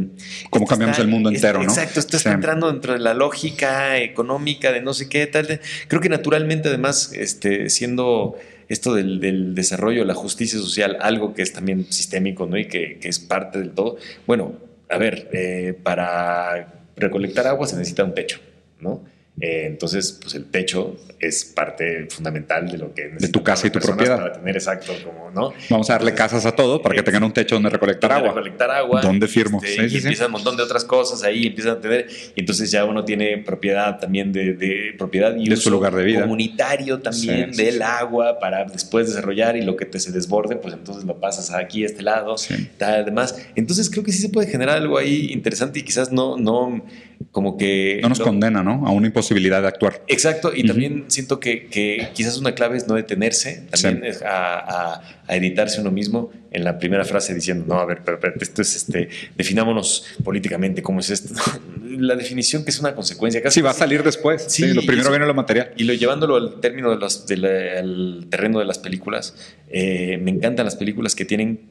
Cómo 0.51 0.67
cambiamos 0.67 0.99
el 0.99 1.07
mundo 1.07 1.31
entero, 1.31 1.57
¿no? 1.57 1.63
Exacto, 1.63 1.99
esto 1.99 2.17
está 2.17 2.29
Sí. 2.29 2.35
entrando 2.35 2.71
dentro 2.71 2.93
de 2.93 2.99
la 2.99 3.15
lógica 3.15 3.97
económica 3.97 4.71
de 4.71 4.79
no 4.81 4.93
sé 4.93 5.09
qué, 5.09 5.25
tal. 5.25 5.47
tal. 5.47 5.59
Creo 5.87 5.99
que 5.99 6.07
naturalmente, 6.07 6.69
además, 6.69 7.11
este, 7.15 7.71
siendo 7.71 8.35
esto 8.69 8.93
del, 8.93 9.19
del 9.19 9.55
desarrollo, 9.55 10.05
la 10.05 10.13
justicia 10.13 10.59
social, 10.59 10.97
algo 11.01 11.33
que 11.33 11.41
es 11.41 11.51
también 11.51 11.91
sistémico, 11.91 12.45
¿no? 12.45 12.59
Y 12.59 12.67
que, 12.67 12.99
que 12.99 13.09
es 13.09 13.17
parte 13.17 13.57
del 13.57 13.71
todo. 13.71 13.97
Bueno, 14.27 14.53
a 14.87 14.99
ver, 14.99 15.29
eh, 15.33 15.73
para 15.81 16.75
recolectar 16.95 17.47
agua 17.47 17.65
se 17.65 17.75
necesita 17.75 18.03
un 18.03 18.13
techo, 18.13 18.39
¿no? 18.81 19.01
Eh, 19.41 19.65
entonces, 19.65 20.19
pues 20.21 20.35
el 20.35 20.45
techo 20.45 20.95
es 21.19 21.43
parte 21.43 22.07
fundamental 22.09 22.69
de 22.69 22.77
lo 22.77 22.93
que 22.93 23.09
de 23.09 23.27
tu 23.29 23.41
casa 23.41 23.65
y 23.65 23.71
tu 23.71 23.79
propiedad 23.79 24.17
para 24.17 24.33
tener 24.33 24.55
exacto 24.55 24.93
como 25.03 25.31
no. 25.31 25.53
Vamos 25.69 25.89
a 25.89 25.93
darle 25.93 26.13
casas 26.13 26.45
a 26.45 26.55
todo 26.55 26.81
para 26.81 26.93
que 26.93 27.01
tengan 27.01 27.23
un 27.23 27.33
techo 27.33 27.55
donde 27.55 27.69
recolectar 27.69 28.11
donde 28.11 28.27
agua. 28.27 28.35
Recolectar 28.35 28.69
agua. 28.69 29.01
Donde 29.01 29.27
firmo. 29.27 29.59
Este, 29.63 29.87
y 29.87 29.97
empiezan 29.97 30.27
un 30.27 30.33
montón 30.33 30.55
de 30.55 30.63
otras 30.63 30.85
cosas 30.85 31.23
ahí, 31.23 31.47
empiezan 31.47 31.77
a 31.77 31.81
tener 31.81 32.07
y 32.35 32.39
entonces 32.41 32.69
ya 32.69 32.85
uno 32.85 33.03
tiene 33.03 33.39
propiedad 33.39 33.99
también 33.99 34.31
de, 34.31 34.53
de 34.53 34.93
propiedad 34.97 35.35
y 35.35 35.49
de 35.49 35.55
su 35.55 35.71
lugar 35.71 35.95
de 35.95 36.03
vida 36.03 36.21
comunitario 36.21 36.99
también 36.99 37.51
del 37.51 37.81
agua 37.81 38.37
para 38.39 38.65
después 38.65 39.07
desarrollar 39.07 39.57
y 39.57 39.63
lo 39.63 39.75
que 39.75 39.85
te 39.85 39.99
se 39.99 40.11
desborde, 40.11 40.57
pues 40.57 40.75
entonces 40.75 41.05
lo 41.05 41.19
pasas 41.19 41.51
aquí 41.51 41.83
a 41.83 41.87
este 41.87 42.03
lado, 42.03 42.35
además. 42.79 43.47
Entonces 43.55 43.89
creo 43.89 44.03
que 44.03 44.11
sí 44.11 44.21
se 44.21 44.29
puede 44.29 44.47
generar 44.47 44.77
algo 44.77 44.97
ahí 44.97 45.31
interesante 45.31 45.79
y 45.79 45.83
quizás 45.83 46.11
no 46.11 46.37
no 46.37 46.83
como 47.31 47.57
que... 47.57 47.99
No 48.01 48.09
nos 48.09 48.19
condena, 48.19 48.63
¿no? 48.63 48.87
A 48.87 48.91
una 48.91 49.07
imposibilidad 49.07 49.61
de 49.61 49.67
actuar. 49.67 50.03
Exacto, 50.07 50.51
y 50.53 50.65
también 50.65 51.05
siento 51.07 51.39
que, 51.39 51.67
que, 51.67 52.09
quizás 52.13 52.37
una 52.37 52.55
clave 52.55 52.77
es 52.77 52.87
no 52.87 52.95
detenerse, 52.95 53.67
también 53.69 54.13
a, 54.25 55.01
a, 55.27 55.35
editarse 55.35 55.81
uno 55.81 55.91
mismo 55.91 56.31
en 56.51 56.63
la 56.63 56.77
primera 56.79 57.05
frase 57.05 57.33
diciendo, 57.33 57.65
no, 57.67 57.79
a 57.79 57.85
ver, 57.85 58.01
pero, 58.05 58.19
esto 58.39 58.61
es, 58.61 58.75
este, 58.75 59.09
definámonos 59.35 60.05
políticamente 60.23 60.81
cómo 60.81 60.99
es 60.99 61.09
esto. 61.09 61.33
la 61.83 62.15
definición 62.15 62.63
que 62.63 62.71
es 62.71 62.79
una 62.79 62.95
consecuencia. 62.95 63.41
Casi 63.41 63.55
sí, 63.55 63.61
va 63.61 63.71
a 63.71 63.73
salir 63.73 64.03
después. 64.03 64.45
Sí, 64.47 64.73
lo 64.73 64.81
primero 64.81 65.09
viene 65.09 65.25
lo 65.25 65.33
material. 65.33 65.71
Y 65.77 65.83
lo 65.83 65.93
llevándolo 65.93 66.35
al 66.35 66.59
término 66.59 66.95
de 66.95 67.03
del 67.27 68.27
terreno 68.29 68.59
de 68.59 68.65
las 68.65 68.79
películas, 68.79 69.35
eh, 69.69 70.17
me 70.21 70.31
encantan 70.31 70.65
las 70.65 70.75
películas 70.75 71.15
que 71.15 71.25
tienen 71.25 71.61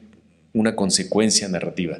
una 0.53 0.75
consecuencia 0.75 1.47
narrativa 1.47 1.99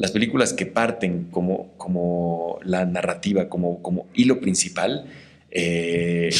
las 0.00 0.12
películas 0.12 0.54
que 0.54 0.64
parten 0.64 1.24
como, 1.30 1.74
como 1.76 2.58
la 2.64 2.86
narrativa, 2.86 3.50
como, 3.50 3.82
como 3.82 4.06
hilo 4.14 4.40
principal, 4.40 5.04
eh, 5.50 6.30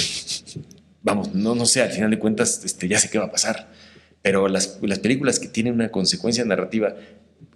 vamos, 1.03 1.35
no, 1.35 1.55
no 1.55 1.67
sé, 1.67 1.83
al 1.83 1.91
final 1.91 2.11
de 2.11 2.19
cuentas 2.19 2.65
este, 2.65 2.89
ya 2.89 2.99
sé 2.99 3.11
qué 3.11 3.19
va 3.19 3.27
a 3.27 3.31
pasar, 3.31 3.69
pero 4.23 4.49
las, 4.49 4.79
las 4.81 4.99
películas 5.01 5.39
que 5.39 5.49
tienen 5.49 5.75
una 5.75 5.91
consecuencia 5.91 6.43
narrativa 6.47 6.97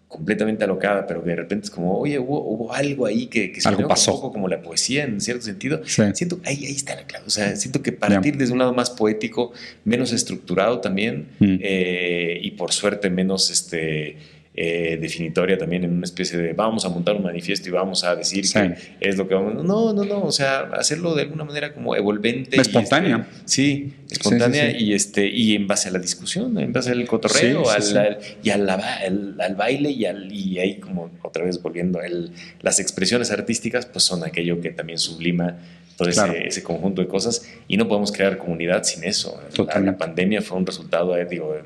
completamente 0.06 0.62
alocada, 0.64 1.06
pero 1.06 1.24
que 1.24 1.30
de 1.30 1.36
repente 1.36 1.64
es 1.64 1.70
como, 1.70 1.98
oye, 1.98 2.18
hubo, 2.18 2.70
algo 2.74 3.06
ahí 3.06 3.26
que, 3.28 3.50
que 3.50 3.62
se 3.62 3.68
algo 3.70 3.88
pasó. 3.88 4.12
un 4.12 4.20
poco 4.20 4.32
como 4.34 4.46
la 4.46 4.60
poesía 4.60 5.04
en 5.04 5.22
cierto 5.22 5.46
sentido. 5.46 5.80
Siento 5.86 6.38
ahí, 6.44 6.66
ahí 6.66 6.74
está 6.74 6.94
la 6.96 7.06
clave. 7.06 7.24
O 7.26 7.30
sea, 7.30 7.56
siento 7.56 7.80
que 7.80 7.92
partir 7.92 8.36
desde 8.36 8.52
un 8.52 8.58
lado 8.58 8.74
más 8.74 8.90
poético, 8.90 9.52
menos 9.84 10.12
estructurado 10.12 10.80
también, 10.80 11.28
mm. 11.38 11.56
eh, 11.62 12.38
y 12.42 12.50
por 12.52 12.72
suerte 12.72 13.08
menos 13.08 13.50
este 13.50 14.18
eh, 14.56 14.98
definitoria 15.00 15.58
también 15.58 15.82
en 15.82 15.92
una 15.92 16.04
especie 16.04 16.38
de 16.38 16.52
vamos 16.52 16.84
a 16.84 16.88
montar 16.88 17.16
un 17.16 17.24
manifiesto 17.24 17.68
y 17.68 17.72
vamos 17.72 18.04
a 18.04 18.14
decir 18.14 18.44
que 18.52 18.76
es 19.00 19.16
lo 19.16 19.26
que 19.26 19.34
vamos. 19.34 19.64
No, 19.64 19.92
no, 19.92 20.04
no, 20.04 20.22
o 20.22 20.30
sea, 20.30 20.70
hacerlo 20.74 21.16
de 21.16 21.22
alguna 21.22 21.44
manera 21.44 21.74
como 21.74 21.96
evolvente. 21.96 22.60
Espontánea. 22.60 23.26
Este, 23.28 23.42
sí, 23.46 23.92
espontánea 24.08 24.70
y 24.70 24.92
este 24.92 25.26
y 25.26 25.56
en 25.56 25.66
base 25.66 25.88
a 25.88 25.92
la 25.92 25.98
discusión, 25.98 26.56
en 26.58 26.72
base 26.72 26.92
al 26.92 27.04
cotorreo 27.04 27.68
al, 27.68 28.18
y 28.44 28.50
al, 28.50 28.70
al, 28.70 29.54
baile 29.56 29.90
y, 29.90 30.06
al, 30.06 30.32
y 30.32 30.60
ahí 30.60 30.76
como 30.76 31.10
otra 31.22 31.44
vez 31.44 31.60
volviendo, 31.60 32.00
el, 32.00 32.30
las 32.62 32.78
expresiones 32.78 33.32
artísticas 33.32 33.86
pues 33.86 34.04
son 34.04 34.22
aquello 34.22 34.60
que 34.60 34.70
también 34.70 35.00
sublima 35.00 35.58
todo 35.96 36.08
ese, 36.08 36.62
conjunto 36.62 37.02
de 37.02 37.08
cosas 37.08 37.48
y 37.66 37.76
no 37.76 37.88
podemos 37.88 38.12
crear 38.12 38.38
comunidad 38.38 38.84
sin 38.84 39.02
eso. 39.02 39.40
La, 39.66 39.80
la, 39.80 39.98
pandemia 39.98 40.42
fue 40.42 40.58
un 40.58 40.66
resultado, 40.66 41.16
eh, 41.16 41.24
digo, 41.24 41.56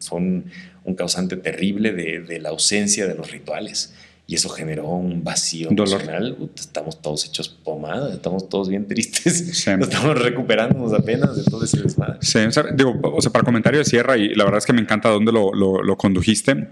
fue 0.00 0.18
un, 0.18 0.44
un 0.86 0.94
causante 0.94 1.36
terrible 1.36 1.92
de, 1.92 2.20
de, 2.20 2.40
la 2.40 2.50
ausencia 2.50 3.06
de 3.06 3.14
los 3.14 3.30
rituales. 3.30 3.92
Y 4.28 4.34
eso 4.34 4.48
generó 4.48 4.88
un 4.88 5.22
vacío 5.22 5.70
emocional. 5.70 6.36
estamos 6.56 7.00
todos 7.00 7.26
hechos 7.26 7.48
pomada, 7.48 8.12
estamos 8.12 8.48
todos 8.48 8.68
bien 8.68 8.88
tristes. 8.88 9.40
Estamos 9.66 10.18
recuperándonos 10.18 10.92
apenas 10.94 11.36
de 11.36 11.44
todo 11.44 11.64
ese 11.64 11.80
desmadre. 11.80 12.18
Sí, 12.22 12.38
o 12.38 12.50
sea, 12.50 12.64
digo, 12.74 12.98
o 13.02 13.22
sea, 13.22 13.30
para 13.30 13.44
comentario 13.44 13.78
de 13.78 13.84
cierre, 13.84 14.18
y 14.18 14.34
la 14.34 14.42
verdad 14.44 14.58
es 14.58 14.66
que 14.66 14.72
me 14.72 14.80
encanta 14.80 15.10
dónde 15.10 15.30
lo, 15.30 15.52
lo, 15.54 15.80
lo 15.80 15.96
condujiste. 15.96 16.66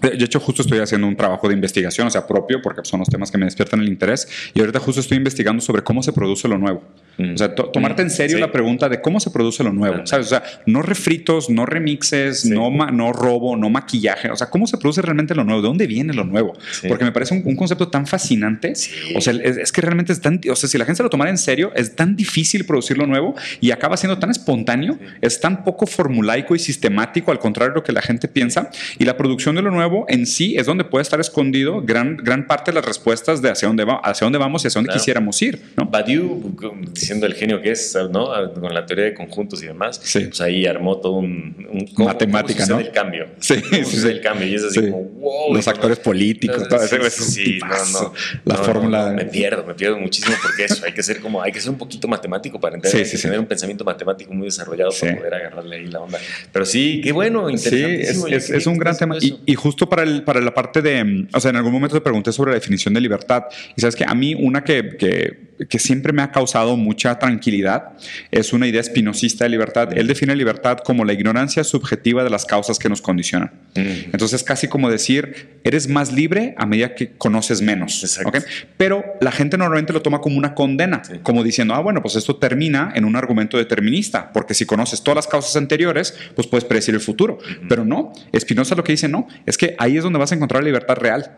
De 0.00 0.24
hecho, 0.24 0.38
justo 0.40 0.62
estoy 0.62 0.78
haciendo 0.78 1.06
un 1.06 1.16
trabajo 1.16 1.48
de 1.48 1.54
investigación, 1.54 2.06
o 2.06 2.10
sea, 2.10 2.26
propio, 2.26 2.62
porque 2.62 2.82
son 2.84 3.00
los 3.00 3.08
temas 3.08 3.30
que 3.30 3.38
me 3.38 3.46
despiertan 3.46 3.80
el 3.80 3.88
interés. 3.88 4.28
Y 4.54 4.60
ahorita 4.60 4.78
justo 4.78 5.00
estoy 5.00 5.16
investigando 5.16 5.60
sobre 5.60 5.82
cómo 5.82 6.02
se 6.02 6.12
produce 6.12 6.46
lo 6.48 6.58
nuevo. 6.58 6.82
O 7.18 7.36
sea, 7.36 7.52
tomarte 7.52 8.02
en 8.02 8.10
serio 8.10 8.38
la 8.38 8.52
pregunta 8.52 8.88
de 8.88 9.00
cómo 9.00 9.18
se 9.18 9.32
produce 9.32 9.64
lo 9.64 9.72
nuevo, 9.72 10.06
¿sabes? 10.06 10.26
O 10.26 10.28
sea, 10.30 10.42
no 10.66 10.82
refritos, 10.82 11.50
no 11.50 11.66
remixes, 11.66 12.44
no, 12.44 12.70
no 12.70 13.12
robo, 13.12 13.56
no 13.56 13.70
maquillaje. 13.70 14.30
O 14.30 14.36
sea, 14.36 14.48
¿cómo 14.48 14.68
se 14.68 14.78
produce 14.78 15.02
realmente 15.02 15.34
lo 15.34 15.42
nuevo? 15.42 15.60
¿De 15.60 15.66
dónde 15.66 15.88
viene 15.88 16.12
lo 16.14 16.22
nuevo? 16.24 16.56
Porque 16.86 17.04
me 17.04 17.10
parece 17.10 17.34
un, 17.34 17.56
concepto 17.56 17.88
tan 17.88 18.06
fascinante. 18.06 18.72
O 19.16 19.20
sea, 19.20 19.32
es, 19.32 19.72
que 19.72 19.80
realmente 19.80 20.12
es 20.12 20.20
tan... 20.20 20.40
O 20.48 20.54
sea, 20.54 20.68
si 20.68 20.78
la 20.78 20.84
gente 20.84 20.98
se 20.98 21.02
lo 21.02 21.10
tomara 21.10 21.30
en 21.30 21.38
serio, 21.38 21.72
es 21.74 21.96
tan 21.96 22.14
difícil 22.14 22.64
producir 22.64 22.96
lo 22.96 23.06
nuevo 23.06 23.34
y 23.60 23.72
acaba 23.72 23.96
siendo 23.96 24.18
tan 24.20 24.30
espontáneo, 24.30 24.96
es 25.20 25.40
tan 25.40 25.64
poco 25.64 25.88
formulaico 25.88 26.54
y 26.54 26.60
sistemático, 26.60 27.32
al 27.32 27.40
contrario 27.40 27.72
de 27.72 27.80
lo 27.80 27.82
que 27.82 27.92
la 27.92 28.02
gente 28.02 28.28
piensa. 28.28 28.70
Y 28.96 29.04
la 29.04 29.16
producción 29.16 29.56
de 29.56 29.62
lo 29.62 29.72
nuevo 29.72 29.87
en 30.08 30.26
sí 30.26 30.56
es 30.56 30.66
donde 30.66 30.84
puede 30.84 31.02
estar 31.02 31.20
escondido 31.20 31.82
gran, 31.82 32.16
gran 32.16 32.46
parte 32.46 32.70
de 32.70 32.76
las 32.76 32.84
respuestas 32.84 33.42
de 33.42 33.50
hacia 33.50 33.68
dónde, 33.68 33.84
va, 33.84 34.00
hacia 34.02 34.24
dónde 34.24 34.38
vamos 34.38 34.64
y 34.64 34.68
hacia 34.68 34.80
dónde 34.80 34.92
quisiéramos 34.92 35.40
ir. 35.42 35.60
¿no? 35.76 35.86
Badiou, 35.86 36.56
siendo 36.94 37.26
el 37.26 37.34
genio 37.34 37.60
que 37.60 37.72
es, 37.72 37.96
¿no? 38.10 38.30
Con 38.54 38.74
la 38.74 38.86
teoría 38.86 39.06
de 39.06 39.14
conjuntos 39.14 39.62
y 39.62 39.66
demás, 39.66 40.00
pues 40.00 40.40
ahí 40.40 40.66
armó 40.66 40.98
todo 40.98 41.14
un, 41.14 41.66
un 41.70 42.04
matemática, 42.04 42.66
¿no? 42.66 42.78
el 42.78 42.92
cambio. 42.92 43.26
Sí, 43.40 43.56
sí, 43.84 44.06
el 44.08 44.20
cambio 44.20 44.46
y 44.46 44.54
es 44.54 44.64
así 44.64 44.80
como 44.80 45.04
wow. 45.04 45.54
Los 45.54 45.68
actores 45.68 45.98
políticos, 45.98 46.68
todo 46.68 46.82
eso 46.82 47.22
sí, 47.22 47.58
no, 47.60 48.00
no, 48.00 48.14
la 48.44 48.56
fórmula. 48.56 49.10
me 49.10 49.24
pierdo, 49.24 49.64
me 49.64 49.74
pierdo 49.74 49.98
muchísimo 49.98 50.34
porque 50.42 50.64
eso 50.64 50.84
hay 50.84 50.92
que 50.92 51.02
ser 51.02 51.20
como 51.20 51.42
hay 51.42 51.52
que 51.52 51.60
ser 51.60 51.70
un 51.70 51.78
poquito 51.78 52.08
matemático 52.08 52.60
para 52.60 52.76
entender, 52.76 53.04
hay 53.04 53.10
que 53.10 53.18
tener 53.18 53.38
un 53.38 53.46
pensamiento 53.46 53.84
matemático 53.84 54.32
muy 54.32 54.46
desarrollado 54.46 54.90
para 54.98 55.16
poder 55.16 55.34
agarrarle 55.34 55.76
ahí 55.76 55.86
la 55.86 56.00
onda. 56.00 56.18
Pero 56.52 56.64
sí, 56.64 57.00
qué 57.02 57.12
bueno, 57.12 57.48
interesante. 57.50 58.12
Sí, 58.14 58.34
es, 58.34 58.50
es, 58.50 58.66
un 58.66 58.78
gran 58.78 58.96
tema 58.96 59.16
y, 59.20 59.38
y, 59.46 59.54
justo 59.54 59.77
para 59.86 60.02
el 60.02 60.22
para 60.22 60.40
la 60.40 60.54
parte 60.54 60.80
de, 60.80 61.26
o 61.32 61.40
sea, 61.40 61.50
en 61.50 61.56
algún 61.56 61.72
momento 61.72 61.96
te 61.96 62.00
pregunté 62.00 62.32
sobre 62.32 62.52
la 62.52 62.54
definición 62.54 62.94
de 62.94 63.00
libertad 63.00 63.44
y 63.76 63.80
sabes 63.80 63.96
que 63.96 64.04
a 64.06 64.14
mí 64.14 64.34
una 64.34 64.64
que, 64.64 64.96
que 64.96 65.48
que 65.66 65.78
siempre 65.78 66.12
me 66.12 66.22
ha 66.22 66.30
causado 66.30 66.76
mucha 66.76 67.18
tranquilidad. 67.18 67.92
Es 68.30 68.52
una 68.52 68.66
idea 68.66 68.80
espinosista 68.80 69.44
de 69.44 69.50
libertad. 69.50 69.96
Él 69.96 70.06
define 70.06 70.36
libertad 70.36 70.78
como 70.78 71.04
la 71.04 71.12
ignorancia 71.12 71.64
subjetiva 71.64 72.22
de 72.22 72.30
las 72.30 72.44
causas 72.44 72.78
que 72.78 72.88
nos 72.88 73.02
condicionan. 73.02 73.50
Mm. 73.74 74.12
Entonces, 74.12 74.42
casi 74.42 74.68
como 74.68 74.90
decir, 74.90 75.58
eres 75.64 75.88
más 75.88 76.12
libre 76.12 76.54
a 76.58 76.66
medida 76.66 76.94
que 76.94 77.12
conoces 77.12 77.62
menos. 77.62 78.18
¿okay? 78.24 78.42
Pero 78.76 79.04
la 79.20 79.32
gente 79.32 79.58
normalmente 79.58 79.92
lo 79.92 80.02
toma 80.02 80.20
como 80.20 80.36
una 80.38 80.54
condena, 80.54 81.02
como 81.22 81.42
diciendo, 81.42 81.74
ah, 81.74 81.80
bueno, 81.80 82.02
pues 82.02 82.16
esto 82.16 82.36
termina 82.36 82.92
en 82.94 83.04
un 83.04 83.16
argumento 83.16 83.56
determinista, 83.56 84.32
porque 84.32 84.54
si 84.54 84.66
conoces 84.66 85.02
todas 85.02 85.16
las 85.16 85.26
causas 85.26 85.56
anteriores, 85.56 86.14
pues 86.34 86.46
puedes 86.46 86.64
predecir 86.64 86.94
el 86.94 87.00
futuro. 87.00 87.38
Pero 87.68 87.84
no, 87.84 88.12
Espinosa 88.32 88.74
lo 88.74 88.84
que 88.84 88.92
dice 88.92 89.08
no, 89.08 89.26
es 89.46 89.58
que 89.58 89.67
ahí 89.78 89.96
es 89.96 90.02
donde 90.02 90.18
vas 90.18 90.32
a 90.32 90.34
encontrar 90.34 90.62
la 90.62 90.66
libertad 90.66 90.96
real. 90.96 91.30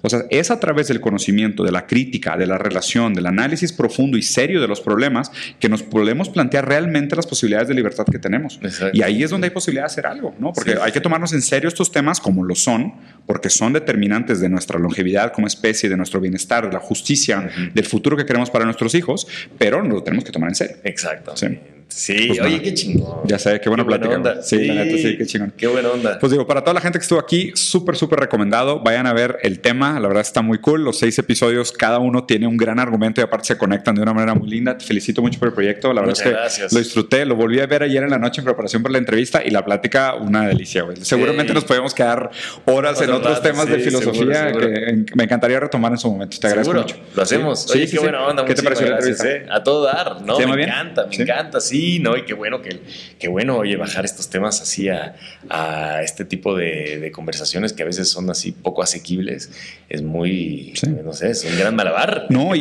O 0.00 0.08
sea, 0.08 0.24
es 0.30 0.50
a 0.50 0.60
través 0.60 0.88
del 0.88 1.00
conocimiento, 1.00 1.62
de 1.62 1.72
la 1.72 1.86
crítica, 1.86 2.36
de 2.36 2.46
la 2.46 2.58
relación, 2.58 3.14
del 3.14 3.26
análisis 3.26 3.72
profundo 3.72 4.16
y 4.16 4.22
serio 4.22 4.60
de 4.60 4.68
los 4.68 4.80
problemas 4.80 5.30
que 5.60 5.68
nos 5.68 5.82
podemos 5.82 6.28
plantear 6.28 6.66
realmente 6.66 7.16
las 7.16 7.26
posibilidades 7.26 7.68
de 7.68 7.74
libertad 7.74 8.04
que 8.10 8.18
tenemos. 8.18 8.60
Y 8.92 9.02
ahí 9.02 9.22
es 9.22 9.30
donde 9.30 9.48
hay 9.48 9.50
posibilidad 9.50 9.82
de 9.82 9.86
hacer 9.86 10.06
algo, 10.06 10.34
¿no? 10.38 10.52
Porque 10.52 10.76
hay 10.80 10.92
que 10.92 11.00
tomarnos 11.00 11.32
en 11.32 11.42
serio 11.42 11.68
estos 11.68 11.92
temas 11.92 12.20
como 12.20 12.44
lo 12.44 12.54
son, 12.54 12.94
porque 13.26 13.50
son 13.50 13.72
determinantes 13.72 14.40
de 14.40 14.48
nuestra 14.48 14.78
longevidad 14.78 15.32
como 15.32 15.46
especie, 15.46 15.88
de 15.88 15.96
nuestro 15.96 16.20
bienestar, 16.20 16.66
de 16.66 16.72
la 16.72 16.80
justicia, 16.80 17.50
del 17.74 17.84
futuro 17.84 18.16
que 18.16 18.24
queremos 18.24 18.50
para 18.50 18.64
nuestros 18.64 18.94
hijos, 18.94 19.26
pero 19.58 19.82
nos 19.82 19.92
lo 19.92 20.02
tenemos 20.02 20.24
que 20.24 20.32
tomar 20.32 20.48
en 20.50 20.54
serio. 20.54 20.76
Exacto. 20.84 21.36
Sí. 21.36 21.58
Sí, 21.88 22.26
pues 22.28 22.40
oye, 22.40 22.60
qué 22.60 22.74
chingón. 22.74 23.20
Ya 23.24 23.38
sé, 23.38 23.60
qué 23.60 23.68
buena 23.68 23.86
plática. 23.86 24.16
onda. 24.16 24.42
Sí, 24.42 24.66
la 24.66 24.74
neta, 24.74 24.96
sí, 24.98 25.16
qué 25.16 25.26
chingón. 25.26 25.52
Qué 25.56 25.68
buena 25.68 25.90
onda. 25.90 26.18
Pues 26.18 26.32
digo, 26.32 26.44
para 26.44 26.62
toda 26.62 26.74
la 26.74 26.80
gente 26.80 26.98
que 26.98 27.04
estuvo 27.04 27.20
aquí, 27.20 27.52
súper, 27.54 27.94
súper 27.94 28.18
recomendado. 28.18 28.80
Vayan 28.80 29.06
a 29.06 29.12
ver 29.12 29.38
el 29.42 29.60
tema. 29.60 30.00
La 30.00 30.08
verdad 30.08 30.22
está 30.22 30.42
muy 30.42 30.58
cool. 30.58 30.82
Los 30.82 30.98
seis 30.98 31.16
episodios, 31.18 31.70
cada 31.70 32.00
uno 32.00 32.24
tiene 32.24 32.48
un 32.48 32.56
gran 32.56 32.80
argumento 32.80 33.20
y 33.20 33.24
aparte 33.24 33.46
se 33.46 33.58
conectan 33.58 33.94
de 33.94 34.02
una 34.02 34.12
manera 34.12 34.34
muy 34.34 34.48
linda. 34.48 34.76
Te 34.76 34.84
felicito 34.84 35.22
mucho 35.22 35.38
por 35.38 35.48
el 35.48 35.54
proyecto. 35.54 35.92
La 35.92 36.00
verdad 36.00 36.16
es 36.48 36.58
que 36.58 36.66
lo 36.74 36.80
disfruté. 36.80 37.24
Lo 37.26 37.36
volví 37.36 37.60
a 37.60 37.66
ver 37.66 37.84
ayer 37.84 38.02
en 38.02 38.10
la 38.10 38.18
noche 38.18 38.40
en 38.40 38.44
preparación 38.44 38.82
para 38.82 38.92
la 38.94 38.98
entrevista 38.98 39.44
y 39.44 39.50
la 39.50 39.64
plática, 39.64 40.16
una 40.16 40.48
delicia, 40.48 40.82
güey. 40.82 40.96
Seguramente 41.00 41.54
nos 41.54 41.64
podemos 41.64 41.94
quedar 41.94 42.30
horas 42.64 43.00
en 43.02 43.10
otros 43.10 43.40
temas 43.40 43.68
de 43.68 43.78
filosofía 43.78 44.52
que 44.52 45.04
me 45.14 45.24
encantaría 45.24 45.60
retomar 45.60 45.92
en 45.92 45.98
su 45.98 46.10
momento. 46.10 46.38
Te 46.40 46.48
agradezco 46.48 46.74
mucho. 46.74 46.96
Lo 47.14 47.22
hacemos. 47.22 47.70
Oye, 47.70 47.88
qué 47.88 48.00
buena 48.00 48.26
onda. 48.26 48.44
¿Qué 48.44 48.54
te 48.54 48.62
pareció 48.64 48.88
la 48.88 48.96
entrevista? 48.96 49.30
Eh. 49.30 49.46
A 49.48 49.62
todo 49.62 49.84
dar, 49.84 50.20
¿no? 50.22 50.38
Me 50.38 50.64
encanta, 50.64 51.06
me 51.06 51.16
encanta, 51.16 51.60
sí 51.60 51.73
Sí, 51.74 51.98
¿no? 51.98 52.16
Y 52.16 52.22
qué 52.22 52.34
bueno 52.34 52.62
que, 52.62 52.78
qué 53.18 53.26
bueno, 53.26 53.56
oye, 53.56 53.74
bajar 53.74 54.04
estos 54.04 54.30
temas 54.30 54.60
así 54.60 54.88
a, 54.88 55.16
a 55.50 56.02
este 56.04 56.24
tipo 56.24 56.56
de, 56.56 57.00
de, 57.00 57.10
conversaciones 57.10 57.72
que 57.72 57.82
a 57.82 57.86
veces 57.86 58.08
son 58.08 58.30
así 58.30 58.52
poco 58.52 58.80
asequibles. 58.80 59.50
Es 59.88 60.00
muy, 60.00 60.72
sí. 60.76 60.86
no 61.04 61.12
sé, 61.12 61.30
es 61.30 61.42
un 61.42 61.58
gran 61.58 61.74
malabar. 61.74 62.26
No 62.30 62.54
y, 62.54 62.60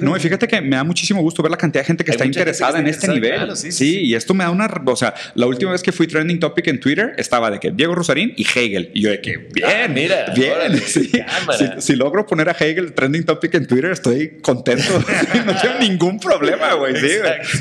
no, 0.00 0.16
y 0.16 0.20
fíjate 0.20 0.48
que 0.48 0.60
me 0.60 0.74
da 0.74 0.82
muchísimo 0.82 1.22
gusto 1.22 1.40
ver 1.40 1.52
la 1.52 1.56
cantidad 1.56 1.82
de 1.82 1.86
gente 1.86 2.02
que 2.02 2.10
Hay 2.10 2.16
está 2.16 2.26
interesada 2.26 2.74
que 2.74 2.80
en 2.80 2.86
este 2.88 3.06
nivel. 3.06 3.34
Claro, 3.36 3.54
sí, 3.54 3.70
sí, 3.70 4.00
y 4.00 4.16
esto 4.16 4.34
me 4.34 4.42
da 4.42 4.50
una, 4.50 4.68
o 4.86 4.96
sea, 4.96 5.14
la 5.36 5.46
última 5.46 5.70
vez 5.70 5.80
que 5.80 5.92
fui 5.92 6.08
trending 6.08 6.40
topic 6.40 6.66
en 6.66 6.80
Twitter 6.80 7.14
estaba 7.16 7.52
de 7.52 7.60
que 7.60 7.70
Diego 7.70 7.94
Rosarín 7.94 8.34
y 8.36 8.42
Hegel. 8.42 8.90
Y 8.92 9.02
yo 9.02 9.10
de 9.10 9.20
que, 9.20 9.36
bien, 9.36 9.68
ah, 9.68 9.86
mira, 9.86 10.32
bien. 10.34 10.52
Órale, 10.52 10.78
sí. 10.86 11.12
si, 11.56 11.66
si, 11.78 11.94
logro 11.94 12.26
poner 12.26 12.48
a 12.48 12.56
Hegel 12.58 12.92
trending 12.92 13.22
topic 13.22 13.54
en 13.54 13.68
Twitter, 13.68 13.92
estoy 13.92 14.38
contento. 14.42 14.98
no 15.46 15.54
tengo 15.60 15.78
ningún 15.78 16.18
problema, 16.18 16.74
güey. 16.74 16.96
Sí, 16.96 17.08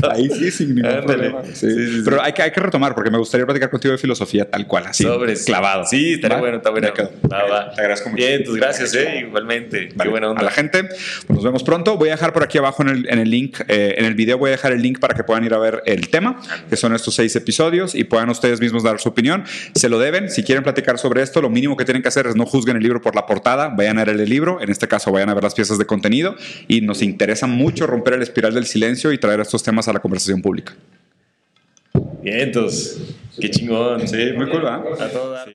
Ahí 0.10 0.30
sí, 0.30 0.52
sin 0.52 0.76
ningún 0.76 0.87
Ándale. 0.90 1.30
problema. 1.30 1.42
Sí. 1.54 1.70
Sí, 1.70 2.02
Pero 2.04 2.22
hay 2.22 2.34
que, 2.34 2.42
hay 2.42 2.52
que 2.52 2.60
retomar 2.60 2.96
porque 2.96 3.12
me 3.12 3.18
gustaría 3.18 3.46
platicar 3.46 3.70
contigo 3.70 3.92
de 3.92 3.98
filosofía 3.98 4.50
tal 4.50 4.68
cual, 4.68 4.88
así. 4.88 5.04
Sobres. 5.04 5.46
Clavado. 5.46 5.86
Sí, 5.86 6.14
estaría 6.14 6.36
¿Va? 6.38 6.42
bueno, 6.42 6.58
está 6.58 6.70
bueno. 6.70 6.90
Va, 7.32 7.44
va. 7.50 7.72
Te 7.72 7.82
agradezco 7.82 8.10
mucho. 8.10 8.24
Bien, 8.24 8.44
tus 8.44 8.56
gracias, 8.56 8.94
eh, 8.96 9.26
igualmente. 9.28 9.90
Vale. 9.96 10.08
Qué 10.08 10.10
buena 10.10 10.30
onda. 10.30 10.42
A 10.42 10.46
la 10.46 10.52
gente, 10.52 10.84
pues 10.84 11.30
nos 11.30 11.44
vemos 11.44 11.64
pronto. 11.64 11.98
Voy 11.98 12.10
a 12.10 12.14
dejar 12.14 12.34
por 12.34 12.44
aquí 12.44 12.58
abajo 12.58 12.84
en 12.84 12.90
el, 12.90 13.10
en 13.10 13.20
el 13.20 13.30
link, 13.30 13.60
eh, 13.68 13.96
en 13.98 14.06
el 14.06 14.16
video 14.16 14.38
voy 14.38 14.50
a 14.50 14.52
dejar 14.52 14.72
el 14.72 14.82
link 14.82 15.00
para 15.00 15.16
que 15.16 15.24
puedan 15.24 15.44
ir 15.44 15.54
a 15.54 15.58
ver 15.58 15.84
el 15.86 16.10
tema, 16.10 16.42
que 16.70 16.76
son 16.78 16.94
estos 16.94 17.16
seis 17.16 17.36
episodios, 17.36 17.96
y 17.96 18.04
puedan 18.04 18.30
ustedes 18.30 18.60
mismos 18.60 18.84
dar 18.84 19.00
su 19.00 19.10
opinión. 19.10 19.44
Se 19.76 19.90
lo 19.90 20.00
deben. 20.00 20.30
Si 20.30 20.44
quieren 20.44 20.64
platicar 20.64 20.98
sobre 21.00 21.22
esto, 21.22 21.42
lo 21.42 21.50
mínimo 21.50 21.78
que 21.78 21.86
tienen 21.86 22.02
que 22.02 22.08
hacer 22.08 22.28
es 22.28 22.36
no 22.36 22.46
juzguen 22.46 22.78
el 22.78 22.84
libro 22.84 23.02
por 23.02 23.16
la 23.16 23.26
portada, 23.26 23.70
vayan 23.70 24.00
a 24.00 24.06
leer 24.06 24.20
el 24.22 24.30
libro. 24.30 24.62
En 24.62 24.70
este 24.70 24.88
caso, 24.88 25.12
vayan 25.12 25.30
a 25.30 25.34
ver 25.34 25.44
las 25.44 25.56
piezas 25.56 25.78
de 25.78 25.86
contenido. 25.86 26.36
Y 26.68 26.82
nos 26.82 27.02
interesa 27.02 27.48
mucho 27.48 27.88
romper 27.88 28.16
el 28.16 28.22
espiral 28.22 28.54
del 28.54 28.66
silencio 28.66 29.12
y 29.12 29.18
traer 29.18 29.40
estos 29.40 29.64
temas 29.64 29.88
a 29.88 29.94
la 29.94 30.00
conversación 30.00 30.42
pública. 30.42 30.74
Bien, 32.22 32.40
entonces, 32.40 33.16
qué 33.40 33.50
chingón. 33.50 34.08
Sí, 34.08 34.32
muy 34.36 34.50
cool. 34.50 34.68
A 34.68 35.10
todas. 35.12 35.48